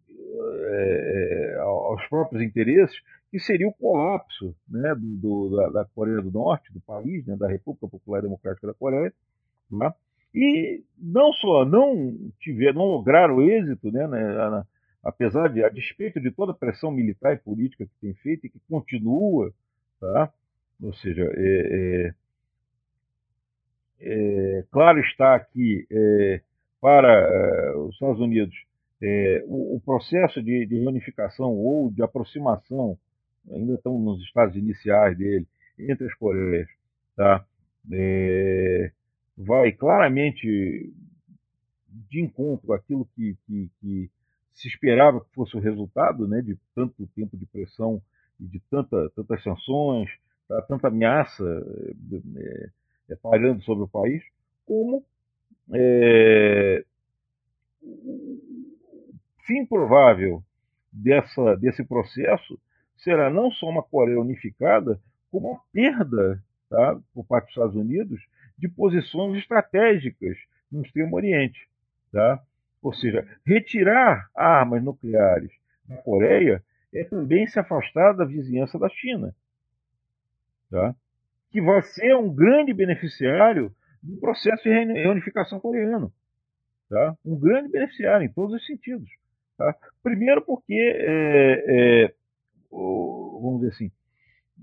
é, 0.09 1.55
é 1.55 1.59
aos 1.59 2.07
próprios 2.07 2.43
interesses, 2.43 2.95
que 3.31 3.39
seria 3.39 3.67
o 3.67 3.73
colapso 3.73 4.53
né, 4.67 4.93
do, 4.93 5.49
do, 5.49 5.55
da, 5.55 5.69
da, 5.69 5.85
Coreia 5.85 6.21
do 6.21 6.29
Norte, 6.29 6.71
do 6.73 6.81
país, 6.81 7.25
né, 7.25 7.35
da 7.37 7.47
República 7.47 7.87
Popular 7.87 8.21
Democrática 8.21 8.67
da 8.67 8.73
Coreia, 8.73 9.13
tá, 9.79 9.95
e 10.35 10.83
não 10.97 11.31
só 11.33 11.65
não 11.65 12.15
tiver, 12.39 12.73
não 12.73 12.85
lograram 12.85 13.41
êxito 13.41 13.91
né, 13.91 14.07
né, 14.07 14.63
apesar 15.03 15.47
de, 15.47 15.63
a 15.63 15.69
despeito 15.69 16.19
de 16.19 16.31
toda 16.31 16.51
a 16.51 16.55
pressão 16.55 16.91
militar 16.91 17.33
e 17.33 17.37
política 17.37 17.85
que 17.85 17.91
tem 18.01 18.13
feito 18.15 18.45
e 18.45 18.49
que 18.49 18.59
continua, 18.69 19.51
tá? 19.99 20.31
ou 20.81 20.93
seja, 20.93 21.23
é, 21.23 22.13
é, 22.13 22.13
é, 24.01 24.65
claro 24.71 24.99
está 24.99 25.39
que 25.39 25.85
é, 25.91 26.41
para 26.79 27.11
é, 27.11 27.75
os 27.77 27.93
Estados 27.93 28.19
Unidos 28.19 28.55
é, 29.01 29.43
o, 29.47 29.75
o, 29.75 29.81
processo 29.81 30.41
de, 30.41 30.65
de, 30.65 30.79
reunificação 30.79 31.55
ou 31.55 31.91
de 31.91 32.03
aproximação, 32.03 32.97
ainda 33.49 33.75
estão 33.75 33.97
nos 33.99 34.21
estágios 34.23 34.61
iniciais 34.61 35.17
dele, 35.17 35.47
entre 35.79 36.07
as 36.07 36.13
Coreias, 36.15 36.67
tá? 37.15 37.45
É, 37.91 38.91
vai 39.37 39.71
claramente 39.71 40.93
de 42.09 42.21
encontro 42.21 42.73
àquilo 42.73 43.07
que, 43.15 43.35
que, 43.45 43.69
que 43.79 44.11
se 44.53 44.67
esperava 44.67 45.21
que 45.21 45.33
fosse 45.33 45.55
o 45.57 45.59
resultado 45.59 46.27
né, 46.27 46.41
de 46.41 46.57
tanto 46.75 47.07
tempo 47.15 47.35
de 47.37 47.45
pressão 47.45 48.01
e 48.39 48.45
de 48.45 48.59
tanta, 48.69 49.09
tantas 49.15 49.41
sanções, 49.43 50.09
tá, 50.47 50.61
tanta 50.63 50.87
ameaça 50.87 51.43
é, 52.37 52.69
é, 53.09 53.15
pairando 53.15 53.63
sobre 53.63 53.83
o 53.83 53.87
país, 53.87 54.23
como 54.65 55.03
é, 55.73 56.85
o 57.81 58.39
fim 59.45 59.65
provável 59.65 60.43
dessa, 60.91 61.55
desse 61.55 61.83
processo 61.83 62.59
será 63.03 63.29
não 63.29 63.51
só 63.51 63.67
uma 63.67 63.83
Coreia 63.83 64.19
unificada, 64.19 64.99
como 65.31 65.51
uma 65.51 65.61
perda 65.71 66.41
tá, 66.69 66.99
por 67.13 67.25
parte 67.25 67.45
dos 67.45 67.51
Estados 67.51 67.75
Unidos 67.75 68.21
de 68.57 68.67
posições 68.69 69.37
estratégicas 69.37 70.37
no 70.71 70.81
Extremo 70.81 71.15
Oriente. 71.15 71.67
Tá? 72.11 72.41
Ou 72.81 72.93
seja, 72.93 73.27
retirar 73.45 74.29
armas 74.35 74.83
nucleares 74.83 75.51
da 75.85 75.97
Coreia 75.97 76.63
é 76.93 77.03
também 77.03 77.47
se 77.47 77.59
afastar 77.59 78.13
da 78.13 78.25
vizinhança 78.25 78.77
da 78.77 78.89
China, 78.89 79.33
tá? 80.69 80.95
que 81.51 81.61
vai 81.61 81.81
ser 81.83 82.15
um 82.15 82.33
grande 82.33 82.73
beneficiário 82.73 83.73
do 84.01 84.17
processo 84.17 84.63
de 84.63 84.69
reunificação 84.69 85.59
coreano. 85.59 86.11
Tá? 86.89 87.15
Um 87.23 87.39
grande 87.39 87.69
beneficiário 87.69 88.25
em 88.25 88.29
todos 88.31 88.53
os 88.55 88.65
sentidos. 88.65 89.09
Tá? 89.57 89.75
Primeiro 90.03 90.41
porque, 90.41 90.73
é, 90.73 92.05
é, 92.05 92.13
vamos 92.71 93.61
dizer 93.61 93.73
assim, 93.73 93.91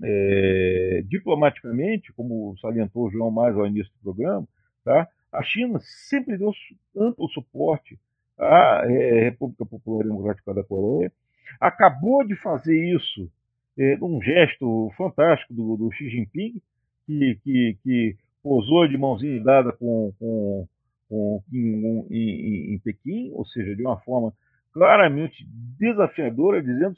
é, 0.03 1.03
diplomaticamente, 1.07 2.11
como 2.13 2.57
salientou 2.59 3.07
o 3.07 3.11
João 3.11 3.31
mais 3.31 3.55
ao 3.55 3.67
início 3.67 3.91
do 3.93 4.13
programa, 4.13 4.47
tá? 4.83 5.07
a 5.31 5.43
China 5.43 5.79
sempre 5.81 6.37
deu 6.37 6.51
amplo 6.97 7.27
suporte 7.29 7.99
a 8.37 8.83
é, 8.85 9.23
República 9.25 9.65
Popular 9.65 10.05
Democrática 10.05 10.53
da 10.53 10.63
Coreia, 10.63 11.11
acabou 11.59 12.25
de 12.25 12.35
fazer 12.35 12.95
isso 12.95 13.29
é, 13.77 13.97
num 13.97 14.21
gesto 14.21 14.91
fantástico 14.97 15.53
do, 15.53 15.75
do 15.75 15.91
Xi 15.91 16.09
Jinping, 16.09 16.61
que, 17.05 17.39
que, 17.43 17.77
que, 17.83 18.17
posou 18.41 18.87
de 18.87 18.97
mãozinha 18.97 19.43
dada 19.43 19.73
com, 19.73 20.13
com, 20.17 20.67
com 21.09 21.43
em, 21.51 22.07
em, 22.09 22.73
em, 22.73 22.79
Pequim, 22.79 23.31
ou 23.33 23.45
seja, 23.45 23.75
de 23.75 23.81
uma 23.81 23.97
forma 23.97 24.33
claramente 24.71 25.45
desafiadora, 25.77 26.63
dizendo 26.63 26.95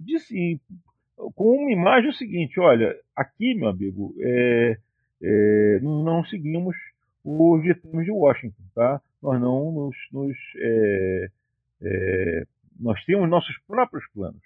disse, 0.00 0.60
com 1.34 1.56
uma 1.56 1.72
imagem 1.72 2.10
o 2.10 2.14
seguinte: 2.14 2.58
olha, 2.58 2.96
aqui, 3.14 3.54
meu 3.54 3.68
amigo, 3.68 4.14
é, 4.18 4.78
é, 5.22 5.80
não 5.82 6.24
seguimos 6.24 6.76
os 7.24 7.62
ditames 7.62 8.06
de 8.06 8.10
Washington, 8.10 8.62
tá? 8.74 9.00
Nós 9.22 9.40
não 9.40 9.70
nos, 9.72 9.96
nos 10.12 10.36
é, 10.56 11.30
é, 11.82 12.46
nós 12.78 13.04
temos 13.04 13.28
nossos 13.28 13.56
próprios 13.66 14.04
planos 14.14 14.40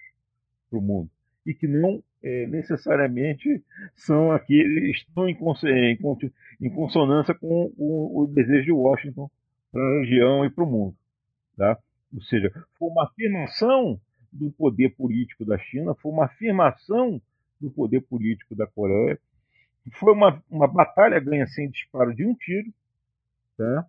para 0.69 0.79
o 0.79 0.81
mundo 0.81 1.09
e 1.45 1.53
que 1.53 1.67
não 1.67 2.03
é, 2.21 2.47
necessariamente 2.47 3.63
são 3.95 4.31
aqueles 4.31 4.97
estão 4.97 5.29
em, 5.29 5.37
em, 6.61 6.69
consonância 6.69 7.33
com 7.35 7.71
o, 7.77 8.23
o, 8.23 8.27
desejo 8.27 8.65
de 8.65 8.71
Washington 8.71 9.29
para 9.71 9.81
a 9.81 9.99
região 9.99 10.43
e 10.43 10.49
para 10.49 10.63
o 10.63 10.69
mundo, 10.69 10.95
tá? 11.55 11.77
Ou 12.13 12.21
seja, 12.23 12.51
foi 12.77 12.89
uma 12.89 13.05
afirmação 13.05 13.99
do 14.35 14.51
poder 14.51 14.95
político 14.95 15.45
da 15.45 15.57
China, 15.57 15.95
foi 15.95 16.11
uma 16.11 16.25
afirmação 16.25 17.21
do 17.59 17.71
poder 17.71 18.01
político 18.01 18.55
da 18.55 18.67
Coreia 18.67 19.19
foi 19.91 20.13
uma, 20.13 20.43
uma 20.49 20.67
batalha 20.67 21.19
ganha 21.19 21.45
sem 21.47 21.69
disparo 21.69 22.15
de 22.15 22.25
um 22.25 22.33
tiro, 22.33 22.73
tá? 23.57 23.87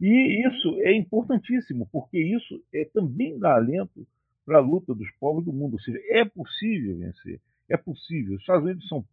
E 0.00 0.46
isso 0.46 0.80
é 0.82 0.96
importantíssimo, 0.96 1.88
porque 1.90 2.18
isso 2.18 2.62
é 2.72 2.84
também 2.84 3.38
dá 3.38 3.56
alento 3.56 4.06
para 4.46 4.58
a 4.58 4.60
luta 4.60 4.94
dos 4.94 5.10
povos 5.18 5.44
do 5.44 5.52
mundo. 5.52 5.72
Ou 5.72 5.80
seja, 5.80 5.98
é 6.10 6.24
possível 6.24 6.96
vencer, 6.98 7.40
é 7.68 7.76
possível. 7.76 8.36
Os 8.36 8.40
Estados 8.40 8.64
Unidos 8.64 8.88
são 8.88 9.04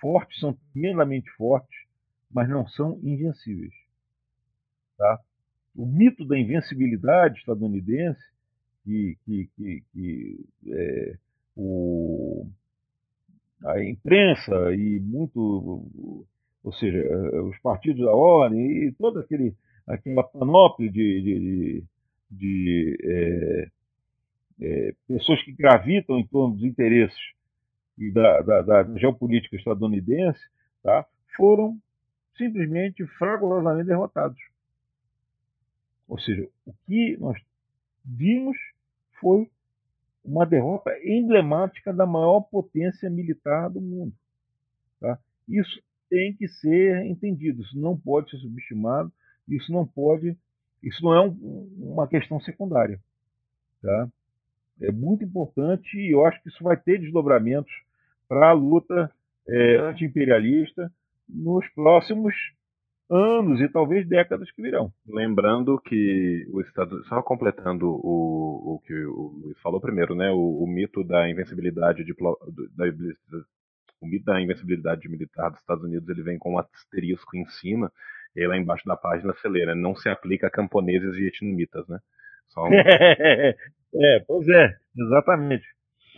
fortes, 0.00 0.40
são 0.40 0.56
tremendamente 0.72 1.30
fortes, 1.32 1.78
mas 2.30 2.48
não 2.48 2.66
são 2.66 2.98
invencíveis. 3.02 3.74
Tá? 4.96 5.20
O 5.76 5.84
mito 5.84 6.24
da 6.24 6.38
invencibilidade 6.38 7.38
estadunidense, 7.38 8.22
que, 8.84 9.16
que, 9.24 9.48
que, 9.56 9.82
que 9.92 10.46
é, 10.68 11.16
o, 11.56 12.46
a 13.64 13.82
imprensa 13.82 14.74
e 14.74 15.00
muito, 15.00 15.86
ou 16.64 16.72
seja, 16.74 17.02
os 17.44 17.58
partidos 17.58 18.04
da 18.04 18.12
ordem 18.12 18.88
e 18.88 18.92
toda 18.92 19.20
aquele, 19.20 19.54
aquela 19.86 20.24
panóplia 20.24 20.90
de, 20.90 21.22
de, 21.22 21.38
de, 21.40 21.84
de 22.30 22.98
é, 23.02 23.70
é, 24.60 24.94
pessoas 25.06 25.42
que 25.44 25.52
gravitam 25.52 26.18
em 26.18 26.26
torno 26.26 26.56
dos 26.56 26.64
interesses 26.64 27.20
da, 28.12 28.40
da, 28.40 28.62
da 28.62 28.98
geopolítica 28.98 29.56
estadunidense, 29.56 30.40
tá, 30.82 31.06
foram 31.36 31.78
simplesmente 32.36 33.06
fragorosamente 33.18 33.86
derrotados. 33.86 34.40
Ou 36.08 36.18
seja, 36.18 36.48
o 36.66 36.72
que 36.86 37.16
nós 37.18 37.40
vimos 38.04 38.56
foi 39.22 39.48
uma 40.24 40.44
derrota 40.44 40.90
emblemática 41.04 41.92
da 41.92 42.04
maior 42.04 42.40
potência 42.42 43.08
militar 43.08 43.70
do 43.70 43.80
mundo. 43.80 44.12
Tá? 45.00 45.18
Isso 45.48 45.82
tem 46.10 46.34
que 46.34 46.46
ser 46.46 47.06
entendido, 47.06 47.62
isso 47.62 47.78
não 47.78 47.96
pode 47.96 48.30
ser 48.30 48.36
subestimado, 48.38 49.10
isso 49.48 49.72
não 49.72 49.86
pode, 49.86 50.36
isso 50.82 51.02
não 51.02 51.14
é 51.14 51.20
um, 51.26 51.68
uma 51.78 52.06
questão 52.06 52.38
secundária. 52.40 53.00
Tá? 53.80 54.08
É 54.80 54.92
muito 54.92 55.24
importante 55.24 55.96
e 55.96 56.12
eu 56.12 56.26
acho 56.26 56.42
que 56.42 56.48
isso 56.48 56.62
vai 56.62 56.76
ter 56.76 57.00
desdobramentos 57.00 57.72
para 58.28 58.50
a 58.50 58.52
luta 58.52 59.10
é, 59.48 59.76
anti-imperialista 59.76 60.92
nos 61.28 61.66
próximos 61.70 62.34
anos 63.12 63.60
e 63.60 63.68
talvez 63.68 64.08
décadas 64.08 64.50
que 64.50 64.62
virão. 64.62 64.90
Lembrando 65.06 65.78
que 65.80 66.46
o 66.50 66.60
Estado, 66.60 67.04
só 67.04 67.22
completando 67.22 67.86
o, 67.88 68.74
o 68.74 68.82
que 68.86 68.94
o 69.04 69.40
Luiz 69.44 69.58
falou 69.60 69.80
primeiro, 69.80 70.14
né, 70.14 70.30
o, 70.30 70.62
o 70.62 70.66
mito 70.66 71.04
da 71.04 71.28
invencibilidade 71.28 72.04
de, 72.04 72.14
da, 72.14 72.86
o 74.00 74.06
mito 74.06 74.24
da 74.24 74.40
invencibilidade 74.40 75.08
militar 75.08 75.50
dos 75.50 75.60
Estados 75.60 75.84
Unidos 75.84 76.08
ele 76.08 76.22
vem 76.22 76.38
com 76.38 76.54
um 76.54 76.58
asterisco 76.58 77.36
em 77.36 77.44
cima 77.46 77.92
e 78.34 78.46
lá 78.46 78.56
embaixo 78.56 78.86
da 78.86 78.96
página 78.96 79.34
celeira 79.34 79.74
não 79.74 79.94
se 79.94 80.08
aplica 80.08 80.46
a 80.46 80.50
camponeses 80.50 81.14
e 81.16 81.26
etnomitas, 81.26 81.86
né? 81.88 81.98
Um... 82.56 82.72
é, 84.02 84.20
pois 84.26 84.48
é, 84.48 84.76
exatamente 84.98 85.66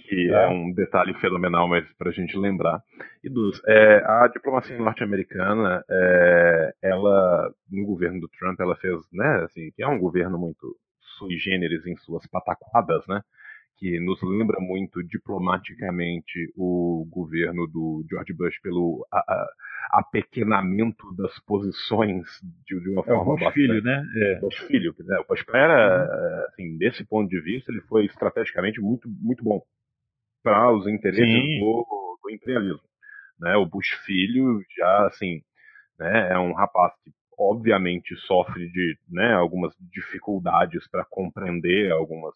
que 0.05 0.31
é. 0.31 0.45
é 0.45 0.49
um 0.49 0.73
detalhe 0.73 1.15
fenomenal, 1.15 1.67
mas 1.67 1.85
para 1.95 2.11
a 2.11 2.13
gente 2.13 2.37
lembrar. 2.37 2.83
E 3.23 3.29
dos, 3.29 3.61
é, 3.67 4.03
a 4.05 4.29
diplomacia 4.29 4.79
norte-americana, 4.79 5.83
é, 5.91 6.75
ela 6.83 7.51
no 7.71 7.87
governo 7.87 8.21
do 8.21 8.29
Trump, 8.29 8.61
ela 8.61 8.77
fez, 8.77 9.01
né, 9.13 9.45
assim, 9.45 9.71
que 9.73 9.83
é 9.83 9.89
um 9.89 9.99
governo 9.99 10.39
muito 10.39 10.77
sui 11.19 11.39
generis 11.39 11.87
em 11.87 11.97
suas 11.97 12.27
pataquadas, 12.27 13.07
né, 13.09 13.23
que 13.77 13.99
nos 13.99 14.23
lembra 14.23 14.61
muito 14.61 15.03
diplomaticamente 15.03 16.53
o 16.57 17.07
governo 17.11 17.67
do 17.67 18.05
George 18.09 18.33
Bush 18.33 18.61
pelo 18.61 19.07
a, 19.11 19.19
a, 19.19 19.49
apequenamento 20.01 21.13
das 21.17 21.39
posições 21.41 22.25
de, 22.67 22.79
de 22.81 22.91
uma 22.91 23.03
é, 23.03 23.05
forma 23.07 23.35
o 23.35 23.37
Bush 23.37 23.53
filho, 23.53 23.83
né? 23.83 24.05
É. 24.17 24.41
Bush 24.41 24.59
filho, 24.67 24.95
né? 25.01 25.19
O 25.19 25.25
Bush 25.27 25.45
era, 25.53 26.05
uhum. 26.05 26.45
assim, 26.49 26.79
desse 26.79 27.05
ponto 27.05 27.29
de 27.29 27.41
vista, 27.41 27.73
ele 27.73 27.81
foi 27.83 28.07
estrategicamente 28.07 28.81
muito, 28.81 29.09
muito 29.09 29.43
bom 29.43 29.61
para 30.45 30.71
os 30.71 30.87
interesses 30.87 31.59
do, 31.59 32.19
do, 32.23 32.31
imperialismo. 32.31 32.87
Né? 33.41 33.57
O 33.57 33.65
Bush 33.65 33.91
filho 34.05 34.63
já 34.77 35.07
assim, 35.07 35.43
né, 35.99 36.33
é 36.33 36.39
um 36.39 36.53
rapaz 36.53 36.93
que 37.03 37.11
obviamente 37.37 38.15
sofre 38.27 38.71
de 38.71 38.97
né, 39.09 39.33
algumas 39.33 39.75
dificuldades 39.81 40.87
para 40.89 41.05
compreender 41.05 41.91
algumas 41.91 42.35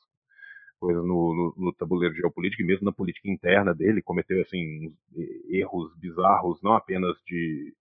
coisas 0.80 1.04
no, 1.04 1.54
no, 1.56 1.66
no, 1.66 1.72
tabuleiro 1.74 2.14
geopolítico 2.14 2.62
e 2.62 2.66
mesmo 2.66 2.86
na 2.86 2.92
política 2.92 3.28
interna 3.28 3.74
dele 3.74 4.00
cometeu 4.00 4.40
assim 4.40 4.92
erros 5.50 5.94
bizarros 5.98 6.60
não 6.62 6.72
apenas 6.72 7.16
de 7.26 7.74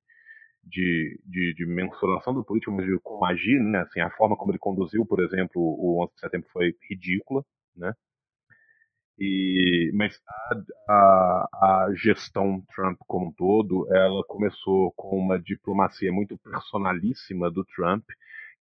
de, 0.69 1.17
de, 1.25 1.53
de, 1.53 1.65
mensuração 1.65 2.33
do 2.33 2.43
político, 2.43 2.73
mas 2.73 2.85
de 2.85 2.99
como 2.99 3.23
agir, 3.23 3.57
né? 3.57 3.79
Assim, 3.83 4.01
a 4.01 4.09
forma 4.09 4.35
como 4.35 4.51
ele 4.51 4.59
conduziu, 4.59 5.05
por 5.05 5.21
exemplo, 5.21 5.61
o 5.61 6.03
11 6.03 6.13
de 6.13 6.19
setembro 6.19 6.49
foi 6.51 6.75
ridícula, 6.89 7.41
né? 7.73 7.93
E, 9.19 9.91
mas 9.95 10.19
a, 10.27 10.93
a, 10.93 11.47
a, 11.53 11.93
gestão 11.95 12.63
Trump 12.75 12.99
como 13.07 13.27
um 13.27 13.31
todo, 13.31 13.87
ela 13.91 14.23
começou 14.27 14.91
com 14.95 15.17
uma 15.17 15.39
diplomacia 15.39 16.11
muito 16.11 16.37
personalíssima 16.37 17.49
do 17.49 17.65
Trump, 17.65 18.03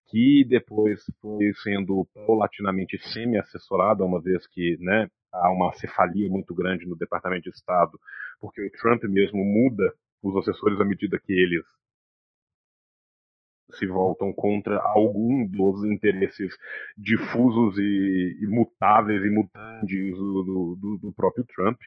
que 0.08 0.44
depois 0.48 1.04
foi 1.20 1.52
sendo 1.62 2.06
paulatinamente 2.14 2.98
semi-assessorada, 2.98 4.04
uma 4.04 4.20
vez 4.20 4.46
que 4.46 4.78
né, 4.80 5.10
há 5.32 5.50
uma 5.50 5.72
cefalia 5.74 6.28
muito 6.30 6.54
grande 6.54 6.86
no 6.86 6.96
Departamento 6.96 7.50
de 7.50 7.50
Estado, 7.50 7.98
porque 8.40 8.64
o 8.64 8.70
Trump 8.72 9.02
mesmo 9.04 9.44
muda 9.44 9.92
os 10.22 10.36
assessores 10.36 10.80
à 10.80 10.84
medida 10.84 11.18
que 11.18 11.32
eles 11.32 11.64
se 13.78 13.86
voltam 13.86 14.32
contra 14.32 14.78
algum 14.78 15.46
dos 15.46 15.84
interesses 15.84 16.52
difusos 16.96 17.78
e 17.78 18.38
imutáveis 18.42 19.22
e 19.24 19.30
mutantes 19.30 20.16
do, 20.16 20.76
do, 20.80 20.98
do, 21.02 21.12
próprio 21.12 21.44
Trump. 21.54 21.78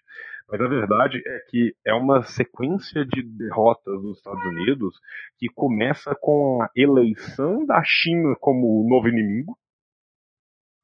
Mas 0.50 0.62
a 0.62 0.68
verdade 0.68 1.22
é 1.26 1.40
que 1.50 1.76
é 1.86 1.94
uma 1.94 2.24
sequência 2.24 3.06
de 3.06 3.22
derrotas 3.22 4.02
dos 4.02 4.18
Estados 4.18 4.44
Unidos 4.46 5.00
que 5.38 5.48
começa 5.48 6.16
com 6.20 6.62
a 6.62 6.70
eleição 6.76 7.66
da 7.66 7.82
China 7.84 8.36
como 8.40 8.88
novo 8.90 9.08
inimigo, 9.08 9.58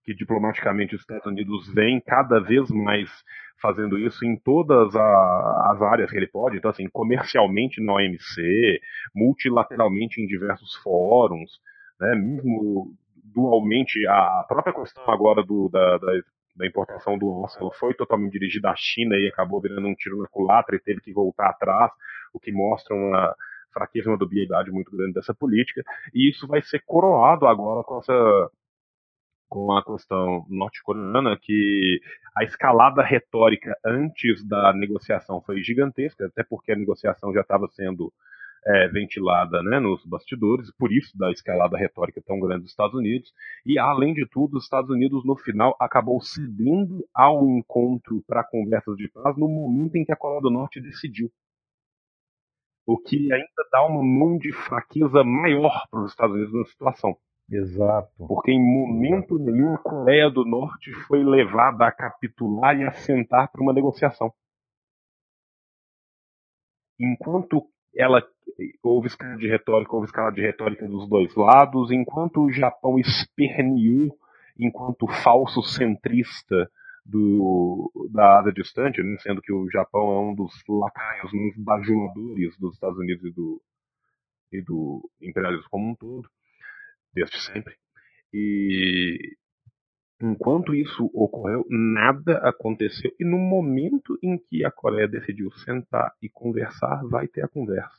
que 0.06 0.14
diplomaticamente 0.14 0.96
os 0.96 1.02
Estados 1.02 1.26
Unidos 1.26 1.68
vêm 1.74 2.00
cada 2.00 2.40
vez 2.40 2.70
mais 2.70 3.10
fazendo 3.62 3.98
isso 3.98 4.24
em 4.24 4.38
todas 4.38 4.96
a, 4.96 5.72
as 5.72 5.82
áreas 5.82 6.12
que 6.12 6.18
ele 6.18 6.28
pode, 6.28 6.58
então 6.58 6.70
assim, 6.70 6.88
comercialmente 6.90 7.82
na 7.82 7.94
OMC, 7.94 8.80
multilateralmente 9.16 10.22
em 10.22 10.28
diversos 10.28 10.76
fóruns, 10.76 11.50
né, 12.00 12.14
mesmo 12.16 12.94
dualmente, 13.34 14.06
a 14.08 14.46
própria 14.48 14.74
questão 14.74 15.10
agora 15.10 15.44
do, 15.44 15.70
da, 15.70 15.98
da, 15.98 16.12
da 16.56 16.68
importação 16.68 17.18
do 17.18 17.44
aço 17.46 17.72
foi 17.80 17.94
totalmente 17.94 18.34
dirigida 18.34 18.70
à 18.70 18.76
China 18.76 19.16
e 19.16 19.28
acabou 19.28 19.60
virando 19.60 19.88
um 19.88 19.96
tiro 19.96 20.22
na 20.22 20.28
culatra 20.28 20.76
e 20.76 20.80
teve 20.80 21.02
que 21.02 21.12
voltar 21.12 21.50
atrás, 21.50 21.92
o 22.34 22.40
que 22.40 22.52
mostra 22.52 22.96
uma 22.96 23.36
fraqueza 23.74 24.10
uma 24.10 24.18
dubiedade 24.18 24.72
muito 24.72 24.96
grande 24.96 25.14
dessa 25.14 25.34
política, 25.34 25.84
e 26.14 26.30
isso 26.30 26.48
vai 26.48 26.62
ser 26.62 26.82
coroado 26.86 27.46
agora 27.46 27.84
com 27.84 28.00
essa 28.00 28.52
com 29.50 29.72
a 29.72 29.84
questão 29.84 30.46
norte-coreana, 30.50 31.38
que 31.42 32.00
a 32.36 32.44
escalada 32.44 33.04
retórica 33.04 33.78
antes 33.86 34.46
da 34.46 34.74
negociação 34.74 35.42
foi 35.42 35.62
gigantesca, 35.64 36.26
até 36.26 36.44
porque 36.44 36.72
a 36.72 36.76
negociação 36.76 37.34
já 37.34 37.42
estava 37.42 37.68
sendo 37.70 38.12
é, 38.68 38.88
ventilada 38.88 39.62
né, 39.62 39.80
nos 39.80 40.04
bastidores, 40.06 40.72
por 40.76 40.92
isso 40.92 41.16
da 41.18 41.32
escalada 41.32 41.78
retórica 41.78 42.22
tão 42.26 42.40
grande 42.40 42.64
dos 42.64 42.72
Estados 42.72 42.96
Unidos. 42.96 43.32
E, 43.66 43.78
além 43.78 44.14
de 44.14 44.26
tudo, 44.28 44.58
os 44.58 44.64
Estados 44.64 44.90
Unidos, 44.90 45.24
no 45.24 45.38
final, 45.38 45.76
acabou 45.80 46.20
cedendo 46.22 47.06
ao 47.14 47.48
encontro 47.48 48.24
para 48.28 48.44
conversas 48.44 48.98
de 48.98 49.08
paz 49.10 49.38
no 49.38 49.48
momento 49.48 49.96
em 49.96 50.04
que 50.04 50.12
a 50.12 50.16
Coreia 50.16 50.42
do 50.42 50.50
Norte 50.50 50.82
decidiu. 50.82 51.32
O 52.88 52.98
que 52.98 53.32
ainda 53.32 53.70
dá 53.72 53.86
uma 53.86 54.04
mão 54.04 54.38
de 54.38 54.52
fraqueza 54.52 55.24
maior 55.24 55.88
para 55.90 56.04
os 56.04 56.12
Estados 56.12 56.36
Unidos 56.36 56.54
na 56.54 56.66
situação. 56.66 57.18
Exato. 57.50 58.28
Porque 58.28 58.52
em 58.52 58.60
momento 58.60 59.38
nenhum 59.38 59.76
a 59.76 59.78
Coreia 59.78 60.30
do 60.30 60.44
Norte 60.44 60.92
foi 61.08 61.24
levada 61.24 61.86
a 61.86 61.92
capitular 61.92 62.76
e 62.80 62.84
a 62.84 62.92
sentar 62.92 63.52
para 63.52 63.62
uma 63.62 63.74
negociação. 63.74 64.34
Enquanto 67.00 67.68
ela 67.96 68.26
houve 68.82 69.08
escala 69.08 69.38
de 69.38 69.48
retórica, 69.48 69.94
houve 69.94 70.08
escala 70.08 70.32
de 70.32 70.42
retórica 70.42 70.88
dos 70.88 71.08
dois 71.08 71.36
lados, 71.36 71.92
enquanto 71.92 72.42
o 72.42 72.52
Japão 72.52 72.98
esperneou 72.98 74.18
enquanto 74.58 75.08
falso 75.24 75.62
centrista 75.62 76.70
do, 77.06 77.92
da 78.12 78.40
Ásia 78.40 78.54
distante, 78.54 79.04
né, 79.04 79.18
sendo 79.20 79.42
que 79.42 79.52
o 79.52 79.70
Japão 79.70 80.14
é 80.14 80.20
um 80.20 80.34
dos 80.34 80.54
lacaios 80.68 81.32
mais 81.34 81.58
bajuladores 81.58 82.58
dos 82.58 82.74
Estados 82.74 82.98
Unidos 82.98 83.26
e 83.26 83.32
do, 83.32 83.62
e 84.52 84.62
do 84.62 85.10
imperialismo 85.22 85.70
como 85.70 85.92
um 85.92 85.96
todo 85.96 86.28
desde 87.16 87.40
sempre. 87.42 87.74
E 88.34 89.36
enquanto 90.22 90.76
isso 90.76 91.10
ocorreu, 91.14 91.66
nada 91.70 92.38
aconteceu. 92.40 93.12
E 93.20 93.24
no 93.24 93.38
momento 93.38 94.18
em 94.22 94.38
que 94.38 94.66
a 94.66 94.72
Coreia 94.72 95.08
decidiu 95.08 95.50
sentar 95.64 96.12
e 96.22 96.30
conversar, 96.30 97.02
vai 97.06 97.28
ter 97.28 97.44
a 97.44 97.48
conversa. 97.48 97.96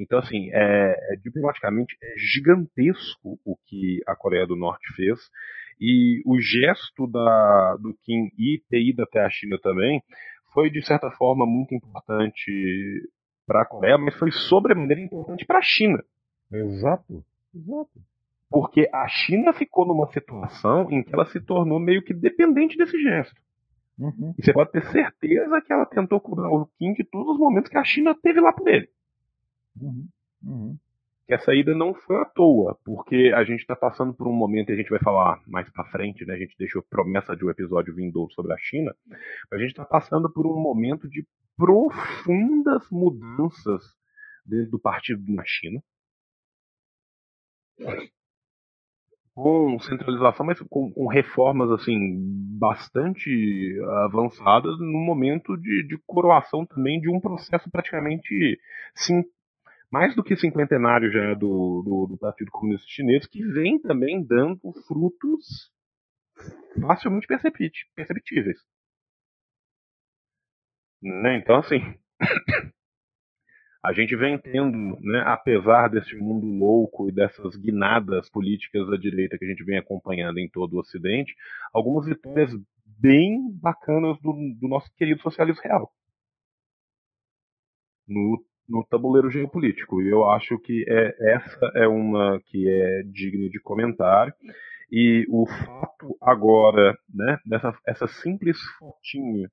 Então, 0.00 0.18
assim, 0.18 0.50
é, 0.52 1.12
é, 1.12 1.16
diplomaticamente 1.16 1.96
é 2.02 2.14
gigantesco 2.16 3.38
o 3.44 3.56
que 3.66 4.00
a 4.06 4.16
Coreia 4.16 4.46
do 4.46 4.56
Norte 4.56 4.92
fez. 4.94 5.20
E 5.80 6.22
o 6.24 6.40
gesto 6.40 7.06
da, 7.06 7.76
do 7.76 7.94
Kim 8.02 8.30
e 8.38 8.62
ter 8.70 8.82
ido 8.82 9.02
até 9.02 9.20
a 9.20 9.30
China 9.30 9.58
também 9.62 10.02
foi, 10.52 10.70
de 10.70 10.84
certa 10.84 11.10
forma, 11.12 11.44
muito 11.46 11.74
importante 11.74 12.50
para 13.46 13.62
a 13.62 13.66
Coreia, 13.66 13.98
mas 13.98 14.16
foi 14.16 14.30
sobremaneira 14.30 15.02
importante 15.02 15.44
para 15.44 15.58
a 15.58 15.62
China. 15.62 16.02
Exato, 16.50 17.24
exato 17.54 18.13
porque 18.54 18.88
a 18.92 19.08
China 19.08 19.52
ficou 19.52 19.84
numa 19.84 20.06
situação 20.12 20.88
em 20.88 21.02
que 21.02 21.12
ela 21.12 21.26
se 21.26 21.40
tornou 21.40 21.80
meio 21.80 22.04
que 22.04 22.14
dependente 22.14 22.78
desse 22.78 22.96
gesto. 23.02 23.34
Uhum. 23.98 24.32
E 24.38 24.44
você 24.44 24.52
pode 24.52 24.70
ter 24.70 24.84
certeza 24.92 25.60
que 25.60 25.72
ela 25.72 25.84
tentou 25.84 26.20
cobrar 26.20 26.48
o 26.48 26.64
Kim 26.78 26.92
de 26.92 27.02
todos 27.02 27.34
os 27.34 27.38
momentos 27.40 27.68
que 27.68 27.76
a 27.76 27.82
China 27.82 28.14
teve 28.14 28.40
lá 28.40 28.52
por 28.52 28.68
ele. 28.68 28.88
Uhum. 29.80 30.08
Uhum. 30.44 30.78
Que 31.26 31.34
a 31.34 31.40
saída 31.40 31.74
não 31.74 31.94
foi 31.94 32.16
à 32.22 32.24
toa, 32.24 32.78
porque 32.84 33.32
a 33.34 33.42
gente 33.42 33.58
está 33.58 33.74
passando 33.74 34.14
por 34.14 34.28
um 34.28 34.32
momento, 34.32 34.70
e 34.70 34.74
a 34.74 34.76
gente 34.76 34.90
vai 34.90 35.00
falar 35.00 35.42
mais 35.48 35.68
para 35.70 35.90
frente, 35.90 36.24
né? 36.24 36.34
A 36.34 36.38
gente 36.38 36.54
deixou 36.56 36.80
promessa 36.88 37.34
de 37.34 37.44
um 37.44 37.50
episódio 37.50 37.92
vindo 37.92 38.24
sobre 38.36 38.52
a 38.52 38.56
China. 38.58 38.94
A 39.52 39.58
gente 39.58 39.70
está 39.70 39.84
passando 39.84 40.32
por 40.32 40.46
um 40.46 40.60
momento 40.60 41.08
de 41.08 41.26
profundas 41.56 42.88
mudanças 42.88 43.82
dentro 44.46 44.70
do 44.70 44.78
partido 44.78 45.24
na 45.32 45.42
China 45.44 45.82
com 49.34 49.78
centralização, 49.80 50.46
mas 50.46 50.60
com, 50.60 50.92
com, 50.92 51.06
reformas 51.08 51.70
assim 51.72 51.98
bastante 52.58 53.76
avançadas 54.04 54.78
no 54.78 55.00
momento 55.00 55.56
de, 55.56 55.86
de 55.88 55.98
coroação 56.06 56.64
também 56.64 57.00
de 57.00 57.10
um 57.10 57.20
processo 57.20 57.68
praticamente 57.70 58.60
sim, 58.94 59.24
mais 59.90 60.14
do 60.14 60.22
que 60.22 60.36
cinquentenário 60.36 61.10
já 61.10 61.34
do, 61.34 61.82
do, 61.84 62.06
do 62.10 62.18
Partido 62.18 62.50
Comunista 62.52 62.86
Chinês, 62.88 63.26
que 63.26 63.44
vem 63.44 63.80
também 63.80 64.24
dando 64.24 64.72
frutos 64.86 65.72
facilmente 66.80 67.26
perceptíveis. 67.26 68.58
Né? 71.02 71.38
Então, 71.38 71.56
assim, 71.56 71.80
a 73.84 73.92
gente 73.92 74.16
vem 74.16 74.38
tendo, 74.38 74.98
né, 75.02 75.22
apesar 75.26 75.88
desse 75.88 76.16
mundo 76.16 76.46
louco 76.46 77.06
e 77.06 77.12
dessas 77.12 77.54
guinadas 77.54 78.30
políticas 78.30 78.88
da 78.88 78.96
direita 78.96 79.36
que 79.36 79.44
a 79.44 79.48
gente 79.48 79.62
vem 79.62 79.76
acompanhando 79.76 80.38
em 80.38 80.48
todo 80.48 80.72
o 80.72 80.78
Ocidente, 80.78 81.36
algumas 81.70 82.06
vitórias 82.06 82.50
bem 82.98 83.52
bacanas 83.60 84.18
do, 84.22 84.32
do 84.58 84.68
nosso 84.68 84.90
querido 84.96 85.20
socialismo 85.20 85.60
real. 85.62 85.92
No, 88.08 88.42
no 88.66 88.86
tabuleiro 88.86 89.30
geopolítico. 89.30 90.00
E 90.00 90.08
eu 90.08 90.30
acho 90.30 90.58
que 90.60 90.82
é, 90.88 91.34
essa 91.34 91.70
é 91.74 91.86
uma 91.86 92.40
que 92.46 92.66
é 92.66 93.02
digna 93.02 93.50
de 93.50 93.60
comentário. 93.60 94.32
E 94.90 95.26
o 95.28 95.46
fato 95.46 96.16
agora, 96.22 96.96
né, 97.12 97.38
dessa 97.44 97.76
essa 97.86 98.06
simples 98.06 98.56
fotinha 98.78 99.50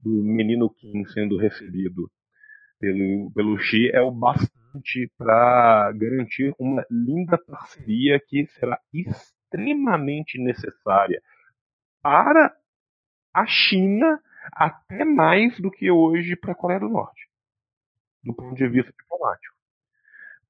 do 0.00 0.10
menino 0.22 0.70
Kim 0.70 1.04
sendo 1.06 1.36
recebido 1.36 2.08
pelo, 2.78 3.30
pelo 3.32 3.58
Xi 3.58 3.90
é 3.92 4.00
o 4.00 4.10
bastante 4.10 5.10
para 5.16 5.92
garantir 5.92 6.54
uma 6.58 6.84
linda 6.90 7.38
parceria 7.38 8.20
que 8.20 8.46
será 8.46 8.78
extremamente 8.92 10.38
necessária 10.38 11.22
para 12.02 12.54
a 13.32 13.46
China, 13.46 14.20
até 14.52 15.04
mais 15.04 15.58
do 15.58 15.70
que 15.70 15.90
hoje 15.90 16.36
para 16.36 16.52
a 16.52 16.54
Coreia 16.54 16.80
do 16.80 16.88
Norte, 16.88 17.28
do 18.22 18.34
ponto 18.34 18.54
de 18.54 18.68
vista 18.68 18.92
diplomático. 18.92 19.54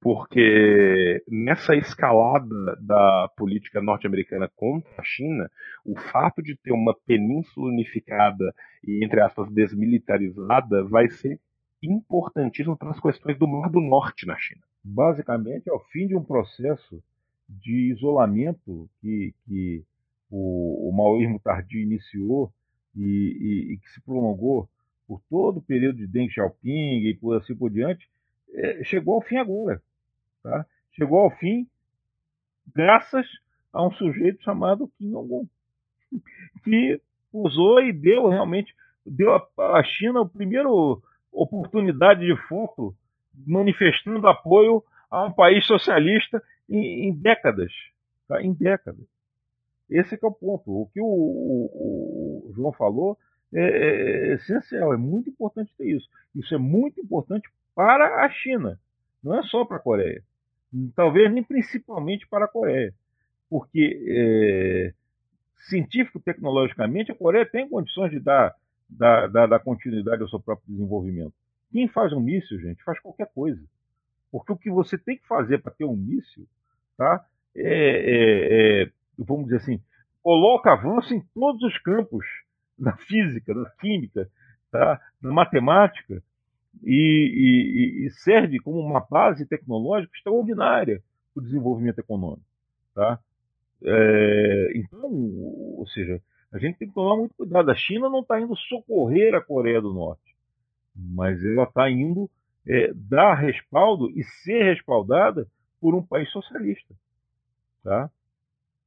Porque 0.01 1.24
nessa 1.26 1.74
escalada 1.74 2.76
da 2.80 3.30
política 3.38 3.80
norte-americana 3.80 4.51
contra 4.55 4.90
a 4.98 5.05
China, 5.05 5.51
o 5.82 5.98
fato 5.98 6.42
de 6.42 6.56
ter 6.56 6.72
uma 6.72 6.94
península 7.06 7.68
unificada 7.68 8.55
e, 8.86 9.02
entre 9.02 9.20
aspas, 9.22 9.51
desmilitarizada 9.51 10.84
vai 10.84 11.09
ser 11.09 11.40
importantíssimo 11.86 12.77
para 12.77 12.90
as 12.90 13.01
questões 13.01 13.39
do 13.39 13.47
Mar 13.47 13.70
do 13.70 13.81
Norte 13.81 14.27
na 14.27 14.36
China. 14.36 14.62
Basicamente, 14.82 15.69
é 15.69 15.73
o 15.73 15.81
fim 15.90 16.06
de 16.06 16.16
um 16.16 16.23
processo 16.23 17.02
de 17.48 17.93
isolamento 17.93 18.89
que, 19.01 19.35
que 19.47 19.85
o, 20.31 20.89
o 20.89 20.93
maoísmo 20.93 21.39
tardio 21.39 21.81
iniciou 21.81 22.52
e, 22.97 23.02
e, 23.02 23.73
e, 23.73 23.78
que 23.78 23.90
se 23.90 24.01
prolongou 24.02 24.69
por 25.06 25.20
todo 25.28 25.59
o 25.59 25.62
período 25.62 25.98
de 25.98 26.06
Deng 26.06 26.28
Xiaoping 26.31 27.06
e 27.06 27.15
por 27.15 27.36
assim 27.36 27.55
por 27.55 27.70
diante, 27.70 28.09
é, 28.52 28.85
chegou 28.85 29.15
ao 29.15 29.23
fim 29.23 29.36
agora. 29.36 29.82
Tá? 30.43 30.66
Chegou 30.93 31.19
ao 31.19 31.31
fim 31.39 31.66
graças 32.74 33.27
a 33.73 33.86
um 33.86 33.93
sujeito 33.93 34.43
chamado 34.43 34.90
Kim 34.97 35.11
Jong-un, 35.11 35.47
que 36.65 37.01
usou 37.32 37.81
e 37.82 37.93
deu 37.93 38.28
realmente 38.28 38.74
deu 39.05 39.35
à 39.59 39.82
China 39.85 40.23
o 40.23 40.28
primeiro 40.28 41.02
oportunidade 41.35 42.24
de 42.24 42.36
foto 42.48 42.94
manifestando 43.47 44.27
apoio 44.27 44.82
a 45.11 45.24
um 45.24 45.32
país 45.32 45.66
socialista 45.66 46.43
em, 46.69 47.09
em 47.09 47.12
décadas. 47.12 47.73
Tá? 48.28 48.43
Em 48.43 48.52
décadas. 48.52 49.05
Esse 49.90 50.15
é 50.15 50.27
o 50.27 50.32
ponto. 50.32 50.70
O 50.70 50.86
que 50.86 51.01
o, 51.01 51.05
o, 51.05 52.48
o 52.48 52.52
João 52.55 52.73
falou 52.73 53.19
é, 53.52 53.61
é, 53.61 54.31
é, 54.31 54.35
essencial, 54.35 54.93
é 54.93 54.97
muito 54.97 55.31
importante 55.31 55.73
ter 55.77 55.89
isso. 55.89 56.09
Isso 56.35 56.55
é 56.55 56.59
muito 56.59 57.01
importante 57.01 57.48
para 57.74 58.24
a 58.24 58.31
China, 58.31 58.78
não 59.23 59.39
é 59.39 59.43
só 59.44 59.65
para 59.65 59.77
a 59.77 59.81
Coreia. 59.81 60.23
Talvez 60.97 61.32
nem 61.32 61.43
principalmente 61.43 62.27
para 62.27 62.47
a 62.47 62.48
Coreia. 62.48 62.93
Porque 63.48 64.02
é, 64.09 64.93
científico-tecnologicamente 65.69 67.12
a 67.12 67.15
Coreia 67.15 67.47
tem 67.47 67.69
condições 67.69 68.11
de 68.11 68.19
dar 68.19 68.55
da, 68.89 69.27
da, 69.27 69.47
da 69.47 69.59
continuidade 69.59 70.23
ao 70.23 70.28
seu 70.28 70.40
próprio 70.40 70.69
desenvolvimento. 70.69 71.32
Quem 71.70 71.89
faz 71.89 72.12
um 72.12 72.20
míssil, 72.20 72.61
gente, 72.61 72.82
faz 72.85 73.01
qualquer 73.01 73.31
coisa. 73.35 73.62
Porque 74.31 74.52
o 74.52 74.56
que 74.56 74.70
você 74.70 74.97
tem 74.98 75.16
que 75.16 75.27
fazer 75.27 75.59
para 75.59 75.73
ter 75.73 75.85
um 75.85 75.97
míssil, 75.97 76.47
tá? 76.97 77.24
É, 77.56 77.62
é, 77.62 78.82
é, 78.82 78.90
vamos 79.19 79.44
dizer 79.44 79.56
assim, 79.59 79.81
coloca 80.23 80.73
avanço 80.73 81.15
em 81.15 81.20
todos 81.35 81.62
os 81.62 81.78
campos 81.78 82.24
da 82.78 82.97
física, 82.97 83.55
da 83.55 83.70
química, 83.81 84.28
tá? 84.70 85.01
da 85.20 85.31
matemática, 85.31 86.23
e, 86.82 88.02
e, 88.02 88.06
e 88.06 88.11
serve 88.11 88.59
como 88.59 88.81
uma 88.81 89.01
base 89.01 89.47
tecnológica 89.47 90.16
extraordinária 90.16 91.02
para 91.32 91.40
o 91.40 91.44
desenvolvimento 91.44 91.98
econômico. 91.98 92.44
Tá? 92.94 93.19
É, 93.82 94.73
então, 94.74 95.11
ou 95.11 95.86
seja, 95.89 96.20
a 96.55 96.59
gente 96.59 96.78
tem 96.78 96.86
que 96.86 96.94
tomar 96.94 97.16
muito 97.16 97.35
cuidado. 97.35 97.68
A 97.68 97.74
China 97.74 98.09
não 98.09 98.20
está 98.20 98.40
indo 98.40 98.55
socorrer 98.56 99.35
a 99.35 99.40
Coreia 99.40 99.82
do 99.82 99.93
Norte, 99.93 100.36
mas 100.94 101.44
ela 101.44 101.64
está 101.64 101.90
indo 101.90 102.31
é, 102.64 102.93
dar 102.94 103.35
respaldo 103.35 104.09
e 104.10 104.22
ser 104.22 104.62
respaldada 104.62 105.48
por 105.81 105.97
um 105.97 106.02
país 106.02 106.31
socialista. 106.31 106.94
Tá? 107.82 108.09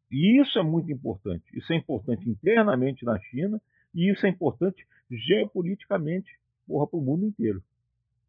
E 0.10 0.41
isso 0.41 0.57
é 0.57 0.64
muito 0.64 0.89
importante. 0.89 1.44
Isso 1.53 1.73
é 1.73 1.76
importante 1.76 2.30
internamente 2.30 3.03
na 3.03 3.19
China 3.19 3.61
e 3.94 4.10
isso 4.10 4.26
é 4.26 4.30
importante 4.30 4.88
geopoliticamente 5.11 6.39
para 6.65 6.88
o 6.94 7.02
mundo 7.02 7.26
inteiro. 7.26 7.61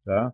Tá? 0.03 0.33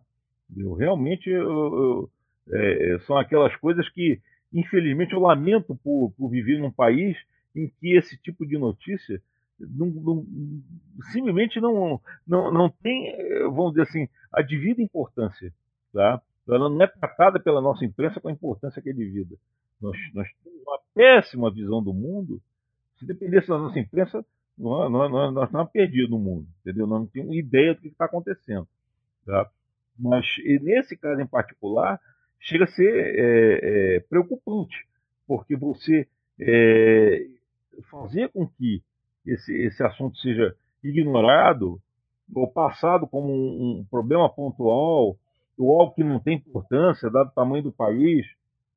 Eu 0.56 0.74
realmente 0.74 1.30
eu, 1.30 1.48
eu, 1.48 2.10
é, 2.52 2.98
são 3.06 3.16
aquelas 3.16 3.54
coisas 3.56 3.88
que, 3.90 4.20
infelizmente, 4.52 5.12
eu 5.12 5.20
lamento 5.20 5.76
por, 5.76 6.10
por 6.18 6.28
viver 6.28 6.58
num 6.58 6.72
país 6.72 7.16
em 7.56 7.68
que 7.80 7.96
esse 7.96 8.16
tipo 8.18 8.46
de 8.46 8.58
notícia 8.58 9.20
não, 9.58 9.86
não, 9.86 10.26
simplesmente 11.12 11.60
não, 11.60 12.00
não, 12.26 12.52
não 12.52 12.68
tem, 12.68 13.16
vamos 13.44 13.70
dizer 13.72 13.82
assim, 13.82 14.08
a 14.32 14.42
devida 14.42 14.82
importância. 14.82 15.52
Tá? 15.92 16.20
Ela 16.46 16.68
não 16.68 16.82
é 16.82 16.86
tratada 16.86 17.40
pela 17.40 17.60
nossa 17.60 17.84
imprensa 17.84 18.20
com 18.20 18.28
a 18.28 18.32
importância 18.32 18.82
que 18.82 18.90
é 18.90 18.92
devida. 18.92 19.34
Nós, 19.80 19.96
nós 20.14 20.28
temos 20.44 20.60
uma 20.62 20.78
péssima 20.94 21.50
visão 21.50 21.82
do 21.82 21.92
mundo. 21.92 22.40
Se 22.98 23.06
dependesse 23.06 23.48
da 23.48 23.58
nossa 23.58 23.78
imprensa, 23.78 24.24
nós, 24.56 24.90
nós, 24.90 25.10
nós 25.32 25.46
estamos 25.46 25.70
perdidos 25.72 26.10
no 26.10 26.18
mundo. 26.18 26.46
Entendeu? 26.60 26.86
Nós 26.86 27.00
não 27.00 27.06
temos 27.06 27.34
ideia 27.34 27.74
do 27.74 27.80
que 27.80 27.88
está 27.88 28.04
acontecendo. 28.04 28.68
Tá? 29.24 29.50
Mas 29.98 30.26
nesse 30.62 30.96
caso 30.96 31.20
em 31.20 31.26
particular, 31.26 31.98
chega 32.38 32.64
a 32.64 32.68
ser 32.68 32.94
é, 32.94 33.96
é, 33.96 34.00
preocupante, 34.00 34.86
porque 35.26 35.56
você 35.56 36.06
é, 36.38 37.26
fazer 37.82 38.28
com 38.30 38.46
que 38.46 38.82
esse, 39.24 39.52
esse 39.54 39.82
assunto 39.82 40.16
seja 40.18 40.54
ignorado 40.82 41.80
ou 42.34 42.50
passado 42.50 43.06
como 43.06 43.32
um, 43.32 43.80
um 43.80 43.84
problema 43.84 44.28
pontual 44.28 45.16
ou 45.58 45.80
algo 45.80 45.94
que 45.94 46.04
não 46.04 46.20
tem 46.20 46.36
importância, 46.36 47.10
dado 47.10 47.28
o 47.28 47.34
tamanho 47.34 47.64
do 47.64 47.72
país, 47.72 48.26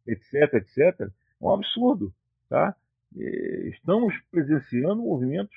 etc., 0.08 0.54
etc., 0.54 1.02
é 1.02 1.10
um 1.42 1.54
absurdo. 1.54 2.14
Tá? 2.48 2.76
Estamos 3.16 4.14
presenciando 4.32 5.04
movimentos 5.04 5.56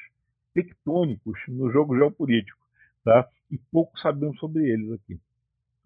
tectônicos 0.53 1.39
no 1.49 1.71
jogo 1.71 1.97
geopolítico. 1.97 2.59
Tá? 3.05 3.29
E 3.51 3.59
pouco 3.71 3.99
sabemos 3.99 4.39
sobre 4.39 4.69
eles 4.69 4.93
aqui. 4.93 5.19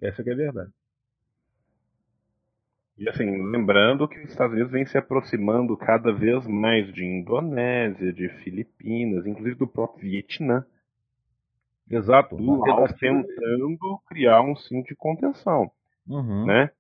Essa 0.01 0.23
é 0.23 0.33
a 0.33 0.37
verdade. 0.37 0.71
E 2.99 3.09
assim, 3.09 3.27
lembrando 3.51 4.09
que 4.09 4.19
os 4.19 4.31
Estados 4.31 4.55
Unidos 4.55 4.73
vem 4.73 4.87
se 4.87 4.97
aproximando 4.97 5.77
cada 5.77 6.13
vez 6.13 6.47
mais 6.47 6.91
de 6.95 7.05
Indonésia, 7.05 8.13
de 8.13 8.29
Filipinas, 8.43 9.27
inclusive 9.27 9.55
do 9.55 9.67
próprio 9.67 10.11
Vietnã. 10.11 10.65
Exato. 11.91 12.37
Do 12.37 12.57
Laos 12.57 12.93
tentando 12.95 14.01
criar 14.09 14.41
um 14.43 14.57
cinto 14.57 14.89
de 14.89 14.97
contenção. 14.97 15.71
Uhum. 16.09 16.47
Né? 16.47 16.71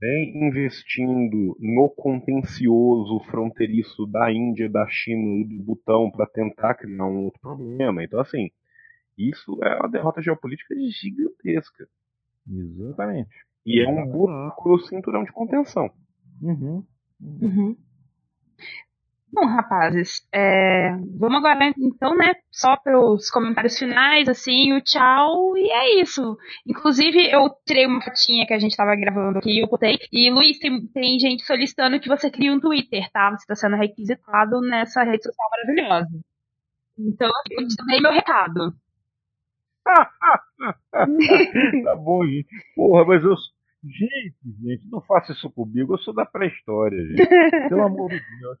Vem 0.00 0.48
investindo 0.48 1.56
no 1.60 1.88
contencioso 1.90 3.20
fronteiriço 3.30 4.06
da 4.06 4.32
Índia, 4.32 4.68
da 4.68 4.86
China 4.88 5.42
e 5.42 5.44
do 5.44 5.62
Butão 5.62 6.10
para 6.10 6.26
tentar 6.26 6.74
criar 6.74 7.04
um 7.04 7.24
outro 7.24 7.40
problema. 7.40 8.02
Então, 8.02 8.18
assim, 8.18 8.50
isso 9.16 9.62
é 9.62 9.76
uma 9.76 9.88
derrota 9.88 10.22
geopolítica 10.22 10.74
gigantesca. 10.90 11.86
Exatamente. 12.50 13.51
E 13.64 13.80
é 13.80 13.88
um 13.88 14.06
buraco 14.06 14.68
no 14.68 14.80
cinturão 14.80 15.24
de 15.24 15.32
contenção. 15.32 15.90
Uhum. 16.40 16.84
Uhum. 17.20 17.76
Bom, 19.34 19.46
rapazes, 19.46 20.20
é, 20.30 20.90
vamos 21.18 21.38
agora 21.38 21.72
então, 21.78 22.14
né, 22.14 22.34
só 22.50 22.76
para 22.76 23.00
os 23.00 23.30
comentários 23.30 23.78
finais, 23.78 24.28
assim, 24.28 24.74
o 24.74 24.82
tchau, 24.82 25.56
e 25.56 25.70
é 25.70 26.02
isso. 26.02 26.36
Inclusive, 26.66 27.30
eu 27.32 27.48
tirei 27.66 27.86
uma 27.86 28.02
fotinha 28.02 28.46
que 28.46 28.52
a 28.52 28.58
gente 28.58 28.72
estava 28.72 28.94
gravando 28.94 29.38
aqui, 29.38 29.60
eu 29.60 29.68
botei, 29.68 29.96
e 30.12 30.30
Luiz, 30.30 30.58
tem, 30.58 30.86
tem 30.88 31.18
gente 31.18 31.44
solicitando 31.44 31.98
que 31.98 32.10
você 32.10 32.30
crie 32.30 32.50
um 32.50 32.60
Twitter, 32.60 33.10
tá? 33.10 33.30
Você 33.30 33.44
está 33.44 33.54
sendo 33.54 33.76
requisitado 33.76 34.60
nessa 34.60 35.02
rede 35.02 35.22
social 35.22 35.48
maravilhosa. 35.50 36.20
Então, 36.98 37.30
eu 37.52 37.66
te 37.66 37.76
dei 37.86 38.00
meu 38.00 38.12
recado. 38.12 38.74
tá 41.84 41.96
bom, 41.96 42.24
gente. 42.24 42.48
Porra, 42.74 43.04
mas 43.04 43.24
eu. 43.24 43.34
Gente, 43.84 44.34
gente, 44.62 44.88
não 44.90 45.00
faça 45.00 45.32
isso 45.32 45.50
comigo. 45.50 45.94
Eu 45.94 45.98
sou 45.98 46.14
da 46.14 46.24
pré-história, 46.24 47.04
gente. 47.04 47.68
Pelo 47.68 47.82
amor 47.82 48.10
de 48.10 48.20
Deus. 48.40 48.58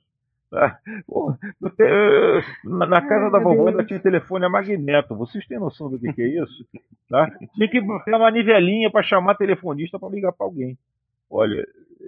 Tá? 0.50 0.78
Porra, 1.06 1.38
na 2.62 3.00
casa 3.00 3.30
da 3.30 3.38
vovó 3.38 3.68
ainda 3.68 3.86
tinha 3.86 3.98
telefone 3.98 4.44
a 4.44 4.50
magneto. 4.50 5.16
Vocês 5.16 5.46
têm 5.46 5.58
noção 5.58 5.88
do 5.88 5.98
que, 5.98 6.12
que 6.12 6.22
é 6.22 6.42
isso? 6.42 6.66
Tá? 7.08 7.30
Tinha 7.54 7.70
que 7.70 7.80
ter 8.04 8.14
uma 8.14 8.30
nivelinha 8.30 8.90
para 8.90 9.02
chamar 9.02 9.36
telefonista 9.36 9.98
para 9.98 10.10
ligar 10.10 10.32
para 10.32 10.44
alguém. 10.44 10.76
Olha, 11.30 11.66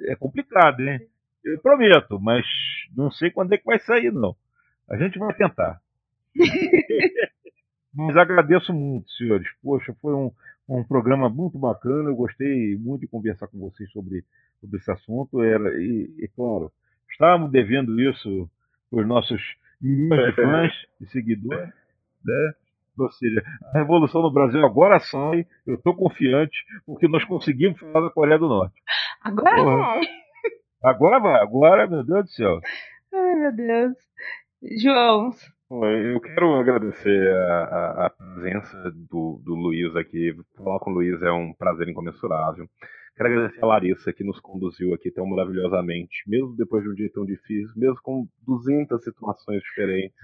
é 0.08 0.16
complicado, 0.16 0.80
hein? 0.80 1.00
Eu 1.44 1.58
prometo, 1.60 2.18
mas 2.20 2.44
não 2.96 3.10
sei 3.10 3.30
quando 3.30 3.52
é 3.52 3.58
que 3.58 3.64
vai 3.64 3.78
sair, 3.78 4.12
não. 4.12 4.34
A 4.90 4.96
gente 4.96 5.18
vai 5.18 5.32
tentar. 5.34 5.80
Mas 7.94 8.16
agradeço 8.16 8.72
muito, 8.72 9.10
senhores. 9.12 9.48
Poxa, 9.62 9.94
foi 10.00 10.14
um, 10.14 10.30
um 10.68 10.82
programa 10.82 11.28
muito 11.28 11.58
bacana. 11.58 12.10
Eu 12.10 12.16
gostei 12.16 12.76
muito 12.76 13.02
de 13.02 13.06
conversar 13.08 13.46
com 13.48 13.58
vocês 13.58 13.90
sobre, 13.92 14.24
sobre 14.60 14.78
esse 14.78 14.90
assunto. 14.90 15.42
Era, 15.42 15.70
e, 15.80 16.12
e 16.18 16.28
claro, 16.34 16.72
estávamos 17.10 17.50
devendo 17.50 18.00
isso 18.00 18.50
para 18.90 19.00
os 19.00 19.06
nossos 19.06 19.40
milhões 19.80 20.34
de 20.34 20.42
fãs 20.42 20.72
e 21.00 21.06
seguidores. 21.06 21.72
Né? 22.24 22.52
Ou 22.98 23.10
seja, 23.10 23.42
a 23.72 23.78
revolução 23.78 24.22
no 24.22 24.32
Brasil 24.32 24.64
agora 24.64 24.98
sai. 25.00 25.46
Eu 25.66 25.74
estou 25.74 25.94
confiante, 25.94 26.56
porque 26.86 27.08
nós 27.08 27.24
conseguimos 27.24 27.78
falar 27.78 28.06
da 28.06 28.10
Coreia 28.12 28.38
do 28.38 28.48
Norte. 28.48 28.74
Agora 29.22 29.64
vai. 29.64 30.00
Agora 30.82 31.18
vai, 31.18 31.40
agora, 31.40 31.86
meu 31.86 32.04
Deus 32.04 32.24
do 32.24 32.30
céu. 32.30 32.60
Ai, 33.12 33.34
meu 33.36 33.52
Deus. 33.52 33.96
João, 34.82 35.30
eu 35.82 36.20
quero 36.20 36.54
agradecer 36.54 37.30
a, 37.30 37.64
a, 37.64 38.06
a 38.06 38.10
presença 38.10 38.90
do, 39.10 39.40
do, 39.44 39.54
Luiz 39.54 39.96
aqui. 39.96 40.34
Falar 40.56 40.78
com 40.78 40.90
o 40.90 40.94
Luiz 40.94 41.20
é 41.22 41.32
um 41.32 41.52
prazer 41.52 41.88
incomensurável. 41.88 42.68
Quero 43.16 43.28
agradecer 43.28 43.62
a 43.62 43.66
Larissa 43.66 44.12
que 44.12 44.22
nos 44.22 44.38
conduziu 44.40 44.94
aqui 44.94 45.10
tão 45.10 45.26
maravilhosamente, 45.26 46.22
mesmo 46.28 46.54
depois 46.56 46.82
de 46.82 46.90
um 46.90 46.94
dia 46.94 47.10
tão 47.12 47.24
difícil, 47.24 47.72
mesmo 47.76 47.98
com 48.02 48.26
200 48.46 49.02
situações 49.02 49.62
diferentes. 49.62 50.16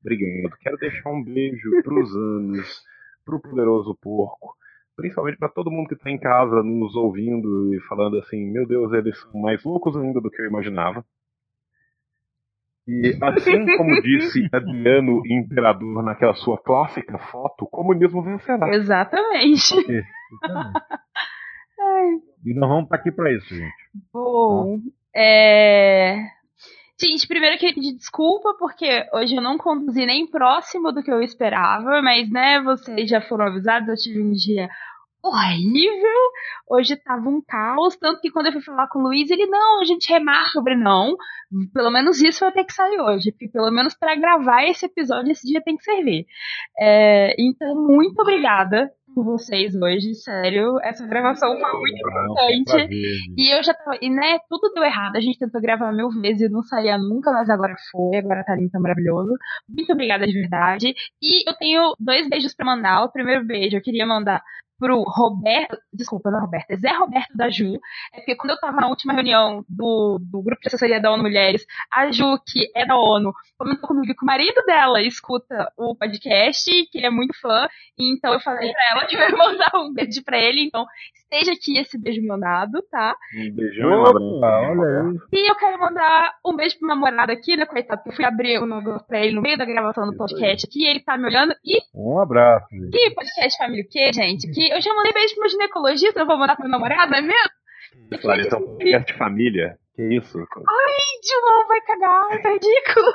Obrigado. 0.00 0.56
Quero 0.60 0.76
deixar 0.76 1.10
um 1.10 1.22
beijo 1.22 1.70
para 1.82 2.00
os 2.00 2.14
anos, 2.16 2.82
para 3.24 3.36
o 3.36 3.40
poderoso 3.40 3.96
porco, 4.00 4.54
principalmente 4.96 5.38
para 5.38 5.48
todo 5.48 5.70
mundo 5.70 5.88
que 5.88 5.94
está 5.94 6.10
em 6.10 6.18
casa 6.18 6.62
nos 6.62 6.94
ouvindo 6.96 7.74
e 7.74 7.80
falando 7.82 8.18
assim: 8.18 8.50
meu 8.50 8.66
Deus, 8.66 8.92
eles 8.92 9.20
são 9.20 9.40
mais 9.40 9.62
loucos 9.64 9.96
ainda 9.96 10.20
do 10.20 10.30
que 10.30 10.42
eu 10.42 10.46
imaginava. 10.46 11.04
E 12.88 13.18
assim 13.20 13.76
como 13.76 14.00
disse 14.00 14.48
Adriano 14.54 15.20
Imperador 15.26 16.04
naquela 16.04 16.34
sua 16.34 16.56
clássica 16.56 17.18
foto, 17.18 17.64
o 17.64 17.68
comunismo 17.68 18.22
vencerá. 18.22 18.68
Exatamente. 18.74 19.74
e 22.44 22.54
nós 22.54 22.68
vamos 22.68 22.84
estar 22.84 22.96
aqui 22.96 23.10
para 23.10 23.32
isso, 23.32 23.54
gente. 23.54 23.74
Bom, 24.12 24.78
é... 25.14 26.36
Gente, 26.98 27.28
primeiro 27.28 27.56
eu 27.56 27.58
queria 27.58 27.74
pedir 27.74 27.94
desculpa, 27.94 28.54
porque 28.58 29.06
hoje 29.12 29.34
eu 29.34 29.42
não 29.42 29.58
conduzi 29.58 30.06
nem 30.06 30.26
próximo 30.26 30.92
do 30.92 31.02
que 31.02 31.10
eu 31.10 31.20
esperava, 31.20 32.00
mas, 32.00 32.30
né, 32.30 32.62
vocês 32.62 33.10
já 33.10 33.20
foram 33.20 33.46
avisados, 33.46 33.88
eu 33.88 33.96
tive 33.96 34.22
um 34.22 34.32
dia 34.32 34.68
horrível. 35.28 36.20
Hoje 36.68 36.96
tava 36.96 37.28
um 37.28 37.42
caos, 37.46 37.96
tanto 37.96 38.20
que 38.20 38.30
quando 38.30 38.46
eu 38.46 38.52
fui 38.52 38.62
falar 38.62 38.88
com 38.88 38.98
o 38.98 39.02
Luiz, 39.02 39.30
ele, 39.30 39.46
não, 39.46 39.80
a 39.80 39.84
gente 39.84 40.10
remarca 40.10 40.50
sobre 40.50 40.76
não. 40.76 41.16
Pelo 41.72 41.90
menos 41.90 42.20
isso 42.20 42.40
vai 42.40 42.52
ter 42.52 42.64
que 42.64 42.72
sair 42.72 43.00
hoje, 43.00 43.30
porque 43.32 43.48
pelo 43.48 43.70
menos 43.70 43.94
para 43.94 44.16
gravar 44.16 44.64
esse 44.64 44.86
episódio, 44.86 45.32
esse 45.32 45.46
dia 45.46 45.62
tem 45.62 45.76
que 45.76 45.84
servir. 45.84 46.26
É, 46.78 47.34
então, 47.38 47.74
muito 47.74 48.20
obrigada 48.20 48.90
por 49.16 49.24
vocês 49.24 49.74
hoje, 49.74 50.14
sério. 50.14 50.78
Essa 50.82 51.06
gravação 51.06 51.58
foi 51.58 51.80
muito 51.80 51.98
importante. 51.98 52.88
E 53.34 53.56
eu 53.56 53.62
já 53.62 53.72
tava, 53.72 53.96
e 54.02 54.10
né, 54.10 54.38
tudo 54.46 54.70
deu 54.74 54.84
errado. 54.84 55.16
A 55.16 55.20
gente 55.20 55.38
tentou 55.38 55.58
gravar 55.58 55.90
mil 55.90 56.10
vezes 56.20 56.42
e 56.42 56.52
não 56.52 56.62
saía 56.62 56.98
nunca, 56.98 57.32
mas 57.32 57.48
agora 57.48 57.74
foi, 57.90 58.18
agora 58.18 58.44
tá 58.44 58.54
lindo, 58.54 58.70
tá 58.70 58.78
maravilhoso. 58.78 59.32
Muito 59.66 59.90
obrigada 59.90 60.26
de 60.26 60.34
verdade. 60.34 60.94
E 61.22 61.48
eu 61.48 61.54
tenho 61.54 61.94
dois 61.98 62.28
beijos 62.28 62.54
para 62.54 62.66
mandar. 62.66 63.04
O 63.04 63.10
primeiro 63.10 63.42
beijo 63.46 63.78
eu 63.78 63.82
queria 63.82 64.04
mandar 64.04 64.42
pro 64.78 65.02
Roberto, 65.02 65.78
desculpa, 65.92 66.30
não 66.30 66.38
é 66.38 66.42
Roberto, 66.42 66.70
é 66.70 66.76
Zé 66.76 66.92
Roberto 66.92 67.34
da 67.34 67.48
Ju, 67.48 67.74
é 68.12 68.18
porque 68.18 68.36
quando 68.36 68.50
eu 68.50 68.60
tava 68.60 68.80
na 68.80 68.88
última 68.88 69.12
reunião 69.12 69.64
do, 69.68 70.18
do 70.20 70.42
grupo 70.42 70.60
de 70.60 70.68
assessoria 70.68 71.00
da 71.00 71.10
ONU 71.10 71.22
Mulheres, 71.22 71.64
a 71.92 72.10
Ju, 72.10 72.38
que 72.46 72.70
é 72.74 72.86
da 72.86 72.96
ONU, 72.96 73.32
comentou 73.58 73.88
comigo 73.88 74.14
que 74.14 74.22
o 74.22 74.26
marido 74.26 74.62
dela 74.66 75.02
escuta 75.02 75.72
o 75.76 75.94
podcast, 75.94 76.70
que 76.90 76.98
ele 76.98 77.06
é 77.06 77.10
muito 77.10 77.38
fã, 77.40 77.68
então 77.98 78.32
eu 78.32 78.40
falei 78.40 78.72
pra 78.72 78.90
ela 78.90 79.06
que 79.06 79.16
eu 79.16 79.20
ia 79.20 79.36
mandar 79.36 79.70
um 79.74 79.92
beijo 79.92 80.22
pra 80.24 80.38
ele, 80.38 80.62
então 80.62 80.86
esteja 81.30 81.52
aqui 81.52 81.78
esse 81.78 81.98
beijo 81.98 82.24
mandado, 82.26 82.82
tá? 82.90 83.16
Um 83.36 83.54
beijão 83.54 83.90
e 83.90 83.94
olha 83.94 85.02
aí. 85.02 85.18
E 85.32 85.50
eu 85.50 85.54
quero 85.56 85.78
mandar 85.78 86.32
um 86.44 86.56
beijo 86.56 86.78
pro 86.78 86.88
namorado 86.88 87.32
aqui, 87.32 87.56
né, 87.56 87.66
coitado, 87.66 87.98
porque 87.98 88.10
eu 88.10 88.16
fui 88.16 88.24
abrir 88.24 88.58
o 88.58 88.66
negócio 88.66 89.06
pra 89.06 89.20
ele 89.20 89.34
no 89.34 89.42
meio 89.42 89.58
da 89.58 89.64
gravação 89.64 90.06
do 90.06 90.16
podcast 90.16 90.66
aqui, 90.66 90.86
ele 90.86 91.00
tá 91.00 91.16
me 91.16 91.26
olhando, 91.26 91.54
e... 91.64 91.78
Um 91.94 92.20
abraço. 92.20 92.66
Gente. 92.70 92.90
Que 92.90 93.14
podcast 93.14 93.58
família 93.58 93.84
o 93.84 93.88
quê, 93.88 94.12
gente? 94.12 94.50
Que 94.50 94.72
eu 94.72 94.80
já 94.80 94.94
mandei 94.94 95.12
beijo 95.12 95.34
pro 95.34 95.42
meu 95.42 95.50
ginecologista, 95.50 96.20
eu 96.20 96.26
vou 96.26 96.38
mandar 96.38 96.54
pro 96.56 96.68
meu 96.68 96.72
namorado, 96.72 97.14
é 97.14 97.20
mesmo? 97.20 98.20
Clarissa, 98.20 98.56
é 98.56 98.58
um 98.58 98.66
podcast 98.66 99.12
de 99.12 99.18
família. 99.18 99.78
Que 99.94 100.02
isso? 100.14 100.38
Ai, 100.38 100.96
João, 101.24 101.68
vai 101.68 101.80
cagar, 101.80 102.42
tá 102.42 102.50
ridículo. 102.50 103.12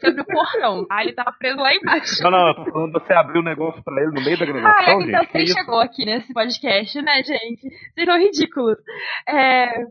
Foi 0.00 0.12
pro 0.14 0.24
portão, 0.24 0.86
ah, 0.90 1.02
ele 1.02 1.12
tava 1.12 1.32
preso 1.32 1.58
lá 1.58 1.74
embaixo. 1.74 2.22
Não, 2.22 2.30
não, 2.30 2.92
você 2.92 3.12
abrir 3.12 3.38
o 3.38 3.42
negócio 3.42 3.82
pra 3.82 4.02
ele 4.02 4.12
no 4.12 4.24
meio 4.24 4.38
da 4.38 4.46
gravação, 4.46 4.98
ah, 4.98 5.02
é, 5.02 5.04
então 5.04 5.20
gente. 5.22 5.32
Você 5.32 5.46
chegou 5.46 5.80
aqui 5.80 6.04
nesse 6.04 6.32
podcast, 6.32 7.02
né, 7.02 7.22
gente? 7.22 7.68
Vocês 7.94 8.06
são 8.06 8.18
ridículos. 8.18 8.78
É... 9.28 9.82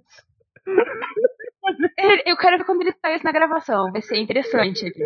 Eu 2.26 2.38
quero 2.38 2.58
ver 2.58 2.64
quando 2.66 2.82
ele 2.82 2.94
sai 3.02 3.20
na 3.24 3.32
gravação, 3.32 3.92
vai 3.92 4.02
ser 4.02 4.18
interessante 4.18 4.86
aqui. 4.86 5.04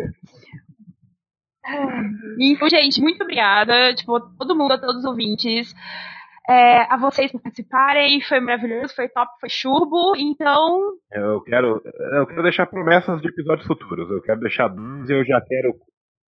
Então, 2.38 2.68
gente, 2.68 3.00
muito 3.00 3.22
obrigada. 3.22 3.94
Tipo, 3.94 4.20
todo 4.36 4.56
mundo, 4.56 4.72
a 4.72 4.78
todos 4.78 4.96
os 4.96 5.04
ouvintes. 5.04 5.72
É, 6.48 6.92
a 6.92 6.96
vocês 6.96 7.30
por 7.30 7.40
participarem, 7.40 8.20
foi 8.22 8.40
maravilhoso, 8.40 8.94
foi 8.94 9.08
top, 9.08 9.30
foi 9.40 9.48
churbo, 9.48 10.16
então. 10.16 10.80
Eu 11.12 11.40
quero, 11.42 11.80
eu 12.14 12.26
quero 12.26 12.42
deixar 12.42 12.66
promessas 12.66 13.20
de 13.20 13.28
episódios 13.28 13.66
futuros. 13.66 14.10
Eu 14.10 14.20
quero 14.22 14.40
deixar 14.40 14.68
duas 14.68 15.08
e 15.08 15.12
eu 15.12 15.24
já 15.24 15.40
quero. 15.40 15.74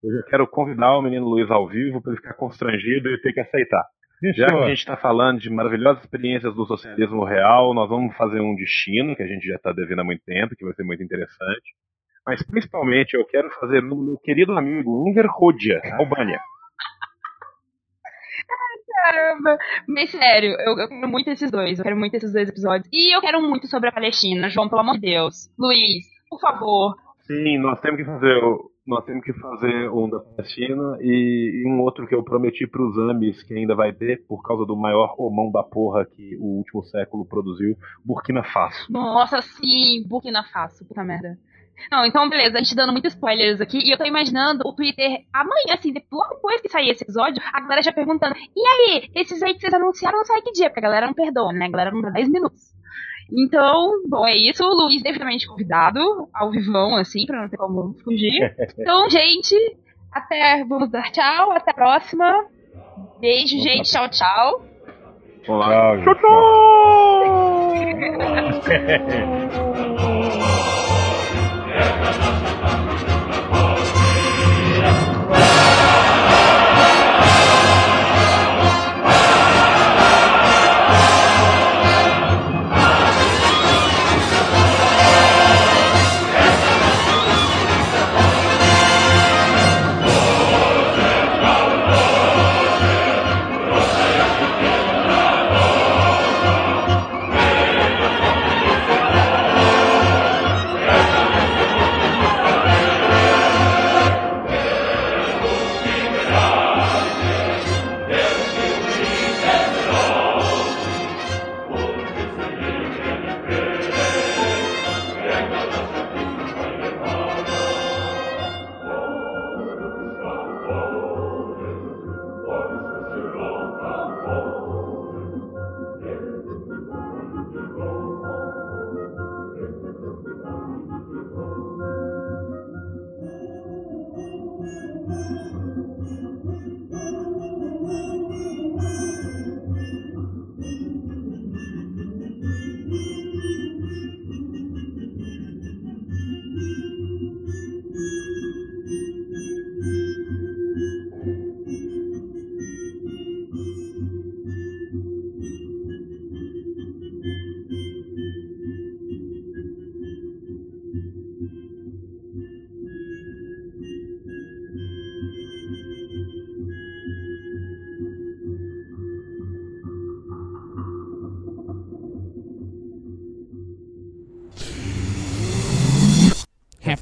Eu 0.03 0.17
já 0.17 0.23
quero 0.30 0.47
convidar 0.47 0.97
o 0.97 1.01
menino 1.01 1.25
Luiz 1.25 1.49
ao 1.49 1.67
vivo 1.67 2.01
para 2.01 2.11
ele 2.11 2.21
ficar 2.21 2.34
constrangido 2.34 3.09
e 3.09 3.21
ter 3.21 3.31
que 3.31 3.39
aceitar. 3.39 3.84
Já 4.35 4.47
que 4.47 4.55
a 4.55 4.67
gente 4.69 4.80
está 4.80 4.95
falando 4.95 5.39
de 5.39 5.49
maravilhosas 5.49 6.03
experiências 6.03 6.53
do 6.53 6.65
socialismo 6.65 7.25
real, 7.25 7.73
nós 7.73 7.89
vamos 7.89 8.15
fazer 8.15 8.39
um 8.39 8.55
destino, 8.55 9.15
que 9.15 9.23
a 9.23 9.27
gente 9.27 9.45
já 9.45 9.55
está 9.55 9.73
devendo 9.73 9.99
há 9.99 10.03
muito 10.03 10.23
tempo, 10.23 10.55
que 10.55 10.63
vai 10.63 10.73
ser 10.73 10.84
muito 10.84 11.03
interessante. 11.03 11.75
Mas 12.25 12.41
principalmente 12.45 13.15
eu 13.15 13.25
quero 13.25 13.49
fazer 13.59 13.81
no 13.81 13.97
meu 13.97 14.17
querido 14.17 14.57
amigo 14.57 15.09
Unger 15.09 15.27
Rodia, 15.30 15.81
Albânia. 15.97 16.39
Caramba! 19.03 19.57
Mas 19.85 20.11
sério, 20.11 20.55
eu, 20.59 20.77
eu, 20.77 20.88
quero 20.88 21.09
muito 21.09 21.30
esses 21.30 21.51
dois. 21.51 21.77
Eu 21.77 21.84
quero 21.84 21.97
muito 21.97 22.15
esses 22.15 22.31
dois 22.31 22.47
episódios. 22.47 22.88
E 22.91 23.13
eu 23.13 23.19
quero 23.19 23.41
muito 23.41 23.67
sobre 23.67 23.89
a 23.89 23.91
Palestina. 23.91 24.49
João, 24.49 24.69
pelo 24.69 24.80
amor 24.80 24.95
de 24.95 25.01
Deus. 25.01 25.49
Luiz, 25.59 26.05
por 26.30 26.39
favor. 26.39 26.95
Sim, 27.27 27.57
nós 27.57 27.81
temos 27.81 27.97
que 27.97 28.05
fazer 28.05 28.41
nós 28.85 29.05
temos 29.05 29.23
que 29.23 29.31
fazer 29.34 29.89
um 29.89 30.09
da 30.09 30.19
Palestina 30.19 30.97
e, 30.99 31.63
e 31.63 31.67
um 31.67 31.80
outro 31.80 32.05
que 32.05 32.13
eu 32.13 32.21
prometi 32.21 32.67
para 32.67 32.85
os 32.85 32.97
Amis 32.97 33.41
que 33.43 33.53
ainda 33.53 33.73
vai 33.73 33.93
ter 33.93 34.25
por 34.27 34.43
causa 34.43 34.65
do 34.65 34.75
maior 34.75 35.15
romão 35.15 35.49
da 35.49 35.63
porra 35.63 36.05
que 36.05 36.35
o 36.35 36.57
último 36.57 36.84
século 36.84 37.25
produziu, 37.25 37.77
Burkina 38.03 38.43
Faso. 38.43 38.91
Nossa, 38.91 39.41
sim, 39.41 40.05
Burkina 40.05 40.43
Faso, 40.43 40.85
puta 40.85 41.01
merda. 41.01 41.38
Não, 41.91 42.06
então 42.06 42.30
beleza, 42.30 42.58
a 42.58 42.60
gente 42.62 42.76
dando 42.76 42.91
muitos 42.91 43.14
spoilers 43.14 43.60
aqui. 43.62 43.80
E 43.80 43.91
eu 43.91 43.98
tô 43.98 44.06
imaginando 44.06 44.68
o 44.68 44.74
Twitter 44.74 45.26
amanhã, 45.34 45.74
assim, 45.78 45.94
logo 46.12 46.36
depois 46.36 46.62
que 46.62 46.70
sair 46.70 46.90
esse 46.90 47.04
episódio, 47.04 47.41
a 47.52 47.62
galera 47.62 47.82
já 47.84 47.91
perguntando: 47.91 48.36
e 48.36 48.68
aí, 48.68 49.10
esses 49.16 49.41
aí 49.44 49.54
que 49.54 49.62
vocês 49.62 49.74
anunciaram 49.74 50.18
não 50.18 50.26
sai 50.26 50.41
que 50.41 50.52
dia? 50.52 50.70
Porque 50.70 50.80
a 50.80 50.84
galera 50.84 51.08
não 51.08 51.14
perdoa, 51.14 51.52
né? 51.54 51.66
A 51.66 51.70
galera 51.70 51.91
não 51.91 52.02
dá 52.02 52.10
10 52.10 52.30
minutos. 52.30 52.74
Então, 53.32 54.04
bom, 54.08 54.26
é 54.26 54.36
isso. 54.36 54.64
O 54.64 54.74
Luiz 54.74 55.02
devidamente 55.02 55.48
convidado, 55.48 56.00
ao 56.34 56.52
vivão, 56.52 56.95
assim, 56.95 57.26
pra 57.26 57.41
não 57.41 57.50
ter 57.50 57.58
como 57.58 57.95
fugir. 58.04 58.56
Então, 58.78 59.10
gente, 59.10 59.56
até. 60.12 60.64
Vamos 60.66 60.90
dar 60.90 61.12
tchau, 61.12 61.52
até 61.52 61.72
a 61.72 61.74
próxima. 61.74 62.45
Beijo, 63.20 63.58
gente. 63.60 63.90
Tchau, 63.91 64.10
tchau. 64.10 64.66
Olá. 65.48 65.98
Tchau, 66.04 66.16
tchau. 66.16 66.22
tchau. 66.22 67.24
Yeah. 71.74 72.80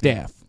staff. 0.02 0.41